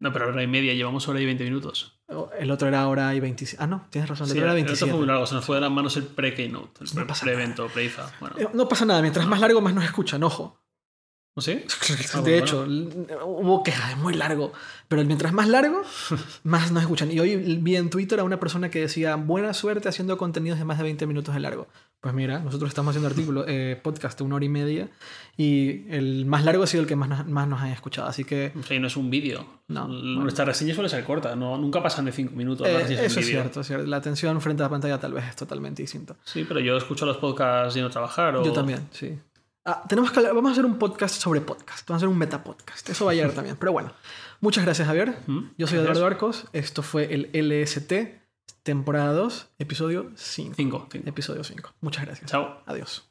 No, 0.03 0.11
pero 0.11 0.27
hora 0.27 0.43
y 0.43 0.47
media, 0.47 0.73
llevamos 0.73 1.07
hora 1.07 1.21
y 1.21 1.25
20 1.25 1.45
minutos. 1.45 1.97
O- 2.07 2.29
El 2.37 2.51
otro 2.51 2.67
era 2.67 2.85
hora 2.89 3.15
y 3.15 3.21
25. 3.21 3.63
Ah, 3.63 3.67
no, 3.67 3.87
tienes 3.89 4.09
razón. 4.09 4.25
El 4.27 4.33
Sí, 4.33 4.37
otro 4.37 4.43
era 4.43 4.51
el 4.51 4.57
otro 4.63 4.65
27. 4.67 4.91
fue 4.91 4.97
muy 4.99 5.07
largo, 5.07 5.25
se 5.25 5.35
nos 5.35 5.45
fue 5.45 5.55
de 5.55 5.61
las 5.61 5.71
manos 5.71 5.95
el 5.95 6.03
pre-keynote, 6.03 6.83
el 6.83 6.89
No 6.93 7.07
pre- 7.07 7.15
pre-evento, 7.21 7.67
pre-IFA. 7.69 8.11
Bueno, 8.19 8.35
Eh, 8.37 8.47
No 8.53 8.67
pasa 8.67 8.83
nada, 8.83 9.01
mientras 9.01 9.25
más 9.27 9.39
largo, 9.39 9.61
más 9.61 9.73
nos 9.73 9.85
escuchan, 9.85 10.21
ojo. 10.23 10.59
¿No 11.35 11.41
sé? 11.41 11.65
Ah, 12.13 12.21
de 12.21 12.39
bueno, 12.39 12.45
hecho, 12.45 12.65
hubo 13.25 13.63
quejas, 13.63 13.91
es 13.91 13.97
muy 13.97 14.13
largo. 14.13 14.53
Pero 14.87 15.03
mientras 15.03 15.33
más 15.33 15.47
largo, 15.47 15.81
más 16.43 16.71
nos 16.71 16.83
escuchan. 16.83 17.11
Y 17.11 17.19
hoy 17.19 17.35
vi 17.61 17.75
en 17.75 17.89
Twitter 17.89 18.19
a 18.19 18.23
una 18.23 18.39
persona 18.39 18.69
que 18.69 18.81
decía, 18.81 19.15
buena 19.15 19.53
suerte 19.53 19.89
haciendo 19.89 20.17
contenidos 20.17 20.59
de 20.59 20.65
más 20.65 20.77
de 20.77 20.83
20 20.83 21.07
minutos 21.07 21.33
de 21.33 21.39
largo. 21.39 21.67
Pues 22.01 22.13
mira, 22.13 22.39
nosotros 22.39 22.67
estamos 22.69 22.91
haciendo 22.91 23.07
artículos, 23.07 23.45
eh, 23.47 23.79
podcast 23.81 24.17
de 24.17 24.25
una 24.25 24.35
hora 24.35 24.45
y 24.45 24.49
media. 24.49 24.89
Y 25.37 25.89
el 25.89 26.25
más 26.25 26.43
largo 26.43 26.63
ha 26.63 26.67
sido 26.67 26.81
el 26.83 26.87
que 26.87 26.95
más 26.95 27.25
más 27.27 27.47
nos 27.47 27.61
han 27.61 27.69
escuchado. 27.69 28.07
Así 28.07 28.23
que 28.25 28.51
y 28.69 28.79
no 28.79 28.87
es 28.87 28.97
un 28.97 29.09
vídeo. 29.09 29.45
No. 29.69 29.87
Nuestra 29.87 30.45
reseña 30.45 30.75
suele 30.75 30.89
ser 30.89 31.03
corta, 31.03 31.35
no, 31.35 31.57
nunca 31.57 31.81
pasan 31.81 32.05
de 32.05 32.11
5 32.11 32.35
minutos. 32.35 32.67
eh, 32.67 33.05
eso 33.05 33.19
es 33.19 33.25
cierto, 33.25 33.63
cierto. 33.63 33.87
La 33.87 33.97
atención 33.97 34.39
frente 34.41 34.61
a 34.61 34.65
la 34.65 34.69
pantalla 34.69 34.99
tal 34.99 35.13
vez 35.13 35.25
es 35.29 35.35
totalmente 35.35 35.81
distinta. 35.81 36.15
Sí, 36.25 36.45
pero 36.47 36.59
yo 36.59 36.77
escucho 36.77 37.05
los 37.05 37.17
podcasts 37.17 37.73
yendo 37.73 37.87
a 37.87 37.91
trabajar. 37.91 38.35
O... 38.35 38.45
Yo 38.45 38.51
también, 38.51 38.87
sí. 38.91 39.17
Ah, 39.65 39.83
tenemos 39.87 40.11
que 40.11 40.19
hablar- 40.19 40.33
vamos 40.35 40.49
a 40.49 40.51
hacer 40.53 40.65
un 40.65 40.77
podcast 40.77 41.15
sobre 41.21 41.39
podcast. 41.41 41.87
Vamos 41.87 42.01
a 42.01 42.05
hacer 42.05 42.09
un 42.09 42.17
metapodcast. 42.17 42.89
Eso 42.89 43.05
va 43.05 43.11
a 43.11 43.13
llegar 43.13 43.31
también. 43.35 43.55
Pero 43.57 43.71
bueno, 43.71 43.93
muchas 44.41 44.65
gracias, 44.65 44.87
Javier. 44.87 45.17
Yo 45.57 45.67
soy. 45.67 45.79
Eduardo 45.79 46.05
Arcos. 46.05 46.45
Esto 46.53 46.81
fue 46.83 47.13
el 47.13 47.29
LST, 47.33 47.93
temporada 48.63 49.13
2, 49.13 49.49
episodio 49.59 50.11
5. 50.15 50.53
Cinco, 50.55 50.87
cinco. 50.91 51.09
Episodio 51.09 51.43
5. 51.43 51.73
Muchas 51.81 52.05
gracias. 52.05 52.29
Chao. 52.29 52.61
Adiós. 52.65 53.07